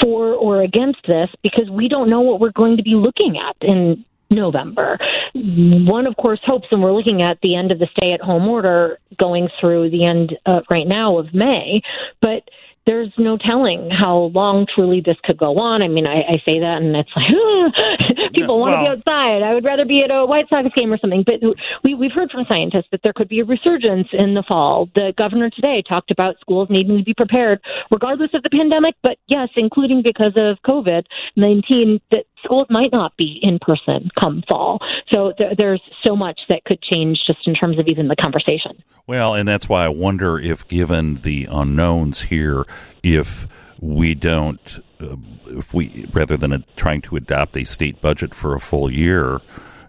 for 0.00 0.34
or 0.34 0.62
against 0.62 1.00
this 1.06 1.28
because 1.42 1.68
we 1.70 1.88
don't 1.88 2.08
know 2.08 2.20
what 2.20 2.40
we're 2.40 2.52
going 2.52 2.76
to 2.76 2.82
be 2.82 2.94
looking 2.94 3.38
at 3.38 3.56
in 3.60 4.04
November. 4.30 4.98
One, 5.34 6.06
of 6.06 6.16
course, 6.16 6.40
hopes, 6.44 6.68
and 6.70 6.82
we're 6.82 6.92
looking 6.92 7.22
at 7.22 7.38
the 7.42 7.54
end 7.54 7.70
of 7.70 7.78
the 7.78 7.88
stay 7.98 8.12
at 8.12 8.20
home 8.20 8.48
order 8.48 8.96
going 9.18 9.48
through 9.60 9.90
the 9.90 10.04
end 10.04 10.36
uh, 10.46 10.60
right 10.70 10.86
now 10.86 11.18
of 11.18 11.34
May, 11.34 11.82
but 12.20 12.48
there's 12.86 13.12
no 13.16 13.36
telling 13.36 13.90
how 13.90 14.30
long 14.34 14.66
truly 14.66 15.00
this 15.04 15.16
could 15.22 15.38
go 15.38 15.58
on. 15.58 15.82
I 15.82 15.88
mean, 15.88 16.06
I, 16.06 16.22
I 16.22 16.32
say 16.48 16.60
that, 16.60 16.82
and 16.82 16.96
it's 16.96 17.10
like 17.14 18.32
people 18.34 18.58
want 18.58 18.74
to 18.74 18.82
be 18.82 18.88
outside. 18.88 19.42
I 19.42 19.54
would 19.54 19.64
rather 19.64 19.84
be 19.84 20.02
at 20.02 20.10
a 20.10 20.26
White 20.26 20.48
Sox 20.48 20.68
game 20.74 20.92
or 20.92 20.98
something. 20.98 21.24
But 21.24 21.40
we, 21.84 21.94
we've 21.94 22.12
heard 22.12 22.30
from 22.30 22.44
scientists 22.50 22.88
that 22.90 23.00
there 23.04 23.12
could 23.12 23.28
be 23.28 23.40
a 23.40 23.44
resurgence 23.44 24.08
in 24.12 24.34
the 24.34 24.42
fall. 24.46 24.88
The 24.94 25.12
governor 25.16 25.50
today 25.50 25.82
talked 25.88 26.10
about 26.10 26.40
schools 26.40 26.68
needing 26.70 26.98
to 26.98 27.04
be 27.04 27.14
prepared, 27.14 27.60
regardless 27.90 28.30
of 28.34 28.42
the 28.42 28.50
pandemic. 28.50 28.96
But 29.02 29.18
yes, 29.28 29.48
including 29.56 30.02
because 30.02 30.32
of 30.36 30.58
COVID 30.66 31.04
nineteen, 31.36 32.00
that 32.10 32.26
schools 32.44 32.66
might 32.70 32.92
not 32.92 33.16
be 33.16 33.38
in 33.42 33.58
person 33.58 34.10
come 34.18 34.42
fall. 34.48 34.80
So 35.12 35.32
th- 35.32 35.56
there's 35.58 35.82
so 36.06 36.16
much 36.16 36.40
that 36.48 36.64
could 36.64 36.82
change 36.82 37.18
just 37.26 37.46
in 37.46 37.54
terms 37.54 37.78
of 37.78 37.88
even 37.88 38.08
the 38.08 38.16
conversation. 38.16 38.82
Well, 39.06 39.34
and 39.34 39.48
that's 39.48 39.68
why 39.68 39.84
I 39.84 39.88
wonder 39.88 40.38
if, 40.38 40.66
given 40.68 41.16
the 41.16 41.48
unknowns 41.50 42.22
here, 42.22 42.64
if 43.02 43.46
we 43.80 44.14
don't, 44.14 44.78
uh, 45.00 45.16
if 45.46 45.74
we, 45.74 46.06
rather 46.12 46.36
than 46.36 46.52
a, 46.52 46.58
trying 46.76 47.02
to 47.02 47.16
adopt 47.16 47.56
a 47.56 47.64
state 47.64 48.00
budget 48.00 48.34
for 48.34 48.54
a 48.54 48.60
full 48.60 48.90
year, 48.90 49.40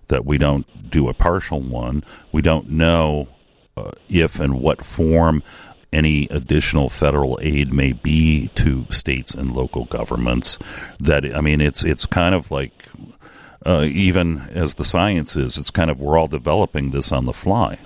that 0.08 0.26
we 0.26 0.38
don't 0.38 0.90
do 0.90 1.10
a 1.10 1.14
partial 1.14 1.62
one. 1.62 2.04
We 2.32 2.42
don't 2.42 2.70
know 2.70 3.28
uh, 3.78 3.92
if 4.10 4.40
and 4.40 4.60
what 4.60 4.84
form 4.84 5.44
any 5.94 6.28
additional 6.30 6.90
federal 6.90 7.40
aid 7.41 7.74
may 7.74 7.94
be 7.94 8.49
to 8.56 8.86
states 8.90 9.34
and 9.34 9.56
local 9.56 9.86
governments. 9.86 10.60
That 10.99 11.26
I 11.36 11.41
mean, 11.41 11.61
it's 11.61 11.84
it's 11.84 12.06
kind 12.06 12.36
of 12.36 12.52
like 12.52 12.86
uh, 13.65 13.86
even 13.90 14.41
as 14.52 14.76
the 14.76 14.86
science 14.86 15.36
is, 15.36 15.57
it's 15.57 15.72
kind 15.72 15.90
of 15.90 15.99
we're 15.99 16.18
all 16.18 16.28
developing 16.28 16.91
this 16.91 17.11
on 17.11 17.26
the 17.26 17.34
fly. 17.34 17.78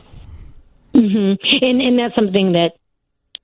Mm-hmm. 0.93 1.65
And 1.65 1.81
and 1.81 1.99
that's 1.99 2.15
something 2.15 2.53
that 2.53 2.71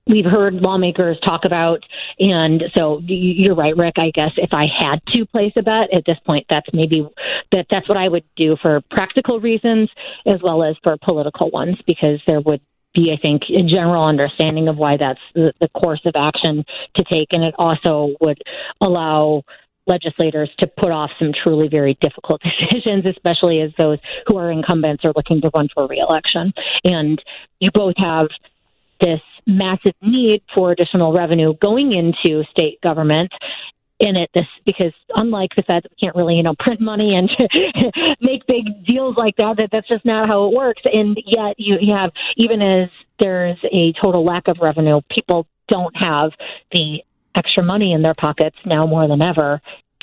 we've 0.06 0.24
heard 0.24 0.54
lawmakers 0.54 1.18
talk 1.20 1.44
about. 1.44 1.82
And 2.18 2.64
so 2.76 3.00
you're 3.06 3.54
right, 3.54 3.76
Rick. 3.76 3.94
I 3.98 4.10
guess 4.10 4.32
if 4.36 4.50
I 4.52 4.66
had 4.66 5.00
to 5.08 5.24
place 5.26 5.52
a 5.56 5.62
bet 5.62 5.94
at 5.94 6.04
this 6.04 6.18
point, 6.26 6.46
that's 6.50 6.68
maybe 6.72 7.08
that 7.52 7.66
that's 7.70 7.88
what 7.88 7.96
I 7.96 8.08
would 8.08 8.24
do 8.36 8.56
for 8.60 8.82
practical 8.90 9.40
reasons 9.40 9.90
as 10.26 10.42
well 10.42 10.62
as 10.62 10.76
for 10.82 10.96
political 10.98 11.50
ones, 11.50 11.76
because 11.86 12.20
there 12.26 12.40
would 12.40 12.60
be, 12.94 13.12
I 13.12 13.20
think, 13.20 13.42
a 13.50 13.62
general 13.62 14.04
understanding 14.04 14.68
of 14.68 14.76
why 14.76 14.96
that's 14.96 15.20
the, 15.34 15.52
the 15.60 15.68
course 15.68 16.00
of 16.04 16.14
action 16.16 16.64
to 16.96 17.04
take. 17.04 17.28
And 17.32 17.44
it 17.44 17.54
also 17.58 18.14
would 18.20 18.40
allow 18.80 19.42
legislators 19.86 20.50
to 20.58 20.66
put 20.66 20.90
off 20.90 21.10
some 21.18 21.32
truly 21.32 21.68
very 21.68 21.98
difficult 22.00 22.40
decisions, 22.70 23.04
especially 23.06 23.60
as 23.60 23.70
those 23.78 23.98
who 24.26 24.38
are 24.38 24.50
incumbents 24.50 25.04
are 25.04 25.12
looking 25.14 25.40
to 25.42 25.50
run 25.54 25.68
for 25.74 25.86
reelection. 25.86 26.52
And 26.84 27.22
you 27.60 27.70
both 27.72 27.94
have 27.98 28.28
this 29.00 29.20
massive 29.46 29.94
need 30.00 30.42
for 30.54 30.70
additional 30.70 31.12
revenue 31.12 31.52
going 31.60 31.92
into 31.92 32.44
state 32.50 32.80
government 32.80 33.30
in 34.04 34.16
it 34.16 34.30
this 34.34 34.46
because 34.64 34.92
unlike 35.16 35.50
the 35.56 35.62
Fed, 35.62 35.84
we 35.90 35.96
can't 36.02 36.16
really 36.16 36.34
you 36.36 36.42
know 36.42 36.54
print 36.58 36.80
money 36.80 37.14
and 37.16 37.30
make 38.20 38.46
big 38.46 38.86
deals 38.86 39.16
like 39.16 39.36
that. 39.36 39.56
That 39.58 39.70
that's 39.72 39.88
just 39.88 40.04
not 40.04 40.28
how 40.28 40.46
it 40.46 40.54
works. 40.54 40.82
And 40.84 41.18
yet 41.24 41.54
you, 41.58 41.78
you 41.80 41.94
have 41.96 42.12
even 42.36 42.62
as 42.62 42.88
there's 43.20 43.58
a 43.72 43.92
total 44.02 44.24
lack 44.24 44.48
of 44.48 44.58
revenue, 44.60 45.00
people 45.10 45.46
don't 45.68 45.94
have 45.96 46.32
the 46.72 47.02
extra 47.34 47.62
money 47.62 47.92
in 47.92 48.02
their 48.02 48.14
pockets 48.18 48.56
now 48.64 48.86
more 48.86 49.08
than 49.08 49.24
ever 49.24 49.60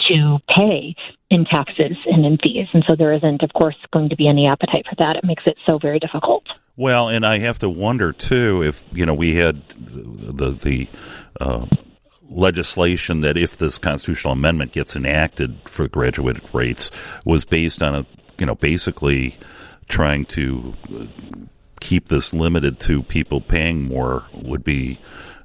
to 0.07 0.39
pay 0.49 0.95
in 1.29 1.45
taxes 1.45 1.95
and 2.05 2.25
in 2.25 2.37
fees. 2.43 2.67
And 2.73 2.83
so 2.89 2.95
there 2.95 3.13
isn't, 3.13 3.43
of 3.43 3.53
course, 3.53 3.75
going 3.93 4.09
to 4.09 4.15
be 4.15 4.27
any 4.27 4.47
appetite 4.47 4.85
for 4.89 4.95
that. 4.97 5.15
It 5.15 5.23
makes 5.23 5.43
it 5.45 5.57
so 5.67 5.77
very 5.77 5.99
difficult. 5.99 6.43
Well, 6.75 7.09
and 7.09 7.25
I 7.25 7.39
have 7.39 7.59
to 7.59 7.69
wonder 7.69 8.11
too 8.11 8.63
if 8.63 8.83
you 8.91 9.05
know 9.05 9.13
we 9.13 9.35
had 9.35 9.67
the 9.69 10.51
the 10.51 10.87
uh, 11.39 11.65
legislation 12.31 13.21
that 13.21 13.37
if 13.37 13.57
this 13.57 13.77
constitutional 13.77 14.33
amendment 14.33 14.71
gets 14.71 14.95
enacted 14.95 15.57
for 15.65 15.87
graduated 15.87 16.43
rates 16.53 16.89
was 17.25 17.45
based 17.45 17.83
on 17.83 17.93
a 17.95 18.05
you 18.39 18.45
know 18.45 18.55
basically 18.55 19.35
trying 19.87 20.25
to 20.25 20.73
uh, 20.93 21.05
keep 21.81 22.07
this 22.07 22.33
limited 22.33 22.79
to 22.79 23.03
people 23.03 23.41
paying 23.41 23.83
more 23.87 24.27
would 24.33 24.63
be 24.63 24.99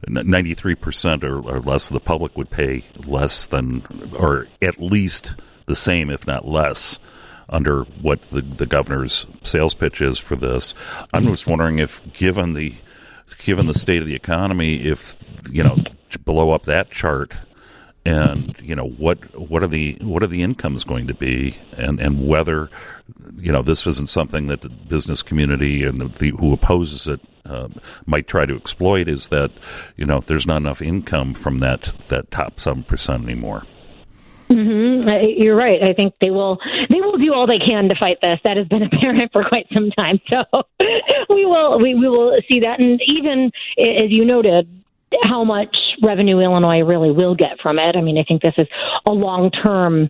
93% 0.06 1.24
or, 1.24 1.36
or 1.48 1.60
less 1.60 1.90
of 1.90 1.94
the 1.94 2.00
public 2.00 2.36
would 2.36 2.50
pay 2.50 2.82
less 3.06 3.46
than 3.46 3.82
or 4.18 4.46
at 4.62 4.78
least 4.78 5.34
the 5.64 5.74
same 5.74 6.10
if 6.10 6.26
not 6.26 6.46
less 6.46 7.00
under 7.48 7.82
what 8.02 8.22
the, 8.22 8.42
the 8.42 8.66
governor's 8.66 9.26
sales 9.42 9.74
pitch 9.74 10.00
is 10.00 10.18
for 10.18 10.36
this. 10.36 10.74
I'm 11.12 11.26
just 11.26 11.46
wondering 11.46 11.78
if 11.78 12.00
given 12.12 12.52
the 12.52 12.74
given 13.44 13.66
the 13.66 13.74
state 13.74 14.00
of 14.00 14.06
the 14.06 14.14
economy 14.14 14.76
if 14.76 15.32
you 15.50 15.62
know 15.62 15.76
blow 16.24 16.50
up 16.50 16.64
that 16.64 16.90
chart 16.90 17.36
and 18.04 18.54
you 18.62 18.74
know 18.74 18.86
what 18.86 19.18
what 19.38 19.62
are 19.62 19.68
the 19.68 19.96
what 20.00 20.22
are 20.22 20.28
the 20.28 20.42
incomes 20.42 20.84
going 20.84 21.06
to 21.06 21.14
be 21.14 21.56
and 21.76 22.00
and 22.00 22.26
whether 22.26 22.70
you 23.34 23.52
know 23.52 23.62
this 23.62 23.86
isn't 23.86 24.08
something 24.08 24.46
that 24.46 24.60
the 24.60 24.68
business 24.68 25.22
community 25.22 25.84
and 25.84 25.98
the, 25.98 26.06
the 26.06 26.30
who 26.38 26.52
opposes 26.52 27.08
it 27.08 27.20
uh, 27.44 27.68
might 28.06 28.26
try 28.26 28.46
to 28.46 28.56
exploit 28.56 29.08
is 29.08 29.28
that 29.28 29.50
you 29.96 30.04
know 30.04 30.20
there's 30.20 30.46
not 30.46 30.58
enough 30.58 30.82
income 30.82 31.34
from 31.34 31.58
that 31.58 31.82
that 32.08 32.30
top 32.30 32.60
seven 32.60 32.82
percent 32.82 33.24
anymore. 33.24 33.64
Mm-hmm. 34.48 35.40
You're 35.42 35.56
right. 35.56 35.82
I 35.82 35.92
think 35.92 36.14
they 36.20 36.30
will. 36.30 36.58
They 36.88 37.00
will 37.00 37.18
do 37.18 37.34
all 37.34 37.46
they 37.46 37.58
can 37.58 37.88
to 37.88 37.94
fight 37.96 38.18
this. 38.22 38.38
That 38.44 38.56
has 38.56 38.66
been 38.68 38.82
apparent 38.92 39.32
for 39.32 39.44
quite 39.44 39.66
some 39.72 39.90
time. 39.90 40.20
So 40.30 40.44
we 41.28 41.44
will. 41.44 41.78
We, 41.78 41.94
we 41.94 42.08
will 42.08 42.38
see 42.48 42.60
that. 42.60 42.80
And 42.80 43.00
even 43.06 43.50
as 43.78 44.10
you 44.10 44.24
noted, 44.24 44.68
how 45.24 45.44
much 45.44 45.76
revenue 46.02 46.40
Illinois 46.40 46.80
really 46.80 47.10
will 47.10 47.34
get 47.34 47.60
from 47.60 47.78
it. 47.78 47.96
I 47.96 48.00
mean, 48.00 48.18
I 48.18 48.24
think 48.24 48.42
this 48.42 48.54
is 48.58 48.66
a 49.06 49.12
long 49.12 49.50
term 49.50 50.08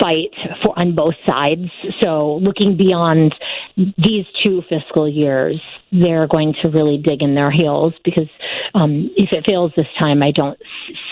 fight 0.00 0.30
for 0.62 0.78
on 0.78 0.94
both 0.94 1.14
sides. 1.26 1.70
So 2.00 2.36
looking 2.36 2.76
beyond 2.76 3.34
these 3.76 4.26
two 4.42 4.62
fiscal 4.68 5.08
years, 5.08 5.60
they're 5.90 6.26
going 6.26 6.54
to 6.62 6.68
really 6.68 6.98
dig 6.98 7.22
in 7.22 7.34
their 7.34 7.50
heels 7.50 7.94
because 8.04 8.28
um, 8.74 9.10
if 9.16 9.32
it 9.32 9.44
fails 9.44 9.72
this 9.76 9.88
time, 9.98 10.22
I 10.22 10.30
don't 10.30 10.58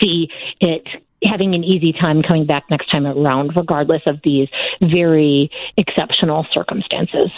see 0.00 0.28
it 0.60 0.86
having 1.24 1.54
an 1.54 1.64
easy 1.64 1.92
time 1.92 2.22
coming 2.22 2.46
back 2.46 2.64
next 2.70 2.88
time 2.88 3.06
around, 3.06 3.56
regardless 3.56 4.02
of 4.06 4.20
these 4.22 4.48
very 4.80 5.50
exceptional 5.76 6.46
circumstances 6.52 7.30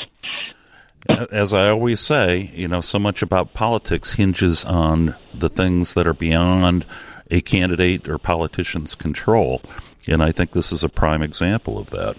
as 1.08 1.52
I 1.52 1.68
always 1.68 2.00
say, 2.00 2.50
you 2.54 2.68
know, 2.68 2.80
so 2.80 2.98
much 2.98 3.22
about 3.22 3.54
politics 3.54 4.14
hinges 4.14 4.64
on 4.64 5.16
the 5.34 5.48
things 5.48 5.94
that 5.94 6.06
are 6.06 6.14
beyond 6.14 6.86
a 7.30 7.40
candidate 7.40 8.08
or 8.08 8.18
politician's 8.18 8.94
control. 8.94 9.62
And 10.08 10.22
I 10.22 10.32
think 10.32 10.52
this 10.52 10.72
is 10.72 10.84
a 10.84 10.88
prime 10.88 11.22
example 11.22 11.78
of 11.78 11.90
that. 11.90 12.16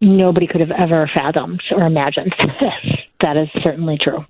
Nobody 0.00 0.46
could 0.46 0.60
have 0.60 0.70
ever 0.70 1.10
fathomed 1.12 1.62
or 1.72 1.84
imagined 1.84 2.34
this. 2.38 3.04
that 3.20 3.36
is 3.36 3.50
certainly 3.62 3.98
true. 3.98 4.24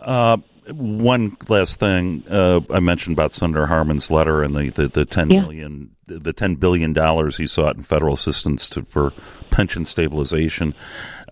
Uh, 0.00 0.38
one 0.70 1.36
last 1.48 1.80
thing 1.80 2.24
uh, 2.30 2.60
I 2.70 2.80
mentioned 2.80 3.14
about 3.14 3.32
Senator 3.32 3.66
Harmon's 3.66 4.10
letter 4.10 4.42
and 4.42 4.54
the, 4.54 4.70
the, 4.70 4.88
the 4.88 5.04
ten 5.04 5.30
yeah. 5.30 5.40
million, 5.40 5.96
the 6.06 6.32
ten 6.32 6.54
billion 6.54 6.92
dollars 6.92 7.36
he 7.36 7.46
sought 7.46 7.76
in 7.76 7.82
federal 7.82 8.14
assistance 8.14 8.68
to, 8.70 8.82
for 8.82 9.12
pension 9.50 9.84
stabilization. 9.84 10.74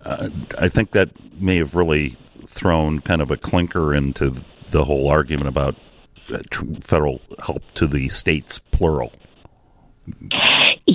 Uh, 0.02 0.31
I 0.59 0.69
think 0.69 0.93
that 0.93 1.11
may 1.40 1.57
have 1.57 1.74
really 1.74 2.16
thrown 2.47 3.01
kind 3.01 3.20
of 3.20 3.31
a 3.31 3.36
clinker 3.36 3.94
into 3.94 4.35
the 4.70 4.85
whole 4.85 5.09
argument 5.09 5.48
about 5.48 5.77
uh, 6.32 6.39
federal 6.82 7.20
help 7.44 7.70
to 7.73 7.86
the 7.86 8.09
states, 8.09 8.59
plural. 8.59 9.12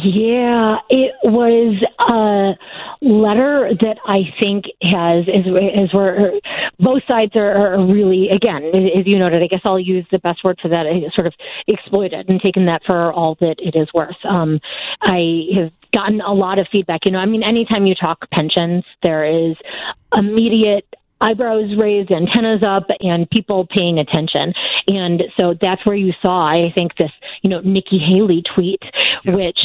Yeah, 0.06 0.77
it 0.88 1.15
was 1.23 1.84
a 1.99 2.53
letter 3.03 3.72
that 3.82 3.98
I 4.06 4.32
think 4.40 4.65
has 4.84 5.23
is 5.27 5.48
is 5.48 5.94
where 5.95 6.34
both 6.80 7.02
sides 7.07 7.36
are, 7.36 7.73
are 7.73 7.86
really 7.88 8.30
again, 8.30 8.65
as 8.65 9.07
you 9.07 9.18
noted. 9.18 9.41
I 9.41 9.48
guess 9.48 9.61
I'll 9.65 9.80
use 9.80 10.06
the 10.11 10.19
best 10.19 10.44
word 10.44 10.60
for 10.61 10.69
that. 10.69 10.86
Sort 11.15 11.26
of 11.26 11.34
exploited 11.68 12.30
and 12.30 12.40
taken 12.40 12.68
that 12.68 12.84
for 12.86 13.11
all 13.14 13.36
that 13.40 13.56
it 13.57 13.76
is 13.76 13.88
worth. 13.95 14.15
Um, 14.30 14.60
I 15.02 15.48
have 15.56 15.72
gotten 15.91 16.22
a 16.22 16.34
lot 16.34 16.61
of 16.61 16.68
feedback. 16.72 16.99
You 17.06 17.11
know, 17.11 17.19
I 17.19 17.26
mean, 17.26 17.41
anytime 17.41 17.88
you 17.88 17.95
talk 17.95 18.30
pensions, 18.30 18.84
there 19.02 19.26
is 19.26 19.56
immediate 20.15 20.86
eyebrows 21.22 21.76
raised, 21.78 22.12
antennas 22.12 22.64
up, 22.64 22.88
and 23.02 23.30
people 23.30 23.66
paying 23.68 24.00
attention. 24.00 24.54
And 24.88 25.24
so 25.38 25.54
that's 25.60 25.86
where 25.86 25.96
you 25.96 26.14
saw, 26.22 26.46
I 26.46 26.72
think, 26.74 26.96
this, 26.98 27.12
you 27.42 27.50
know, 27.50 27.62
Nikki 27.62 28.00
Haley 28.00 28.44
tweet, 28.54 28.84
which 29.26 29.60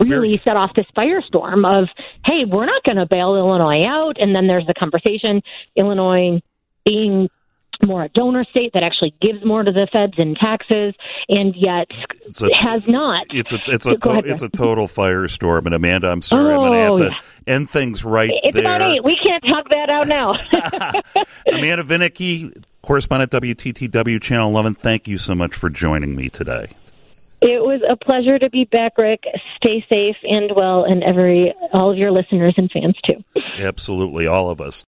really 0.00 0.38
set 0.38 0.56
off 0.56 0.74
this 0.74 0.86
firestorm 0.96 1.66
of, 1.66 1.88
hey, 2.26 2.44
we're 2.44 2.66
not 2.66 2.82
going 2.84 2.96
to 2.96 3.06
bail 3.06 3.36
Illinois 3.36 3.84
out. 3.86 4.20
And 4.20 4.34
then 4.34 4.46
there's 4.46 4.66
the 4.66 4.74
conversation, 4.74 5.42
Illinois 5.76 6.40
being 6.84 7.28
more 7.82 8.04
a 8.04 8.08
donor 8.10 8.44
state 8.44 8.72
that 8.74 8.82
actually 8.82 9.14
gives 9.20 9.44
more 9.44 9.62
to 9.62 9.72
the 9.72 9.86
feds 9.92 10.14
in 10.18 10.34
taxes, 10.34 10.94
and 11.28 11.54
yet 11.56 11.88
It's 12.26 12.42
a- 12.42 12.54
has 12.54 12.82
not. 12.86 13.26
It's 13.30 13.52
a 13.52 13.58
it's 13.66 13.86
a 13.86 13.96
to- 13.96 14.10
ahead, 14.10 14.26
it's 14.26 14.42
a 14.42 14.48
total 14.48 14.86
firestorm. 14.86 15.66
And 15.66 15.74
Amanda, 15.74 16.08
I'm 16.10 16.22
sorry, 16.22 16.54
I'm 16.54 16.60
going 16.60 16.72
oh, 16.74 16.98
to 16.98 17.04
Oh, 17.06 17.08
have 17.10 17.44
to 17.44 17.50
end 17.50 17.70
things 17.70 18.04
right 18.04 18.30
It's 18.42 18.54
there. 18.54 18.62
about 18.62 18.82
eight. 18.82 19.04
We 19.04 19.16
can't 19.22 19.42
talk 19.44 19.68
that 19.70 19.90
out 19.90 20.08
now. 20.08 20.34
Amanda 21.52 21.82
Vinicky, 21.82 22.52
correspondent 22.82 23.30
WTTW 23.32 24.20
Channel 24.20 24.50
11. 24.50 24.74
Thank 24.74 25.08
you 25.08 25.18
so 25.18 25.34
much 25.34 25.54
for 25.54 25.68
joining 25.70 26.14
me 26.16 26.28
today. 26.28 26.68
It 27.42 27.62
was 27.62 27.82
a 27.86 27.94
pleasure 27.96 28.38
to 28.38 28.48
be 28.48 28.64
back, 28.64 28.96
Rick. 28.96 29.24
Stay 29.56 29.84
safe 29.90 30.16
and 30.22 30.52
well, 30.56 30.84
and 30.84 31.02
every 31.04 31.52
all 31.74 31.90
of 31.90 31.98
your 31.98 32.10
listeners 32.10 32.54
and 32.56 32.70
fans 32.70 32.96
too. 33.06 33.22
Absolutely, 33.58 34.26
all 34.26 34.48
of 34.48 34.62
us. 34.62 34.82